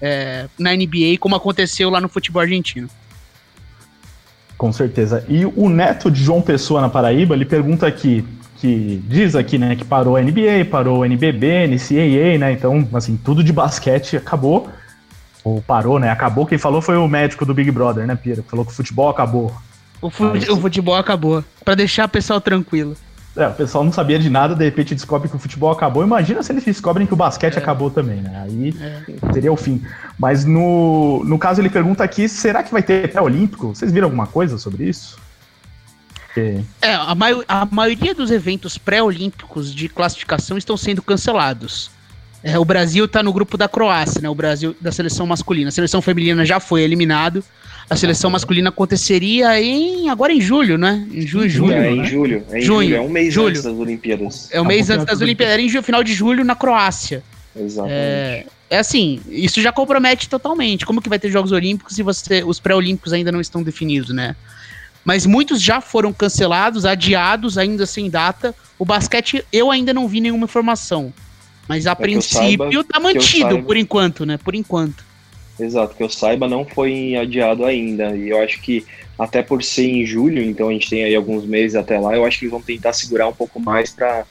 é, 0.00 0.48
na 0.58 0.74
NBA, 0.74 1.18
como 1.20 1.36
aconteceu 1.36 1.90
lá 1.90 2.00
no 2.00 2.08
futebol 2.08 2.42
argentino. 2.42 2.88
Com 4.56 4.72
certeza. 4.72 5.24
E 5.28 5.44
o 5.44 5.68
neto 5.68 6.10
de 6.10 6.22
João 6.22 6.40
Pessoa 6.40 6.80
na 6.80 6.88
Paraíba, 6.88 7.34
ele 7.34 7.44
pergunta 7.44 7.86
aqui: 7.86 8.24
que 8.64 9.02
diz 9.06 9.36
aqui, 9.36 9.58
né, 9.58 9.76
que 9.76 9.84
parou 9.84 10.16
a 10.16 10.22
NBA, 10.22 10.64
parou 10.70 11.00
o 11.00 11.04
NBB, 11.04 11.66
NCAA, 11.66 12.38
né, 12.38 12.52
então, 12.52 12.88
assim, 12.94 13.14
tudo 13.14 13.44
de 13.44 13.52
basquete 13.52 14.16
acabou, 14.16 14.70
ou 15.44 15.60
parou, 15.60 15.98
né, 15.98 16.08
acabou, 16.08 16.46
quem 16.46 16.56
falou 16.56 16.80
foi 16.80 16.96
o 16.96 17.06
médico 17.06 17.44
do 17.44 17.52
Big 17.52 17.70
Brother, 17.70 18.06
né, 18.06 18.16
Pira, 18.16 18.42
falou 18.48 18.64
que 18.64 18.72
o 18.72 18.74
futebol 18.74 19.10
acabou. 19.10 19.54
O, 20.00 20.08
fu 20.08 20.28
Aí, 20.28 20.48
o 20.48 20.56
futebol 20.58 20.96
acabou, 20.96 21.44
para 21.62 21.74
deixar 21.74 22.06
o 22.06 22.08
pessoal 22.08 22.40
tranquilo. 22.40 22.96
É, 23.36 23.46
o 23.48 23.52
pessoal 23.52 23.84
não 23.84 23.92
sabia 23.92 24.18
de 24.18 24.30
nada, 24.30 24.54
de 24.54 24.64
repente 24.64 24.94
descobre 24.94 25.28
que 25.28 25.36
o 25.36 25.38
futebol 25.40 25.70
acabou. 25.70 26.02
Imagina 26.02 26.42
se 26.42 26.50
eles 26.50 26.64
descobrem 26.64 27.06
que 27.06 27.12
o 27.12 27.16
basquete 27.16 27.56
é. 27.56 27.58
acabou 27.58 27.90
também, 27.90 28.22
né? 28.22 28.44
Aí 28.44 28.74
é. 28.80 29.32
seria 29.32 29.52
o 29.52 29.56
fim. 29.56 29.82
Mas 30.16 30.44
no, 30.44 31.22
no 31.24 31.36
caso 31.36 31.60
ele 31.60 31.68
pergunta 31.68 32.04
aqui, 32.04 32.28
será 32.28 32.62
que 32.62 32.70
vai 32.70 32.80
ter 32.80 33.10
pré-olímpico? 33.10 33.74
Vocês 33.74 33.90
viram 33.90 34.06
alguma 34.06 34.28
coisa 34.28 34.56
sobre 34.56 34.84
isso? 34.84 35.18
É, 36.82 36.94
a, 36.94 37.14
mai 37.14 37.34
a 37.48 37.64
maioria 37.64 38.14
dos 38.14 38.30
eventos 38.30 38.76
pré-olímpicos 38.76 39.74
de 39.74 39.88
classificação 39.88 40.58
estão 40.58 40.76
sendo 40.76 41.02
cancelados. 41.02 41.90
É, 42.42 42.58
o 42.58 42.64
Brasil 42.64 43.06
está 43.06 43.22
no 43.22 43.32
grupo 43.32 43.56
da 43.56 43.66
Croácia, 43.66 44.20
né? 44.20 44.28
O 44.28 44.34
Brasil 44.34 44.76
da 44.78 44.92
seleção 44.92 45.26
masculina. 45.26 45.68
A 45.68 45.72
seleção 45.72 46.02
feminina 46.02 46.44
já 46.44 46.60
foi 46.60 46.82
eliminado. 46.82 47.42
A 47.88 47.96
seleção 47.96 48.30
masculina 48.30 48.68
aconteceria 48.68 49.60
em 49.60 50.10
agora 50.10 50.32
em 50.32 50.40
julho, 50.40 50.76
né? 50.76 51.06
Em 51.10 51.26
julho, 51.26 51.48
julho. 51.48 51.72
É, 51.72 51.80
né? 51.80 51.90
em 51.90 52.04
julho. 52.04 52.44
É 52.50 52.58
em 52.58 52.62
junho, 52.62 52.82
julho. 52.82 52.96
É 52.96 53.00
um 53.00 53.08
mês 53.08 53.32
julho. 53.32 53.48
antes 53.48 53.62
das 53.62 53.74
Olimpíadas. 53.74 54.48
É 54.52 54.60
um 54.60 54.64
mês 54.64 54.90
antes 54.90 55.06
das 55.06 55.20
Olimpíadas. 55.22 55.54
Era 55.54 55.62
em 55.62 55.82
final 55.82 56.04
de 56.04 56.12
julho 56.12 56.44
na 56.44 56.54
Croácia. 56.54 57.22
Exatamente. 57.56 57.94
É, 57.94 58.46
é 58.70 58.78
assim, 58.78 59.20
isso 59.28 59.62
já 59.62 59.72
compromete 59.72 60.28
totalmente. 60.28 60.84
Como 60.84 61.00
que 61.00 61.08
vai 61.08 61.18
ter 61.18 61.30
Jogos 61.30 61.52
Olímpicos 61.52 61.94
se 61.94 62.02
você, 62.02 62.42
os 62.44 62.60
pré-olímpicos 62.60 63.12
ainda 63.12 63.32
não 63.32 63.40
estão 63.40 63.62
definidos, 63.62 64.14
né? 64.14 64.36
Mas 65.04 65.26
muitos 65.26 65.60
já 65.60 65.80
foram 65.80 66.12
cancelados, 66.12 66.84
adiados, 66.86 67.58
ainda 67.58 67.84
sem 67.86 68.08
data. 68.08 68.54
O 68.78 68.84
basquete 68.84 69.44
eu 69.52 69.70
ainda 69.70 69.92
não 69.92 70.08
vi 70.08 70.20
nenhuma 70.20 70.44
informação. 70.44 71.12
Mas 71.68 71.86
a 71.86 71.92
É 71.92 71.94
princípio 71.94 72.68
saiba- 72.68 72.84
tá 72.84 73.00
mantido, 73.00 73.48
saiba. 73.50 73.62
por 73.62 73.76
enquanto, 73.76 74.24
né? 74.26 74.38
Por 74.42 74.54
enquanto. 74.54 75.04
Exato, 75.58 75.94
que 75.94 76.02
eu 76.02 76.08
saiba, 76.10 76.48
não 76.48 76.64
foi 76.64 77.14
adiado 77.16 77.64
ainda. 77.64 78.16
E 78.16 78.28
eu 78.30 78.42
acho 78.42 78.60
que 78.60 78.84
até 79.18 79.42
por 79.42 79.62
ser 79.62 79.86
em 79.88 80.04
julho, 80.04 80.42
então 80.42 80.68
a 80.68 80.72
gente 80.72 80.90
tem 80.90 81.04
aí 81.04 81.14
alguns 81.14 81.44
meses 81.46 81.76
até 81.76 81.98
lá, 82.00 82.16
eu 82.16 82.24
acho 82.24 82.38
que 82.38 82.44
eles 82.46 82.50
vão 82.52 82.60
tentar 82.60 82.92
segurar 82.92 83.28
um 83.28 83.32
pouco 83.32 83.60
mais 83.60 83.90
pra, 83.90 84.24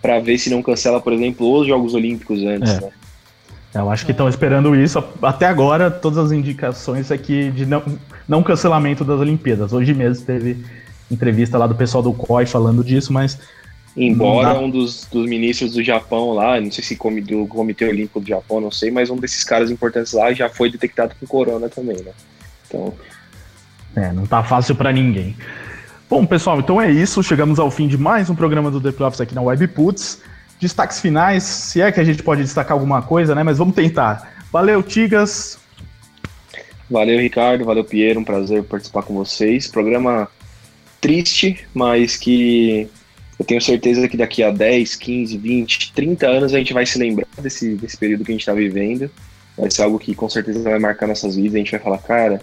pra 0.00 0.20
ver 0.20 0.38
se 0.38 0.48
não 0.50 0.62
cancela, 0.62 1.00
por 1.00 1.12
exemplo, 1.12 1.50
os 1.58 1.66
Jogos 1.66 1.94
Olímpicos 1.94 2.40
antes, 2.44 2.70
É. 2.72 2.80
né? 2.82 2.90
Eu 3.74 3.90
acho 3.90 4.04
que 4.04 4.12
estão 4.12 4.28
esperando 4.28 4.74
isso. 4.74 5.02
Até 5.22 5.46
agora, 5.46 5.90
todas 5.90 6.18
as 6.18 6.32
indicações 6.32 7.10
aqui 7.10 7.50
de 7.50 7.66
não, 7.66 7.82
não 8.26 8.42
cancelamento 8.42 9.04
das 9.04 9.20
Olimpíadas. 9.20 9.72
Hoje 9.72 9.92
mesmo 9.94 10.24
teve 10.24 10.64
entrevista 11.10 11.58
lá 11.58 11.66
do 11.66 11.74
pessoal 11.74 12.02
do 12.02 12.12
COI 12.12 12.46
falando 12.46 12.82
disso, 12.82 13.12
mas 13.12 13.38
Embora 13.96 14.54
dá. 14.54 14.60
um 14.60 14.70
dos, 14.70 15.06
dos 15.10 15.28
ministros 15.28 15.72
do 15.72 15.82
Japão 15.82 16.32
lá, 16.32 16.60
não 16.60 16.70
sei 16.70 16.84
se 16.84 16.94
comi- 16.96 17.20
do 17.20 17.46
Comitê 17.46 17.84
Olímpico 17.86 18.20
do 18.20 18.28
Japão, 18.28 18.60
não 18.60 18.70
sei, 18.70 18.90
mas 18.90 19.10
um 19.10 19.16
desses 19.16 19.42
caras 19.42 19.70
importantes 19.70 20.12
lá 20.12 20.32
já 20.32 20.48
foi 20.48 20.70
detectado 20.70 21.14
com 21.18 21.26
corona 21.26 21.68
também, 21.68 21.96
né? 21.96 22.12
Então, 22.68 22.94
É, 23.96 24.12
não 24.12 24.24
tá 24.26 24.44
fácil 24.44 24.74
pra 24.76 24.92
ninguém. 24.92 25.34
Bom, 26.08 26.24
pessoal, 26.24 26.60
então 26.60 26.80
é 26.80 26.90
isso. 26.90 27.22
Chegamos 27.22 27.58
ao 27.58 27.70
fim 27.70 27.88
de 27.88 27.98
mais 27.98 28.30
um 28.30 28.34
programa 28.34 28.70
do 28.70 28.80
The 28.80 28.92
Playoffs 28.92 29.20
aqui 29.20 29.34
na 29.34 29.42
Webputs. 29.42 30.22
Destaques 30.60 31.00
finais, 31.00 31.44
se 31.44 31.80
é 31.80 31.92
que 31.92 32.00
a 32.00 32.04
gente 32.04 32.22
pode 32.22 32.42
destacar 32.42 32.72
alguma 32.72 33.00
coisa, 33.00 33.34
né? 33.34 33.42
Mas 33.42 33.58
vamos 33.58 33.74
tentar. 33.74 34.44
Valeu, 34.52 34.82
Tigas. 34.82 35.58
valeu, 36.90 37.18
Ricardo, 37.18 37.64
valeu, 37.64 37.84
Piero, 37.84 38.20
um 38.20 38.24
prazer 38.24 38.64
participar 38.64 39.02
com 39.02 39.14
vocês. 39.14 39.68
Programa 39.68 40.28
triste, 41.00 41.64
mas 41.72 42.16
que 42.16 42.88
eu 43.38 43.44
tenho 43.44 43.60
certeza 43.60 44.08
que 44.08 44.16
daqui 44.16 44.42
a 44.42 44.50
10, 44.50 44.96
15, 44.96 45.38
20, 45.38 45.92
30 45.92 46.26
anos 46.26 46.54
a 46.54 46.58
gente 46.58 46.72
vai 46.72 46.84
se 46.84 46.98
lembrar 46.98 47.28
desse, 47.40 47.76
desse 47.76 47.96
período 47.96 48.24
que 48.24 48.32
a 48.32 48.34
gente 48.34 48.40
está 48.40 48.52
vivendo. 48.52 49.08
Vai 49.56 49.70
ser 49.70 49.82
algo 49.82 49.98
que 49.98 50.14
com 50.14 50.28
certeza 50.28 50.62
vai 50.62 50.78
marcar 50.78 51.06
nossas 51.06 51.36
vidas. 51.36 51.54
A 51.54 51.58
gente 51.58 51.70
vai 51.70 51.80
falar, 51.80 51.98
cara, 51.98 52.42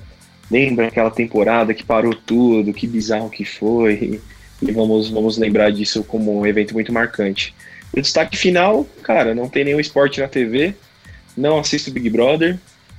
lembra 0.49 0.87
aquela 0.87 1.11
temporada 1.11 1.73
que 1.73 1.83
parou 1.83 2.15
tudo, 2.15 2.73
que 2.73 2.87
bizarro 2.87 3.29
que 3.29 3.43
foi. 3.43 4.21
E 4.61 4.71
vamos, 4.71 5.09
vamos 5.09 5.37
lembrar 5.37 5.71
disso 5.71 6.03
como 6.03 6.39
um 6.39 6.45
evento 6.45 6.73
muito 6.73 6.93
marcante. 6.93 7.53
O 7.95 8.01
destaque 8.01 8.37
final, 8.37 8.85
cara, 9.03 9.33
não 9.33 9.47
tem 9.47 9.63
nenhum 9.63 9.79
esporte 9.79 10.19
na 10.19 10.27
TV, 10.27 10.75
não 11.37 11.59
assisto 11.59 11.91
Big 11.91 12.09
Brother, 12.09 12.57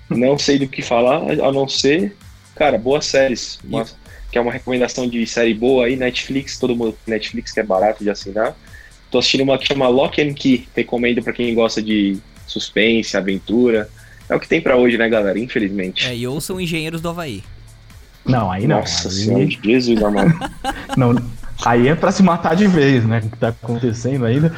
não 0.08 0.38
sei 0.38 0.58
do 0.58 0.66
que 0.66 0.80
falar, 0.82 1.18
a 1.32 1.52
não 1.52 1.68
ser, 1.68 2.16
cara, 2.54 2.78
boas 2.78 3.04
séries. 3.06 3.58
Uma- 3.64 3.84
que 4.30 4.38
é 4.38 4.40
uma 4.40 4.52
recomendação 4.52 5.08
de 5.08 5.24
série 5.26 5.54
boa 5.54 5.86
aí, 5.86 5.96
Netflix, 5.96 6.58
todo 6.58 6.74
mundo 6.74 6.96
tem 7.04 7.14
Netflix 7.14 7.52
que 7.52 7.60
é 7.60 7.62
barato 7.62 8.02
de 8.02 8.10
assinar. 8.10 8.56
Tô 9.10 9.18
assistindo 9.18 9.42
uma 9.42 9.56
que 9.56 9.66
chama 9.66 9.86
Lock 9.88 10.20
and 10.20 10.34
Key, 10.34 10.66
recomendo 10.74 11.22
pra 11.22 11.32
quem 11.32 11.54
gosta 11.54 11.80
de 11.82 12.18
suspense, 12.46 13.16
aventura. 13.16 13.88
É 14.28 14.34
o 14.34 14.40
que 14.40 14.48
tem 14.48 14.60
pra 14.60 14.76
hoje, 14.76 14.98
né, 14.98 15.08
galera? 15.08 15.38
Infelizmente. 15.38 16.06
É, 16.08 16.16
e 16.16 16.26
ouçam 16.26 16.60
Engenheiros 16.60 17.00
do 17.00 17.08
Havaí. 17.08 17.42
Não, 18.24 18.50
aí 18.50 18.66
não. 18.66 18.80
Nossa 18.80 19.08
aí, 19.08 19.14
senhora, 19.14 19.46
Jesus, 19.62 20.02
amado. 20.02 20.34
não. 20.98 21.14
Aí 21.64 21.88
é 21.88 21.94
pra 21.94 22.12
se 22.12 22.22
matar 22.22 22.54
de 22.54 22.66
vez, 22.66 23.04
né? 23.04 23.18
O 23.24 23.30
que 23.30 23.36
tá 23.38 23.48
acontecendo 23.48 24.24
ainda. 24.24 24.52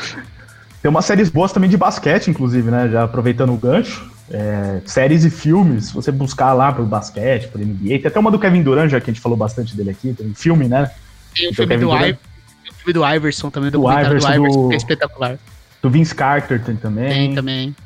Tem 0.82 0.88
umas 0.90 1.04
séries 1.04 1.28
boas 1.30 1.52
também 1.52 1.68
de 1.70 1.76
basquete, 1.76 2.28
inclusive, 2.28 2.70
né? 2.70 2.88
Já 2.88 3.04
aproveitando 3.04 3.52
o 3.52 3.56
gancho. 3.56 4.10
É, 4.30 4.80
séries 4.84 5.24
e 5.24 5.30
filmes, 5.30 5.86
se 5.86 5.94
você 5.94 6.12
buscar 6.12 6.52
lá 6.52 6.70
pro 6.72 6.84
basquete, 6.84 7.48
pro 7.48 7.60
NBA. 7.64 7.98
Tem 7.98 8.06
até 8.06 8.18
uma 8.18 8.30
do 8.30 8.38
Kevin 8.38 8.62
Durant, 8.62 8.90
já 8.90 9.00
que 9.00 9.10
a 9.10 9.12
gente 9.14 9.22
falou 9.22 9.38
bastante 9.38 9.74
dele 9.74 9.90
aqui. 9.90 10.12
Tem 10.12 10.26
um 10.26 10.34
filme, 10.34 10.68
né? 10.68 10.90
Tem 11.34 11.46
o 11.46 11.50
Então, 11.50 11.54
filme 11.54 11.68
Kevin 11.74 11.84
do, 11.86 11.90
Durant. 11.90 12.08
I- 12.10 12.18
o 12.70 12.74
filme 12.74 12.92
do 12.92 13.14
Iverson 13.14 13.50
também, 13.50 13.68
o 13.68 13.72
Do 13.72 13.80
do 13.80 13.90
Iverson, 13.90 14.34
Iverson, 14.34 14.62
do- 14.62 14.68
que 14.68 14.74
é 14.74 14.76
espetacular. 14.76 15.38
Do 15.80 15.90
Vince 15.90 16.14
Carter 16.14 16.62
tem 16.62 16.76
também. 16.76 17.08
Tem 17.08 17.34
também. 17.34 17.76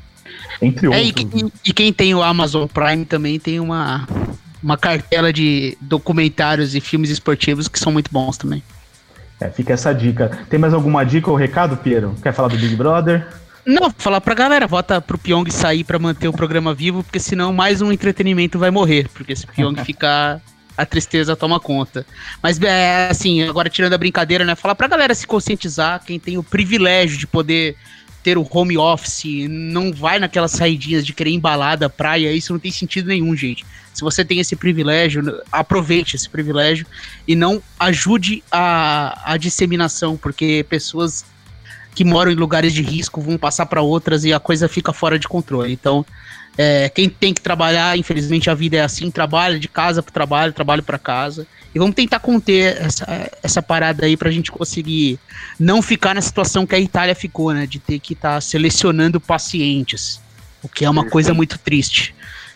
Entre 0.61 0.87
É, 0.93 1.01
e, 1.03 1.07
outros. 1.07 1.25
quem- 1.31 1.51
e 1.65 1.73
quem 1.73 1.93
tem 1.93 2.13
o 2.13 2.21
Amazon 2.21 2.67
Prime 2.67 3.05
também 3.05 3.39
tem 3.39 3.59
uma, 3.59 4.07
uma 4.61 4.77
cartela 4.77 5.31
de 5.31 5.77
documentários 5.79 6.75
e 6.75 6.81
filmes 6.81 7.09
esportivos 7.09 7.67
que 7.67 7.79
são 7.79 7.91
muito 7.93 8.11
bons 8.11 8.37
também. 8.37 8.61
É, 9.43 9.49
fica 9.49 9.73
essa 9.73 9.93
dica. 9.93 10.31
Tem 10.49 10.57
mais 10.57 10.73
alguma 10.73 11.03
dica 11.03 11.29
ou 11.29 11.35
recado, 11.35 11.75
Piero? 11.75 12.15
Quer 12.23 12.33
falar 12.33 12.47
do 12.47 12.57
Big 12.57 12.77
Brother? 12.77 13.27
Não, 13.65 13.91
falar 13.97 14.21
pra 14.21 14.33
galera, 14.33 14.65
vota 14.65 15.01
pro 15.01 15.17
Pyong 15.17 15.51
sair 15.51 15.83
pra 15.83 15.99
manter 15.99 16.29
o 16.29 16.33
programa 16.33 16.73
vivo, 16.73 17.03
porque 17.03 17.19
senão 17.19 17.51
mais 17.51 17.81
um 17.81 17.91
entretenimento 17.91 18.57
vai 18.57 18.71
morrer, 18.71 19.09
porque 19.13 19.35
se 19.35 19.43
o 19.43 19.47
Pyong 19.49 19.75
ficar, 19.83 20.41
a 20.77 20.85
tristeza 20.85 21.35
toma 21.35 21.59
conta. 21.59 22.05
Mas 22.41 22.61
é 22.61 23.09
assim, 23.09 23.43
agora 23.43 23.69
tirando 23.69 23.93
a 23.93 23.97
brincadeira, 23.97 24.45
né? 24.45 24.55
Falar 24.55 24.75
pra 24.75 24.87
galera 24.87 25.13
se 25.13 25.27
conscientizar, 25.27 26.01
quem 26.05 26.17
tem 26.17 26.37
o 26.37 26.43
privilégio 26.43 27.17
de 27.17 27.27
poder 27.27 27.75
ter 28.23 28.37
o 28.37 28.47
home 28.49 28.77
office, 28.77 29.47
não 29.49 29.91
vai 29.91 30.17
naquelas 30.17 30.51
saidinhas 30.51 31.05
de 31.05 31.13
querer 31.13 31.31
embalada, 31.31 31.89
praia, 31.89 32.31
isso 32.31 32.53
não 32.53 32.59
tem 32.59 32.71
sentido 32.71 33.07
nenhum, 33.07 33.35
gente. 33.35 33.65
Se 33.93 34.01
você 34.01 34.25
tem 34.25 34.39
esse 34.39 34.55
privilégio, 34.55 35.41
aproveite 35.51 36.15
esse 36.15 36.27
privilégio 36.27 36.87
e 37.27 37.35
não 37.35 37.61
ajude 37.79 38.43
a, 38.51 39.33
a 39.33 39.37
disseminação, 39.37 40.17
porque 40.17 40.65
pessoas 40.67 41.25
que 41.93 42.03
moram 42.03 42.31
em 42.31 42.35
lugares 42.35 42.73
de 42.73 42.81
risco 42.81 43.21
vão 43.21 43.37
passar 43.37 43.67
para 43.67 43.81
outras 43.81 44.23
e 44.23 44.33
a 44.33 44.39
coisa 44.39 44.67
fica 44.67 44.91
fora 44.91 45.19
de 45.19 45.27
controle. 45.27 45.71
Então, 45.71 46.03
é, 46.57 46.89
quem 46.89 47.09
tem 47.09 47.33
que 47.33 47.41
trabalhar, 47.41 47.97
infelizmente 47.97 48.49
a 48.49 48.53
vida 48.53 48.77
é 48.77 48.81
assim, 48.81 49.09
trabalha 49.09 49.59
de 49.59 49.67
casa 49.67 50.03
para 50.03 50.11
trabalho, 50.11 50.53
trabalho 50.53 50.83
para 50.83 50.99
casa. 50.99 51.47
E 51.73 51.79
vamos 51.79 51.95
tentar 51.95 52.19
conter 52.19 52.77
essa, 52.79 53.31
essa 53.41 53.61
parada 53.61 54.05
aí 54.05 54.15
pra 54.15 54.29
gente 54.29 54.51
conseguir 54.51 55.19
não 55.59 55.81
ficar 55.81 56.13
na 56.13 56.21
situação 56.21 56.67
que 56.67 56.75
a 56.75 56.79
Itália 56.79 57.15
ficou, 57.15 57.51
né? 57.51 57.65
De 57.65 57.79
ter 57.79 57.97
que 57.99 58.13
estar 58.13 58.39
selecionando 58.41 59.19
pacientes. 59.19 60.21
O 60.61 60.69
que 60.69 60.85
é 60.85 60.89
uma 60.89 61.09
coisa 61.09 61.33
muito 61.33 61.57
triste. 61.57 62.13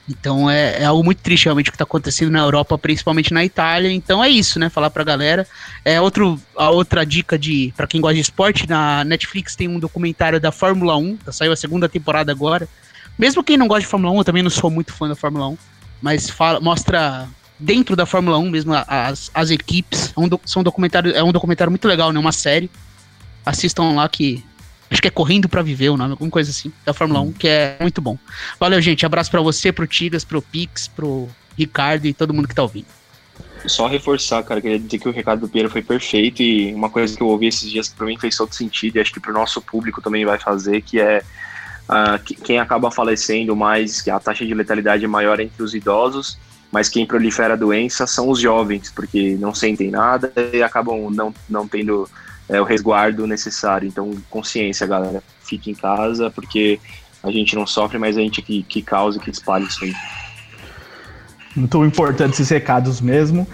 Então 0.08 0.50
é, 0.50 0.84
é 0.84 0.86
algo 0.86 1.04
muito 1.04 1.22
triste 1.22 1.46
realmente 1.46 1.70
o 1.70 1.72
que 1.72 1.76
está 1.76 1.84
acontecendo 1.84 2.32
na 2.32 2.40
Europa, 2.40 2.78
principalmente 2.78 3.34
na 3.34 3.44
Itália. 3.44 3.92
Então 3.92 4.24
é 4.24 4.30
isso, 4.30 4.60
né? 4.60 4.70
Falar 4.70 4.92
pra 4.92 5.04
galera. 5.04 5.48
É 5.84 6.00
outro, 6.00 6.40
a 6.56 6.70
outra 6.70 7.04
dica 7.04 7.38
de 7.38 7.74
para 7.76 7.88
quem 7.88 8.00
gosta 8.00 8.16
de 8.16 8.22
esporte, 8.22 8.70
na 8.70 9.04
Netflix 9.04 9.56
tem 9.56 9.68
um 9.68 9.80
documentário 9.80 10.40
da 10.40 10.52
Fórmula 10.52 10.96
1, 10.96 11.18
tá, 11.18 11.32
saiu 11.32 11.52
a 11.52 11.58
segunda 11.58 11.90
temporada 11.90 12.32
agora. 12.32 12.70
Mesmo 13.18 13.44
quem 13.44 13.58
não 13.58 13.68
gosta 13.68 13.82
de 13.82 13.88
Fórmula 13.88 14.14
1, 14.14 14.18
eu 14.20 14.24
também 14.24 14.44
não 14.44 14.50
sou 14.50 14.70
muito 14.70 14.94
fã 14.94 15.08
da 15.08 15.16
Fórmula 15.16 15.48
1, 15.50 15.58
mas 16.02 16.30
fala, 16.30 16.60
mostra 16.60 17.28
dentro 17.60 17.96
da 17.96 18.06
Fórmula 18.06 18.38
1 18.38 18.50
mesmo 18.50 18.74
as, 18.88 19.32
as 19.34 19.50
equipes. 19.50 20.14
É 20.16 20.20
um, 20.20 20.28
do- 20.28 20.40
são 20.46 20.62
documentário, 20.64 21.12
é 21.16 21.24
um 21.24 21.32
documentário 21.32 21.72
muito 21.72 21.88
legal, 21.88 22.12
né? 22.12 22.20
Uma 22.20 22.32
série. 22.32 22.70
Assistam 23.46 23.94
lá 23.94 24.08
que 24.08 24.44
acho 24.92 25.02
que 25.02 25.08
é 25.08 25.12
Correndo 25.12 25.50
pra 25.50 25.62
Viver 25.62 25.90
o 25.90 25.98
nome, 25.98 26.12
alguma 26.12 26.30
coisa 26.30 26.52
assim, 26.52 26.72
da 26.86 26.94
Fórmula 26.94 27.20
1, 27.22 27.34
que 27.34 27.48
é 27.48 27.78
muito 27.80 28.02
bom. 28.02 28.18
Valeu, 28.60 28.82
gente. 28.82 29.06
Abraço 29.06 29.32
pra 29.32 29.42
você, 29.42 29.72
pro 29.72 29.88
Tigas, 29.88 30.24
pro 30.24 30.42
Pix, 30.42 30.88
pro 30.88 31.28
Ricardo 31.58 32.06
e 32.06 32.14
todo 32.14 32.34
mundo 32.34 32.48
que 32.48 32.54
tá 32.56 32.62
ouvindo. 32.62 32.86
Só 33.66 33.88
reforçar, 33.88 34.44
cara, 34.44 34.62
queria 34.62 34.80
dizer 34.80 35.00
que 35.00 35.10
o 35.10 35.12
recado 35.12 35.42
do 35.42 35.50
Piero 35.50 35.70
foi 35.70 35.82
perfeito 35.82 36.42
e 36.44 36.74
uma 36.74 36.90
coisa 36.90 37.16
que 37.16 37.22
eu 37.22 37.28
ouvi 37.28 37.48
esses 37.48 37.70
dias 37.70 37.90
que 37.90 37.96
pra 37.96 38.06
mim 38.06 38.18
fez 38.18 38.36
todo 38.38 38.54
sentido 38.54 38.96
e 38.98 39.00
acho 39.00 39.12
que 39.12 39.20
pro 39.20 39.34
nosso 39.34 39.60
público 39.62 40.02
também 40.02 40.24
vai 40.26 40.38
fazer, 40.40 40.82
que 40.82 41.00
é 41.00 41.24
que- 42.26 42.36
quem 42.36 42.60
acaba 42.60 42.92
falecendo 42.92 43.56
mais, 43.56 44.08
a 44.08 44.20
taxa 44.20 44.46
de 44.46 44.54
letalidade 44.54 45.06
é 45.06 45.08
maior 45.08 45.40
entre 45.40 45.62
os 45.64 45.74
idosos, 45.74 46.38
mas 46.72 46.90
quem 46.90 47.06
prolifera 47.06 47.54
a 47.54 47.58
doença 47.58 48.06
são 48.06 48.30
os 48.30 48.40
jovens, 48.40 48.92
porque 48.92 49.38
não 49.40 49.54
sentem 49.54 49.90
nada 49.90 50.32
e 50.54 50.62
acabam 50.62 51.10
não, 51.10 51.34
não 51.50 51.68
tendo 51.68 52.10
é, 52.50 52.60
o 52.60 52.64
resguardo 52.64 53.26
necessário. 53.26 53.88
Então, 53.88 54.12
consciência, 54.30 54.86
galera. 54.86 55.24
Fique 55.42 55.72
em 55.72 55.76
casa, 55.76 56.30
porque 56.30 56.80
a 57.24 57.32
gente 57.32 57.56
não 57.56 57.66
sofre, 57.66 57.98
mas 57.98 58.18
a 58.18 58.22
gente 58.22 58.42
que, 58.42 58.64
que 58.64 58.82
causa, 58.82 59.20
que 59.20 59.30
espalha 59.30 59.64
isso 59.64 59.84
aí. 59.84 59.94
Muito 61.56 61.84
importante 61.86 62.34
esses 62.34 62.50
recados 62.50 63.02
mesmo. 63.02 63.48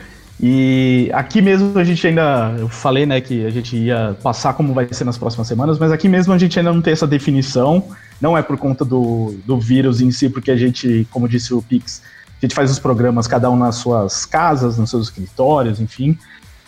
E 0.45 1.09
aqui 1.13 1.41
mesmo 1.41 1.79
a 1.79 1.85
gente 1.85 2.05
ainda. 2.05 2.53
Eu 2.59 2.67
falei, 2.67 3.05
né, 3.05 3.21
que 3.21 3.45
a 3.45 3.49
gente 3.49 3.77
ia 3.77 4.17
passar 4.21 4.53
como 4.53 4.73
vai 4.73 4.85
ser 4.91 5.05
nas 5.05 5.17
próximas 5.17 5.47
semanas, 5.47 5.79
mas 5.79 5.89
aqui 5.89 6.09
mesmo 6.09 6.33
a 6.33 6.37
gente 6.37 6.59
ainda 6.59 6.73
não 6.73 6.81
tem 6.81 6.91
essa 6.91 7.07
definição. 7.07 7.81
Não 8.19 8.37
é 8.37 8.41
por 8.41 8.57
conta 8.57 8.83
do, 8.83 9.37
do 9.45 9.57
vírus 9.57 10.01
em 10.01 10.11
si, 10.11 10.29
porque 10.29 10.51
a 10.51 10.57
gente, 10.57 11.07
como 11.11 11.29
disse 11.29 11.53
o 11.53 11.61
Pix, 11.61 12.01
a 12.27 12.45
gente 12.45 12.53
faz 12.53 12.69
os 12.69 12.77
programas 12.77 13.25
cada 13.25 13.49
um 13.49 13.55
nas 13.55 13.75
suas 13.75 14.25
casas, 14.25 14.77
nos 14.77 14.89
seus 14.89 15.07
escritórios, 15.07 15.79
enfim, 15.79 16.17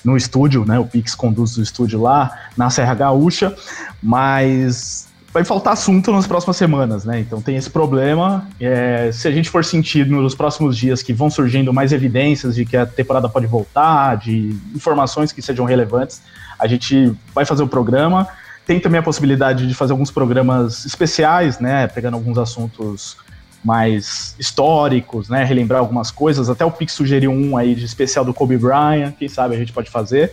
no 0.06 0.16
estúdio, 0.16 0.64
né? 0.64 0.80
O 0.80 0.86
Pix 0.86 1.14
conduz 1.14 1.58
o 1.58 1.62
estúdio 1.62 2.02
lá 2.02 2.32
na 2.56 2.70
Serra 2.70 2.94
Gaúcha, 2.94 3.54
mas 4.02 5.10
vai 5.36 5.44
faltar 5.44 5.74
assunto 5.74 6.14
nas 6.14 6.26
próximas 6.26 6.56
semanas, 6.56 7.04
né? 7.04 7.20
Então 7.20 7.42
tem 7.42 7.58
esse 7.58 7.70
problema. 7.70 8.48
É, 8.58 9.12
se 9.12 9.28
a 9.28 9.32
gente 9.32 9.50
for 9.50 9.66
sentir 9.66 10.08
nos 10.08 10.34
próximos 10.34 10.78
dias 10.78 11.04
que 11.04 11.12
vão 11.12 11.30
surgindo 11.30 11.74
mais 11.74 11.92
evidências 11.92 12.56
de 12.56 12.64
que 12.64 12.78
a 12.78 12.86
temporada 12.86 13.28
pode 13.28 13.46
voltar, 13.46 14.16
de 14.16 14.58
informações 14.74 15.34
que 15.34 15.42
sejam 15.42 15.66
relevantes, 15.66 16.22
a 16.58 16.68
gente 16.68 17.14
vai 17.34 17.44
fazer 17.44 17.64
o 17.64 17.68
programa. 17.68 18.26
Tem 18.66 18.80
também 18.80 18.98
a 18.98 19.04
possibilidade 19.04 19.68
de 19.68 19.74
fazer 19.74 19.92
alguns 19.92 20.10
programas 20.10 20.86
especiais, 20.86 21.60
né? 21.60 21.86
Pegando 21.88 22.14
alguns 22.14 22.38
assuntos 22.38 23.18
mais 23.62 24.38
históricos, 24.40 25.28
né? 25.28 25.44
Relembrar 25.44 25.82
algumas 25.82 26.12
coisas. 26.12 26.50
Até 26.50 26.64
o 26.64 26.72
Pix 26.72 26.94
sugeriu 26.94 27.32
um 27.32 27.58
aí 27.58 27.76
de 27.76 27.84
especial 27.84 28.24
do 28.24 28.34
Kobe 28.34 28.58
Bryant, 28.58 29.12
quem 29.20 29.28
sabe 29.28 29.54
a 29.54 29.58
gente 29.58 29.74
pode 29.74 29.92
fazer. 29.92 30.32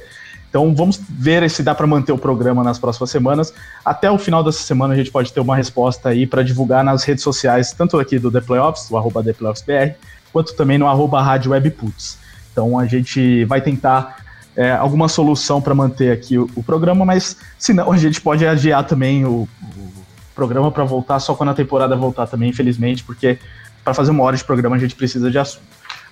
Então 0.53 0.75
vamos 0.75 1.01
ver 1.09 1.49
se 1.49 1.63
dá 1.63 1.75
para 1.75 1.87
manter 1.87 2.13
o 2.13 2.19
programa 2.19 2.63
nas 2.63 2.79
próximas 2.79 3.09
semanas. 3.09 3.55
Até 3.83 4.11
o 4.11 4.19
final 4.19 4.45
dessa 4.45 4.63
semana 4.63 4.93
a 4.93 4.97
gente 4.99 5.11
pode 5.11 5.33
ter 5.33 5.41
uma 5.41 5.57
resposta 5.57 6.11
aí 6.11 6.27
para 6.27 6.43
divulgar 6.43 6.85
nas 6.85 7.05
redes 7.05 7.25
sociais, 7.25 7.73
tanto 7.73 7.99
aqui 7.99 8.19
do 8.19 8.31
The 8.31 8.43
Playoffs, 8.43 8.91
o 8.91 8.99
arroba 8.99 9.25
The 9.25 9.33
Playoffs 9.33 9.65
BR, 9.65 9.97
quanto 10.31 10.55
também 10.55 10.77
no 10.77 10.87
arroba 10.87 11.23
Rádio 11.23 11.53
Webputs. 11.53 12.19
Então 12.53 12.79
a 12.79 12.85
gente 12.85 13.47
vai 13.47 13.63
tentar 13.63 14.19
é, 14.55 14.73
alguma 14.73 15.09
solução 15.09 15.59
para 15.59 15.75
manter 15.75 16.13
aqui 16.13 16.37
o, 16.37 16.47
o, 16.55 16.63
programa, 16.63 17.03
mas 17.03 17.35
se 17.59 17.73
não, 17.73 17.91
a 17.91 17.97
gente 17.97 18.21
pode 18.21 18.47
adiar 18.47 18.85
também 18.85 19.25
o, 19.25 19.49
o 19.63 19.93
programa 20.35 20.71
para 20.71 20.85
voltar 20.85 21.19
só 21.19 21.35
quando 21.35 21.49
a 21.49 21.55
temporada 21.55 21.97
voltar 21.97 22.27
também, 22.27 22.51
infelizmente, 22.51 23.03
porque 23.03 23.39
para 23.83 23.95
fazer 23.95 24.11
uma 24.11 24.23
hora 24.23 24.37
de 24.37 24.45
programa 24.45 24.77
a 24.77 24.79
gente 24.79 24.95
precisa 24.95 25.31
de 25.31 25.39
assunto. 25.39 25.65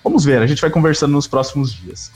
Vamos 0.02 0.24
ver, 0.24 0.40
a 0.40 0.46
gente 0.46 0.62
vai 0.62 0.70
conversando 0.70 1.12
nos 1.12 1.26
próximos 1.26 1.74
dias. 1.74 2.10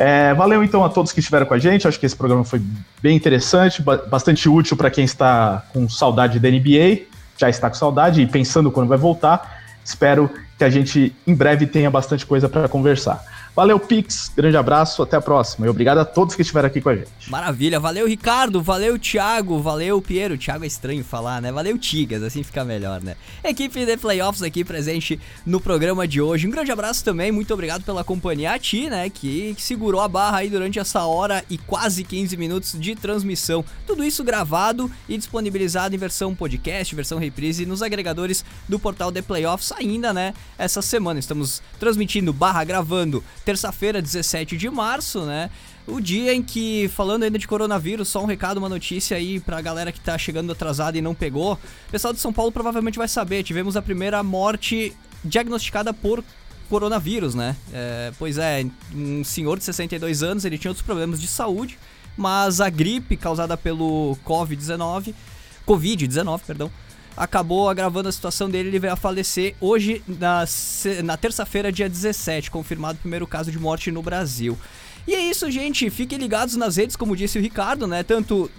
É, 0.00 0.32
valeu 0.32 0.62
então 0.62 0.84
a 0.84 0.88
todos 0.88 1.10
que 1.10 1.18
estiveram 1.18 1.44
com 1.44 1.54
a 1.54 1.58
gente. 1.58 1.88
Acho 1.88 1.98
que 1.98 2.06
esse 2.06 2.14
programa 2.14 2.44
foi 2.44 2.62
bem 3.02 3.16
interessante, 3.16 3.82
bastante 3.82 4.48
útil 4.48 4.76
para 4.76 4.92
quem 4.92 5.04
está 5.04 5.64
com 5.72 5.88
saudade 5.88 6.38
da 6.38 6.48
NBA, 6.48 7.06
já 7.36 7.50
está 7.50 7.68
com 7.68 7.74
saudade 7.74 8.22
e 8.22 8.26
pensando 8.26 8.70
quando 8.70 8.86
vai 8.86 8.96
voltar. 8.96 9.60
Espero 9.84 10.30
que 10.56 10.62
a 10.62 10.70
gente 10.70 11.12
em 11.26 11.34
breve 11.34 11.66
tenha 11.66 11.90
bastante 11.90 12.24
coisa 12.24 12.48
para 12.48 12.68
conversar. 12.68 13.24
Valeu, 13.58 13.80
Pix. 13.80 14.30
Grande 14.36 14.56
abraço, 14.56 15.02
até 15.02 15.16
a 15.16 15.20
próxima. 15.20 15.66
E 15.66 15.68
obrigado 15.68 15.98
a 15.98 16.04
todos 16.04 16.36
que 16.36 16.42
estiveram 16.42 16.68
aqui 16.68 16.80
com 16.80 16.90
a 16.90 16.94
gente. 16.94 17.10
Maravilha. 17.26 17.80
Valeu, 17.80 18.06
Ricardo. 18.06 18.62
Valeu, 18.62 18.96
Thiago. 18.96 19.58
Valeu, 19.58 20.00
Piero. 20.00 20.38
Thiago 20.38 20.62
é 20.62 20.68
estranho 20.68 21.02
falar, 21.02 21.42
né? 21.42 21.50
Valeu, 21.50 21.76
Tigas. 21.76 22.22
Assim 22.22 22.44
fica 22.44 22.64
melhor, 22.64 23.02
né? 23.02 23.16
Equipe 23.42 23.84
de 23.84 23.96
Playoffs 23.96 24.44
aqui 24.44 24.64
presente 24.64 25.18
no 25.44 25.60
programa 25.60 26.06
de 26.06 26.20
hoje. 26.20 26.46
Um 26.46 26.52
grande 26.52 26.70
abraço 26.70 27.02
também. 27.02 27.32
Muito 27.32 27.52
obrigado 27.52 27.82
pela 27.82 28.04
companhia 28.04 28.52
a 28.52 28.60
ti, 28.60 28.88
né? 28.88 29.10
Que, 29.10 29.52
que 29.56 29.62
segurou 29.62 30.02
a 30.02 30.06
barra 30.06 30.38
aí 30.38 30.48
durante 30.48 30.78
essa 30.78 31.02
hora 31.02 31.44
e 31.50 31.58
quase 31.58 32.04
15 32.04 32.36
minutos 32.36 32.78
de 32.78 32.94
transmissão. 32.94 33.64
Tudo 33.84 34.04
isso 34.04 34.22
gravado 34.22 34.88
e 35.08 35.18
disponibilizado 35.18 35.96
em 35.96 35.98
versão 35.98 36.32
podcast, 36.32 36.94
versão 36.94 37.18
reprise 37.18 37.66
nos 37.66 37.82
agregadores 37.82 38.44
do 38.68 38.78
portal 38.78 39.10
The 39.10 39.22
Playoffs 39.22 39.72
ainda, 39.72 40.12
né? 40.12 40.32
Essa 40.56 40.80
semana 40.80 41.18
estamos 41.18 41.60
transmitindo 41.80 42.32
barra 42.32 42.62
gravando 42.62 43.20
terça-feira, 43.48 44.02
17 44.02 44.58
de 44.58 44.68
março, 44.68 45.24
né? 45.24 45.48
O 45.86 46.02
dia 46.02 46.34
em 46.34 46.42
que, 46.42 46.86
falando 46.88 47.22
ainda 47.22 47.38
de 47.38 47.48
coronavírus, 47.48 48.06
só 48.08 48.22
um 48.22 48.26
recado, 48.26 48.58
uma 48.58 48.68
notícia 48.68 49.16
aí 49.16 49.40
pra 49.40 49.58
galera 49.62 49.90
que 49.90 49.98
tá 49.98 50.18
chegando 50.18 50.52
atrasada 50.52 50.98
e 50.98 51.00
não 51.00 51.14
pegou. 51.14 51.54
O 51.54 51.90
pessoal 51.90 52.12
de 52.12 52.20
São 52.20 52.30
Paulo 52.30 52.52
provavelmente 52.52 52.98
vai 52.98 53.08
saber, 53.08 53.42
tivemos 53.42 53.74
a 53.74 53.80
primeira 53.80 54.22
morte 54.22 54.94
diagnosticada 55.24 55.94
por 55.94 56.22
coronavírus, 56.68 57.34
né? 57.34 57.56
É, 57.72 58.12
pois 58.18 58.36
é, 58.36 58.66
um 58.94 59.24
senhor 59.24 59.56
de 59.56 59.64
62 59.64 60.22
anos, 60.22 60.44
ele 60.44 60.58
tinha 60.58 60.70
outros 60.70 60.84
problemas 60.84 61.18
de 61.18 61.26
saúde, 61.26 61.78
mas 62.18 62.60
a 62.60 62.68
gripe 62.68 63.16
causada 63.16 63.56
pelo 63.56 64.14
Covid-19, 64.26 65.14
Covid-19, 65.66 66.40
perdão, 66.46 66.70
acabou 67.18 67.68
agravando 67.68 68.08
a 68.08 68.12
situação 68.12 68.48
dele, 68.48 68.68
ele 68.68 68.78
veio 68.78 68.92
a 68.92 68.96
falecer 68.96 69.54
hoje, 69.60 70.02
na, 70.06 70.44
na 71.04 71.16
terça-feira, 71.16 71.72
dia 71.72 71.88
17, 71.88 72.50
confirmado 72.50 72.98
o 72.98 73.00
primeiro 73.00 73.26
caso 73.26 73.50
de 73.50 73.58
morte 73.58 73.90
no 73.90 74.02
Brasil. 74.02 74.56
E 75.06 75.14
é 75.14 75.20
isso, 75.20 75.50
gente. 75.50 75.90
Fiquem 75.90 76.18
ligados 76.18 76.54
nas 76.54 76.76
redes, 76.76 76.94
como 76.94 77.16
disse 77.16 77.38
o 77.38 77.42
Ricardo, 77.42 77.86
né? 77.86 78.02
Tanto 78.02 78.50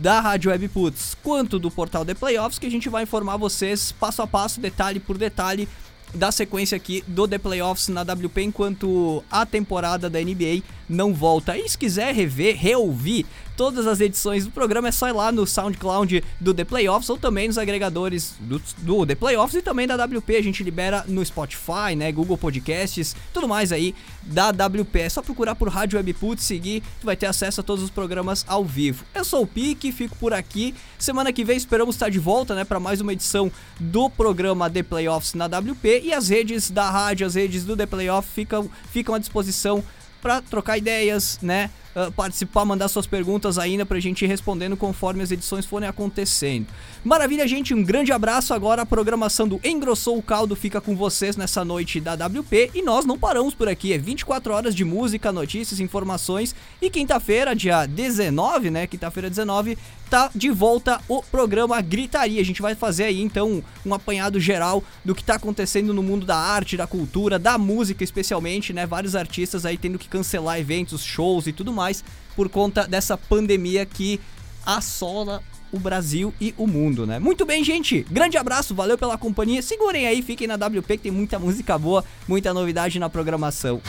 da 0.00 0.20
Rádio 0.20 0.50
Web 0.50 0.68
Puts 0.68 1.16
quanto 1.22 1.58
do 1.58 1.70
portal 1.70 2.04
The 2.04 2.14
Playoffs, 2.14 2.58
que 2.58 2.66
a 2.66 2.70
gente 2.70 2.88
vai 2.88 3.02
informar 3.02 3.36
vocês 3.36 3.90
passo 3.92 4.22
a 4.22 4.26
passo, 4.26 4.60
detalhe 4.60 5.00
por 5.00 5.16
detalhe, 5.16 5.68
da 6.14 6.30
sequência 6.30 6.76
aqui 6.76 7.02
do 7.08 7.26
The 7.26 7.38
Playoffs 7.38 7.88
na 7.88 8.02
WP 8.02 8.42
enquanto 8.42 9.24
a 9.30 9.44
temporada 9.44 10.08
da 10.08 10.20
NBA 10.20 10.62
não 10.88 11.14
volta. 11.14 11.56
E 11.56 11.68
se 11.68 11.78
quiser 11.78 12.14
rever, 12.14 12.56
reouvir 12.56 13.26
todas 13.56 13.86
as 13.86 14.00
edições 14.00 14.44
do 14.44 14.50
programa, 14.50 14.88
é 14.88 14.92
só 14.92 15.08
ir 15.08 15.12
lá 15.12 15.30
no 15.30 15.46
SoundCloud 15.46 16.24
do 16.40 16.54
The 16.54 16.64
Playoffs 16.64 17.08
ou 17.08 17.16
também 17.16 17.46
nos 17.46 17.58
agregadores 17.58 18.34
do, 18.40 18.60
do 18.78 19.06
The 19.06 19.14
Playoffs 19.14 19.54
e 19.54 19.62
também 19.62 19.86
da 19.86 20.02
WP. 20.02 20.36
A 20.36 20.42
gente 20.42 20.62
libera 20.62 21.04
no 21.06 21.24
Spotify, 21.24 21.94
né, 21.96 22.10
Google 22.10 22.36
Podcasts, 22.36 23.14
tudo 23.32 23.48
mais 23.48 23.72
aí 23.72 23.94
da 24.22 24.50
WP. 24.50 25.00
É 25.00 25.08
só 25.08 25.22
procurar 25.22 25.54
por 25.54 25.68
Rádio 25.68 25.98
Webput, 25.98 26.42
seguir, 26.42 26.82
tu 27.00 27.06
vai 27.06 27.16
ter 27.16 27.26
acesso 27.26 27.60
a 27.60 27.64
todos 27.64 27.84
os 27.84 27.90
programas 27.90 28.44
ao 28.48 28.64
vivo. 28.64 29.04
Eu 29.14 29.24
sou 29.24 29.42
o 29.42 29.46
Pique, 29.46 29.92
fico 29.92 30.16
por 30.16 30.32
aqui. 30.32 30.74
Semana 30.98 31.32
que 31.32 31.44
vem 31.44 31.56
esperamos 31.56 31.94
estar 31.94 32.08
de 32.08 32.18
volta, 32.18 32.54
né, 32.54 32.64
para 32.64 32.80
mais 32.80 33.00
uma 33.00 33.12
edição 33.12 33.50
do 33.78 34.10
programa 34.10 34.68
The 34.68 34.82
Playoffs 34.82 35.34
na 35.34 35.46
WP 35.46 36.02
e 36.04 36.12
as 36.12 36.28
redes 36.28 36.70
da 36.70 36.90
rádio, 36.90 37.26
as 37.26 37.34
redes 37.34 37.64
do 37.64 37.76
The 37.76 37.86
Playoffs 37.86 38.32
ficam, 38.34 38.70
ficam 38.90 39.14
à 39.14 39.18
disposição 39.18 39.82
para 40.24 40.40
trocar 40.40 40.78
ideias, 40.78 41.38
né? 41.42 41.68
Uh, 41.94 42.10
participar, 42.10 42.64
mandar 42.64 42.88
suas 42.88 43.06
perguntas 43.06 43.56
ainda 43.56 43.86
pra 43.86 44.00
gente 44.00 44.24
ir 44.24 44.28
respondendo 44.28 44.76
conforme 44.76 45.22
as 45.22 45.30
edições 45.30 45.64
forem 45.64 45.88
acontecendo. 45.88 46.66
Maravilha, 47.04 47.46
gente, 47.46 47.72
um 47.72 47.84
grande 47.84 48.10
abraço. 48.10 48.52
Agora 48.52 48.82
a 48.82 48.86
programação 48.86 49.46
do 49.46 49.60
Engrossou 49.62 50.18
o 50.18 50.22
Caldo 50.22 50.56
fica 50.56 50.80
com 50.80 50.96
vocês 50.96 51.36
nessa 51.36 51.64
noite 51.64 52.00
da 52.00 52.14
WP 52.14 52.72
e 52.74 52.82
nós 52.82 53.04
não 53.04 53.18
paramos 53.18 53.54
por 53.54 53.68
aqui. 53.68 53.92
É 53.92 53.98
24 53.98 54.52
horas 54.52 54.74
de 54.74 54.84
música, 54.84 55.30
notícias, 55.30 55.78
informações 55.78 56.54
e 56.82 56.90
quinta-feira, 56.90 57.54
dia 57.54 57.86
19, 57.86 58.70
né? 58.70 58.86
Quinta-feira 58.86 59.30
19, 59.30 59.78
tá 60.10 60.30
de 60.34 60.50
volta 60.50 61.00
o 61.08 61.22
programa 61.22 61.80
Gritaria. 61.80 62.40
A 62.40 62.44
gente 62.44 62.62
vai 62.62 62.74
fazer 62.74 63.04
aí 63.04 63.20
então 63.20 63.62
um 63.84 63.94
apanhado 63.94 64.38
geral 64.40 64.82
do 65.04 65.14
que 65.14 65.24
tá 65.24 65.34
acontecendo 65.34 65.92
no 65.92 66.02
mundo 66.02 66.24
da 66.24 66.36
arte, 66.36 66.76
da 66.76 66.86
cultura, 66.86 67.38
da 67.38 67.58
música 67.58 68.04
especialmente, 68.04 68.72
né? 68.72 68.86
Vários 68.86 69.16
artistas 69.16 69.66
aí 69.66 69.76
tendo 69.76 69.98
que 69.98 70.08
cancelar 70.08 70.58
eventos, 70.58 71.02
shows 71.02 71.46
e 71.46 71.52
tudo 71.52 71.72
mais 71.84 72.02
por 72.34 72.48
conta 72.48 72.88
dessa 72.88 73.16
pandemia 73.16 73.84
que 73.84 74.18
assola 74.64 75.42
o 75.70 75.78
Brasil 75.78 76.32
e 76.40 76.54
o 76.56 76.66
mundo, 76.66 77.06
né? 77.06 77.18
Muito 77.18 77.44
bem, 77.44 77.62
gente. 77.62 78.06
Grande 78.10 78.38
abraço, 78.38 78.74
valeu 78.74 78.96
pela 78.96 79.18
companhia. 79.18 79.60
Segurem 79.60 80.06
aí, 80.06 80.22
fiquem 80.22 80.46
na 80.46 80.54
WP 80.54 80.96
que 80.96 81.02
tem 81.04 81.12
muita 81.12 81.38
música 81.38 81.76
boa, 81.76 82.02
muita 82.26 82.54
novidade 82.54 82.98
na 82.98 83.10
programação. 83.10 83.82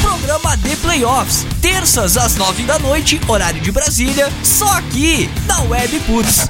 Programa 0.00 0.56
de 0.58 0.76
Playoffs, 0.76 1.44
terças 1.60 2.16
às 2.16 2.36
nove 2.36 2.62
da 2.62 2.78
noite, 2.78 3.20
horário 3.26 3.60
de 3.60 3.72
Brasília, 3.72 4.30
só 4.44 4.70
aqui 4.78 5.28
na 5.46 5.62
Web 5.62 5.98
Puts. 6.00 6.48